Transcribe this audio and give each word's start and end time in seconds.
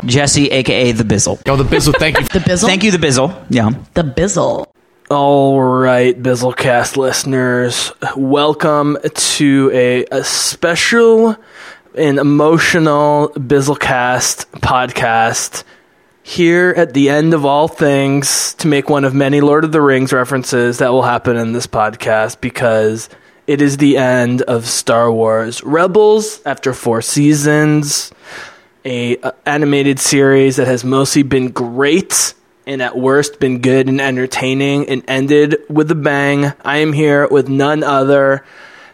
Bizzle. 0.00 0.06
Jesse, 0.06 0.50
aka 0.50 0.92
the 0.92 1.04
Bizzle. 1.04 1.46
Yo, 1.46 1.56
the 1.56 1.64
Bizzle, 1.64 1.94
thank 1.98 2.18
you. 2.18 2.24
The 2.32 2.38
Bizzle. 2.38 2.66
Thank 2.66 2.84
you, 2.84 2.90
the 2.90 2.98
Bizzle. 2.98 3.44
Yeah. 3.50 3.70
The 3.94 4.02
Bizzle. 4.02 4.66
All 5.10 5.60
right, 5.60 6.20
Bizzlecast 6.20 6.96
listeners, 6.96 7.92
welcome 8.16 8.96
to 9.02 9.70
a, 9.74 10.04
a 10.06 10.24
special 10.24 11.36
and 11.94 12.18
emotional 12.18 13.30
Bizzlecast 13.36 14.46
podcast. 14.60 15.64
Here 16.22 16.72
at 16.76 16.94
the 16.94 17.10
end 17.10 17.34
of 17.34 17.44
all 17.44 17.66
things, 17.68 18.54
to 18.54 18.68
make 18.68 18.88
one 18.88 19.04
of 19.04 19.12
many 19.12 19.40
Lord 19.40 19.64
of 19.64 19.72
the 19.72 19.82
Rings 19.82 20.12
references 20.12 20.78
that 20.78 20.92
will 20.92 21.02
happen 21.02 21.36
in 21.36 21.52
this 21.52 21.66
podcast 21.66 22.40
because 22.40 23.10
it 23.48 23.60
is 23.60 23.76
the 23.76 23.98
end 23.98 24.40
of 24.42 24.66
Star 24.68 25.12
Wars 25.12 25.62
Rebels 25.64 26.40
after 26.46 26.72
four 26.72 27.02
seasons, 27.02 28.12
a 28.84 29.16
animated 29.46 29.98
series 29.98 30.56
that 30.56 30.66
has 30.66 30.84
mostly 30.84 31.22
been 31.22 31.50
great 31.50 32.34
and 32.66 32.82
at 32.82 32.96
worst 32.96 33.40
been 33.40 33.60
good 33.60 33.88
and 33.88 34.00
entertaining 34.00 34.88
and 34.88 35.02
ended 35.08 35.56
with 35.68 35.90
a 35.90 35.94
bang. 35.94 36.52
I 36.64 36.78
am 36.78 36.92
here 36.92 37.26
with 37.28 37.48
none 37.48 37.82
other 37.82 38.44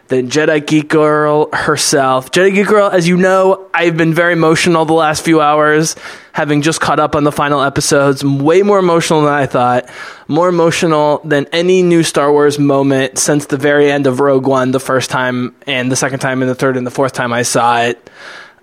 than 0.07 0.29
Jedi 0.29 0.65
Geek 0.65 0.89
Girl 0.89 1.49
herself. 1.53 2.31
Jedi 2.31 2.53
Geek 2.55 2.67
Girl, 2.67 2.89
as 2.89 3.07
you 3.07 3.15
know, 3.15 3.69
I've 3.73 3.95
been 3.95 4.13
very 4.13 4.33
emotional 4.33 4.85
the 4.85 4.93
last 4.93 5.23
few 5.23 5.39
hours, 5.39 5.95
having 6.33 6.63
just 6.63 6.81
caught 6.81 6.99
up 6.99 7.15
on 7.15 7.23
the 7.23 7.31
final 7.31 7.61
episodes. 7.61 8.23
Way 8.23 8.63
more 8.63 8.79
emotional 8.79 9.21
than 9.21 9.33
I 9.33 9.45
thought. 9.45 9.87
More 10.27 10.49
emotional 10.49 11.21
than 11.23 11.45
any 11.51 11.83
new 11.83 12.01
Star 12.01 12.31
Wars 12.31 12.57
moment 12.57 13.19
since 13.19 13.45
the 13.45 13.57
very 13.57 13.91
end 13.91 14.07
of 14.07 14.19
Rogue 14.19 14.47
One, 14.47 14.71
the 14.71 14.79
first 14.79 15.11
time, 15.11 15.55
and 15.67 15.91
the 15.91 15.95
second 15.95 16.19
time, 16.19 16.41
and 16.41 16.49
the 16.49 16.55
third, 16.55 16.75
and 16.75 16.87
the 16.87 16.91
fourth 16.91 17.13
time 17.13 17.31
I 17.31 17.43
saw 17.43 17.81
it. 17.81 18.09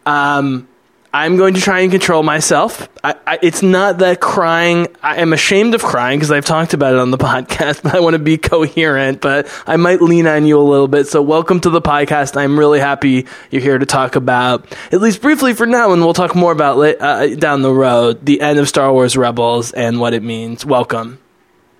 Um, 0.05 0.67
I'm 1.17 1.39
going 1.39 1.55
to 1.55 1.63
try 1.63 1.81
and 1.81 1.91
control 1.91 2.23
myself. 2.23 2.91
I, 3.03 3.15
I, 3.27 3.39
it's 3.41 3.63
not 3.63 4.01
that 4.01 4.21
crying. 4.21 4.89
I 5.03 5.23
am 5.23 5.33
ashamed 5.33 5.75
of 5.75 5.83
crying 5.83 6.19
because 6.19 6.31
I've 6.31 6.45
talked 6.45 6.75
about 6.75 6.93
it 6.93 6.99
on 6.99 7.11
the 7.11 7.17
podcast, 7.33 7.83
but 7.83 7.95
I 7.95 8.01
want 8.01 8.13
to 8.13 8.19
be 8.19 8.37
coherent. 8.37 9.23
But 9.23 9.49
I 9.67 9.79
might 9.79 10.03
lean 10.03 10.27
on 10.27 10.45
you 10.45 10.59
a 10.59 10.61
little 10.61 10.89
bit. 10.89 11.07
So, 11.07 11.23
welcome 11.23 11.59
to 11.61 11.71
the 11.71 11.81
podcast. 11.81 12.37
I'm 12.37 12.59
really 12.59 12.81
happy 12.81 13.25
you're 13.51 13.63
here 13.63 13.79
to 13.79 13.87
talk 13.87 14.15
about, 14.15 14.71
at 14.93 15.01
least 15.01 15.23
briefly 15.23 15.55
for 15.55 15.65
now, 15.65 15.95
and 15.95 16.05
we'll 16.05 16.13
talk 16.13 16.35
more 16.35 16.53
about 16.53 16.79
it 16.83 17.01
uh, 17.01 17.35
down 17.37 17.63
the 17.63 17.73
road, 17.73 18.27
the 18.27 18.43
end 18.43 18.59
of 18.59 18.69
Star 18.69 18.93
Wars 18.93 19.17
Rebels 19.17 19.73
and 19.73 19.99
what 19.99 20.13
it 20.13 20.23
means. 20.23 20.67
Welcome. 20.67 21.19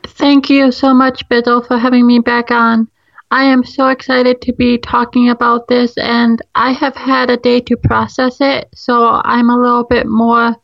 Thank 0.03 0.49
you 0.49 0.73
so 0.73 0.95
much, 0.95 1.29
Biddle, 1.29 1.61
for 1.61 1.77
having 1.77 2.07
me 2.07 2.21
back 2.21 2.51
on. 2.51 2.89
I 3.31 3.45
am 3.45 3.65
so 3.65 3.89
excited 3.89 4.41
to 4.43 4.53
be 4.53 4.79
talking 4.79 5.31
about 5.31 5.67
this, 5.67 5.97
and 5.99 6.41
I 6.55 6.73
have 6.73 6.95
had 6.95 7.29
a 7.29 7.37
day 7.37 7.61
to 7.61 7.77
process 7.77 8.37
it, 8.41 8.69
so 8.75 9.21
I'm 9.25 9.51
a 9.51 9.59
little 9.59 9.85
bit 9.85 10.07
more 10.07 10.55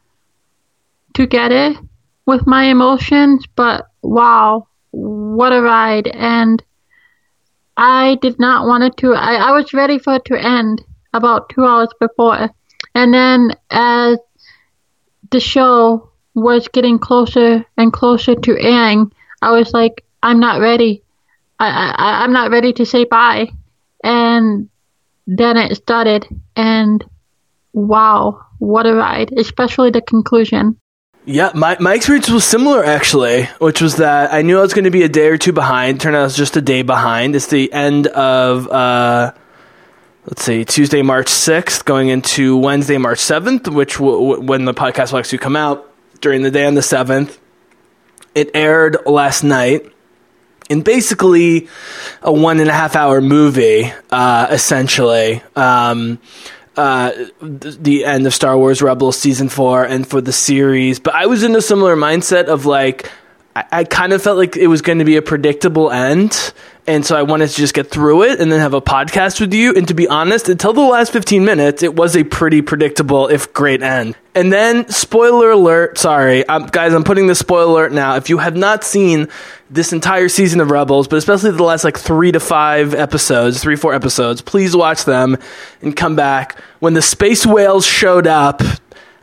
together 1.12 1.74
with 2.24 2.46
my 2.46 2.64
emotions. 2.64 3.44
But 3.56 3.86
wow, 4.02 4.68
what 4.92 5.52
a 5.52 5.60
ride! 5.60 6.06
And 6.06 6.62
I 7.76 8.16
did 8.22 8.38
not 8.38 8.66
want 8.66 8.84
it 8.84 8.96
to. 8.98 9.14
I, 9.14 9.34
I 9.34 9.50
was 9.52 9.74
ready 9.74 9.98
for 9.98 10.14
it 10.14 10.24
to 10.26 10.40
end 10.40 10.84
about 11.12 11.48
two 11.48 11.64
hours 11.64 11.88
before, 11.98 12.48
and 12.94 13.12
then 13.12 13.56
as 13.70 14.18
the 15.32 15.40
show 15.40 16.10
was 16.34 16.68
getting 16.68 16.98
closer 17.00 17.64
and 17.76 17.92
closer 17.92 18.36
to 18.36 18.58
airing, 18.58 19.12
I 19.42 19.50
was 19.50 19.72
like, 19.74 20.04
I'm 20.22 20.38
not 20.38 20.60
ready. 20.60 21.02
I, 21.62 21.94
I, 21.96 22.24
I'm 22.24 22.32
not 22.32 22.50
ready 22.50 22.72
to 22.74 22.86
say 22.86 23.04
bye. 23.04 23.48
And 24.02 24.68
then 25.26 25.56
it 25.56 25.76
started, 25.76 26.26
and 26.56 27.04
wow, 27.72 28.44
what 28.58 28.86
a 28.86 28.94
ride, 28.94 29.32
especially 29.36 29.90
the 29.90 30.00
conclusion. 30.00 30.78
Yeah, 31.24 31.52
my, 31.54 31.76
my 31.78 31.94
experience 31.94 32.28
was 32.28 32.44
similar 32.44 32.84
actually, 32.84 33.44
which 33.60 33.80
was 33.80 33.96
that 33.96 34.34
I 34.34 34.42
knew 34.42 34.58
I 34.58 34.62
was 34.62 34.74
going 34.74 34.86
to 34.86 34.90
be 34.90 35.04
a 35.04 35.08
day 35.08 35.28
or 35.28 35.38
two 35.38 35.52
behind. 35.52 36.00
Turned 36.00 36.16
out 36.16 36.22
I 36.22 36.24
was 36.24 36.36
just 36.36 36.56
a 36.56 36.60
day 36.60 36.82
behind. 36.82 37.36
It's 37.36 37.46
the 37.46 37.72
end 37.72 38.08
of, 38.08 38.66
uh, 38.66 39.32
let's 40.26 40.42
see, 40.42 40.64
Tuesday, 40.64 41.02
March 41.02 41.26
6th, 41.26 41.84
going 41.84 42.08
into 42.08 42.56
Wednesday, 42.56 42.98
March 42.98 43.20
7th, 43.20 43.72
which 43.72 43.98
w- 43.98 44.30
w- 44.30 44.40
when 44.40 44.64
the 44.64 44.74
podcast 44.74 45.12
will 45.12 45.20
actually 45.20 45.38
come 45.38 45.54
out 45.54 45.88
during 46.20 46.42
the 46.42 46.50
day 46.50 46.66
on 46.66 46.74
the 46.74 46.80
7th. 46.80 47.38
It 48.34 48.50
aired 48.54 48.96
last 49.06 49.44
night 49.44 49.92
in 50.68 50.82
basically 50.82 51.68
a 52.22 52.32
one 52.32 52.60
and 52.60 52.68
a 52.68 52.72
half 52.72 52.96
hour 52.96 53.20
movie, 53.20 53.92
uh, 54.10 54.46
essentially. 54.50 55.42
Um, 55.56 56.18
uh, 56.76 57.12
the 57.40 58.04
end 58.04 58.26
of 58.26 58.32
Star 58.32 58.56
Wars 58.56 58.80
Rebels 58.80 59.18
season 59.18 59.48
four 59.48 59.84
and 59.84 60.06
for 60.06 60.20
the 60.20 60.32
series. 60.32 60.98
But 60.98 61.14
I 61.14 61.26
was 61.26 61.42
in 61.42 61.54
a 61.54 61.60
similar 61.60 61.96
mindset 61.96 62.46
of 62.46 62.64
like, 62.64 63.10
I, 63.54 63.64
I 63.70 63.84
kind 63.84 64.12
of 64.12 64.22
felt 64.22 64.38
like 64.38 64.56
it 64.56 64.68
was 64.68 64.80
going 64.80 64.98
to 64.98 65.04
be 65.04 65.16
a 65.16 65.22
predictable 65.22 65.90
end. 65.90 66.52
And 66.86 67.06
so 67.06 67.16
I 67.16 67.22
wanted 67.22 67.48
to 67.48 67.54
just 67.54 67.74
get 67.74 67.90
through 67.90 68.24
it 68.24 68.40
and 68.40 68.50
then 68.50 68.58
have 68.58 68.74
a 68.74 68.80
podcast 68.80 69.40
with 69.40 69.54
you. 69.54 69.72
And 69.74 69.86
to 69.86 69.94
be 69.94 70.08
honest, 70.08 70.48
until 70.48 70.72
the 70.72 70.80
last 70.80 71.12
15 71.12 71.44
minutes, 71.44 71.82
it 71.84 71.94
was 71.94 72.16
a 72.16 72.24
pretty 72.24 72.60
predictable, 72.60 73.28
if 73.28 73.52
great 73.52 73.82
end. 73.82 74.16
And 74.34 74.52
then, 74.52 74.88
spoiler 74.88 75.50
alert, 75.50 75.98
sorry, 75.98 76.44
um, 76.48 76.66
guys, 76.66 76.94
I'm 76.94 77.04
putting 77.04 77.28
the 77.28 77.34
spoiler 77.34 77.70
alert 77.70 77.92
now. 77.92 78.16
If 78.16 78.30
you 78.30 78.38
have 78.38 78.56
not 78.56 78.82
seen 78.82 79.28
this 79.70 79.92
entire 79.92 80.28
season 80.28 80.60
of 80.60 80.70
Rebels, 80.70 81.06
but 81.06 81.16
especially 81.16 81.52
the 81.52 81.62
last 81.62 81.84
like 81.84 81.98
three 81.98 82.32
to 82.32 82.40
five 82.40 82.94
episodes, 82.94 83.62
three, 83.62 83.76
four 83.76 83.94
episodes, 83.94 84.40
please 84.40 84.74
watch 84.74 85.04
them 85.04 85.36
and 85.82 85.94
come 85.94 86.16
back. 86.16 86.58
When 86.80 86.94
the 86.94 87.02
space 87.02 87.46
whales 87.46 87.86
showed 87.86 88.26
up, 88.26 88.60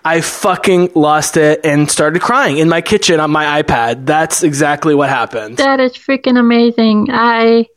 I 0.04 0.22
fucking 0.22 0.92
lost 0.96 1.38
it 1.38 1.62
and 1.66 1.90
started 1.90 2.22
crying 2.22 2.58
in 2.58 2.70
my 2.70 2.82
kitchen 2.82 3.20
on 3.20 3.32
my 3.32 3.62
iPad. 3.62 4.06
That's 4.06 4.44
exactly 4.44 4.96
what 4.96 5.10
happened. 5.10 5.58
That 5.58 5.80
is 5.80 5.94
freaking 5.94 6.40
amazing. 6.40 7.10
I, 7.12 7.68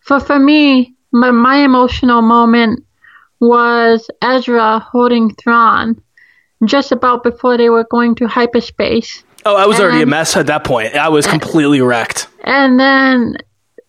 for 0.00 0.20
for 0.20 0.38
me, 0.38 0.94
my, 1.12 1.30
my 1.30 1.58
emotional 1.58 2.22
moment 2.22 2.84
was 3.40 4.08
Ezra 4.22 4.80
holding 4.80 5.34
Thrawn, 5.34 6.00
just 6.64 6.92
about 6.92 7.22
before 7.22 7.56
they 7.56 7.70
were 7.70 7.84
going 7.84 8.14
to 8.16 8.26
hyperspace. 8.26 9.22
Oh, 9.44 9.56
I 9.56 9.66
was 9.66 9.78
already 9.80 10.02
a 10.02 10.06
mess 10.06 10.36
at 10.36 10.46
that 10.48 10.64
point. 10.64 10.94
I 10.94 11.08
was 11.08 11.26
completely 11.26 11.80
wrecked. 11.80 12.26
And 12.44 12.78
then 12.78 13.36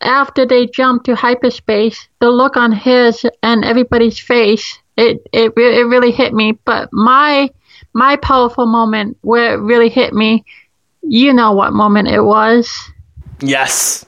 after 0.01 0.45
they 0.45 0.67
jumped 0.67 1.05
to 1.07 1.15
hyperspace, 1.15 2.07
the 2.19 2.29
look 2.29 2.55
on 2.55 2.71
his 2.71 3.25
and 3.41 3.65
everybody's 3.65 4.19
face, 4.19 4.77
it 4.95 5.27
it, 5.33 5.53
it 5.57 5.85
really 5.87 6.11
hit 6.11 6.33
me. 6.33 6.57
But 6.65 6.89
my 6.93 7.49
my 7.93 8.15
powerful 8.17 8.65
moment 8.65 9.17
where 9.21 9.53
it 9.55 9.57
really 9.57 9.89
hit 9.89 10.13
me, 10.13 10.45
you 11.01 11.33
know 11.33 11.53
what 11.53 11.73
moment 11.73 12.07
it 12.07 12.21
was. 12.21 12.69
Yes. 13.41 14.05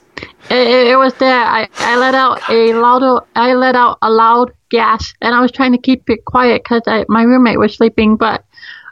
It, 0.49 0.67
it, 0.67 0.87
it 0.87 0.95
was 0.97 1.13
there. 1.15 1.43
I, 1.43 1.67
I 1.77 1.97
let 1.97 2.13
out 2.13 2.41
a 2.49 2.73
loud 2.73 3.25
I 3.35 3.53
let 3.53 3.75
out 3.75 3.97
a 4.01 4.09
loud 4.09 4.51
gasp, 4.69 5.15
and 5.21 5.33
I 5.33 5.41
was 5.41 5.51
trying 5.51 5.71
to 5.71 5.77
keep 5.77 6.09
it 6.09 6.25
quiet 6.25 6.63
because 6.63 6.81
my 7.07 7.23
roommate 7.23 7.59
was 7.59 7.75
sleeping. 7.75 8.17
But 8.17 8.43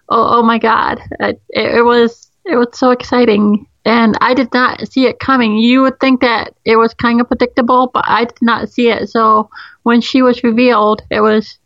oh, 0.08 0.40
oh 0.40 0.44
my 0.44 0.58
god, 0.58 1.02
it, 1.20 1.42
it 1.50 1.84
was 1.84 2.32
it 2.46 2.56
was 2.56 2.70
so 2.74 2.92
exciting, 2.92 3.68
and 3.86 4.18
I 4.22 4.34
did 4.34 4.54
not 4.54 4.88
see 4.88 5.06
it 5.06 5.20
coming. 5.20 5.58
You 5.58 5.82
would 5.82 6.00
think 6.00 6.22
that 6.22 6.54
it 6.66 6.78
was 6.78 6.94
kind 6.94 7.20
of 7.20 7.28
predictable, 7.28 7.88
but 7.94 8.06
I 8.08 8.26
did 8.26 8.42
not 8.42 8.70
see 8.70 8.90
it. 8.90 9.10
So 9.10 9.50
when 9.84 10.02
she 10.02 10.22
was 10.22 10.44
revealed, 10.44 11.02
it 11.12 11.22
was 11.22 11.58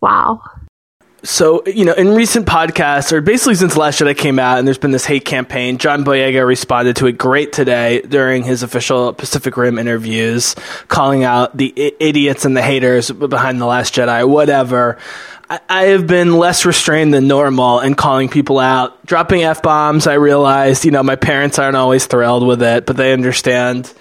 wow. 0.00 0.42
So, 1.22 1.66
you 1.66 1.84
know, 1.84 1.94
in 1.94 2.14
recent 2.14 2.46
podcasts, 2.46 3.10
or 3.10 3.20
basically 3.20 3.56
since 3.56 3.76
Last 3.76 4.00
Jedi 4.00 4.16
came 4.16 4.38
out, 4.38 4.58
and 4.58 4.66
there's 4.66 4.78
been 4.78 4.92
this 4.92 5.06
hate 5.06 5.24
campaign, 5.24 5.78
John 5.78 6.04
Boyega 6.04 6.46
responded 6.46 6.96
to 6.96 7.06
it 7.06 7.18
great 7.18 7.52
today 7.52 8.02
during 8.02 8.44
his 8.44 8.62
official 8.62 9.12
Pacific 9.12 9.56
Rim 9.56 9.78
interviews, 9.78 10.54
calling 10.88 11.24
out 11.24 11.56
the 11.56 11.74
I- 11.76 11.92
idiots 11.98 12.44
and 12.44 12.56
the 12.56 12.62
haters 12.62 13.10
behind 13.10 13.60
The 13.60 13.66
Last 13.66 13.94
Jedi, 13.94 14.28
whatever. 14.28 14.98
I, 15.50 15.60
I 15.68 15.82
have 15.86 16.06
been 16.06 16.36
less 16.36 16.64
restrained 16.64 17.12
than 17.12 17.26
normal 17.26 17.80
in 17.80 17.94
calling 17.94 18.28
people 18.28 18.58
out. 18.58 19.04
Dropping 19.04 19.42
F 19.42 19.62
bombs, 19.62 20.06
I 20.06 20.14
realized, 20.14 20.84
you 20.84 20.90
know, 20.92 21.02
my 21.02 21.16
parents 21.16 21.58
aren't 21.58 21.76
always 21.76 22.06
thrilled 22.06 22.46
with 22.46 22.62
it, 22.62 22.86
but 22.86 22.96
they 22.96 23.12
understand 23.12 23.92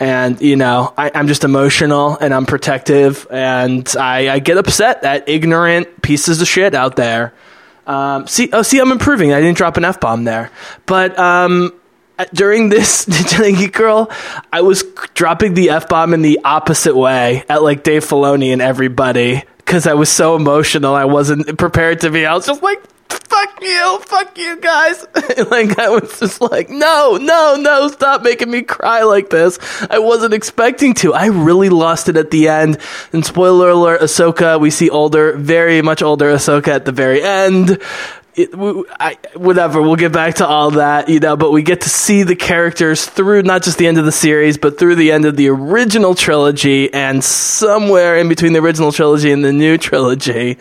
and 0.00 0.40
you 0.40 0.56
know 0.56 0.92
I, 0.96 1.10
i'm 1.14 1.28
just 1.28 1.44
emotional 1.44 2.16
and 2.18 2.32
i'm 2.34 2.46
protective 2.46 3.26
and 3.30 3.88
I, 3.98 4.34
I 4.34 4.38
get 4.38 4.58
upset 4.58 5.04
at 5.04 5.28
ignorant 5.28 6.02
pieces 6.02 6.40
of 6.40 6.48
shit 6.48 6.74
out 6.74 6.96
there 6.96 7.32
um, 7.86 8.26
see 8.26 8.48
oh 8.52 8.62
see 8.62 8.78
i'm 8.78 8.92
improving 8.92 9.32
i 9.32 9.40
didn't 9.40 9.56
drop 9.56 9.76
an 9.76 9.84
f-bomb 9.84 10.24
there 10.24 10.50
but 10.86 11.18
um, 11.18 11.72
during 12.32 12.68
this 12.68 13.04
Geek 13.36 13.72
Girl, 13.72 14.10
I 14.52 14.60
was 14.60 14.84
dropping 15.14 15.54
the 15.54 15.70
f 15.70 15.88
bomb 15.88 16.14
in 16.14 16.22
the 16.22 16.40
opposite 16.44 16.96
way 16.96 17.44
at 17.48 17.62
like 17.62 17.82
Dave 17.82 18.04
Filoni 18.04 18.52
and 18.52 18.62
everybody 18.62 19.42
because 19.58 19.86
I 19.86 19.94
was 19.94 20.08
so 20.08 20.36
emotional. 20.36 20.94
I 20.94 21.06
wasn't 21.06 21.58
prepared 21.58 22.00
to 22.00 22.10
be. 22.10 22.26
I 22.26 22.34
was 22.34 22.46
just 22.46 22.62
like, 22.62 22.82
"Fuck 23.12 23.62
you, 23.62 23.98
fuck 24.00 24.36
you 24.38 24.60
guys!" 24.60 25.04
like 25.50 25.78
I 25.78 25.88
was 25.88 26.18
just 26.18 26.40
like, 26.40 26.70
"No, 26.70 27.18
no, 27.20 27.56
no! 27.58 27.88
Stop 27.88 28.22
making 28.22 28.50
me 28.50 28.62
cry 28.62 29.02
like 29.02 29.30
this." 29.30 29.58
I 29.90 29.98
wasn't 29.98 30.34
expecting 30.34 30.94
to. 30.94 31.14
I 31.14 31.26
really 31.26 31.68
lost 31.68 32.08
it 32.08 32.16
at 32.16 32.30
the 32.30 32.48
end. 32.48 32.78
And 33.12 33.24
spoiler 33.24 33.70
alert: 33.70 34.00
Ahsoka. 34.00 34.60
We 34.60 34.70
see 34.70 34.90
older, 34.90 35.36
very 35.36 35.82
much 35.82 36.02
older 36.02 36.32
Ahsoka 36.32 36.68
at 36.68 36.84
the 36.84 36.92
very 36.92 37.22
end 37.22 37.78
it, 38.34 38.50
I, 38.98 39.18
whatever. 39.34 39.82
We'll 39.82 39.96
get 39.96 40.12
back 40.12 40.36
to 40.36 40.46
all 40.46 40.72
that, 40.72 41.10
you 41.10 41.20
know. 41.20 41.36
But 41.36 41.52
we 41.52 41.62
get 41.62 41.82
to 41.82 41.90
see 41.90 42.22
the 42.22 42.34
characters 42.34 43.04
through 43.04 43.42
not 43.42 43.62
just 43.62 43.76
the 43.76 43.86
end 43.86 43.98
of 43.98 44.06
the 44.06 44.12
series, 44.12 44.56
but 44.56 44.78
through 44.78 44.94
the 44.96 45.12
end 45.12 45.26
of 45.26 45.36
the 45.36 45.48
original 45.48 46.14
trilogy, 46.14 46.92
and 46.94 47.22
somewhere 47.22 48.16
in 48.16 48.28
between 48.28 48.54
the 48.54 48.60
original 48.60 48.90
trilogy 48.90 49.32
and 49.32 49.44
the 49.44 49.52
new 49.52 49.76
trilogy. 49.76 50.56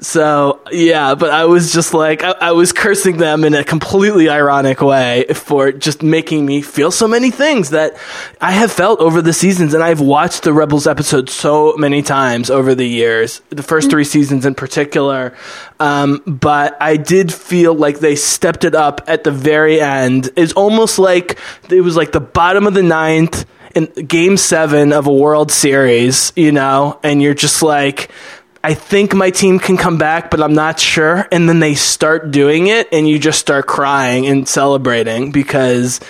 So 0.00 0.60
yeah, 0.72 1.14
but 1.14 1.30
I 1.30 1.44
was 1.44 1.74
just 1.74 1.92
like, 1.92 2.22
I, 2.22 2.30
I 2.40 2.52
was 2.52 2.72
cursing 2.72 3.18
them 3.18 3.44
in 3.44 3.52
a 3.52 3.64
completely 3.64 4.30
ironic 4.30 4.80
way 4.80 5.26
for 5.34 5.72
just 5.72 6.02
making 6.02 6.46
me 6.46 6.62
feel 6.62 6.90
so 6.90 7.06
many 7.06 7.30
things 7.30 7.70
that 7.70 7.98
I 8.40 8.52
have 8.52 8.72
felt 8.72 9.00
over 9.00 9.20
the 9.20 9.34
seasons, 9.34 9.74
and 9.74 9.82
I've 9.82 10.00
watched 10.00 10.44
the 10.44 10.54
Rebels 10.54 10.86
episodes 10.86 11.34
so 11.34 11.76
many 11.76 12.00
times 12.00 12.48
over 12.48 12.74
the 12.74 12.86
years, 12.86 13.42
the 13.50 13.62
1st 13.62 13.86
mm. 13.86 13.90
three 13.90 14.04
seasons 14.04 14.46
in 14.46 14.54
particular. 14.54 15.36
Um, 15.80 16.22
but 16.26 16.76
I 16.80 16.98
did 16.98 17.32
feel 17.32 17.74
like 17.74 18.00
they 18.00 18.14
stepped 18.14 18.64
it 18.64 18.74
up 18.74 19.00
at 19.06 19.24
the 19.24 19.30
very 19.30 19.80
end. 19.80 20.28
It's 20.36 20.52
almost 20.52 20.98
like 20.98 21.38
it 21.70 21.80
was 21.80 21.96
like 21.96 22.12
the 22.12 22.20
bottom 22.20 22.66
of 22.66 22.74
the 22.74 22.82
ninth 22.82 23.46
in 23.74 23.86
game 24.06 24.36
seven 24.36 24.92
of 24.92 25.06
a 25.06 25.12
World 25.12 25.50
Series, 25.50 26.34
you 26.36 26.52
know, 26.52 27.00
and 27.02 27.22
you're 27.22 27.34
just 27.34 27.62
like, 27.62 28.10
I 28.62 28.74
think 28.74 29.14
my 29.14 29.30
team 29.30 29.58
can 29.58 29.78
come 29.78 29.96
back, 29.96 30.30
but 30.30 30.42
I'm 30.42 30.52
not 30.52 30.78
sure. 30.78 31.26
And 31.32 31.48
then 31.48 31.60
they 31.60 31.74
start 31.74 32.30
doing 32.30 32.66
it, 32.66 32.88
and 32.92 33.08
you 33.08 33.18
just 33.18 33.38
start 33.38 33.66
crying 33.66 34.26
and 34.26 34.46
celebrating 34.46 35.32
because 35.32 36.00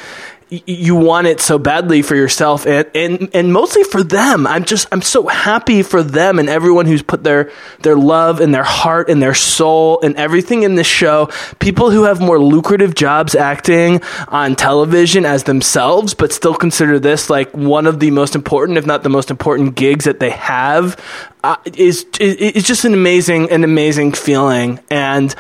you 0.51 0.97
want 0.97 1.29
it 1.29 1.41
so 1.41 1.59
badly 1.59 2.03
for 2.03 2.17
yourself 2.17 2.67
and, 2.67 2.87
and 2.95 3.31
and 3.35 3.53
mostly 3.53 3.85
for 3.85 4.03
them. 4.03 4.47
I'm 4.49 4.65
just 4.65 4.89
I'm 4.91 5.03
so 5.03 5.29
happy 5.29 5.83
for 5.83 6.03
them 6.03 6.41
and 6.41 6.49
everyone 6.49 6.87
who's 6.87 7.03
put 7.03 7.23
their 7.23 7.53
their 7.83 7.97
love 7.97 8.41
and 8.41 8.53
their 8.53 8.65
heart 8.65 9.09
and 9.09 9.23
their 9.23 9.35
soul 9.35 10.01
and 10.01 10.17
everything 10.17 10.65
in 10.65 10.75
this 10.75 10.89
show. 10.89 11.31
People 11.61 11.91
who 11.91 12.05
have 12.05 12.21
more 12.21 12.41
lucrative 12.41 12.97
jobs 12.97 13.37
acting 13.37 14.03
on 14.27 14.57
television 14.57 15.25
as 15.25 15.45
themselves, 15.45 16.15
but 16.15 16.33
still 16.33 16.55
consider 16.55 16.99
this 16.99 17.31
like 17.31 17.51
one 17.53 17.87
of 17.87 18.01
the 18.01 18.11
most 18.11 18.35
important, 18.35 18.77
if 18.77 18.87
not 18.87 19.05
the 19.05 19.09
most 19.09 19.31
important 19.31 19.77
gigs 19.77 20.05
that 20.07 20.19
they 20.19 20.31
have. 20.31 21.01
Uh, 21.45 21.57
is 21.65 22.05
is 22.19 22.65
just 22.65 22.85
an 22.85 22.93
amazing 22.93 23.51
an 23.51 23.63
amazing 23.63 24.13
feeling 24.13 24.81
and. 24.91 25.35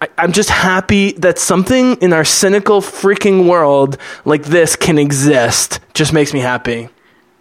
I, 0.00 0.08
I'm 0.18 0.32
just 0.32 0.50
happy 0.50 1.12
that 1.12 1.38
something 1.38 1.96
in 1.96 2.12
our 2.12 2.24
cynical 2.24 2.80
freaking 2.80 3.46
world 3.46 3.98
like 4.24 4.44
this 4.44 4.76
can 4.76 4.98
exist. 4.98 5.80
Just 5.94 6.12
makes 6.12 6.32
me 6.32 6.40
happy. 6.40 6.88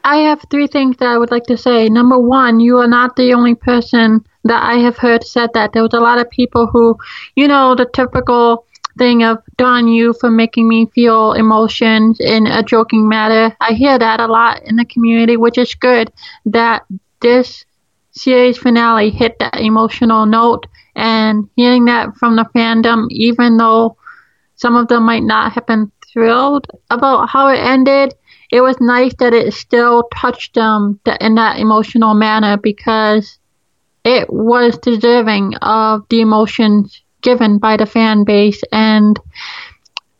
I 0.04 0.18
have 0.18 0.44
three 0.50 0.68
things 0.68 0.98
that 0.98 1.08
I 1.08 1.18
would 1.18 1.32
like 1.32 1.46
to 1.46 1.58
say. 1.58 1.90
Number 1.90 2.18
one, 2.18 2.60
you 2.60 2.78
are 2.78 2.88
not 2.88 3.16
the 3.16 3.34
only 3.34 3.56
person 3.56 4.26
that 4.46 4.64
I 4.64 4.76
have 4.80 4.98
heard 4.98 5.24
said 5.24 5.52
that. 5.54 5.74
There 5.74 5.84
was 5.84 5.94
a 5.94 6.00
lot 6.00 6.20
of 6.20 6.30
people 6.30 6.68
who, 6.68 6.98
you 7.36 7.48
know, 7.48 7.76
the 7.76 7.86
typical 7.86 8.66
thing 8.98 9.24
of 9.24 9.38
Don 9.58 9.88
you 9.88 10.14
for 10.14 10.30
making 10.30 10.68
me 10.68 10.88
feel 10.88 11.34
emotions 11.34 12.20
in 12.20 12.48
a 12.48 12.64
joking 12.64 13.08
manner. 13.08 13.56
I 13.60 13.74
hear 13.74 13.98
that 13.98 14.20
a 14.20 14.28
lot 14.28 14.64
in 14.64 14.76
the 14.76 14.86
community, 14.86 15.38
which 15.38 15.58
is 15.58 15.74
good 15.76 16.12
that 16.46 16.86
this 17.22 17.66
series 18.12 18.58
finale 18.58 19.10
hit 19.10 19.38
that 19.40 19.60
emotional 19.60 20.26
note 20.26 20.66
and 20.96 21.50
hearing 21.56 21.86
that 21.86 22.16
from 22.18 22.36
the 22.36 22.46
fandom, 22.56 23.08
even 23.10 23.58
though 23.58 23.98
some 24.56 24.76
of 24.76 24.88
them 24.88 25.04
might 25.06 25.24
not 25.24 25.54
have 25.54 25.66
been 25.66 25.92
thrilled 26.12 26.68
about 26.90 27.30
how 27.30 27.48
it 27.48 27.60
ended, 27.60 28.14
it 28.52 28.62
was 28.62 28.78
nice 28.80 29.14
that 29.20 29.34
it 29.34 29.54
still 29.54 30.04
touched 30.14 30.56
them 30.56 31.00
in 31.22 31.36
that 31.36 31.60
emotional 31.60 32.14
manner 32.14 32.58
because 32.58 33.38
it 34.04 34.32
was 34.32 34.78
deserving 34.78 35.56
of 35.62 36.02
the 36.10 36.22
emotions 36.22 37.02
given 37.22 37.60
by 37.60 37.78
the 37.78 37.86
fan 37.86 38.24
base. 38.24 38.62
And 38.72 39.20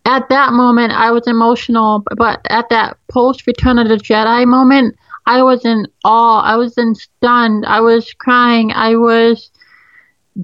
at 0.06 0.30
that 0.30 0.54
moment, 0.54 0.92
I 0.94 1.12
was 1.12 1.28
emotional, 1.28 2.04
but 2.18 2.40
at 2.50 2.70
that 2.70 2.98
post 3.12 3.46
Return 3.48 3.78
of 3.80 3.88
the 3.88 3.96
Jedi 3.98 4.46
moment, 4.46 4.96
I 5.26 5.42
was 5.44 5.66
in 5.66 5.86
awe. 6.04 6.42
I 6.42 6.56
was 6.56 6.78
in 6.78 6.96
stunned. 6.96 7.66
I 7.66 7.82
was 7.82 8.14
crying. 8.14 8.72
I 8.72 8.96
was 8.96 9.52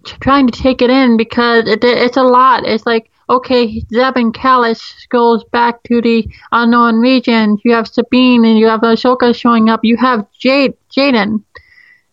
trying 0.03 0.47
to 0.47 0.61
take 0.61 0.81
it 0.81 0.89
in 0.89 1.17
because 1.17 1.67
it, 1.67 1.83
it's 1.83 2.17
a 2.17 2.23
lot. 2.23 2.65
It's 2.65 2.85
like, 2.85 3.09
okay, 3.29 3.81
Zeb 3.93 4.17
and 4.17 4.33
Kallus 4.33 5.07
goes 5.09 5.43
back 5.45 5.81
to 5.83 6.01
the 6.01 6.27
unknown 6.51 6.99
regions. 6.99 7.61
You 7.63 7.73
have 7.73 7.87
Sabine 7.87 8.45
and 8.45 8.57
you 8.57 8.67
have 8.67 8.81
Ahsoka 8.81 9.35
showing 9.35 9.69
up. 9.69 9.81
You 9.83 9.97
have 9.97 10.25
Jade, 10.39 10.73
Jaden, 10.95 11.43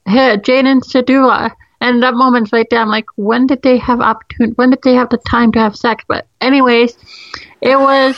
Jayden 0.07 0.81
Syndulla. 0.83 1.51
And 1.81 2.03
that 2.05 2.15
moment's 2.15 2.53
right 2.53 2.67
there. 2.71 2.81
I'm 2.81 2.89
like, 2.89 3.07
when 3.17 3.49
did 3.49 3.63
they 3.63 3.77
have 3.79 4.01
opportunity? 4.01 4.55
When 4.55 4.71
did 4.71 4.83
they 4.83 4.95
have 4.95 5.11
the 5.11 5.19
time 5.29 5.51
to 5.53 5.59
have 5.59 5.75
sex? 5.75 6.05
But 6.07 6.29
anyways, 6.41 6.97
it 7.61 7.77
was. 7.79 8.17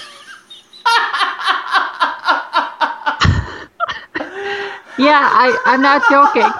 yeah, 4.98 5.28
I, 5.32 5.58
I'm 5.64 5.80
not 5.80 6.02
joking. 6.10 6.50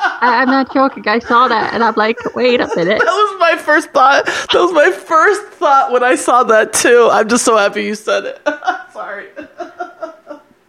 I, 0.00 0.42
am 0.42 0.48
not 0.48 0.72
joking. 0.72 1.06
I 1.06 1.18
saw 1.18 1.48
that 1.48 1.74
and 1.74 1.82
I'm 1.82 1.94
like, 1.94 2.18
wait 2.34 2.60
a 2.60 2.66
minute. 2.76 2.98
That 2.98 3.04
was 3.04 3.40
my 3.40 3.56
first 3.56 3.90
thought. 3.90 4.26
That 4.26 4.54
was 4.54 4.72
my 4.72 4.90
first 4.90 5.42
thought 5.54 5.92
when 5.92 6.02
I 6.02 6.14
saw 6.14 6.44
that 6.44 6.72
too. 6.72 7.08
I'm 7.10 7.28
just 7.28 7.44
so 7.44 7.56
happy 7.56 7.84
you 7.84 7.94
said 7.94 8.24
it. 8.24 8.40
Sorry. 8.92 9.28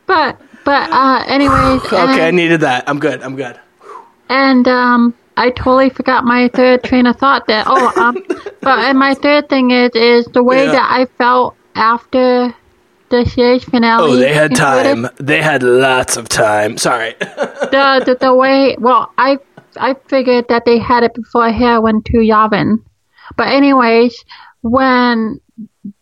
But 0.05 0.39
but 0.65 0.89
uh 0.91 1.23
anyways. 1.27 1.85
okay, 1.85 1.97
and, 1.97 2.21
I 2.21 2.31
needed 2.31 2.61
that. 2.61 2.87
I'm 2.87 2.99
good. 2.99 3.21
I'm 3.21 3.35
good. 3.35 3.59
And 4.29 4.67
um 4.67 5.13
I 5.37 5.51
totally 5.51 5.89
forgot 5.89 6.25
my 6.25 6.49
third 6.49 6.83
train 6.83 7.05
of 7.05 7.15
thought 7.15 7.47
there. 7.47 7.63
Oh, 7.65 7.93
um, 7.95 8.21
but 8.61 8.79
and 8.79 8.99
my 8.99 9.13
third 9.23 9.47
thing 9.47 9.71
is 9.71 9.91
is 9.93 10.25
the 10.27 10.43
way 10.43 10.65
yeah. 10.65 10.73
that 10.73 10.91
I 10.91 11.05
felt 11.17 11.55
after 11.75 12.53
the 13.09 13.25
series 13.25 13.63
finale. 13.63 14.11
Oh, 14.11 14.15
they 14.15 14.33
had 14.33 14.55
time. 14.55 15.07
They 15.17 15.41
had 15.41 15.63
lots 15.63 16.17
of 16.17 16.29
time. 16.29 16.77
Sorry. 16.77 17.15
the, 17.19 18.03
the 18.05 18.17
the 18.19 18.33
way 18.33 18.75
well, 18.79 19.11
I 19.17 19.37
I 19.77 19.95
figured 20.07 20.47
that 20.49 20.65
they 20.65 20.77
had 20.77 21.03
it 21.03 21.13
before 21.13 21.43
I 21.43 21.79
went 21.79 22.05
to 22.05 22.17
Yavin. 22.17 22.83
But 23.37 23.47
anyways, 23.47 24.23
when 24.61 25.39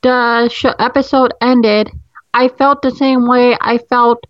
the 0.02 0.50
show, 0.50 0.74
episode 0.80 1.34
ended, 1.42 1.92
I 2.34 2.50
felt 2.50 2.82
the 2.82 2.92
same 2.92 3.28
way 3.28 3.58
I 3.60 3.78
felt 3.78 4.26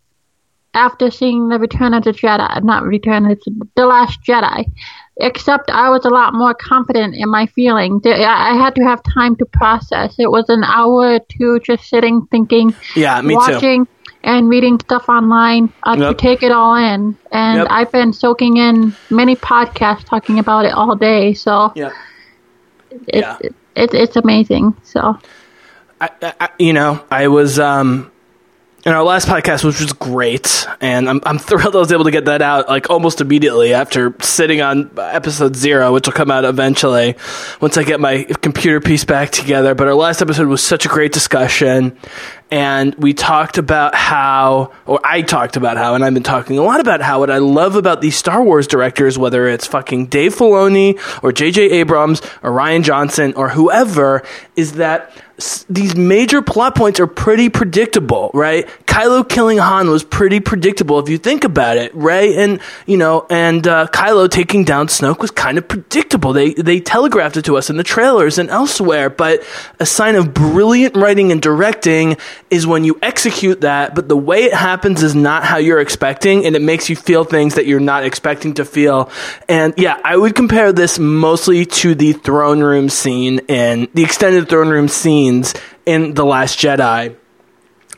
after 0.73 1.09
seeing 1.09 1.49
the 1.49 1.59
Return 1.59 1.93
of 1.93 2.03
the 2.03 2.11
Jedi. 2.11 2.63
Not 2.63 2.83
Return, 2.83 3.25
it's 3.29 3.45
the 3.75 3.85
Last 3.85 4.19
Jedi 4.27 4.65
except 5.19 5.69
I 5.69 5.89
was 5.89 6.05
a 6.05 6.09
lot 6.09 6.33
more 6.33 6.53
confident 6.53 7.15
in 7.15 7.29
my 7.29 7.47
feeling. 7.47 8.01
I 8.05 8.55
had 8.55 8.75
to 8.75 8.83
have 8.83 9.01
time 9.03 9.35
to 9.37 9.45
process. 9.45 10.15
It 10.19 10.29
was 10.29 10.49
an 10.49 10.63
hour 10.63 11.15
or 11.15 11.19
two 11.19 11.59
just 11.59 11.89
sitting, 11.89 12.27
thinking, 12.27 12.75
yeah, 12.95 13.21
me 13.21 13.35
watching, 13.35 13.85
too. 13.85 13.91
and 14.23 14.49
reading 14.49 14.79
stuff 14.79 15.09
online 15.09 15.73
uh, 15.83 15.95
yep. 15.97 16.17
to 16.17 16.21
take 16.21 16.43
it 16.43 16.51
all 16.51 16.75
in. 16.75 17.17
And 17.31 17.59
yep. 17.59 17.67
I've 17.69 17.91
been 17.91 18.13
soaking 18.13 18.57
in 18.57 18.95
many 19.09 19.35
podcasts 19.35 20.05
talking 20.05 20.39
about 20.39 20.65
it 20.65 20.73
all 20.73 20.95
day. 20.95 21.33
So 21.33 21.71
yep. 21.75 21.93
it's, 22.91 23.07
yeah. 23.15 23.37
it, 23.41 23.55
it, 23.75 23.93
it's 23.93 24.15
amazing. 24.15 24.75
So, 24.83 25.19
I, 25.99 26.09
I, 26.21 26.49
you 26.59 26.73
know, 26.73 27.03
I 27.09 27.27
was. 27.27 27.59
Um, 27.59 28.11
in 28.87 28.93
our 28.93 29.03
last 29.03 29.27
podcast, 29.27 29.65
which 29.65 29.81
was 29.81 29.91
great, 29.91 30.65
and 30.79 31.09
I'm, 31.09 31.19
I'm 31.25 31.37
thrilled 31.47 31.75
I 31.75 31.79
was 31.79 31.91
able 31.91 32.05
to 32.05 32.11
get 32.11 32.23
that 32.25 32.41
out 32.41 32.69
like 32.69 32.89
almost 32.89 33.19
immediately 33.19 33.73
after 33.73 34.15
sitting 34.21 34.61
on 34.61 34.89
episode 34.97 35.57
zero, 35.57 35.93
which 35.93 36.07
will 36.07 36.13
come 36.13 36.31
out 36.31 36.45
eventually 36.45 37.17
once 37.59 37.77
I 37.77 37.83
get 37.83 37.99
my 37.99 38.23
computer 38.23 38.79
piece 38.79 39.03
back 39.03 39.31
together. 39.31 39.75
But 39.75 39.89
our 39.89 39.93
last 39.93 40.21
episode 40.21 40.47
was 40.47 40.63
such 40.63 40.85
a 40.85 40.87
great 40.87 41.11
discussion, 41.11 41.97
and 42.49 42.95
we 42.95 43.13
talked 43.13 43.57
about 43.57 43.93
how, 43.93 44.71
or 44.85 45.01
I 45.03 45.21
talked 45.21 45.57
about 45.57 45.75
how, 45.75 45.95
and 45.95 46.05
I've 46.05 46.13
been 46.13 46.23
talking 46.23 46.57
a 46.57 46.63
lot 46.63 46.79
about 46.79 47.01
how 47.01 47.19
what 47.19 47.29
I 47.29 47.39
love 47.39 47.75
about 47.75 47.99
these 47.99 48.15
Star 48.15 48.41
Wars 48.41 48.67
directors, 48.67 49.17
whether 49.17 49.49
it's 49.49 49.67
fucking 49.67 50.05
Dave 50.05 50.33
Filoni 50.33 50.97
or 51.21 51.33
J.J. 51.33 51.71
Abrams 51.71 52.21
or 52.41 52.51
Rian 52.51 52.83
Johnson 52.83 53.33
or 53.33 53.49
whoever, 53.49 54.23
is 54.55 54.73
that 54.73 55.11
these 55.69 55.95
major 55.95 56.41
plot 56.41 56.75
points 56.75 56.99
are 56.99 57.05
pretty 57.05 57.49
predictable, 57.49 58.31
right? 58.33 58.67
Kylo 58.87 59.27
killing 59.27 59.59
Han 59.59 59.87
was 59.91 60.03
pretty 60.03 60.39
predictable 60.39 60.97
if 60.97 61.09
you 61.09 61.19
think 61.19 61.43
about 61.43 61.77
it. 61.77 61.93
Rey 61.93 62.35
and 62.37 62.59
you 62.87 62.97
know, 62.97 63.27
and 63.29 63.67
uh, 63.67 63.85
Kylo 63.93 64.27
taking 64.27 64.63
down 64.63 64.87
Snoke 64.87 65.19
was 65.19 65.29
kind 65.29 65.59
of 65.59 65.67
predictable. 65.67 66.33
They 66.33 66.53
they 66.53 66.79
telegraphed 66.79 67.37
it 67.37 67.45
to 67.45 67.57
us 67.57 67.69
in 67.69 67.77
the 67.77 67.83
trailers 67.83 68.39
and 68.39 68.49
elsewhere. 68.49 69.11
But 69.11 69.43
a 69.79 69.85
sign 69.85 70.15
of 70.15 70.33
brilliant 70.33 70.97
writing 70.97 71.31
and 71.31 71.39
directing 71.39 72.17
is 72.49 72.65
when 72.65 72.83
you 72.83 72.97
execute 73.03 73.61
that, 73.61 73.93
but 73.93 74.09
the 74.09 74.17
way 74.17 74.45
it 74.45 74.53
happens 74.53 75.03
is 75.03 75.13
not 75.13 75.43
how 75.43 75.57
you're 75.57 75.79
expecting, 75.79 76.47
and 76.47 76.55
it 76.55 76.61
makes 76.63 76.89
you 76.89 76.95
feel 76.95 77.23
things 77.23 77.53
that 77.55 77.67
you're 77.67 77.79
not 77.79 78.03
expecting 78.03 78.55
to 78.55 78.65
feel. 78.65 79.11
And 79.47 79.75
yeah, 79.77 80.01
I 80.03 80.17
would 80.17 80.33
compare 80.33 80.73
this 80.73 80.97
mostly 80.97 81.67
to 81.67 81.93
the 81.93 82.13
throne 82.13 82.61
room 82.61 82.89
scene 82.89 83.41
and 83.47 83.87
the 83.93 84.03
extended 84.03 84.49
throne 84.49 84.69
room 84.69 84.87
scenes 85.27 85.53
in 85.85 86.13
The 86.13 86.25
Last 86.25 86.59
Jedi 86.59 87.15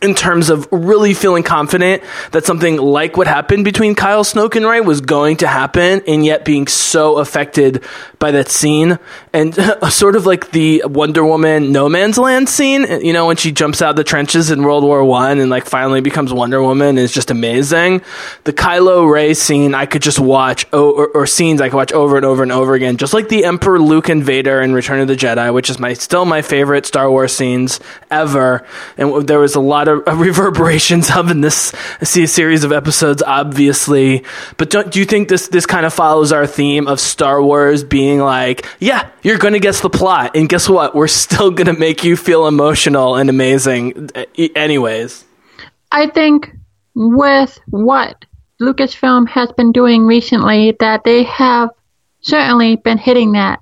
in 0.01 0.15
terms 0.15 0.49
of 0.49 0.67
really 0.71 1.13
feeling 1.13 1.43
confident 1.43 2.03
that 2.31 2.45
something 2.45 2.77
like 2.77 3.17
what 3.17 3.27
happened 3.27 3.65
between 3.65 3.95
Kylo 3.95 4.21
Snoke 4.21 4.55
and 4.55 4.65
Rey 4.65 4.81
was 4.81 5.01
going 5.01 5.37
to 5.37 5.47
happen, 5.47 6.01
and 6.07 6.25
yet 6.25 6.45
being 6.45 6.67
so 6.67 7.17
affected 7.17 7.83
by 8.17 8.31
that 8.31 8.49
scene, 8.49 8.99
and 9.33 9.55
sort 9.89 10.15
of 10.15 10.25
like 10.25 10.51
the 10.51 10.83
Wonder 10.85 11.25
Woman 11.25 11.71
No 11.71 11.89
Man's 11.89 12.17
Land 12.17 12.47
scene, 12.47 12.85
you 13.03 13.13
know, 13.13 13.27
when 13.27 13.35
she 13.35 13.51
jumps 13.51 13.81
out 13.81 13.91
of 13.91 13.95
the 13.95 14.03
trenches 14.03 14.51
in 14.51 14.63
World 14.63 14.83
War 14.83 15.03
One 15.03 15.39
and 15.39 15.49
like 15.49 15.65
finally 15.65 16.01
becomes 16.01 16.31
Wonder 16.31 16.61
Woman 16.61 16.97
is 16.97 17.11
just 17.11 17.29
amazing. 17.29 18.01
The 18.45 18.53
Kylo 18.53 19.09
Rey 19.11 19.33
scene 19.33 19.75
I 19.75 19.85
could 19.85 20.01
just 20.01 20.19
watch, 20.19 20.65
or, 20.71 21.07
or 21.09 21.27
scenes 21.27 21.59
I 21.59 21.69
could 21.69 21.77
watch 21.77 21.91
over 21.91 22.15
and 22.15 22.25
over 22.25 22.41
and 22.43 22.51
over 22.51 22.73
again, 22.73 22.97
just 22.97 23.13
like 23.13 23.27
the 23.27 23.43
Emperor 23.43 23.79
Luke 23.79 24.07
and 24.07 24.23
Vader 24.23 24.61
in 24.61 24.73
Return 24.73 25.01
of 25.01 25.07
the 25.07 25.15
Jedi, 25.15 25.53
which 25.53 25.69
is 25.69 25.77
my 25.77 25.93
still 25.93 26.23
my 26.23 26.41
favorite 26.41 26.85
Star 26.85 27.09
Wars 27.11 27.33
scenes 27.33 27.79
ever, 28.09 28.65
and 28.97 29.27
there 29.27 29.39
was 29.39 29.55
a 29.55 29.59
lot 29.59 29.88
reverberations 29.97 31.11
of 31.11 31.29
in 31.31 31.41
this 31.41 31.73
series 32.01 32.63
of 32.63 32.71
episodes, 32.71 33.21
obviously. 33.21 34.23
But 34.57 34.69
don't 34.69 34.91
do 34.91 34.99
you 34.99 35.05
think 35.05 35.29
this 35.29 35.47
this 35.49 35.65
kind 35.65 35.85
of 35.85 35.93
follows 35.93 36.31
our 36.31 36.47
theme 36.47 36.87
of 36.87 36.99
Star 36.99 37.41
Wars 37.41 37.83
being 37.83 38.19
like, 38.19 38.65
yeah, 38.79 39.09
you're 39.21 39.37
going 39.37 39.53
to 39.53 39.59
guess 39.59 39.81
the 39.81 39.89
plot, 39.89 40.35
and 40.35 40.49
guess 40.49 40.69
what? 40.69 40.95
We're 40.95 41.07
still 41.07 41.51
going 41.51 41.67
to 41.67 41.79
make 41.79 42.03
you 42.03 42.15
feel 42.15 42.47
emotional 42.47 43.15
and 43.15 43.29
amazing, 43.29 44.09
anyways. 44.55 45.25
I 45.91 46.07
think 46.07 46.55
with 46.95 47.59
what 47.67 48.25
Lucasfilm 48.61 49.27
has 49.29 49.51
been 49.53 49.71
doing 49.71 50.05
recently, 50.05 50.75
that 50.79 51.03
they 51.03 51.23
have 51.23 51.69
certainly 52.21 52.75
been 52.75 52.97
hitting 52.97 53.31
that. 53.31 53.61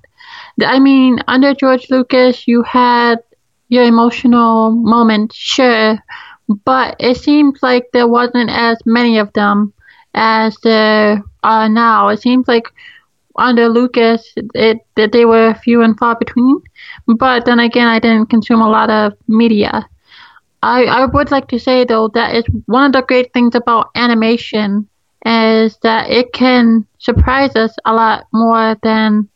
I 0.60 0.80
mean, 0.80 1.20
under 1.28 1.54
George 1.54 1.88
Lucas, 1.88 2.48
you 2.48 2.62
had 2.64 3.18
your 3.68 3.84
emotional 3.84 4.70
moments, 4.72 5.36
sure, 5.36 5.98
but 6.64 6.96
it 6.98 7.16
seems 7.16 7.60
like 7.62 7.84
there 7.92 8.08
wasn't 8.08 8.50
as 8.50 8.78
many 8.86 9.18
of 9.18 9.32
them 9.34 9.72
as 10.14 10.56
there 10.62 11.22
are 11.42 11.68
now. 11.68 12.08
It 12.08 12.20
seems 12.20 12.48
like 12.48 12.66
under 13.36 13.68
Lucas, 13.68 14.32
it 14.54 14.78
that 14.96 15.12
they 15.12 15.24
were 15.24 15.54
few 15.54 15.82
and 15.82 15.96
far 15.98 16.16
between. 16.16 16.60
But 17.06 17.44
then 17.46 17.58
again, 17.60 17.86
I 17.88 17.98
didn't 17.98 18.30
consume 18.30 18.60
a 18.60 18.68
lot 18.70 18.90
of 18.90 19.12
media. 19.28 19.88
I 20.62 20.84
I 20.84 21.06
would 21.06 21.30
like 21.30 21.48
to 21.48 21.58
say 21.58 21.84
though 21.84 22.08
that 22.14 22.34
is 22.34 22.44
one 22.66 22.84
of 22.86 22.92
the 22.92 23.02
great 23.02 23.32
things 23.32 23.54
about 23.54 23.90
animation 23.94 24.88
is 25.24 25.78
that 25.82 26.10
it 26.10 26.32
can 26.32 26.86
surprise 26.98 27.54
us 27.56 27.74
a 27.84 27.92
lot 27.94 28.24
more 28.32 28.76
than 28.82 29.28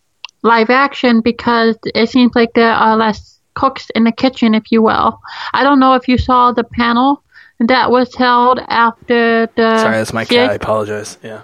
live 0.43 0.71
action 0.71 1.21
because 1.23 1.77
it 1.95 2.09
seems 2.09 2.35
like 2.35 2.53
there 2.55 2.73
are 2.73 2.97
less 2.97 3.41
cooks 3.55 3.91
in 3.95 4.05
the 4.05 4.13
kitchen, 4.13 4.55
if 4.55 4.71
you 4.71 4.83
will. 4.83 5.21
I 5.53 5.63
don't 5.63 5.81
know 5.81 5.95
if 5.95 6.09
you 6.09 6.19
saw 6.19 6.53
the 6.53 6.65
panel 6.65 7.23
that 7.61 7.91
was 7.91 8.15
held 8.15 8.61
after 8.69 9.47
the. 9.57 9.79
Sorry, 9.79 9.97
that's 9.97 10.13
my 10.13 10.25
series, 10.25 10.47
cat. 10.47 10.51
I 10.51 10.55
apologize. 10.55 11.19
Yeah. 11.23 11.43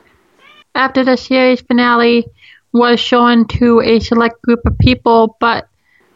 After 0.75 1.05
the 1.05 1.17
series 1.17 1.61
finale 1.61 2.27
was 2.73 3.00
shown 3.00 3.47
to 3.49 3.81
a 3.81 4.00
select 4.00 4.41
group 4.43 4.61
of 4.67 4.79
people, 4.79 5.37
but 5.41 5.67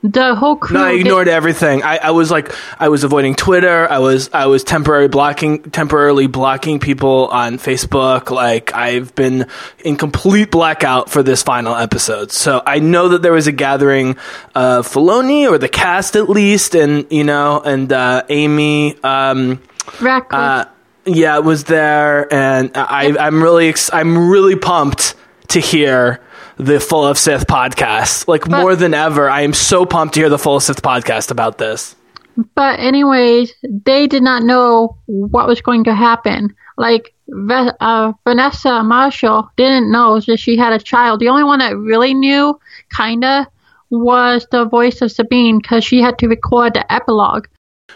the 0.02 0.34
whole 0.34 0.56
crew. 0.56 0.76
No, 0.76 0.84
I 0.84 0.92
ignored 0.92 1.28
everything. 1.28 1.82
I, 1.82 1.96
I 1.98 2.10
was 2.10 2.30
like, 2.30 2.52
I 2.80 2.88
was 2.88 3.04
avoiding 3.04 3.34
Twitter. 3.34 3.88
I 3.88 3.98
was, 3.98 4.30
I 4.32 4.46
was 4.46 4.64
temporarily 4.64 5.08
blocking, 5.08 5.62
temporarily 5.62 6.26
blocking 6.26 6.80
people 6.80 7.28
on 7.28 7.58
Facebook. 7.58 8.30
Like, 8.30 8.74
I've 8.74 9.14
been 9.14 9.46
in 9.84 9.96
complete 9.96 10.50
blackout 10.50 11.08
for 11.08 11.22
this 11.22 11.42
final 11.42 11.74
episode. 11.74 12.32
So 12.32 12.62
I 12.66 12.80
know 12.80 13.10
that 13.10 13.22
there 13.22 13.32
was 13.32 13.46
a 13.46 13.52
gathering 13.52 14.16
of 14.54 14.88
Filoni 14.88 15.48
or 15.48 15.58
the 15.58 15.68
cast 15.68 16.16
at 16.16 16.28
least, 16.28 16.74
and 16.74 17.06
you 17.10 17.24
know, 17.24 17.60
and 17.60 17.92
uh, 17.92 18.24
Amy. 18.28 18.96
Um, 19.02 19.62
Ratcliffe. 20.00 20.40
Uh, 20.40 20.64
yeah, 21.04 21.38
was 21.38 21.64
there, 21.64 22.32
and 22.32 22.70
I, 22.76 23.16
I'm 23.18 23.42
really, 23.42 23.68
ex- 23.68 23.90
I'm 23.92 24.30
really 24.30 24.54
pumped 24.54 25.16
to 25.48 25.60
hear 25.60 26.20
the 26.62 26.80
Full 26.80 27.06
of 27.06 27.18
Sith 27.18 27.46
podcast. 27.46 28.28
Like 28.28 28.42
but, 28.42 28.60
more 28.60 28.76
than 28.76 28.94
ever, 28.94 29.28
I 29.28 29.42
am 29.42 29.52
so 29.52 29.84
pumped 29.84 30.14
to 30.14 30.20
hear 30.20 30.28
the 30.28 30.38
Full 30.38 30.56
of 30.56 30.62
Sith 30.62 30.82
podcast 30.82 31.30
about 31.30 31.58
this. 31.58 31.96
But 32.54 32.80
anyways, 32.80 33.52
they 33.62 34.06
did 34.06 34.22
not 34.22 34.42
know 34.42 34.96
what 35.06 35.46
was 35.46 35.60
going 35.60 35.84
to 35.84 35.94
happen. 35.94 36.54
Like 36.78 37.12
uh, 37.30 38.12
Vanessa 38.24 38.82
Marshall 38.82 39.50
didn't 39.56 39.90
know 39.90 40.20
that 40.20 40.38
she 40.38 40.56
had 40.56 40.72
a 40.72 40.78
child. 40.78 41.20
The 41.20 41.28
only 41.28 41.44
one 41.44 41.58
that 41.58 41.76
really 41.76 42.14
knew, 42.14 42.58
kinda, 42.96 43.46
was 43.90 44.46
the 44.50 44.64
voice 44.64 45.02
of 45.02 45.12
Sabine 45.12 45.58
because 45.58 45.84
she 45.84 46.00
had 46.00 46.18
to 46.18 46.28
record 46.28 46.74
the 46.74 46.90
epilogue. 46.92 47.46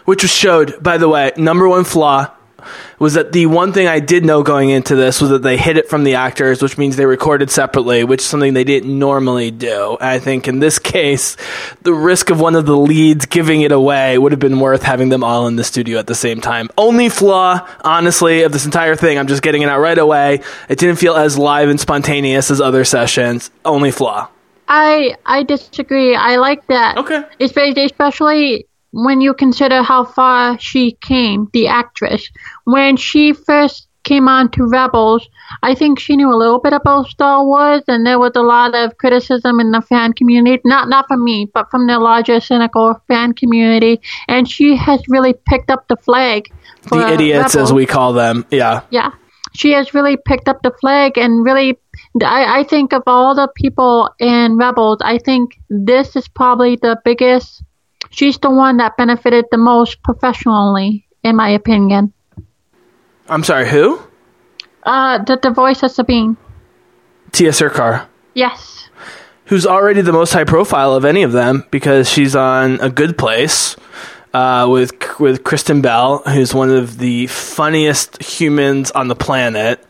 Which 0.05 0.21
was 0.21 0.31
showed, 0.31 0.81
by 0.83 0.97
the 0.97 1.09
way, 1.09 1.31
number 1.37 1.67
one 1.67 1.83
flaw 1.83 2.31
was 2.99 3.13
that 3.13 3.31
the 3.31 3.45
one 3.45 3.73
thing 3.73 3.87
I 3.87 3.99
did 3.99 4.25
know 4.25 4.43
going 4.43 4.69
into 4.69 4.95
this 4.95 5.21
was 5.21 5.29
that 5.29 5.41
they 5.41 5.57
hid 5.57 5.77
it 5.77 5.89
from 5.89 6.03
the 6.03 6.15
actors, 6.15 6.61
which 6.61 6.77
means 6.77 6.95
they 6.95 7.05
recorded 7.05 7.49
separately, 7.51 8.03
which 8.03 8.21
is 8.21 8.25
something 8.27 8.53
they 8.53 8.63
didn't 8.63 8.97
normally 8.97 9.51
do. 9.51 9.97
And 9.99 10.09
I 10.09 10.19
think 10.19 10.47
in 10.47 10.59
this 10.59 10.79
case, 10.97 11.37
the 11.81 11.93
risk 11.93 12.29
of 12.29 12.39
one 12.39 12.55
of 12.55 12.65
the 12.65 12.77
leads 12.77 13.25
giving 13.25 13.61
it 13.61 13.71
away 13.71 14.17
would 14.17 14.31
have 14.31 14.39
been 14.39 14.59
worth 14.59 14.83
having 14.83 15.09
them 15.09 15.23
all 15.23 15.47
in 15.47 15.55
the 15.55 15.63
studio 15.63 15.99
at 15.99 16.07
the 16.07 16.15
same 16.15 16.41
time. 16.41 16.69
Only 16.77 17.09
flaw, 17.09 17.67
honestly, 17.83 18.43
of 18.43 18.51
this 18.51 18.65
entire 18.65 18.95
thing, 18.95 19.17
I'm 19.17 19.27
just 19.27 19.41
getting 19.41 19.61
it 19.61 19.69
out 19.69 19.79
right 19.79 19.97
away. 19.97 20.41
It 20.69 20.79
didn't 20.79 20.97
feel 20.97 21.15
as 21.15 21.37
live 21.37 21.69
and 21.69 21.79
spontaneous 21.79 22.51
as 22.51 22.61
other 22.61 22.83
sessions. 22.83 23.51
Only 23.65 23.91
flaw. 23.91 24.29
I 24.67 25.15
I 25.25 25.43
disagree. 25.43 26.15
I 26.15 26.37
like 26.37 26.67
that. 26.67 26.97
Okay. 26.97 27.23
Especially 27.39 28.67
when 28.97 29.21
you 29.21 29.33
consider 29.35 29.83
how 29.83 30.03
far 30.03 30.57
she 30.59 30.97
came, 31.01 31.47
the 31.53 31.67
actress. 31.67 32.27
When 32.63 32.97
she 32.97 33.31
first 33.31 33.87
came 34.03 34.27
on 34.27 34.49
to 34.51 34.65
Rebels, 34.65 35.29
I 35.61 35.75
think 35.75 35.99
she 35.99 36.15
knew 36.15 36.33
a 36.33 36.35
little 36.35 36.59
bit 36.59 36.73
about 36.73 37.05
Star 37.05 37.45
Wars, 37.45 37.83
and 37.87 38.07
there 38.07 38.17
was 38.17 38.31
a 38.35 38.41
lot 38.41 38.73
of 38.73 38.97
criticism 38.97 39.59
in 39.59 39.69
the 39.69 39.81
fan 39.81 40.13
community. 40.13 40.61
Not 40.65 40.89
not 40.89 41.05
from 41.07 41.23
me, 41.23 41.45
but 41.53 41.69
from 41.69 41.85
the 41.85 41.99
larger 41.99 42.39
cynical 42.39 42.99
fan 43.07 43.33
community. 43.33 44.01
And 44.27 44.49
she 44.49 44.75
has 44.75 44.99
really 45.07 45.35
picked 45.45 45.69
up 45.69 45.87
the 45.87 45.97
flag. 45.97 46.49
the 46.89 47.07
idiots, 47.07 47.53
Rebels. 47.53 47.69
as 47.69 47.73
we 47.73 47.85
call 47.85 48.13
them. 48.13 48.45
Yeah. 48.49 48.81
Yeah. 48.89 49.11
She 49.53 49.73
has 49.73 49.93
really 49.93 50.17
picked 50.17 50.47
up 50.47 50.63
the 50.63 50.71
flag 50.81 51.17
and 51.17 51.45
really 51.45 51.77
I, 52.23 52.59
I 52.59 52.63
think 52.63 52.93
of 52.93 53.03
all 53.07 53.35
the 53.35 53.47
people 53.55 54.09
in 54.19 54.57
Rebels, 54.57 54.99
I 55.01 55.17
think 55.17 55.59
this 55.69 56.15
is 56.15 56.27
probably 56.27 56.75
the 56.75 56.99
biggest 57.03 57.63
she's 58.09 58.37
the 58.37 58.49
one 58.49 58.77
that 58.77 58.97
benefited 58.97 59.45
the 59.51 59.57
most 59.57 60.01
professionally, 60.03 61.07
in 61.23 61.35
my 61.35 61.49
opinion. 61.49 62.13
I'm 63.29 63.43
sorry, 63.43 63.67
who? 63.69 64.01
Uh, 64.83 65.23
the, 65.23 65.37
the 65.41 65.51
voice 65.51 65.83
of 65.83 65.91
Sabine. 65.91 66.37
Tiya 67.31 67.53
Sircar. 67.53 68.07
Yes. 68.33 68.89
Who's 69.45 69.65
already 69.65 70.01
the 70.01 70.13
most 70.13 70.33
high 70.33 70.43
profile 70.43 70.93
of 70.93 71.05
any 71.05 71.23
of 71.23 71.31
them 71.31 71.65
because 71.71 72.09
she's 72.09 72.35
on 72.35 72.79
A 72.81 72.89
Good 72.89 73.17
Place 73.17 73.75
uh, 74.33 74.67
with 74.69 74.93
with 75.19 75.43
Kristen 75.43 75.81
Bell, 75.81 76.19
who's 76.19 76.53
one 76.53 76.69
of 76.69 76.97
the 76.97 77.27
funniest 77.27 78.21
humans 78.21 78.91
on 78.91 79.07
the 79.07 79.15
planet, 79.15 79.83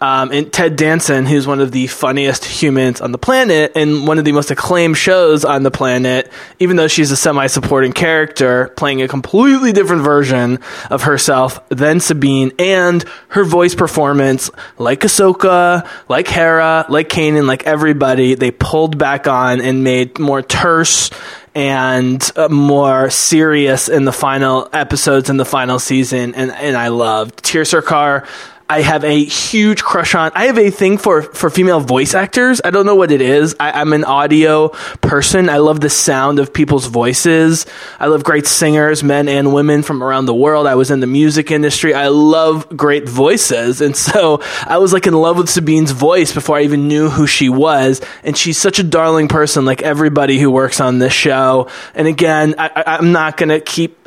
um, 0.00 0.32
and 0.32 0.50
Ted 0.50 0.76
Danson, 0.76 1.26
who's 1.26 1.46
one 1.46 1.60
of 1.60 1.72
the 1.72 1.86
funniest 1.86 2.44
humans 2.44 3.00
on 3.00 3.12
the 3.12 3.18
planet, 3.18 3.72
and 3.74 4.06
one 4.06 4.18
of 4.18 4.24
the 4.24 4.32
most 4.32 4.50
acclaimed 4.50 4.96
shows 4.96 5.44
on 5.44 5.62
the 5.62 5.70
planet. 5.70 6.32
Even 6.58 6.76
though 6.76 6.88
she's 6.88 7.10
a 7.10 7.16
semi-supporting 7.16 7.92
character, 7.92 8.68
playing 8.76 9.02
a 9.02 9.08
completely 9.08 9.72
different 9.72 10.02
version 10.02 10.60
of 10.88 11.02
herself 11.02 11.66
than 11.68 12.00
Sabine, 12.00 12.52
and 12.58 13.04
her 13.28 13.44
voice 13.44 13.74
performance, 13.74 14.50
like 14.78 15.00
Ahsoka, 15.00 15.86
like 16.08 16.28
Hera, 16.28 16.86
like 16.88 17.08
Kanan, 17.10 17.46
like 17.46 17.64
everybody, 17.64 18.34
they 18.34 18.50
pulled 18.50 18.96
back 18.96 19.26
on 19.26 19.60
and 19.60 19.84
made 19.84 20.18
more 20.18 20.40
terse 20.42 21.10
and 21.54 22.30
uh, 22.36 22.48
more 22.48 23.10
serious 23.10 23.88
in 23.88 24.04
the 24.04 24.12
final 24.12 24.68
episodes 24.72 25.30
in 25.30 25.36
the 25.36 25.44
final 25.44 25.78
season, 25.78 26.34
and 26.34 26.50
and 26.50 26.76
I 26.76 26.88
loved 26.88 27.42
Tiya 27.42 27.66
Sircar. 27.66 28.26
I 28.70 28.82
have 28.82 29.02
a 29.02 29.24
huge 29.24 29.82
crush 29.82 30.14
on. 30.14 30.30
I 30.36 30.46
have 30.46 30.56
a 30.56 30.70
thing 30.70 30.96
for 30.96 31.22
for 31.22 31.50
female 31.50 31.80
voice 31.80 32.14
actors. 32.14 32.60
I 32.64 32.70
don't 32.70 32.86
know 32.86 32.94
what 32.94 33.10
it 33.10 33.20
is. 33.20 33.56
I, 33.58 33.80
am 33.80 33.92
an 33.92 34.04
audio 34.04 34.68
person. 35.00 35.48
I 35.48 35.58
love 35.58 35.80
the 35.80 35.90
sound 35.90 36.38
of 36.38 36.52
people's 36.52 36.86
voices. 36.86 37.66
I 37.98 38.06
love 38.06 38.22
great 38.22 38.46
singers, 38.46 39.02
men 39.02 39.28
and 39.28 39.52
women 39.52 39.82
from 39.82 40.04
around 40.04 40.26
the 40.26 40.34
world. 40.34 40.68
I 40.68 40.76
was 40.76 40.92
in 40.92 41.00
the 41.00 41.08
music 41.08 41.50
industry. 41.50 41.94
I 41.94 42.08
love 42.08 42.76
great 42.76 43.08
voices, 43.08 43.80
and 43.80 43.96
so 43.96 44.40
I 44.64 44.78
was 44.78 44.92
like 44.92 45.08
in 45.08 45.14
love 45.14 45.36
with 45.36 45.50
Sabine's 45.50 45.90
voice 45.90 46.32
before 46.32 46.56
I 46.56 46.62
even 46.62 46.86
knew 46.86 47.10
who 47.10 47.26
she 47.26 47.48
was. 47.48 48.00
And 48.22 48.36
she's 48.36 48.56
such 48.56 48.78
a 48.78 48.84
darling 48.84 49.26
person, 49.26 49.64
like 49.64 49.82
everybody 49.82 50.38
who 50.38 50.48
works 50.48 50.80
on 50.80 51.00
this 51.00 51.12
show. 51.12 51.68
And 51.92 52.06
again, 52.06 52.54
I, 52.56 52.84
I'm 52.86 53.10
not 53.10 53.36
gonna 53.36 53.58
keep 53.58 53.99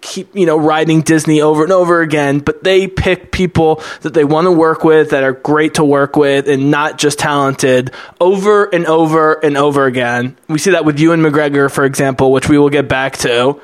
keep 0.00 0.34
you 0.34 0.46
know 0.46 0.56
riding 0.58 1.02
Disney 1.02 1.40
over 1.40 1.62
and 1.62 1.72
over 1.72 2.00
again, 2.00 2.38
but 2.38 2.64
they 2.64 2.88
pick 2.88 3.32
people 3.32 3.82
that 4.02 4.14
they 4.14 4.24
want 4.24 4.46
to 4.46 4.52
work 4.52 4.84
with 4.84 5.10
that 5.10 5.22
are 5.22 5.32
great 5.32 5.74
to 5.74 5.84
work 5.84 6.16
with 6.16 6.48
and 6.48 6.70
not 6.70 6.98
just 6.98 7.18
talented 7.18 7.92
over 8.20 8.64
and 8.64 8.86
over 8.86 9.34
and 9.34 9.56
over 9.56 9.86
again. 9.86 10.36
We 10.48 10.58
see 10.58 10.72
that 10.72 10.84
with 10.84 10.98
Ewan 10.98 11.20
McGregor, 11.20 11.70
for 11.70 11.84
example, 11.84 12.32
which 12.32 12.48
we 12.48 12.58
will 12.58 12.70
get 12.70 12.88
back 12.88 13.16
to. 13.18 13.60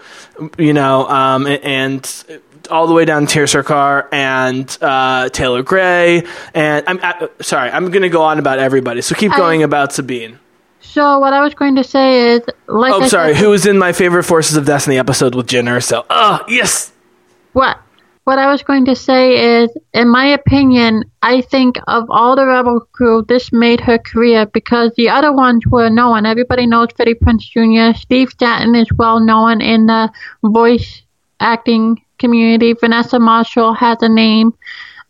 You 0.59 0.75
know, 0.75 1.09
um, 1.09 1.47
and 1.47 2.25
all 2.71 2.87
the 2.87 2.93
way 2.95 3.05
down 3.05 3.27
to 3.27 3.47
Sircar 3.47 4.09
and 4.13 4.77
uh, 4.81 5.29
Taylor 5.31 5.63
Gray. 5.63 6.25
And 6.55 6.85
I'm 6.87 7.01
I, 7.03 7.29
sorry, 7.41 7.71
I'm 7.71 7.91
going 7.91 8.03
to 8.03 8.09
go 8.09 8.23
on 8.23 8.39
about 8.39 8.59
everybody. 8.59 9.01
So 9.03 9.15
keep 9.15 9.33
I- 9.33 9.37
going 9.37 9.63
about 9.63 9.93
Sabine. 9.93 10.39
So 10.93 11.19
what 11.19 11.33
I 11.33 11.43
was 11.43 11.55
going 11.55 11.77
to 11.77 11.85
say 11.85 12.33
is, 12.35 12.41
like 12.67 12.93
Oh, 12.93 13.03
I 13.03 13.09
sorry. 13.09 13.35
said, 13.35 13.43
Who 13.43 13.51
was 13.51 13.67
in 13.67 13.79
my 13.79 13.93
favorite 13.93 14.25
Forces 14.25 14.57
of 14.57 14.65
Destiny 14.67 14.99
episode 14.99 15.35
with 15.35 15.47
Jyn 15.47 15.65
Erso? 15.65 16.05
Oh, 16.11 16.41
yes. 16.49 16.93
what 17.53 17.79
what 18.25 18.41
I 18.41 18.51
was 18.51 18.61
going 18.65 18.85
to 18.87 18.97
say 18.97 19.63
is, 19.63 19.71
in 19.95 20.09
my 20.09 20.27
opinion, 20.27 21.05
I 21.23 21.43
think 21.43 21.77
of 21.87 22.11
all 22.11 22.35
the 22.35 22.45
Rebel 22.45 22.81
crew, 22.91 23.25
this 23.29 23.53
made 23.53 23.81
her 23.83 23.99
career 23.99 24.47
because 24.47 24.91
the 24.97 25.09
other 25.11 25.33
ones 25.33 25.63
were 25.69 25.89
known. 25.91 26.27
Everybody 26.27 26.67
knows 26.67 26.89
Freddie 26.97 27.15
Prinze 27.15 27.49
Jr. 27.49 27.97
Steve 27.97 28.31
Stanton 28.31 28.75
is 28.75 28.89
well 28.99 29.21
known 29.21 29.61
in 29.61 29.87
the 29.87 30.11
voice 30.43 31.03
acting 31.39 32.03
community. 32.19 32.73
Vanessa 32.73 33.21
Marshall 33.21 33.75
has 33.75 33.99
a 34.03 34.09
name. 34.09 34.53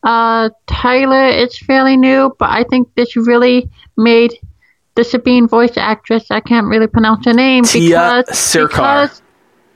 Uh, 0.03 0.51
Tyler 0.67 1.27
is 1.29 1.57
fairly 1.59 1.97
new, 1.97 2.37
but 2.39 2.51
I 2.51 2.65
think 2.65 2.95
this 2.97 3.17
really 3.17 3.71
made 3.97 4.35
the 4.97 5.05
Sabine 5.05 5.47
voice 5.47 5.77
actress. 5.77 6.27
I 6.31 6.41
can't 6.41 6.67
really 6.67 6.87
pronounce 6.89 7.25
her 7.27 7.33
name 7.33 7.65
Tia 7.65 8.23
because 8.25 8.39
Sircar. 8.39 9.05
because 9.07 9.23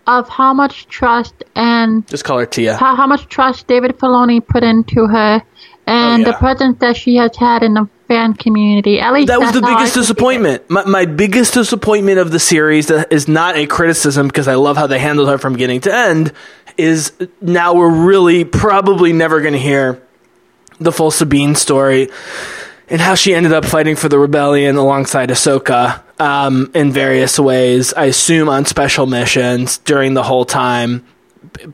of 0.07 0.29
how 0.29 0.53
much 0.53 0.89
trust 0.89 1.45
and 1.55 2.07
Just 2.09 2.25
call 2.25 2.39
her 2.39 2.47
Tia. 2.47 2.77
how, 2.77 2.97
how 2.97 3.07
much 3.07 3.29
trust 3.29 3.67
David 3.69 3.97
Filoni 3.99 4.45
put 4.45 4.65
into 4.65 5.07
her 5.07 5.43
and 5.87 6.23
Oh, 6.23 6.27
yeah. 6.27 6.33
the 6.33 6.39
presence 6.39 6.79
that 6.81 6.97
she 6.97 7.17
has 7.17 7.37
had 7.37 7.63
in 7.63 7.75
the 7.75 7.89
fan 8.09 8.35
community. 8.35 8.99
At 9.01 9.13
least 9.13 9.29
That 9.29 9.39
was 9.41 9.53
the 9.53 9.61
biggest 9.61 9.95
disappointment. 9.95 10.69
My, 10.69 10.85
my 10.85 11.05
biggest 11.05 11.55
disappointment 11.55 12.19
of 12.19 12.31
the 12.33 12.41
series 12.41 12.89
that 12.89 13.13
is 13.13 13.29
not 13.29 13.57
a 13.57 13.67
criticism 13.67 14.27
because 14.27 14.49
I 14.49 14.55
love 14.55 14.77
how 14.77 14.87
they 14.89 14.99
handled 14.99 15.29
her 15.29 15.39
from 15.39 15.53
beginning 15.53 15.83
to 15.83 15.95
end 15.95 16.33
is 16.77 17.13
now 17.41 17.75
we're 17.75 17.89
really 18.07 18.45
probably 18.45 19.13
never 19.13 19.41
going 19.41 19.53
to 19.53 19.59
hear 19.61 20.03
the 20.81 20.91
full 20.93 21.11
Sabine 21.11 21.55
story 21.55 22.09
and 22.91 23.01
how 23.01 23.15
she 23.15 23.35
ended 23.35 23.53
up 23.53 23.65
fighting 23.65 23.95
for 23.95 24.09
the 24.09 24.19
rebellion 24.19 24.77
alongside 24.77 25.31
Ahsoka 25.31 26.03
um, 26.21 26.71
in 26.75 26.91
various 26.91 27.39
ways. 27.39 27.95
I 27.95 28.07
assume 28.07 28.49
on 28.49 28.67
special 28.67 29.07
missions 29.07 29.79
during 29.79 30.15
the 30.15 30.25
whole 30.25 30.45
time. 30.45 31.05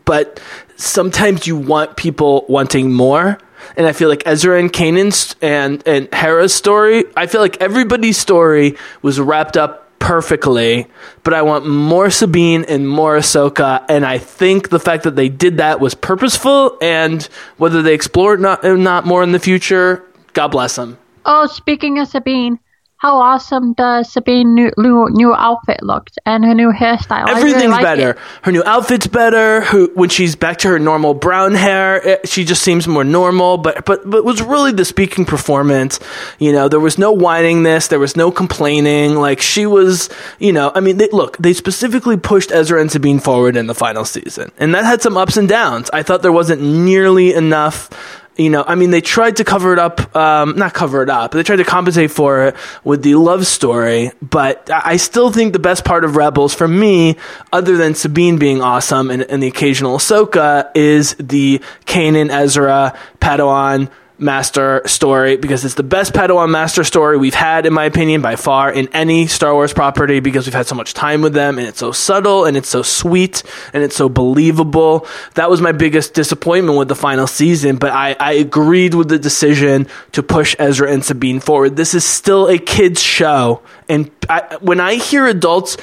But 0.05 0.41
sometimes 0.77 1.47
you 1.47 1.57
want 1.57 1.97
people 1.97 2.45
wanting 2.49 2.93
more. 2.93 3.39
And 3.77 3.87
I 3.87 3.93
feel 3.93 4.09
like 4.09 4.23
Ezra 4.27 4.59
and 4.59 4.73
Kanan's 4.73 5.35
and, 5.43 5.83
and 5.87 6.13
Hera's 6.13 6.55
story, 6.55 7.05
I 7.17 7.27
feel 7.27 7.41
like 7.41 7.61
everybody's 7.61 8.19
story 8.19 8.77
was 9.03 9.19
wrapped 9.19 9.57
up 9.57 9.83
perfectly, 9.99 10.87
but 11.25 11.35
I 11.35 11.43
want 11.43 11.67
more 11.67 12.11
Sabine 12.11 12.65
and 12.69 12.89
more 12.89 13.17
Ahsoka. 13.17 13.85
And 13.89 14.07
I 14.07 14.19
think 14.19 14.69
the 14.69 14.79
fact 14.79 15.03
that 15.05 15.17
they 15.17 15.29
did 15.29 15.57
that 15.57 15.81
was 15.81 15.95
purposeful, 15.95 16.79
and 16.81 17.25
whether 17.57 17.83
they 17.83 17.95
explore 17.95 18.35
it 18.35 18.41
not, 18.41 18.63
not 18.63 19.05
more 19.05 19.23
in 19.25 19.33
the 19.33 19.41
future, 19.41 20.05
God 20.33 20.49
bless 20.49 20.77
them. 20.77 20.99
Oh, 21.27 21.47
speaking 21.47 21.99
of 21.99 22.09
Sabine, 22.09 22.61
how 22.99 23.19
awesome 23.19 23.75
does 23.75 24.11
Sabine 24.11 24.55
new 24.55 24.71
new, 24.79 25.09
new 25.11 25.35
outfit 25.35 25.83
looks 25.83 26.15
and 26.25 26.43
her 26.45 26.55
new 26.55 26.73
hairstyle? 26.73 27.27
I 27.27 27.33
really 27.33 27.51
Everything's 27.51 27.73
like 27.73 27.83
better. 27.83 28.11
it. 28.11 28.19
Her 28.43 28.53
new 28.53 28.63
outfit's 28.65 29.07
better. 29.07 29.61
Who 29.61 29.91
when 29.95 30.09
she's 30.09 30.35
back 30.35 30.57
to 30.59 30.69
her 30.69 30.79
normal 30.79 31.13
brown 31.13 31.55
hair, 31.55 31.97
it, 31.97 32.29
she 32.29 32.45
just 32.45 32.63
seems 32.63 32.89
more 32.89 33.05
normal. 33.05 33.59
But 33.59 33.85
but 33.85 34.09
but 34.09 34.19
it 34.19 34.25
was 34.25 34.41
really 34.41 34.73
the 34.73 34.87
speaking 34.87 35.27
performance. 35.27 36.01
You 36.39 36.53
know, 36.53 36.69
there 36.69 36.81
was 36.81 36.97
no 36.97 37.13
whining 37.13 37.65
this. 37.65 37.89
There 37.89 37.99
was 37.99 38.17
no 38.17 38.31
complaining. 38.31 39.17
Like 39.17 39.43
she 39.43 39.67
was. 39.67 40.09
You 40.39 40.53
know, 40.55 40.73
I 40.75 40.81
mean, 40.81 40.97
they, 40.97 41.09
look, 41.13 41.37
they 41.37 41.53
specifically 41.53 42.17
pushed 42.17 42.51
Ezra 42.51 42.81
and 42.81 42.91
Sabine 42.91 43.19
forward 43.19 43.57
in 43.57 43.67
the 43.67 43.75
final 43.75 44.07
season, 44.07 44.53
and 44.57 44.75
that 44.75 44.85
had 44.87 45.03
some 45.03 45.19
ups 45.19 45.37
and 45.37 45.49
downs. 45.49 45.91
I 45.93 46.03
thought 46.03 46.23
there 46.23 46.33
wasn't 46.33 46.63
nearly 46.63 47.35
enough 47.35 47.91
you 48.37 48.51
know, 48.51 48.65
I 48.67 48.75
mean, 48.75 48.91
they 48.91 49.01
tried 49.01 49.37
to 49.37 49.45
cover 49.45 49.73
it 49.73 49.79
up, 49.79 50.15
um, 50.15 50.57
not 50.57 50.75
cover 50.75 51.03
it 51.03 51.09
up, 51.09 51.31
but 51.31 51.39
they 51.39 51.43
tried 51.43 51.57
to 51.57 51.65
compensate 51.65 52.11
for 52.11 52.49
it 52.49 52.57
with 52.85 53.03
the 53.03 53.15
love 53.15 53.47
story. 53.47 54.11
But 54.21 54.71
I 54.71 54.97
I 54.97 54.99
still 54.99 55.31
think 55.31 55.53
the 55.53 55.59
best 55.59 55.85
part 55.85 56.05
of 56.05 56.17
Rebels 56.17 56.55
for 56.55 56.67
me, 56.67 57.17
other 57.53 57.77
than 57.77 57.95
Sabine 57.95 58.39
being 58.39 58.63
awesome 58.63 59.11
and, 59.11 59.23
and 59.25 59.43
the 59.43 59.47
occasional 59.47 59.99
Ahsoka, 59.99 60.71
is 60.75 61.15
the 61.19 61.61
Kanan, 61.85 62.31
Ezra, 62.31 62.99
Padawan, 63.21 63.91
Master 64.19 64.81
story 64.87 65.37
because 65.37 65.65
it's 65.65 65.75
the 65.75 65.83
best 65.83 66.15
Padawan 66.15 66.51
Master 66.51 66.85
story 66.85 67.19
we've 67.19 67.35
had, 67.35 67.67
in 67.67 67.73
my 67.73 67.85
opinion, 67.85 68.23
by 68.23 68.37
far 68.37 68.73
in 68.73 68.89
any 68.89 69.27
Star 69.27 69.53
Wars 69.53 69.75
property 69.75 70.21
because 70.21 70.47
we've 70.47 70.55
had 70.55 70.67
so 70.67 70.75
much 70.75 70.95
time 70.95 71.21
with 71.21 71.35
them 71.35 71.59
and 71.59 71.69
it's 71.69 71.79
so 71.79 71.93
subtle 71.93 72.47
and 72.47 72.57
it's 72.57 72.69
so 72.69 72.83
sweet 72.83 73.43
and 73.75 73.83
it's 73.83 73.95
so 73.95 74.09
believable. 74.09 75.07
That 75.35 75.51
was 75.51 75.61
my 75.61 75.73
biggest 75.73 76.15
disappointment 76.15 76.79
with 76.79 76.89
the 76.89 76.95
final 76.95 77.27
season, 77.27 77.77
but 77.77 77.93
I, 77.93 78.17
I 78.19 78.33
agreed 78.33 78.95
with 78.95 79.09
the 79.09 79.19
decision 79.19 79.87
to 80.13 80.23
push 80.23 80.57
Ezra 80.59 80.91
and 80.91 81.05
Sabine 81.05 81.41
forward. 81.41 81.77
This 81.77 81.93
is 81.93 82.05
still 82.05 82.49
a 82.49 82.59
kid's 82.59 83.03
show. 83.03 83.61
And 83.89 84.11
I, 84.31 84.57
when 84.61 84.81
I 84.81 84.95
hear 84.95 85.27
adults 85.27 85.77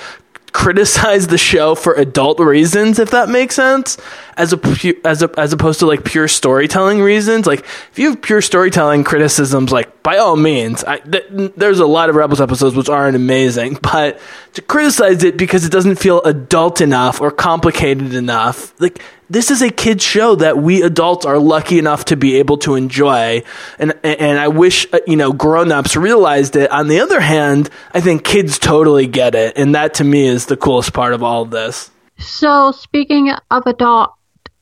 criticize 0.53 1.27
the 1.27 1.37
show 1.37 1.75
for 1.75 1.93
adult 1.93 2.39
reasons, 2.39 2.99
if 2.99 3.11
that 3.11 3.27
makes 3.27 3.55
sense, 3.55 3.97
as 4.37 4.53
a 4.53 4.57
pu- 4.57 4.99
as 5.03 5.21
a, 5.21 5.29
as 5.37 5.53
opposed 5.53 5.79
to 5.79 5.85
like 5.85 6.03
pure 6.03 6.27
storytelling 6.27 7.01
reasons. 7.01 7.45
Like 7.45 7.59
if 7.61 7.99
you 7.99 8.09
have 8.09 8.21
pure 8.21 8.41
storytelling 8.41 9.03
criticisms, 9.03 9.71
like 9.71 10.03
by 10.03 10.17
all 10.17 10.35
means, 10.35 10.83
I, 10.83 10.97
th- 10.99 11.53
there's 11.55 11.79
a 11.79 11.85
lot 11.85 12.09
of 12.09 12.15
Rebels 12.15 12.41
episodes 12.41 12.75
which 12.75 12.89
aren't 12.89 13.15
amazing, 13.15 13.77
but 13.81 14.19
to 14.53 14.61
criticize 14.61 15.23
it 15.23 15.37
because 15.37 15.65
it 15.65 15.71
doesn't 15.71 15.95
feel 15.95 16.21
adult 16.23 16.81
enough 16.81 17.21
or 17.21 17.31
complicated 17.31 18.13
enough, 18.13 18.79
like 18.79 19.01
this 19.29 19.49
is 19.49 19.61
a 19.61 19.69
kids 19.69 20.03
show 20.03 20.35
that 20.35 20.57
we 20.57 20.81
adults 20.83 21.25
are 21.25 21.39
lucky 21.39 21.79
enough 21.79 22.05
to 22.05 22.15
be 22.15 22.37
able 22.37 22.57
to 22.57 22.75
enjoy 22.75 23.41
and 23.79 23.93
and 24.03 24.37
I 24.37 24.49
wish 24.49 24.85
uh, 24.93 24.99
you 25.07 25.15
know 25.15 25.31
grown-ups 25.31 25.95
realized 25.95 26.55
it 26.55 26.69
on 26.71 26.87
the 26.87 26.99
other 26.99 27.19
hand 27.19 27.69
I 27.93 28.01
think 28.01 28.23
kids 28.25 28.59
totally 28.59 29.07
get 29.07 29.33
it 29.33 29.57
and 29.57 29.73
that 29.73 29.95
to 29.95 30.03
me 30.03 30.27
is 30.27 30.45
the 30.45 30.57
coolest 30.57 30.93
part 30.93 31.13
of 31.13 31.23
all 31.23 31.43
of 31.43 31.51
this 31.51 31.89
So, 32.17 32.71
speaking 32.71 33.31
of 33.49 33.63
adult, 33.65 34.13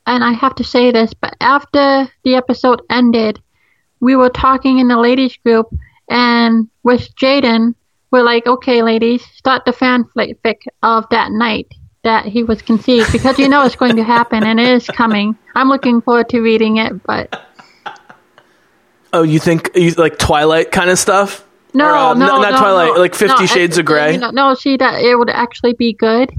and 0.06 0.24
I 0.24 0.32
have 0.32 0.54
to 0.56 0.64
say 0.64 0.90
this, 0.90 1.12
but 1.14 1.34
after 1.40 2.08
the 2.24 2.34
episode 2.34 2.82
ended, 2.90 3.40
we 4.00 4.16
were 4.16 4.30
talking 4.30 4.78
in 4.78 4.88
the 4.88 4.98
ladies 4.98 5.36
group, 5.36 5.68
and 6.08 6.68
with 6.82 7.14
Jaden, 7.16 7.74
we're 8.10 8.22
like, 8.22 8.46
okay, 8.46 8.82
ladies, 8.82 9.24
start 9.34 9.64
the 9.64 9.72
fanfic 9.72 10.56
of 10.82 11.06
that 11.10 11.30
night 11.32 11.68
that 12.04 12.26
he 12.26 12.42
was 12.42 12.60
conceived 12.62 13.10
because 13.12 13.38
you 13.38 13.48
know 13.48 13.64
it's 13.64 13.76
going 13.76 13.96
to 13.96 14.02
happen 14.02 14.42
and 14.44 14.58
it 14.58 14.68
is 14.68 14.86
coming. 14.88 15.36
I'm 15.54 15.68
looking 15.68 16.00
forward 16.00 16.28
to 16.30 16.40
reading 16.40 16.78
it, 16.78 17.00
but 17.04 17.46
oh 19.12 19.22
you 19.22 19.38
think 19.38 19.70
you 19.76 19.92
like 19.92 20.18
Twilight 20.18 20.72
kind 20.72 20.90
of 20.90 20.98
stuff 20.98 21.46
no, 21.74 21.86
Or, 21.86 21.94
uh, 21.94 22.14
no, 22.14 22.26
no- 22.26 22.40
not 22.42 22.52
no, 22.52 22.58
Twilight, 22.58 22.94
no. 22.94 23.00
like 23.00 23.14
Fifty 23.14 23.42
No, 23.42 23.46
Shades 23.46 23.78
of 23.78 23.86
Grey. 23.86 24.12
you 24.12 24.18
know, 24.18 24.30
no, 24.30 24.52
see 24.54 24.76
that 24.76 25.00
it 25.02 25.16
would 25.16 25.30
actually 25.30 25.72
be 25.74 25.92
good. 25.94 26.30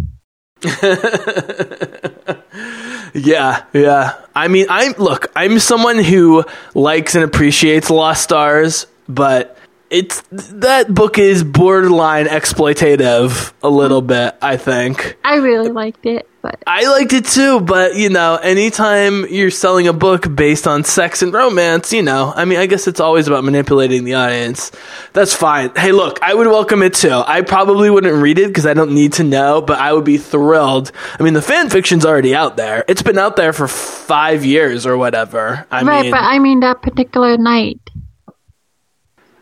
Yeah, 3.13 3.63
yeah. 3.73 4.15
I 4.35 4.47
mean, 4.47 4.65
I'm 4.69 4.93
look. 4.93 5.31
I'm 5.35 5.59
someone 5.59 5.99
who 5.99 6.43
likes 6.73 7.15
and 7.15 7.23
appreciates 7.23 7.89
Lost 7.89 8.23
Stars, 8.23 8.87
but 9.07 9.57
it's 9.93 10.23
that 10.31 10.91
book 10.91 11.19
is 11.19 11.43
borderline 11.43 12.25
exploitative 12.25 13.53
a 13.61 13.69
little 13.69 14.01
bit. 14.01 14.35
I 14.41 14.57
think 14.57 15.17
I 15.23 15.35
really 15.35 15.69
liked 15.69 16.07
it, 16.07 16.27
but 16.41 16.63
I 16.65 16.89
liked 16.89 17.13
it 17.13 17.25
too, 17.25 17.59
but 17.59 17.95
you 17.95 18.09
know, 18.09 18.37
anytime 18.37 19.27
you're 19.27 19.51
selling 19.51 19.87
a 19.87 19.93
book 19.93 20.35
based 20.35 20.65
on 20.65 20.83
sex 20.83 21.21
and 21.21 21.31
romance, 21.31 21.93
you 21.93 22.01
know, 22.01 22.33
I 22.35 22.45
mean, 22.45 22.57
I 22.57 22.65
guess 22.65 22.87
it's 22.87 22.99
always 22.99 23.27
about 23.27 23.43
manipulating 23.43 24.03
the 24.03 24.15
audience. 24.15 24.71
That's 25.13 25.35
fine. 25.35 25.75
Hey, 25.75 25.91
look, 25.91 26.23
I 26.23 26.33
would 26.33 26.47
welcome 26.47 26.81
it 26.81 26.95
too. 26.95 27.21
I 27.27 27.41
probably 27.41 27.91
wouldn't 27.91 28.15
read 28.15 28.39
it 28.39 28.47
because 28.47 28.65
I 28.65 28.73
don't 28.73 28.95
need 28.95 29.13
to 29.13 29.23
know, 29.23 29.61
but 29.61 29.77
I 29.77 29.93
would 29.93 30.05
be 30.05 30.17
thrilled. 30.17 30.91
I 31.19 31.21
mean, 31.21 31.35
the 31.35 31.41
fan 31.43 31.69
fiction's 31.69 32.03
already 32.03 32.33
out 32.33 32.57
there. 32.57 32.83
It's 32.87 33.03
been 33.03 33.19
out 33.19 33.35
there 33.35 33.53
for 33.53 33.67
five 33.67 34.43
years 34.43 34.87
or 34.87 34.97
whatever. 34.97 35.67
I 35.69 35.83
right, 35.83 36.01
mean, 36.01 36.11
but 36.11 36.21
I 36.21 36.39
mean 36.39 36.61
that 36.61 36.81
particular 36.81 37.37
night. 37.37 37.79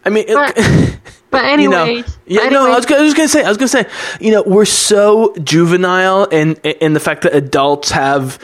I 0.05 0.09
mean, 0.09 0.25
it- 0.27 0.33
but- 0.35 0.57
But 1.31 1.45
you 1.61 1.69
know, 1.69 1.83
anyways, 1.85 2.17
yeah, 2.25 2.49
no, 2.49 2.65
I 2.65 2.75
was, 2.75 2.85
gonna- 2.85 2.99
I 2.99 3.03
was 3.05 3.13
gonna 3.13 3.29
say, 3.29 3.41
I 3.41 3.47
was 3.47 3.55
gonna 3.57 3.67
say, 3.69 3.85
you 4.19 4.31
know, 4.33 4.43
we're 4.45 4.65
so 4.65 5.33
juvenile 5.41 6.25
in 6.25 6.55
in 6.55 6.91
the 6.93 6.99
fact 6.99 7.21
that 7.21 7.33
adults 7.33 7.91
have 7.91 8.37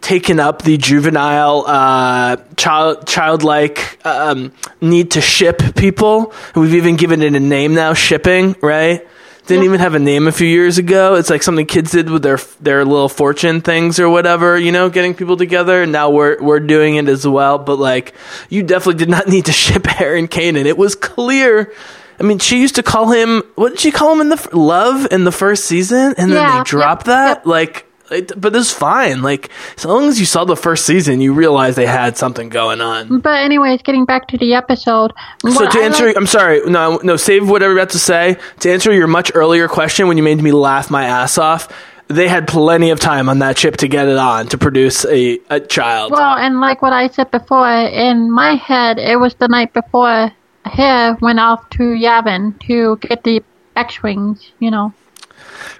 taken 0.00 0.40
up 0.40 0.62
the 0.62 0.78
juvenile, 0.78 1.64
uh, 1.66 2.36
child, 2.56 3.06
childlike 3.06 3.98
um, 4.06 4.50
need 4.80 5.10
to 5.10 5.20
ship 5.20 5.60
people. 5.76 6.32
We've 6.56 6.74
even 6.74 6.96
given 6.96 7.20
it 7.22 7.34
a 7.34 7.40
name 7.40 7.74
now, 7.74 7.92
shipping, 7.92 8.56
right? 8.62 9.06
Didn't 9.46 9.64
even 9.64 9.80
have 9.80 9.94
a 9.94 9.98
name 9.98 10.28
a 10.28 10.32
few 10.32 10.46
years 10.46 10.78
ago. 10.78 11.14
It's 11.16 11.28
like 11.28 11.42
something 11.42 11.66
kids 11.66 11.90
did 11.90 12.08
with 12.08 12.22
their 12.22 12.38
their 12.60 12.84
little 12.84 13.08
fortune 13.08 13.60
things 13.60 13.98
or 13.98 14.08
whatever, 14.08 14.56
you 14.56 14.70
know, 14.70 14.88
getting 14.88 15.14
people 15.14 15.36
together. 15.36 15.82
And 15.82 15.90
now 15.92 16.10
we're 16.10 16.40
we're 16.40 16.60
doing 16.60 16.94
it 16.94 17.08
as 17.08 17.26
well. 17.26 17.58
But 17.58 17.78
like, 17.80 18.14
you 18.50 18.62
definitely 18.62 18.98
did 19.00 19.08
not 19.10 19.26
need 19.34 19.46
to 19.46 19.52
ship 19.52 20.00
Aaron 20.00 20.28
Kanan. 20.28 20.64
It 20.66 20.78
was 20.78 20.94
clear. 20.94 21.72
I 22.20 22.22
mean, 22.24 22.38
she 22.38 22.60
used 22.60 22.76
to 22.76 22.84
call 22.84 23.10
him. 23.10 23.42
What 23.56 23.70
did 23.70 23.80
she 23.80 23.90
call 23.90 24.12
him 24.12 24.20
in 24.20 24.28
the 24.28 24.48
love 24.52 25.08
in 25.10 25.24
the 25.24 25.32
first 25.32 25.64
season? 25.64 26.14
And 26.16 26.30
then 26.30 26.38
Yeah, 26.38 26.50
they 26.52 26.56
yep, 26.58 26.66
dropped 26.66 27.06
that. 27.06 27.38
yep. 27.38 27.46
Like, 27.46 27.86
It- 28.12 28.40
but 28.40 28.52
this 28.52 28.68
is 28.68 28.72
fine. 28.72 29.22
Like 29.22 29.50
as 29.76 29.84
long 29.84 30.08
as 30.08 30.20
you 30.20 30.26
saw 30.26 30.44
the 30.44 30.56
first 30.56 30.84
season, 30.86 31.20
you 31.20 31.32
realize 31.32 31.76
they 31.76 31.86
had 31.86 32.16
something 32.16 32.48
going 32.48 32.80
on. 32.80 33.20
But 33.20 33.40
anyways, 33.40 33.82
getting 33.82 34.04
back 34.04 34.28
to 34.28 34.38
the 34.38 34.54
episode. 34.54 35.12
So 35.48 35.66
to 35.68 35.78
I 35.78 35.82
answer, 35.84 36.06
like- 36.06 36.16
I'm 36.16 36.26
sorry, 36.26 36.60
no, 36.66 37.00
no, 37.02 37.16
save 37.16 37.48
whatever 37.48 37.72
you're 37.72 37.80
about 37.80 37.90
to 37.90 37.98
say. 37.98 38.36
To 38.60 38.72
answer 38.72 38.92
your 38.92 39.06
much 39.06 39.32
earlier 39.34 39.68
question, 39.68 40.08
when 40.08 40.16
you 40.16 40.22
made 40.22 40.40
me 40.42 40.52
laugh 40.52 40.90
my 40.90 41.04
ass 41.04 41.38
off, 41.38 41.68
they 42.08 42.28
had 42.28 42.46
plenty 42.46 42.90
of 42.90 43.00
time 43.00 43.28
on 43.30 43.38
that 43.38 43.56
ship 43.58 43.78
to 43.78 43.88
get 43.88 44.06
it 44.08 44.18
on 44.18 44.46
to 44.48 44.58
produce 44.58 45.06
a, 45.06 45.38
a 45.48 45.60
child. 45.60 46.12
Well, 46.12 46.36
and 46.36 46.60
like 46.60 46.82
what 46.82 46.92
I 46.92 47.08
said 47.08 47.30
before, 47.30 47.66
in 47.70 48.30
my 48.30 48.54
head, 48.56 48.98
it 48.98 49.16
was 49.18 49.34
the 49.34 49.48
night 49.48 49.72
before 49.72 50.30
Hera 50.66 51.16
went 51.22 51.40
off 51.40 51.70
to 51.70 51.82
Yavin 51.82 52.60
to 52.66 52.96
get 52.98 53.24
the 53.24 53.42
X-wings. 53.76 54.52
You 54.58 54.70
know. 54.70 54.92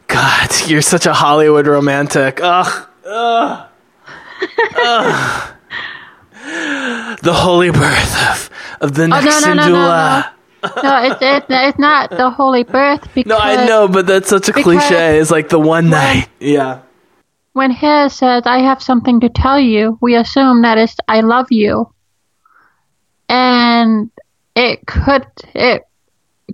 God, 0.09 0.51
you're 0.66 0.83
such 0.83 1.07
a 1.07 1.12
Hollywood 1.12 1.66
romantic. 1.66 2.40
Ugh. 2.42 2.88
Ugh. 3.07 3.68
Ugh. 4.77 5.55
the 7.23 7.33
holy 7.33 7.71
birth 7.71 8.31
of, 8.31 8.51
of 8.81 8.95
the 8.95 9.05
Oh 9.05 9.07
next 9.07 9.25
no 9.47 9.55
no 9.55 9.55
no 9.55 9.68
no 9.68 9.73
no! 9.73 10.23
No, 10.83 11.03
it's 11.05 11.18
it's 11.21 11.47
it's 11.49 11.79
not 11.79 12.11
the 12.11 12.31
holy 12.31 12.62
birth 12.64 13.03
because 13.14 13.29
No, 13.31 13.37
I 13.38 13.66
know, 13.66 13.88
but 13.88 14.07
that's 14.07 14.29
such 14.29 14.49
a 14.49 14.53
cliche. 14.53 15.18
It's 15.18 15.31
like 15.31 15.49
the 15.49 15.59
one 15.59 15.90
night. 15.90 16.29
Yeah. 16.40 16.81
when 17.53 17.71
Hera 17.71 18.09
says, 18.11 18.42
"I 18.47 18.59
have 18.59 18.83
something 18.83 19.21
to 19.21 19.29
tell 19.29 19.59
you," 19.59 19.99
we 20.01 20.14
assume 20.16 20.62
that 20.62 20.79
it's 20.79 20.97
"I 21.09 21.21
love 21.21 21.51
you," 21.51 21.92
and 23.29 24.11
it 24.55 24.87
could 24.87 25.27
it 25.55 25.83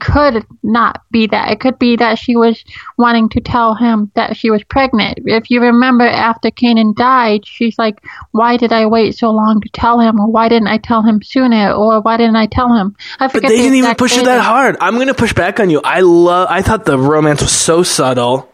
could 0.00 0.46
not 0.62 1.02
be 1.10 1.26
that. 1.28 1.50
It 1.50 1.60
could 1.60 1.78
be 1.78 1.96
that 1.96 2.18
she 2.18 2.36
was 2.36 2.64
wanting 2.96 3.28
to 3.30 3.40
tell 3.40 3.74
him 3.74 4.10
that 4.14 4.36
she 4.36 4.50
was 4.50 4.62
pregnant. 4.64 5.20
If 5.24 5.50
you 5.50 5.60
remember, 5.60 6.06
after 6.06 6.50
Kanan 6.50 6.94
died, 6.94 7.46
she's 7.46 7.78
like, 7.78 8.00
"Why 8.32 8.56
did 8.56 8.72
I 8.72 8.86
wait 8.86 9.16
so 9.16 9.30
long 9.30 9.60
to 9.60 9.68
tell 9.70 10.00
him? 10.00 10.20
Or 10.20 10.30
why 10.30 10.48
didn't 10.48 10.68
I 10.68 10.78
tell 10.78 11.02
him 11.02 11.22
sooner? 11.22 11.72
Or 11.72 12.00
why 12.00 12.16
didn't 12.16 12.36
I 12.36 12.46
tell 12.46 12.72
him?" 12.72 12.96
I 13.20 13.28
forget. 13.28 13.42
But 13.42 13.48
they 13.48 13.56
the 13.56 13.62
didn't 13.62 13.78
even 13.78 13.94
push 13.94 14.16
it 14.16 14.24
that 14.24 14.42
hard. 14.42 14.76
I'm 14.80 14.94
going 14.94 15.08
to 15.08 15.14
push 15.14 15.32
back 15.32 15.60
on 15.60 15.70
you. 15.70 15.80
I 15.82 16.00
love. 16.00 16.48
I 16.50 16.62
thought 16.62 16.84
the 16.84 16.98
romance 16.98 17.42
was 17.42 17.52
so 17.52 17.82
subtle, 17.82 18.50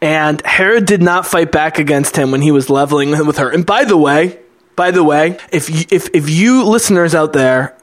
and 0.00 0.44
Hera 0.46 0.80
did 0.80 1.02
not 1.02 1.26
fight 1.26 1.52
back 1.52 1.78
against 1.78 2.16
him 2.16 2.30
when 2.30 2.42
he 2.42 2.50
was 2.50 2.70
leveling 2.70 3.26
with 3.26 3.38
her. 3.38 3.48
And 3.50 3.64
by 3.64 3.84
the 3.84 3.96
way, 3.96 4.38
by 4.76 4.90
the 4.90 5.04
way, 5.04 5.38
if 5.50 5.70
you, 5.70 5.84
if 5.90 6.08
if 6.14 6.28
you 6.30 6.64
listeners 6.64 7.14
out 7.14 7.32
there 7.32 7.76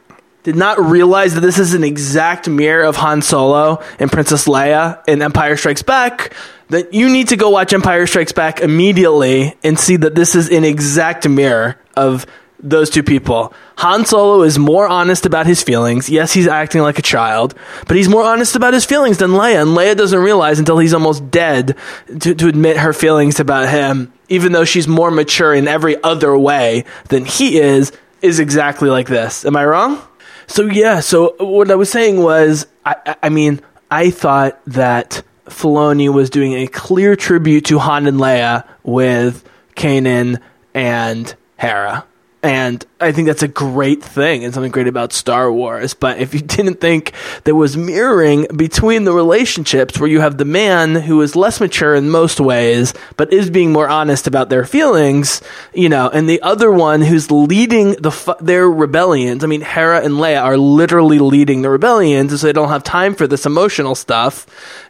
did 0.44 0.56
not 0.56 0.80
realize 0.80 1.36
that 1.36 1.42
this 1.42 1.60
is 1.60 1.74
an 1.74 1.84
exact 1.84 2.48
mirror 2.48 2.84
of 2.84 2.96
Han 2.96 3.22
Solo 3.22 3.84
and 4.00 4.12
Princess 4.12 4.48
Leia 4.48 5.02
in 5.08 5.22
Empire 5.22 5.58
Strikes 5.58 5.84
Back, 5.84 6.34
that 6.70 6.94
you 6.94 7.10
need 7.10 7.30
to 7.30 7.36
go 7.36 7.50
watch 7.50 7.74
Empire 7.74 8.08
Strikes 8.08 8.32
Back 8.32 8.62
immediately 8.62 9.56
and 9.64 9.78
see 9.78 9.98
that 9.98 10.16
this 10.16 10.36
is 10.36 10.50
an 10.50 10.64
exact 10.64 11.28
mirror 11.28 11.78
of 11.96 12.26
those 12.62 12.90
two 12.90 13.04
people. 13.04 13.54
Han 13.78 14.06
Solo 14.06 14.44
is 14.44 14.60
more 14.60 14.88
honest 14.88 15.26
about 15.26 15.46
his 15.46 15.64
feelings. 15.64 16.10
Yes, 16.10 16.34
he's 16.34 16.48
acting 16.48 16.82
like 16.82 17.00
a 17.00 17.04
child, 17.04 17.56
but 17.88 17.96
he's 17.96 18.10
more 18.10 18.24
honest 18.24 18.56
about 18.56 18.74
his 18.74 18.86
feelings 18.86 19.18
than 19.18 19.32
Leia. 19.32 19.62
And 19.62 19.72
Leia 19.72 19.96
doesn't 19.96 20.20
realize 20.20 20.60
until 20.60 20.78
he's 20.78 20.94
almost 20.94 21.32
dead 21.32 21.78
to, 22.20 22.36
to 22.36 22.48
admit 22.48 22.78
her 22.78 22.92
feelings 22.94 23.40
about 23.40 23.70
him, 23.70 24.12
even 24.28 24.52
though 24.52 24.66
she's 24.66 24.88
more 24.88 25.12
mature 25.12 25.54
in 25.54 25.68
every 25.68 26.02
other 26.04 26.38
way 26.38 26.84
than 27.08 27.24
he 27.24 27.60
is, 27.60 27.94
is 28.22 28.40
exactly 28.40 28.90
like 28.90 29.08
this. 29.08 29.46
Am 29.46 29.56
I 29.56 29.66
wrong? 29.66 30.02
So 30.50 30.64
yeah, 30.66 31.00
so 31.00 31.36
what 31.40 31.70
I 31.72 31.76
was 31.76 31.90
saying 31.92 32.22
was, 32.22 32.66
I, 32.86 33.16
I- 33.24 33.30
mean, 33.30 33.62
I 33.92 34.10
thought 34.10 34.60
that 34.66 35.24
Filoni 35.46 36.12
was 36.12 36.30
doing 36.30 36.54
a 36.54 36.68
clear 36.68 37.16
tribute 37.16 37.66
to 37.66 37.78
Han 37.80 38.08
and 38.08 38.18
Leia 38.20 38.68
with 38.84 39.48
Kanan 39.76 40.42
and 40.74 41.34
Hera. 41.58 42.04
And 42.42 42.86
I 43.02 43.12
think 43.12 43.28
that's 43.28 43.44
a 43.44 43.50
great 43.50 44.02
thing 44.02 44.46
and 44.46 44.54
something 44.54 44.72
great 44.72 44.88
about 44.88 45.12
Star 45.12 45.52
Wars. 45.52 45.94
But 45.94 46.20
if 46.20 46.34
you 46.34 46.40
didn't 46.56 46.80
think 46.80 47.12
there 47.44 47.56
was 47.56 47.76
mirroring 47.76 48.48
between 48.56 49.04
the 49.04 49.12
relationships 49.12 50.00
where 50.00 50.10
you 50.10 50.22
have 50.22 50.38
the 50.38 50.46
man 50.46 50.96
who 50.96 51.22
is 51.22 51.36
less 51.36 51.60
mature 51.60 51.96
in 51.96 52.10
most 52.10 52.40
ways, 52.40 52.94
but 53.18 53.34
is 53.34 53.50
being 53.50 53.74
more 53.74 53.90
honest 53.90 54.26
about 54.26 54.50
their 54.50 54.64
feelings, 54.64 55.42
you 55.74 55.90
know, 55.90 56.10
and 56.10 56.30
the 56.30 56.42
other 56.42 56.72
one 56.72 57.02
who's 57.02 57.30
leading 57.30 57.92
the 57.94 58.12
fu- 58.12 58.36
their 58.40 58.70
rebellions. 58.70 59.44
I 59.44 59.48
mean, 59.48 59.62
Hera 59.62 60.02
and 60.02 60.16
Leia 60.16 60.42
are 60.42 60.58
literally 60.58 61.20
leading 61.20 61.62
the 61.62 61.70
rebellions, 61.70 62.40
so 62.40 62.48
they 62.48 62.54
don't 62.54 62.70
have 62.70 62.84
time 62.84 63.16
for 63.16 63.28
this 63.28 63.46
emotional 63.46 63.96
stuff 63.96 64.48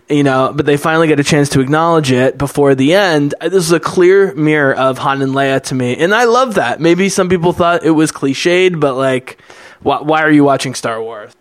you 0.09 0.23
know, 0.23 0.51
but 0.55 0.65
they 0.65 0.77
finally 0.77 1.07
get 1.07 1.19
a 1.19 1.23
chance 1.23 1.49
to 1.49 1.59
acknowledge 1.61 2.11
it 2.11 2.37
before 2.37 2.75
the 2.75 2.93
end. 2.93 3.35
Uh, 3.39 3.49
This 3.49 3.65
is 3.65 3.71
a 3.71 3.79
clear 3.79 4.33
mirror 4.33 4.73
of 4.73 4.97
Han 4.99 5.21
and 5.21 5.33
Leia 5.33 5.61
to 5.65 5.75
me, 5.75 5.95
and 5.97 6.13
I 6.13 6.23
love 6.23 6.55
that. 6.55 6.79
Maybe 6.79 7.09
some 7.09 7.29
people 7.29 7.53
thought 7.53 7.83
it 7.83 7.91
was 7.91 8.11
cliched, 8.11 8.79
but 8.79 8.95
like, 8.95 9.39
why, 9.81 10.01
why 10.01 10.21
are 10.21 10.31
you 10.31 10.43
watching 10.43 10.73
Star 10.73 11.01
Wars? 11.01 11.31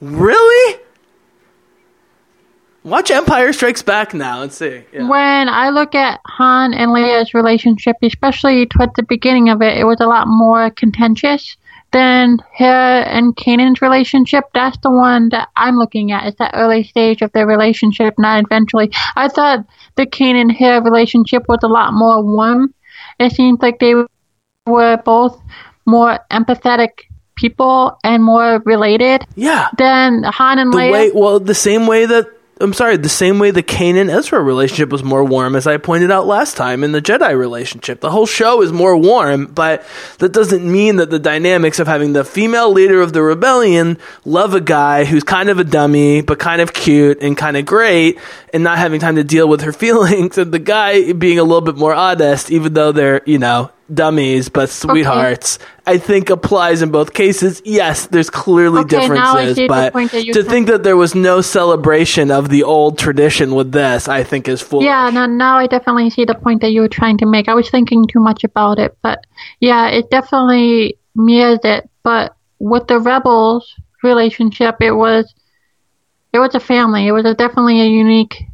Really? 0.00 0.80
Watch 2.82 3.10
Empire 3.10 3.52
Strikes 3.52 3.82
Back 3.82 4.14
now 4.14 4.40
and 4.40 4.50
see. 4.50 4.82
Yeah. 4.92 5.06
When 5.06 5.48
I 5.50 5.68
look 5.68 5.94
at 5.94 6.20
Han 6.24 6.72
and 6.72 6.92
Leia's 6.92 7.34
relationship, 7.34 7.96
especially 8.02 8.64
towards 8.64 8.94
the 8.94 9.02
beginning 9.02 9.50
of 9.50 9.60
it, 9.60 9.76
it 9.76 9.84
was 9.84 10.00
a 10.00 10.06
lot 10.06 10.26
more 10.26 10.70
contentious 10.70 11.56
than 11.92 12.38
her 12.56 13.00
and 13.00 13.34
Kanan's 13.36 13.82
relationship. 13.82 14.44
That's 14.54 14.78
the 14.78 14.90
one 14.90 15.30
that 15.30 15.48
I'm 15.56 15.76
looking 15.76 16.12
at. 16.12 16.26
It's 16.26 16.38
that 16.38 16.52
early 16.54 16.84
stage 16.84 17.22
of 17.22 17.32
their 17.32 17.46
relationship, 17.46 18.14
not 18.18 18.44
eventually. 18.44 18.90
I 19.16 19.28
thought 19.28 19.66
the 19.96 20.06
Kanan 20.06 20.56
her 20.58 20.80
relationship 20.82 21.44
was 21.48 21.58
a 21.62 21.68
lot 21.68 21.92
more 21.92 22.22
warm. 22.22 22.74
It 23.18 23.32
seems 23.32 23.60
like 23.60 23.78
they 23.80 23.94
were 24.66 24.96
both 25.04 25.40
more 25.86 26.18
empathetic 26.30 26.90
people 27.36 27.98
and 28.04 28.22
more 28.22 28.60
related 28.64 29.26
Yeah. 29.34 29.68
than 29.78 30.22
Han 30.22 30.58
and 30.58 30.72
The 30.72 30.78
Leia. 30.78 30.92
way, 30.92 31.10
well, 31.12 31.40
the 31.40 31.54
same 31.54 31.86
way 31.86 32.06
that 32.06 32.26
I'm 32.62 32.74
sorry, 32.74 32.98
the 32.98 33.08
same 33.08 33.38
way 33.38 33.50
the 33.52 33.62
Kanan 33.62 34.10
Ezra 34.10 34.42
relationship 34.42 34.90
was 34.90 35.02
more 35.02 35.24
warm, 35.24 35.56
as 35.56 35.66
I 35.66 35.78
pointed 35.78 36.10
out 36.10 36.26
last 36.26 36.58
time 36.58 36.84
in 36.84 36.92
the 36.92 37.00
Jedi 37.00 37.36
relationship. 37.36 38.00
The 38.00 38.10
whole 38.10 38.26
show 38.26 38.60
is 38.60 38.70
more 38.70 38.94
warm, 38.98 39.46
but 39.46 39.82
that 40.18 40.32
doesn't 40.32 40.70
mean 40.70 40.96
that 40.96 41.08
the 41.08 41.18
dynamics 41.18 41.78
of 41.78 41.86
having 41.86 42.12
the 42.12 42.22
female 42.22 42.70
leader 42.70 43.00
of 43.00 43.14
the 43.14 43.22
rebellion 43.22 43.96
love 44.26 44.54
a 44.54 44.60
guy 44.60 45.06
who's 45.06 45.24
kind 45.24 45.48
of 45.48 45.58
a 45.58 45.64
dummy, 45.64 46.20
but 46.20 46.38
kind 46.38 46.60
of 46.60 46.74
cute 46.74 47.22
and 47.22 47.34
kind 47.34 47.56
of 47.56 47.64
great, 47.64 48.18
and 48.52 48.62
not 48.62 48.76
having 48.76 49.00
time 49.00 49.16
to 49.16 49.24
deal 49.24 49.48
with 49.48 49.62
her 49.62 49.72
feelings, 49.80 50.36
and 50.36 50.52
the 50.52 50.58
guy 50.58 51.12
being 51.12 51.38
a 51.38 51.44
little 51.44 51.62
bit 51.62 51.76
more 51.76 51.94
honest, 51.94 52.50
even 52.50 52.74
though 52.74 52.92
they're, 52.92 53.22
you 53.24 53.38
know, 53.38 53.70
dummies 53.94 54.48
but 54.48 54.68
sweethearts 54.68 55.58
i 55.86 55.98
think 55.98 56.30
applies 56.30 56.82
in 56.82 56.90
both 56.90 57.12
cases 57.12 57.60
yes 57.64 58.06
there's 58.06 58.30
clearly 58.30 58.80
Okay, 58.80 59.00
differences 59.00 59.58
but 59.68 59.92
point 59.92 60.10
that 60.12 60.24
you're 60.24 60.34
to 60.34 60.42
think 60.44 60.68
that 60.68 60.82
there 60.82 60.96
was 60.96 61.14
no 61.14 61.40
celebration 61.40 62.30
of 62.30 62.48
the 62.48 62.62
old 62.62 62.98
tradition 62.98 63.54
with 63.54 63.72
this 63.72 64.08
i 64.08 64.22
think 64.22 64.48
is 64.48 64.60
foolish 64.62 64.86
Yeah, 64.86 65.10
now, 65.10 65.26
now 65.26 65.58
I 65.58 65.66
definitely 65.66 66.10
see 66.10 66.24
the 66.24 66.34
point 66.34 66.60
that 66.62 66.70
you 66.70 66.80
were 66.80 66.88
trying 66.88 67.18
to 67.18 67.26
make. 67.26 67.48
I 67.48 67.54
was 67.54 67.68
thinking 67.70 68.06
too 68.06 68.20
much 68.20 68.44
about 68.44 68.78
it, 68.78 68.96
but 69.02 69.26
yeah, 69.60 69.88
it 69.88 70.10
definitely 70.10 70.96
mirrors 71.14 71.60
it. 71.64 71.88
But 72.02 72.34
with 72.58 72.86
the 72.86 72.98
rebels 72.98 73.74
relationship, 74.02 74.76
it 74.80 74.92
was 74.92 75.32
it 76.32 76.38
was 76.38 76.54
a 76.54 76.60
family. 76.60 77.06
It 77.06 77.12
was 77.12 77.24
a, 77.24 77.34
definitely 77.34 77.80
a 77.80 77.86
unique 77.86 78.44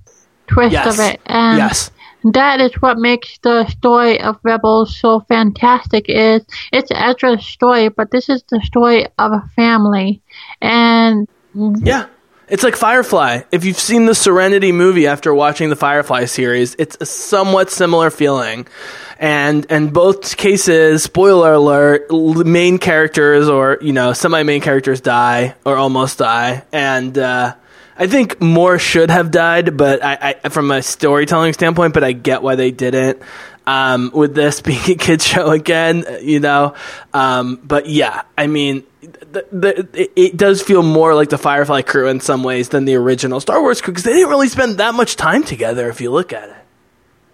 twist 0.46 0.72
yes 0.72 0.86
of 0.86 0.98
it, 1.04 1.20
and 1.26 1.58
yes 1.58 1.90
that 2.34 2.60
is 2.60 2.72
what 2.80 2.98
makes 2.98 3.38
the 3.38 3.66
story 3.66 4.20
of 4.20 4.38
rebels 4.42 4.96
so 4.96 5.20
fantastic. 5.20 6.06
Is 6.08 6.44
it's 6.72 6.90
Ezra's 6.94 7.46
story, 7.46 7.88
but 7.88 8.10
this 8.10 8.28
is 8.28 8.42
the 8.48 8.60
story 8.60 9.06
of 9.18 9.32
a 9.32 9.48
family, 9.54 10.22
and 10.60 11.28
yeah 11.54 12.06
it's 12.48 12.62
like 12.62 12.76
Firefly. 12.76 13.42
If 13.50 13.64
you've 13.64 13.78
seen 13.78 14.06
the 14.06 14.14
Serenity 14.14 14.70
movie 14.70 15.06
after 15.06 15.34
watching 15.34 15.68
the 15.68 15.76
Firefly 15.76 16.26
series, 16.26 16.76
it's 16.78 16.96
a 17.00 17.06
somewhat 17.06 17.70
similar 17.70 18.10
feeling. 18.10 18.66
And 19.18 19.66
and 19.70 19.92
both 19.92 20.36
cases, 20.36 21.02
spoiler 21.02 21.54
alert, 21.54 22.10
main 22.10 22.78
characters 22.78 23.48
or 23.48 23.78
you 23.80 23.92
know 23.92 24.12
semi 24.12 24.42
main 24.42 24.60
characters 24.60 25.00
die 25.00 25.54
or 25.64 25.76
almost 25.76 26.18
die, 26.18 26.64
and 26.70 27.16
uh, 27.16 27.54
I 27.98 28.06
think 28.06 28.40
more 28.40 28.78
should 28.78 29.10
have 29.10 29.30
died, 29.30 29.76
but 29.76 30.04
I, 30.04 30.36
I 30.44 30.48
from 30.50 30.70
a 30.70 30.82
storytelling 30.82 31.52
standpoint, 31.54 31.94
but 31.94 32.04
I 32.04 32.12
get 32.12 32.42
why 32.42 32.54
they 32.54 32.70
didn't. 32.70 33.22
Um, 33.66 34.12
with 34.14 34.34
this 34.34 34.60
being 34.62 34.78
a 34.88 34.94
kids 34.94 35.26
show 35.26 35.50
again, 35.50 36.04
you 36.22 36.38
know, 36.38 36.74
um, 37.12 37.60
but 37.64 37.88
yeah, 37.88 38.22
I 38.38 38.46
mean, 38.46 38.84
the, 39.00 39.46
the, 39.50 39.88
it, 39.92 40.12
it 40.14 40.36
does 40.36 40.62
feel 40.62 40.84
more 40.84 41.14
like 41.14 41.30
the 41.30 41.38
Firefly 41.38 41.82
crew 41.82 42.06
in 42.08 42.20
some 42.20 42.44
ways 42.44 42.68
than 42.68 42.84
the 42.84 42.94
original 42.94 43.40
Star 43.40 43.60
Wars 43.60 43.80
crew 43.80 43.92
because 43.92 44.04
they 44.04 44.12
didn't 44.12 44.30
really 44.30 44.48
spend 44.48 44.78
that 44.78 44.94
much 44.94 45.16
time 45.16 45.42
together. 45.42 45.88
If 45.88 46.00
you 46.00 46.12
look 46.12 46.32
at 46.32 46.48
it, 46.48 46.56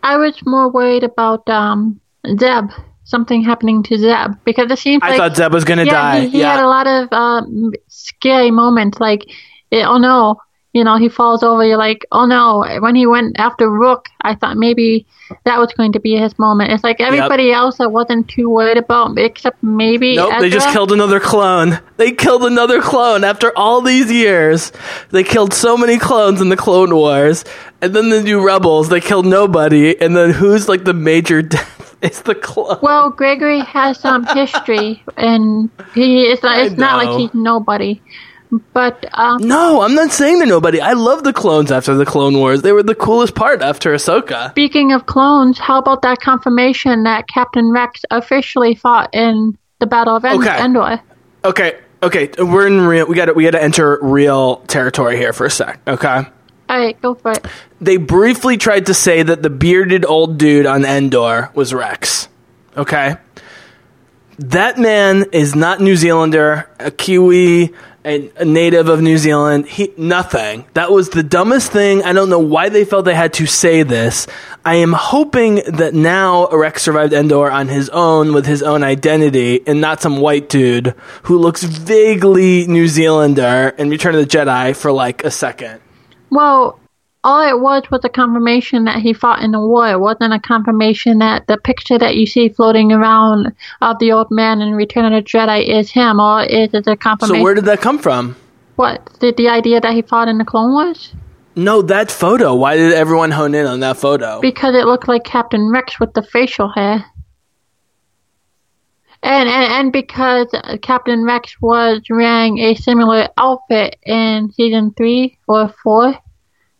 I 0.02 0.16
was 0.16 0.34
more 0.46 0.70
worried 0.70 1.04
about 1.04 1.48
um 1.50 2.00
Zeb. 2.26 2.70
Something 3.04 3.42
happening 3.42 3.82
to 3.84 3.98
Zeb 3.98 4.36
because 4.44 4.70
it 4.70 4.78
seems 4.78 5.02
I 5.02 5.10
like 5.10 5.18
thought 5.18 5.36
Zeb 5.36 5.52
was 5.52 5.64
gonna 5.64 5.84
yeah, 5.84 5.90
die. 5.90 6.20
He, 6.20 6.28
he 6.28 6.40
yeah, 6.40 6.54
had 6.54 6.64
a 6.64 6.68
lot 6.68 6.86
of 6.86 7.12
um, 7.12 7.72
scary 7.88 8.50
moments. 8.50 9.00
Like, 9.00 9.24
eh, 9.70 9.84
oh 9.84 9.98
no, 9.98 10.40
you 10.72 10.84
know, 10.84 10.96
he 10.96 11.08
falls 11.08 11.42
over. 11.42 11.64
You're 11.64 11.76
like, 11.76 12.06
oh 12.12 12.26
no. 12.26 12.64
When 12.80 12.94
he 12.94 13.06
went 13.06 13.38
after 13.38 13.68
Rukh, 13.68 14.08
I 14.22 14.34
thought 14.34 14.56
maybe 14.56 15.06
that 15.44 15.58
was 15.58 15.72
going 15.74 15.92
to 15.92 16.00
be 16.00 16.16
his 16.16 16.38
moment. 16.38 16.72
It's 16.72 16.82
like 16.82 17.00
everybody 17.00 17.52
else 17.52 17.78
I 17.78 17.86
wasn't 17.86 18.28
too 18.28 18.48
worried 18.48 18.78
about, 18.78 19.18
except 19.18 19.62
maybe. 19.62 20.16
Nope, 20.16 20.40
they 20.40 20.48
just 20.48 20.70
killed 20.70 20.90
another 20.90 21.20
clone. 21.20 21.80
They 21.98 22.12
killed 22.12 22.44
another 22.44 22.80
clone 22.80 23.22
after 23.22 23.56
all 23.56 23.82
these 23.82 24.10
years. 24.10 24.72
They 25.10 25.22
killed 25.22 25.52
so 25.52 25.76
many 25.76 25.98
clones 25.98 26.40
in 26.40 26.48
the 26.48 26.56
Clone 26.56 26.94
Wars. 26.94 27.44
And 27.82 27.94
then 27.94 28.10
the 28.10 28.22
new 28.22 28.44
Rebels, 28.44 28.88
they 28.88 29.00
killed 29.00 29.26
nobody. 29.26 30.00
And 30.00 30.16
then 30.16 30.30
who's 30.30 30.68
like 30.68 30.84
the 30.84 30.94
major 30.94 31.42
death? 31.42 31.96
It's 32.00 32.22
the 32.22 32.34
clone. 32.34 32.78
Well, 32.82 33.10
Gregor 33.10 33.62
has 33.62 34.00
some 34.00 34.26
history, 34.26 35.04
and 35.16 35.70
he 35.94 36.24
it's 36.24 36.42
not, 36.42 36.58
it's 36.58 36.74
not 36.76 37.04
like 37.04 37.16
he's 37.16 37.32
nobody. 37.32 38.00
But 38.74 39.06
um, 39.18 39.38
no, 39.40 39.80
I'm 39.80 39.94
not 39.94 40.10
saying 40.10 40.38
they're 40.38 40.46
nobody. 40.46 40.80
I 40.80 40.92
love 40.92 41.24
the 41.24 41.32
clones 41.32 41.72
after 41.72 41.94
the 41.94 42.04
Clone 42.04 42.36
Wars. 42.36 42.60
They 42.62 42.72
were 42.72 42.82
the 42.82 42.94
coolest 42.94 43.34
part 43.34 43.62
after 43.62 43.94
Ahsoka. 43.94 44.50
speaking 44.50 44.92
of 44.92 45.06
clones, 45.06 45.58
how 45.58 45.78
about 45.78 46.02
that 46.02 46.20
confirmation 46.20 47.04
that 47.04 47.28
Captain 47.28 47.70
Rex 47.72 48.02
officially 48.10 48.74
fought 48.74 49.08
in 49.14 49.56
the 49.78 49.86
Battle 49.86 50.16
of 50.16 50.24
En- 50.26 50.36
Okay. 50.36 50.62
Endor? 50.64 51.00
Okay, 51.44 51.78
okay, 52.02 52.30
we're 52.38 52.66
in 52.66 52.80
real. 52.82 53.06
We 53.06 53.14
got 53.16 53.24
to 53.26 53.32
we 53.32 53.44
got 53.44 53.52
to 53.52 53.62
enter 53.62 53.98
real 54.02 54.56
territory 54.66 55.16
here 55.16 55.32
for 55.32 55.46
a 55.46 55.50
sec. 55.50 55.80
Okay. 55.86 56.22
All 56.68 56.78
right, 56.78 57.00
go 57.02 57.14
for 57.14 57.32
it. 57.32 57.46
they 57.80 57.96
briefly 57.96 58.56
tried 58.58 58.86
to 58.86 58.94
say 58.94 59.22
that 59.22 59.42
the 59.42 59.50
bearded 59.50 60.04
old 60.04 60.36
dude 60.38 60.66
on 60.66 60.84
Endor 60.84 61.50
was 61.54 61.72
Rex. 61.74 62.28
Okay? 62.76 63.16
That 64.38 64.78
man 64.78 65.26
is 65.32 65.54
not 65.54 65.80
New 65.80 65.94
Zealander, 65.96 66.68
a 66.80 66.90
Kiwi, 66.90 67.72
a, 68.04 68.30
a 68.36 68.44
native 68.44 68.88
of 68.88 69.00
New 69.00 69.18
Zealand. 69.18 69.66
He 69.66 69.92
nothing. 69.96 70.64
That 70.74 70.90
was 70.90 71.10
the 71.10 71.22
dumbest 71.22 71.72
thing. 71.72 72.02
I 72.02 72.12
don't 72.12 72.28
know 72.28 72.38
why 72.38 72.68
they 72.68 72.84
felt 72.84 73.04
they 73.04 73.14
had 73.14 73.34
to 73.34 73.46
say 73.46 73.82
this. 73.82 74.26
I 74.64 74.76
am 74.76 74.92
hoping 74.92 75.56
that 75.66 75.94
now 75.94 76.48
Rex 76.48 76.82
survived 76.82 77.12
Endor 77.12 77.50
on 77.50 77.68
his 77.68 77.88
own 77.90 78.32
with 78.32 78.46
his 78.46 78.62
own 78.62 78.82
identity 78.82 79.60
and 79.66 79.80
not 79.80 80.02
some 80.02 80.18
white 80.18 80.48
dude 80.48 80.94
who 81.24 81.38
looks 81.38 81.62
vaguely 81.62 82.66
New 82.66 82.88
Zealander 82.88 83.74
in 83.78 83.90
Return 83.90 84.14
of 84.14 84.20
the 84.20 84.26
Jedi 84.26 84.74
for 84.76 84.92
like 84.92 85.24
a 85.24 85.30
second. 85.30 85.80
Well, 86.30 86.78
all 87.24 87.48
it 87.48 87.60
was 87.60 87.84
was 87.90 88.04
a 88.04 88.08
confirmation 88.08 88.84
that 88.84 89.00
he 89.00 89.12
fought 89.12 89.42
in 89.42 89.52
the 89.52 89.60
war. 89.60 89.88
It 89.88 90.00
wasn't 90.00 90.34
a 90.34 90.40
confirmation 90.40 91.18
that 91.18 91.46
the 91.46 91.56
picture 91.56 91.98
that 91.98 92.16
you 92.16 92.26
see 92.26 92.48
floating 92.48 92.90
around 92.90 93.54
of 93.80 93.98
the 94.00 94.12
old 94.12 94.30
man 94.30 94.60
in 94.60 94.74
Return 94.74 95.04
of 95.04 95.12
the 95.12 95.28
Jedi 95.28 95.66
is 95.66 95.90
him. 95.90 96.18
All 96.18 96.38
it 96.38 96.50
is 96.50 96.74
is 96.74 96.86
a 96.86 96.96
confirmation. 96.96 97.36
So 97.36 97.42
where 97.42 97.54
did 97.54 97.66
that 97.66 97.80
come 97.80 97.98
from? 97.98 98.36
what? 98.76 99.04
The, 99.20 99.32
the 99.36 99.48
idea 99.48 99.80
that 99.80 99.92
he 99.92 100.02
fought 100.02 100.28
in 100.28 100.38
the 100.38 100.44
Clone 100.44 100.72
Wars? 100.72 101.12
No, 101.54 101.82
that 101.82 102.10
photo. 102.10 102.54
Why 102.54 102.76
did 102.76 102.92
everyone 102.92 103.30
hone 103.30 103.54
in 103.54 103.66
on 103.66 103.80
that 103.80 103.98
photo? 103.98 104.40
Because 104.40 104.74
it 104.74 104.86
looked 104.86 105.06
like 105.06 105.22
Captain 105.22 105.70
Rex 105.70 106.00
with 106.00 106.14
the 106.14 106.22
facial 106.22 106.68
hair. 106.68 107.04
And, 109.24 109.48
and 109.48 109.72
and 109.72 109.92
because 109.92 110.48
Captain 110.80 111.22
Rex 111.22 111.54
was 111.60 112.02
wearing 112.10 112.58
a 112.58 112.74
similar 112.74 113.28
outfit 113.36 113.96
in 114.04 114.50
season 114.50 114.92
three 114.96 115.38
or 115.46 115.68
four, 115.68 116.14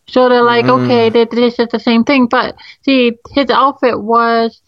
so 0.09 0.29
they're 0.29 0.43
like, 0.43 0.67
mm-hmm. 0.67 0.85
okay, 0.85 1.11
th- 1.11 1.31
this 1.31 1.59
is 1.59 1.69
the 1.69 1.79
same 1.79 2.05
thing. 2.05 2.27
But 2.27 2.57
see, 2.83 3.13
his 3.31 3.51
outfit 3.51 4.01
was 4.01 4.61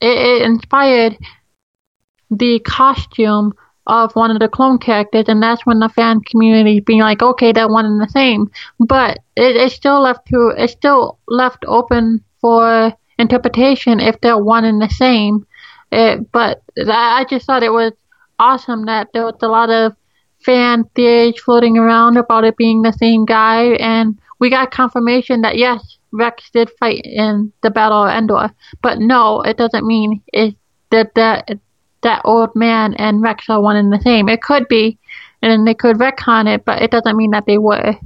it, 0.00 0.18
it 0.18 0.42
inspired 0.42 1.16
the 2.30 2.60
costume 2.60 3.54
of 3.86 4.14
one 4.14 4.30
of 4.30 4.38
the 4.38 4.48
clone 4.48 4.78
characters, 4.78 5.24
and 5.28 5.42
that's 5.42 5.64
when 5.64 5.78
the 5.78 5.88
fan 5.88 6.20
community 6.20 6.80
being 6.80 7.00
like, 7.00 7.22
okay, 7.22 7.52
they're 7.52 7.68
one 7.68 7.86
and 7.86 8.00
the 8.00 8.08
same. 8.08 8.50
But 8.78 9.18
it, 9.34 9.56
it's 9.56 9.74
still 9.74 10.00
left 10.02 10.26
to 10.28 10.52
it's 10.56 10.72
still 10.72 11.18
left 11.26 11.64
open 11.66 12.22
for 12.40 12.92
interpretation 13.18 13.98
if 13.98 14.20
they're 14.20 14.38
one 14.38 14.64
and 14.64 14.80
the 14.80 14.90
same. 14.90 15.46
It, 15.90 16.30
but 16.32 16.62
I 16.76 17.20
I 17.20 17.24
just 17.24 17.46
thought 17.46 17.62
it 17.62 17.72
was 17.72 17.92
awesome 18.38 18.84
that 18.86 19.08
there 19.12 19.24
was 19.24 19.36
a 19.42 19.48
lot 19.48 19.70
of 19.70 19.96
fan 20.44 20.84
theories 20.94 21.40
floating 21.40 21.76
around 21.76 22.16
about 22.16 22.44
it 22.44 22.56
being 22.56 22.82
the 22.82 22.92
same 22.92 23.24
guy, 23.24 23.64
and 23.80 24.18
we 24.38 24.50
got 24.50 24.70
confirmation 24.70 25.42
that 25.42 25.56
yes, 25.56 25.98
Rex 26.12 26.50
did 26.50 26.70
fight 26.78 27.02
in 27.04 27.52
the 27.62 27.70
Battle 27.70 28.04
of 28.04 28.10
Endor. 28.10 28.50
But 28.82 28.98
no, 28.98 29.42
it 29.42 29.56
doesn't 29.56 29.86
mean 29.86 30.22
it 30.32 30.54
that 30.90 31.14
that 31.14 31.58
that 32.02 32.22
old 32.24 32.54
man 32.54 32.94
and 32.94 33.22
Rex 33.22 33.48
are 33.48 33.60
one 33.60 33.76
and 33.76 33.92
the 33.92 34.00
same. 34.00 34.28
It 34.28 34.42
could 34.42 34.68
be, 34.68 34.98
and 35.42 35.66
they 35.66 35.74
could 35.74 35.96
retcon 35.96 36.52
it, 36.52 36.64
but 36.64 36.82
it 36.82 36.90
doesn't 36.90 37.16
mean 37.16 37.32
that 37.32 37.46
they 37.46 37.58
were. 37.58 37.96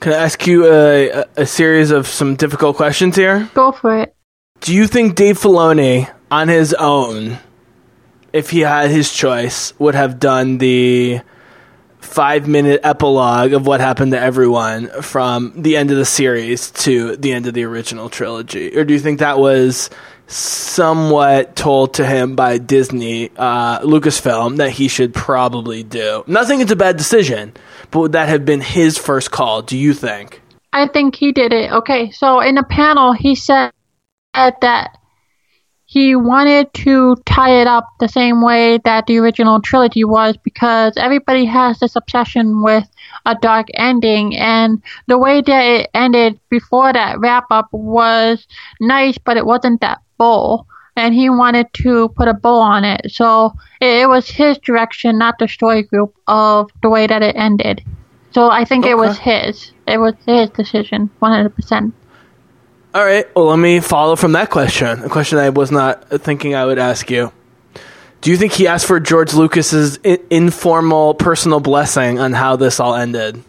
Can 0.00 0.12
I 0.12 0.16
ask 0.16 0.46
you 0.46 0.66
a, 0.66 1.08
a, 1.10 1.24
a 1.38 1.46
series 1.46 1.90
of 1.90 2.06
some 2.06 2.36
difficult 2.36 2.76
questions 2.76 3.16
here? 3.16 3.48
Go 3.54 3.72
for 3.72 3.98
it. 4.00 4.14
Do 4.60 4.74
you 4.74 4.86
think 4.86 5.14
Dave 5.14 5.38
Filoni, 5.38 6.10
on 6.30 6.48
his 6.48 6.74
own, 6.74 7.38
if 8.32 8.50
he 8.50 8.60
had 8.60 8.90
his 8.90 9.12
choice, 9.12 9.78
would 9.78 9.94
have 9.94 10.18
done 10.18 10.58
the 10.58 11.20
five 12.04 12.46
minute 12.46 12.80
epilogue 12.84 13.52
of 13.52 13.66
what 13.66 13.80
happened 13.80 14.12
to 14.12 14.20
everyone 14.20 14.88
from 15.02 15.52
the 15.56 15.76
end 15.76 15.90
of 15.90 15.96
the 15.96 16.04
series 16.04 16.70
to 16.70 17.16
the 17.16 17.32
end 17.32 17.46
of 17.46 17.54
the 17.54 17.64
original 17.64 18.08
trilogy? 18.08 18.76
Or 18.76 18.84
do 18.84 18.94
you 18.94 19.00
think 19.00 19.20
that 19.20 19.38
was 19.38 19.90
somewhat 20.26 21.56
told 21.56 21.94
to 21.94 22.06
him 22.06 22.36
by 22.36 22.58
Disney, 22.58 23.30
uh, 23.36 23.80
Lucasfilm, 23.80 24.56
that 24.58 24.70
he 24.70 24.88
should 24.88 25.14
probably 25.14 25.82
do? 25.82 26.24
I'm 26.26 26.60
it's 26.60 26.72
a 26.72 26.76
bad 26.76 26.96
decision, 26.96 27.52
but 27.90 28.00
would 28.00 28.12
that 28.12 28.28
have 28.28 28.44
been 28.44 28.60
his 28.60 28.98
first 28.98 29.30
call, 29.30 29.62
do 29.62 29.76
you 29.76 29.94
think? 29.94 30.40
I 30.72 30.88
think 30.88 31.16
he 31.16 31.32
did 31.32 31.52
it. 31.52 31.70
Okay, 31.70 32.10
so 32.10 32.40
in 32.40 32.58
a 32.58 32.64
panel, 32.64 33.12
he 33.12 33.34
said 33.34 33.72
that 34.34 34.98
he 35.94 36.16
wanted 36.16 36.74
to 36.74 37.14
tie 37.24 37.60
it 37.60 37.68
up 37.68 37.86
the 38.00 38.08
same 38.08 38.42
way 38.42 38.78
that 38.78 39.06
the 39.06 39.18
original 39.18 39.60
trilogy 39.60 40.02
was 40.02 40.36
because 40.36 40.92
everybody 40.96 41.44
has 41.44 41.78
this 41.78 41.94
obsession 41.94 42.64
with 42.64 42.90
a 43.26 43.36
dark 43.40 43.68
ending, 43.74 44.36
and 44.36 44.82
the 45.06 45.16
way 45.16 45.40
that 45.40 45.62
it 45.62 45.90
ended 45.94 46.40
before 46.50 46.92
that 46.92 47.20
wrap 47.20 47.44
up 47.52 47.68
was 47.70 48.48
nice, 48.80 49.16
but 49.18 49.36
it 49.36 49.46
wasn't 49.46 49.80
that 49.82 50.00
bow. 50.18 50.66
And 50.96 51.14
he 51.14 51.30
wanted 51.30 51.72
to 51.84 52.08
put 52.16 52.26
a 52.26 52.34
bow 52.34 52.58
on 52.58 52.84
it, 52.84 53.12
so 53.12 53.52
it, 53.80 54.02
it 54.02 54.08
was 54.08 54.28
his 54.28 54.58
direction, 54.58 55.16
not 55.16 55.38
the 55.38 55.46
story 55.46 55.84
group, 55.84 56.12
of 56.26 56.70
the 56.82 56.90
way 56.90 57.06
that 57.06 57.22
it 57.22 57.36
ended. 57.36 57.84
So 58.32 58.50
I 58.50 58.64
think 58.64 58.84
it 58.84 58.96
was 58.96 59.16
his. 59.18 59.70
It 59.86 59.98
was 59.98 60.14
his 60.26 60.50
decision, 60.50 61.08
one 61.20 61.30
hundred 61.30 61.54
percent. 61.54 61.94
All 62.94 63.04
right. 63.04 63.26
Well, 63.34 63.46
let 63.46 63.58
me 63.58 63.80
follow 63.80 64.14
from 64.14 64.32
that 64.32 64.50
question. 64.50 65.02
A 65.02 65.08
question 65.08 65.38
I 65.38 65.50
was 65.50 65.70
not 65.72 66.08
thinking 66.20 66.54
I 66.54 66.64
would 66.64 66.78
ask 66.78 67.10
you. 67.10 67.32
Do 68.20 68.30
you 68.30 68.36
think 68.36 68.52
he 68.52 68.66
asked 68.68 68.86
for 68.86 69.00
George 69.00 69.34
Lucas's 69.34 69.98
I- 70.04 70.20
informal 70.30 71.14
personal 71.14 71.60
blessing 71.60 72.18
on 72.20 72.32
how 72.32 72.56
this 72.56 72.78
all 72.80 72.94
ended? 72.94 73.42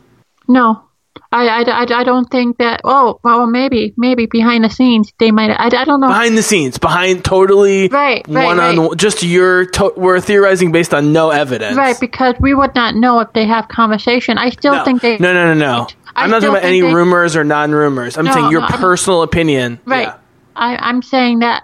No, 0.48 0.84
I, 1.32 1.48
I, 1.48 1.62
I, 1.62 2.00
I 2.00 2.04
don't 2.04 2.30
think 2.30 2.58
that. 2.58 2.82
Oh, 2.84 3.20
well, 3.24 3.46
maybe, 3.48 3.94
maybe 3.98 4.26
behind 4.26 4.64
the 4.64 4.70
scenes 4.70 5.14
they 5.20 5.32
might. 5.32 5.52
I, 5.52 5.68
I 5.68 5.86
don't 5.86 6.02
know. 6.02 6.08
Behind 6.08 6.38
the 6.38 6.44
scenes, 6.44 6.78
behind 6.78 7.24
totally 7.24 7.88
Right, 7.88 8.26
right, 8.28 8.46
one 8.46 8.60
on 8.60 8.98
just 8.98 9.24
your. 9.24 9.66
To- 9.66 9.94
we're 9.96 10.20
theorizing 10.20 10.72
based 10.72 10.94
on 10.94 11.14
no 11.14 11.30
evidence. 11.30 11.78
Right, 11.78 11.98
because 12.00 12.36
we 12.40 12.54
would 12.54 12.76
not 12.76 12.96
know 12.96 13.20
if 13.22 13.32
they 13.34 13.46
have 13.46 13.68
conversation. 13.70 14.38
I 14.38 14.50
still 14.50 14.74
No, 14.74 14.84
think 14.84 15.02
they. 15.02 15.18
no, 15.20 15.34
no, 15.34 15.54
no, 15.54 15.54
no. 15.54 15.88
I'm 16.16 16.30
not 16.30 16.42
talking 16.42 16.50
about 16.56 16.64
any 16.64 16.82
they- 16.82 16.94
rumors 16.94 17.36
or 17.36 17.44
non-rumors. 17.44 18.18
I'm 18.18 18.26
No, 18.26 18.34
saying 18.34 18.52
your 18.52 18.62
no, 18.62 18.68
I'm- 18.68 18.80
personal 18.80 19.22
opinion. 19.22 19.80
Right. 19.86 20.08
Yeah. 20.08 20.18
I, 20.56 20.78
I'm 20.78 21.02
saying 21.02 21.40
that 21.40 21.64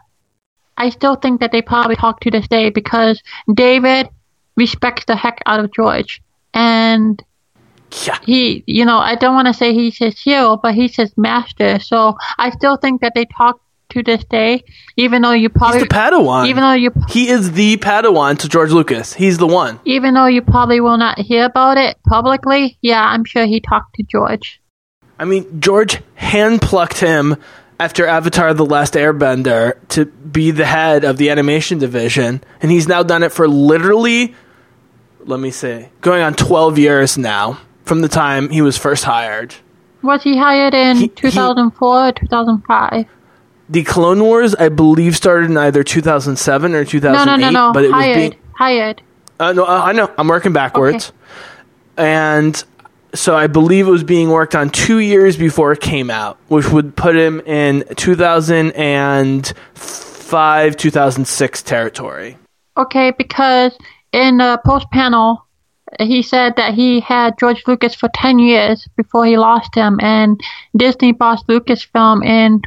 I 0.78 0.90
still 0.90 1.16
think 1.16 1.40
that 1.42 1.52
they 1.52 1.62
probably 1.62 1.96
talk 1.96 2.20
to 2.22 2.32
this 2.32 2.48
day 2.48 2.70
because 2.70 3.22
David 3.54 4.10
respects 4.58 5.06
the 5.06 5.16
heck 5.16 5.40
out 5.46 5.60
of 5.60 5.72
George. 5.74 6.22
And 6.54 7.22
Yeah. 8.06 8.18
he, 8.26 8.64
you 8.68 8.86
know, 8.86 8.98
I 8.98 9.16
don't 9.16 9.34
want 9.36 9.48
to 9.48 9.54
say 9.54 9.74
he's 9.74 9.98
his 9.98 10.20
hero, 10.20 10.58
but 10.62 10.76
he's 10.76 10.96
his 10.96 11.14
master. 11.18 11.80
So 11.80 12.18
I 12.38 12.50
still 12.50 12.78
think 12.78 13.02
that 13.02 13.14
they 13.16 13.26
talk 13.26 13.62
to 13.92 14.04
this 14.04 14.24
day, 14.26 14.64
even 14.98 15.22
though 15.22 15.32
you 15.32 15.50
He's 15.50 15.58
probably, 15.58 15.80
the 15.82 15.88
Padawan. 15.88 16.48
even 16.48 16.62
though 16.64 16.74
you, 16.74 16.92
he 17.10 17.30
is 17.30 17.52
the 17.54 17.78
Padawan 17.78 18.38
to 18.40 18.50
George 18.50 18.72
Lucas. 18.72 19.14
He's 19.14 19.38
the 19.38 19.48
one. 19.48 19.80
even 19.86 20.14
though 20.14 20.26
you 20.28 20.42
probably 20.42 20.80
will 20.82 20.98
not 20.98 21.20
hear 21.20 21.46
about 21.46 21.78
it 21.78 21.98
publicly, 22.08 22.78
yeah, 22.82 23.04
I'm 23.04 23.24
sure 23.26 23.46
he 23.46 23.60
talked 23.62 23.96
to 23.96 24.04
George. 24.04 24.60
I 25.20 25.26
mean, 25.26 25.62
George 25.62 26.02
handplucked 26.20 27.00
him 27.00 27.38
after 27.80 28.06
Avatar 28.06 28.54
The 28.54 28.66
Last 28.66 28.94
Airbender 28.96 29.74
to 29.90 30.06
be 30.06 30.52
the 30.52 30.66
head 30.66 31.04
of 31.04 31.18
the 31.18 31.30
animation 31.30 31.78
division, 31.80 32.42
and 32.62 32.72
he's 32.72 32.88
now 32.88 33.04
done 33.04 33.24
it 33.24 33.32
for 33.32 33.48
literally, 33.48 34.36
let 35.26 35.40
me 35.40 35.52
say, 35.52 35.90
going 36.02 36.22
on 36.24 36.34
12 36.34 36.78
years 36.80 37.18
now 37.18 37.60
from 37.86 38.02
the 38.02 38.08
time 38.08 38.50
he 38.50 38.62
was 38.62 38.78
first 38.78 39.04
hired. 39.04 39.56
Was 40.04 40.24
he 40.24 40.38
hired 40.38 40.74
in 40.74 40.96
He- 40.98 41.02
he- 41.04 41.08
2004 41.10 42.08
or 42.08 42.12
2005? 42.12 43.06
The 43.72 43.84
Clone 43.84 44.22
Wars, 44.22 44.54
I 44.54 44.70
believe, 44.70 45.16
started 45.16 45.50
in 45.50 45.58
either 45.58 45.84
2007 45.84 46.76
or 46.76 46.84
2008, 46.84 47.26
no, 47.26 47.38
no, 47.38 47.50
no. 47.50 47.74
but 47.74 47.86
it 47.86 47.88
was 47.88 47.96
hired. 47.96 48.16
being 48.16 48.36
hired. 48.54 49.02
Uh, 49.40 49.54
no, 49.54 49.64
uh, 49.64 49.82
I 49.86 49.94
know. 49.94 50.14
I'm 50.18 50.28
working 50.28 50.54
backwards. 50.54 51.14
And 51.98 52.64
so 53.14 53.36
I 53.36 53.48
believe 53.48 53.88
it 53.88 53.92
was 53.92 54.04
being 54.04 54.30
worked 54.30 54.56
on 54.56 54.70
two 54.70 55.00
years 55.00 55.38
before 55.38 55.72
it 55.72 55.80
came 55.80 56.10
out, 56.10 56.38
which 56.48 56.70
would 56.70 56.96
put 56.96 57.16
him 57.16 57.40
in 57.42 57.84
2005, 57.96 60.78
2006 60.78 61.64
territory. 61.64 62.38
Okay, 62.78 63.12
because 63.18 63.78
in 64.12 64.38
the 64.38 64.62
post 64.66 64.90
panel, 64.92 65.46
he 66.00 66.22
said 66.22 66.56
that 66.56 66.74
he 66.74 67.00
had 67.00 67.38
George 67.40 67.64
Lucas 67.68 67.96
for 67.96 68.10
10 68.16 68.40
years 68.40 68.88
before 68.96 69.26
he 69.26 69.38
lost 69.38 69.76
him, 69.76 70.00
and 70.02 70.40
Disney 70.76 71.12
bought 71.12 71.46
Lucasfilm 71.48 72.26
in 72.26 72.62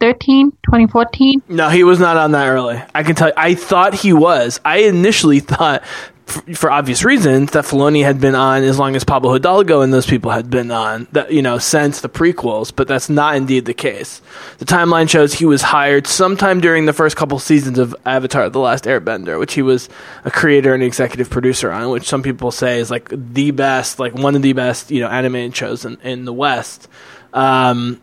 2013, 0.00 0.50
2014. 0.64 1.42
No, 1.48 1.68
he 1.68 1.84
was 1.84 2.00
not 2.00 2.16
on 2.16 2.32
that 2.32 2.48
early. 2.48 2.82
I 2.94 3.02
can 3.02 3.14
tell 3.14 3.28
you. 3.28 3.34
I 3.36 3.54
thought 3.54 3.92
he 3.94 4.14
was. 4.14 4.58
I 4.64 4.78
initially 4.78 5.40
thought, 5.40 5.84
for, 6.24 6.40
for 6.54 6.70
obvious 6.70 7.04
reasons, 7.04 7.50
that 7.50 7.64
Filoni 7.64 8.02
had 8.02 8.18
been 8.18 8.34
on 8.34 8.62
as 8.62 8.78
long 8.78 8.96
as 8.96 9.04
Pablo 9.04 9.34
Hidalgo 9.34 9.82
and 9.82 9.92
those 9.92 10.06
people 10.06 10.30
had 10.30 10.48
been 10.48 10.70
on, 10.70 11.06
that 11.12 11.32
you 11.32 11.42
know, 11.42 11.58
since 11.58 12.00
the 12.00 12.08
prequels. 12.08 12.72
But 12.74 12.88
that's 12.88 13.10
not 13.10 13.36
indeed 13.36 13.66
the 13.66 13.74
case. 13.74 14.22
The 14.56 14.64
timeline 14.64 15.10
shows 15.10 15.34
he 15.34 15.44
was 15.44 15.60
hired 15.60 16.06
sometime 16.06 16.62
during 16.62 16.86
the 16.86 16.94
first 16.94 17.14
couple 17.16 17.38
seasons 17.38 17.78
of 17.78 17.94
Avatar: 18.06 18.48
The 18.48 18.58
Last 18.58 18.84
Airbender, 18.84 19.38
which 19.38 19.52
he 19.52 19.60
was 19.60 19.90
a 20.24 20.30
creator 20.30 20.72
and 20.72 20.82
executive 20.82 21.28
producer 21.28 21.70
on, 21.70 21.90
which 21.90 22.08
some 22.08 22.22
people 22.22 22.52
say 22.52 22.80
is 22.80 22.90
like 22.90 23.10
the 23.10 23.50
best, 23.50 23.98
like 23.98 24.14
one 24.14 24.34
of 24.34 24.40
the 24.40 24.54
best, 24.54 24.90
you 24.90 25.00
know, 25.00 25.08
animated 25.08 25.54
shows 25.54 25.84
in, 25.84 26.00
in 26.00 26.24
the 26.24 26.32
West. 26.32 26.88
Um, 27.34 28.00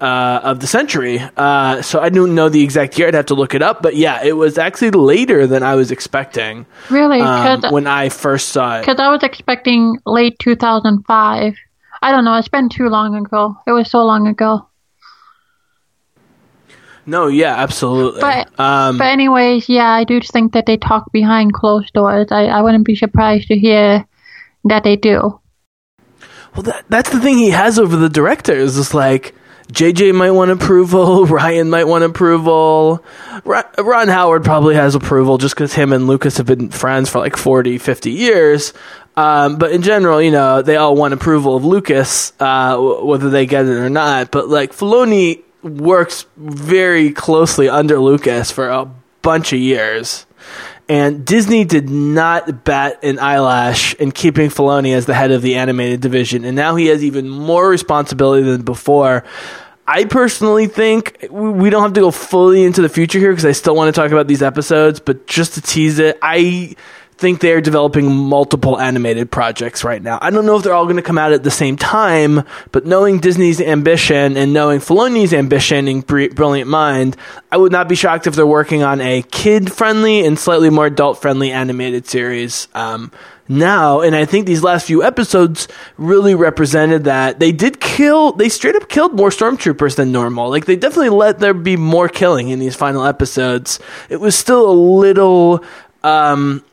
uh, 0.00 0.40
of 0.42 0.60
the 0.60 0.66
century. 0.66 1.20
Uh, 1.36 1.82
so 1.82 2.00
I 2.00 2.08
don't 2.08 2.34
know 2.34 2.48
the 2.48 2.62
exact 2.62 2.98
year. 2.98 3.08
I'd 3.08 3.14
have 3.14 3.26
to 3.26 3.34
look 3.34 3.54
it 3.54 3.62
up. 3.62 3.82
But 3.82 3.96
yeah, 3.96 4.22
it 4.24 4.32
was 4.32 4.58
actually 4.58 4.90
later 4.92 5.46
than 5.46 5.62
I 5.62 5.74
was 5.74 5.90
expecting 5.90 6.66
Really? 6.90 7.20
um, 7.20 7.62
when 7.70 7.86
I 7.86 8.08
first 8.08 8.48
saw 8.50 8.78
it. 8.78 8.80
Because 8.80 8.98
I 8.98 9.10
was 9.10 9.22
expecting 9.22 9.98
late 10.06 10.38
2005. 10.38 11.54
I 12.02 12.10
don't 12.12 12.24
know. 12.24 12.36
It's 12.36 12.48
been 12.48 12.68
too 12.68 12.88
long 12.88 13.14
ago. 13.14 13.56
It 13.66 13.72
was 13.72 13.90
so 13.90 14.04
long 14.04 14.26
ago. 14.26 14.66
No, 17.06 17.26
yeah, 17.28 17.56
absolutely. 17.56 18.20
But 18.20 18.58
um, 18.60 18.98
but 18.98 19.06
anyways, 19.06 19.68
yeah, 19.68 19.88
I 19.90 20.04
do 20.04 20.20
think 20.20 20.52
that 20.52 20.66
they 20.66 20.76
talk 20.76 21.10
behind 21.12 21.52
closed 21.54 21.92
doors. 21.92 22.28
I, 22.30 22.44
I 22.44 22.62
wouldn't 22.62 22.84
be 22.84 22.94
surprised 22.94 23.48
to 23.48 23.58
hear 23.58 24.06
that 24.64 24.84
they 24.84 24.96
do. 24.96 25.40
well, 26.54 26.62
that, 26.62 26.84
that's 26.88 27.10
the 27.10 27.18
thing 27.20 27.38
he 27.38 27.50
has 27.50 27.78
over 27.78 27.96
the 27.96 28.10
directors. 28.10 28.76
Is 28.76 28.94
like 28.94 29.34
JJ 29.70 30.14
might 30.14 30.30
want 30.32 30.50
approval, 30.50 31.26
Rian 31.26 31.68
might 31.68 31.84
want 31.86 32.04
approval. 32.04 33.04
Ron, 33.44 34.08
Howard 34.08 34.44
probably 34.44 34.74
has 34.74 34.94
approval 34.94 35.38
just 35.38 35.54
because 35.54 35.74
him 35.74 35.92
and 35.92 36.06
Lucas 36.06 36.36
have 36.38 36.46
been 36.46 36.70
friends 36.70 37.08
for 37.08 37.18
like 37.18 37.36
40, 37.36 37.78
50 37.78 38.10
years. 38.10 38.72
Um, 39.16 39.56
but 39.56 39.72
in 39.72 39.82
general, 39.82 40.22
you 40.22 40.30
know, 40.30 40.62
they 40.62 40.76
all 40.76 40.94
want 40.94 41.14
approval 41.14 41.56
of 41.56 41.64
Lucas, 41.64 42.32
uh, 42.40 42.72
w- 42.72 43.04
whether 43.04 43.28
they 43.30 43.46
get 43.46 43.66
it 43.66 43.76
or 43.76 43.90
not. 43.90 44.30
But 44.30 44.48
like 44.48 44.72
Filoni 44.72 45.42
works 45.62 46.26
very 46.36 47.10
closely 47.12 47.68
under 47.68 47.98
Lucas 47.98 48.50
for 48.50 48.68
a 48.68 48.90
bunch 49.22 49.52
of 49.52 49.58
years. 49.58 50.26
And 50.90 51.24
Disney 51.24 51.64
did 51.64 51.88
not 51.88 52.64
bat 52.64 53.04
an 53.04 53.20
eyelash 53.20 53.94
in 53.94 54.10
keeping 54.10 54.50
Filoni 54.50 54.92
as 54.92 55.06
the 55.06 55.14
head 55.14 55.30
of 55.30 55.40
the 55.40 55.54
animated 55.54 56.00
division, 56.00 56.44
and 56.44 56.56
now 56.56 56.74
he 56.74 56.86
has 56.86 57.04
even 57.04 57.28
more 57.28 57.68
responsibility 57.68 58.42
than 58.42 58.62
before. 58.62 59.22
I 59.86 60.06
personally 60.06 60.66
think 60.66 61.28
we 61.30 61.70
don't 61.70 61.84
have 61.84 61.92
to 61.92 62.00
go 62.00 62.10
fully 62.10 62.64
into 62.64 62.82
the 62.82 62.88
future 62.88 63.20
here 63.20 63.30
because 63.30 63.44
I 63.44 63.52
still 63.52 63.76
want 63.76 63.94
to 63.94 64.00
talk 64.00 64.10
about 64.10 64.26
these 64.26 64.42
episodes, 64.42 64.98
but 64.98 65.28
just 65.28 65.54
to 65.54 65.60
tease 65.60 66.00
it, 66.00 66.18
I 66.22 66.74
think 67.20 67.40
they 67.40 67.52
are 67.52 67.60
developing 67.60 68.10
multiple 68.10 68.80
animated 68.80 69.30
projects 69.30 69.84
right 69.84 70.02
now. 70.02 70.18
I 70.20 70.30
don't 70.30 70.46
know 70.46 70.56
if 70.56 70.64
they're 70.64 70.74
all 70.74 70.86
going 70.86 70.96
to 70.96 71.02
come 71.02 71.18
out 71.18 71.32
at 71.32 71.42
the 71.42 71.50
same 71.50 71.76
time, 71.76 72.42
but 72.72 72.86
knowing 72.86 73.20
Disney's 73.20 73.60
ambition 73.60 74.36
and 74.36 74.52
knowing 74.52 74.80
Filoni's 74.80 75.34
ambition 75.34 75.86
and 75.86 76.06
br- 76.06 76.34
brilliant 76.34 76.70
mind, 76.70 77.16
I 77.52 77.58
would 77.58 77.72
not 77.72 77.88
be 77.88 77.94
shocked 77.94 78.26
if 78.26 78.34
they're 78.34 78.46
working 78.46 78.82
on 78.82 79.00
a 79.00 79.22
kid-friendly 79.22 80.24
and 80.24 80.38
slightly 80.38 80.70
more 80.70 80.86
adult-friendly 80.86 81.52
animated 81.52 82.06
series. 82.06 82.68
Um, 82.74 83.12
now, 83.48 84.00
and 84.00 84.16
I 84.16 84.24
think 84.24 84.46
these 84.46 84.62
last 84.62 84.86
few 84.86 85.02
episodes 85.02 85.68
really 85.98 86.34
represented 86.34 87.04
that 87.04 87.38
they 87.38 87.52
did 87.52 87.80
kill, 87.80 88.32
they 88.32 88.48
straight 88.48 88.76
up 88.76 88.88
killed 88.88 89.14
more 89.14 89.30
stormtroopers 89.30 89.96
than 89.96 90.12
normal. 90.12 90.48
Like 90.48 90.64
they 90.66 90.76
definitely 90.76 91.10
let 91.10 91.40
there 91.40 91.52
be 91.52 91.76
more 91.76 92.08
killing 92.08 92.48
in 92.48 92.60
these 92.60 92.76
final 92.76 93.04
episodes. 93.04 93.78
It 94.08 94.20
was 94.20 94.36
still 94.36 94.70
a 94.70 94.72
little, 94.72 95.64
um, 96.02 96.64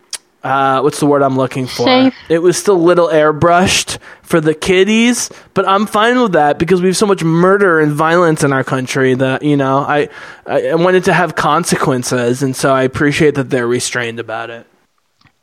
uh, 0.47 0.81
what's 0.81 0.99
the 0.99 1.05
word 1.05 1.21
I'm 1.21 1.35
looking 1.35 1.67
for? 1.67 1.85
Safe. 1.85 2.15
It 2.29 2.39
was 2.39 2.57
still 2.57 2.75
a 2.75 2.85
little 2.89 3.07
airbrushed 3.09 3.97
for 4.21 4.39
the 4.41 4.53
kiddies, 4.53 5.29
but 5.53 5.67
I'm 5.67 5.85
fine 5.85 6.19
with 6.21 6.31
that 6.33 6.57
because 6.59 6.81
we 6.81 6.87
have 6.87 6.97
so 6.97 7.05
much 7.05 7.23
murder 7.23 7.79
and 7.79 7.91
violence 7.91 8.43
in 8.43 8.53
our 8.53 8.63
country 8.63 9.13
that 9.15 9.43
you 9.43 9.57
know 9.57 9.79
I 9.79 10.09
I 10.45 10.75
wanted 10.75 11.03
to 11.05 11.13
have 11.13 11.35
consequences, 11.35 12.41
and 12.43 12.55
so 12.55 12.73
I 12.73 12.83
appreciate 12.83 13.35
that 13.35 13.49
they're 13.49 13.67
restrained 13.67 14.19
about 14.19 14.49
it. 14.49 14.65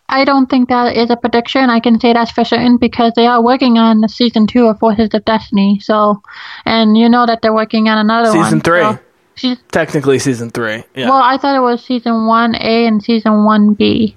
I 0.08 0.24
don't 0.24 0.50
think 0.50 0.68
that 0.68 0.96
is 0.96 1.10
a 1.10 1.16
prediction. 1.16 1.70
I 1.70 1.80
can 1.80 1.98
say 1.98 2.12
that's 2.12 2.30
for 2.30 2.44
certain 2.44 2.76
because 2.76 3.12
they 3.16 3.26
are 3.26 3.42
working 3.42 3.78
on 3.78 4.00
the 4.00 4.08
season 4.08 4.46
two 4.46 4.66
of 4.66 4.78
Forces 4.78 5.08
of 5.14 5.24
Destiny. 5.24 5.80
So, 5.82 6.20
and 6.66 6.96
you 6.96 7.08
know 7.08 7.24
that 7.26 7.40
they're 7.42 7.54
working 7.54 7.88
on 7.88 7.98
another 7.98 8.28
one. 8.36 8.44
Season 8.44 8.60
three. 8.60 8.82
so- 8.82 8.98
Seas- 9.36 9.58
Technically, 9.72 10.20
season 10.20 10.50
three. 10.50 10.84
Yeah. 10.94 11.08
Well, 11.08 11.20
I 11.20 11.38
thought 11.38 11.56
it 11.56 11.60
was 11.60 11.84
season 11.84 12.26
one 12.28 12.54
A 12.54 12.86
and 12.86 13.02
season 13.02 13.44
one 13.44 13.74
B. 13.74 14.14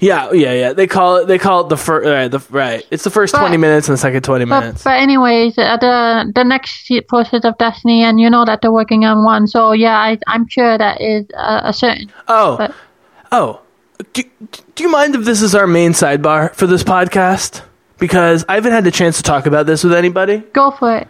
Yeah, 0.00 0.32
yeah, 0.32 0.52
yeah. 0.54 0.72
They 0.72 0.86
call 0.86 1.16
it. 1.16 1.26
They 1.26 1.38
call 1.38 1.60
it 1.62 1.68
the 1.68 1.76
first. 1.76 2.06
Right, 2.08 2.28
the 2.28 2.42
right. 2.50 2.86
It's 2.90 3.04
the 3.04 3.10
first 3.10 3.32
But- 3.32 3.40
twenty 3.40 3.56
minutes 3.58 3.86
and 3.88 3.92
the 3.94 4.00
second 4.00 4.22
twenty 4.24 4.46
But, 4.46 4.60
minutes. 4.60 4.82
but 4.84 4.98
anyways, 4.98 5.58
uh, 5.58 5.76
the 5.76 6.32
the 6.34 6.42
next 6.44 6.90
Forces 7.08 7.44
of 7.44 7.56
Destiny, 7.58 8.02
and 8.02 8.18
you 8.18 8.28
know 8.30 8.44
that 8.44 8.62
they're 8.62 8.72
working 8.72 9.04
on 9.04 9.24
one. 9.24 9.46
So 9.46 9.72
yeah, 9.72 9.96
I, 9.98 10.18
I'm 10.26 10.48
sure 10.48 10.76
that 10.78 11.00
is 11.00 11.26
uh, 11.36 11.60
a 11.64 11.72
certain. 11.72 12.10
oh, 12.28 12.56
But 12.56 12.74
oh. 13.30 13.60
Do, 14.14 14.22
do 14.74 14.82
you 14.82 14.90
mind 14.90 15.14
if 15.14 15.24
this 15.26 15.42
is 15.42 15.54
our 15.54 15.66
main 15.66 15.92
sidebar 15.92 16.54
for 16.54 16.66
this 16.66 16.82
podcast? 16.82 17.60
Because 17.98 18.46
I 18.48 18.54
haven't 18.54 18.72
had 18.72 18.84
the 18.84 18.90
chance 18.90 19.18
to 19.18 19.22
talk 19.22 19.44
about 19.44 19.66
this 19.66 19.84
with 19.84 19.92
anybody. 19.92 20.38
go 20.54 20.70
for 20.70 20.96
it. 20.96 21.08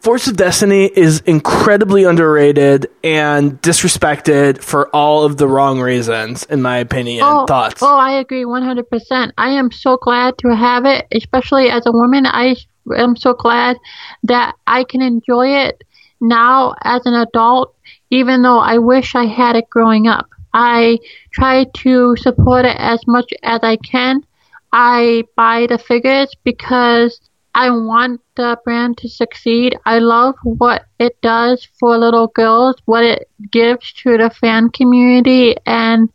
Force 0.00 0.26
of 0.28 0.36
Destiny 0.36 0.86
is 0.86 1.20
incredibly 1.26 2.04
underrated 2.04 2.88
and 3.04 3.60
disrespected 3.60 4.62
for 4.62 4.88
all 4.96 5.24
of 5.24 5.36
the 5.36 5.46
wrong 5.46 5.78
reasons, 5.78 6.44
in 6.44 6.62
my 6.62 6.78
opinion. 6.78 7.22
Oh, 7.22 7.44
Thoughts? 7.44 7.82
Oh, 7.82 7.98
I 7.98 8.12
agree 8.12 8.44
100%. 8.44 9.32
I 9.36 9.50
am 9.50 9.70
so 9.70 9.98
glad 9.98 10.38
to 10.38 10.56
have 10.56 10.86
it, 10.86 11.06
especially 11.12 11.68
as 11.68 11.84
a 11.84 11.92
woman. 11.92 12.24
I 12.24 12.56
am 12.96 13.14
so 13.14 13.34
glad 13.34 13.76
that 14.22 14.54
I 14.66 14.84
can 14.84 15.02
enjoy 15.02 15.48
it 15.66 15.84
now 16.18 16.74
as 16.82 17.04
an 17.04 17.14
adult, 17.14 17.74
even 18.08 18.40
though 18.40 18.58
I 18.58 18.78
wish 18.78 19.14
I 19.14 19.26
had 19.26 19.54
it 19.54 19.68
growing 19.68 20.06
up. 20.06 20.30
I 20.54 20.98
try 21.30 21.64
to 21.64 22.16
support 22.16 22.64
it 22.64 22.76
as 22.78 23.00
much 23.06 23.30
as 23.42 23.60
I 23.62 23.76
can. 23.76 24.24
I 24.72 25.24
buy 25.36 25.66
the 25.68 25.78
figures 25.78 26.32
because 26.42 27.20
I 27.54 27.70
want 27.70 28.20
the 28.36 28.58
brand 28.64 28.98
to 28.98 29.08
succeed. 29.08 29.76
I 29.84 29.98
love 29.98 30.34
what 30.42 30.84
it 30.98 31.20
does 31.22 31.66
for 31.78 31.96
little 31.98 32.28
girls, 32.28 32.76
what 32.84 33.04
it 33.04 33.28
gives 33.50 33.92
to 34.02 34.16
the 34.18 34.30
fan 34.30 34.70
community, 34.70 35.56
and 35.66 36.08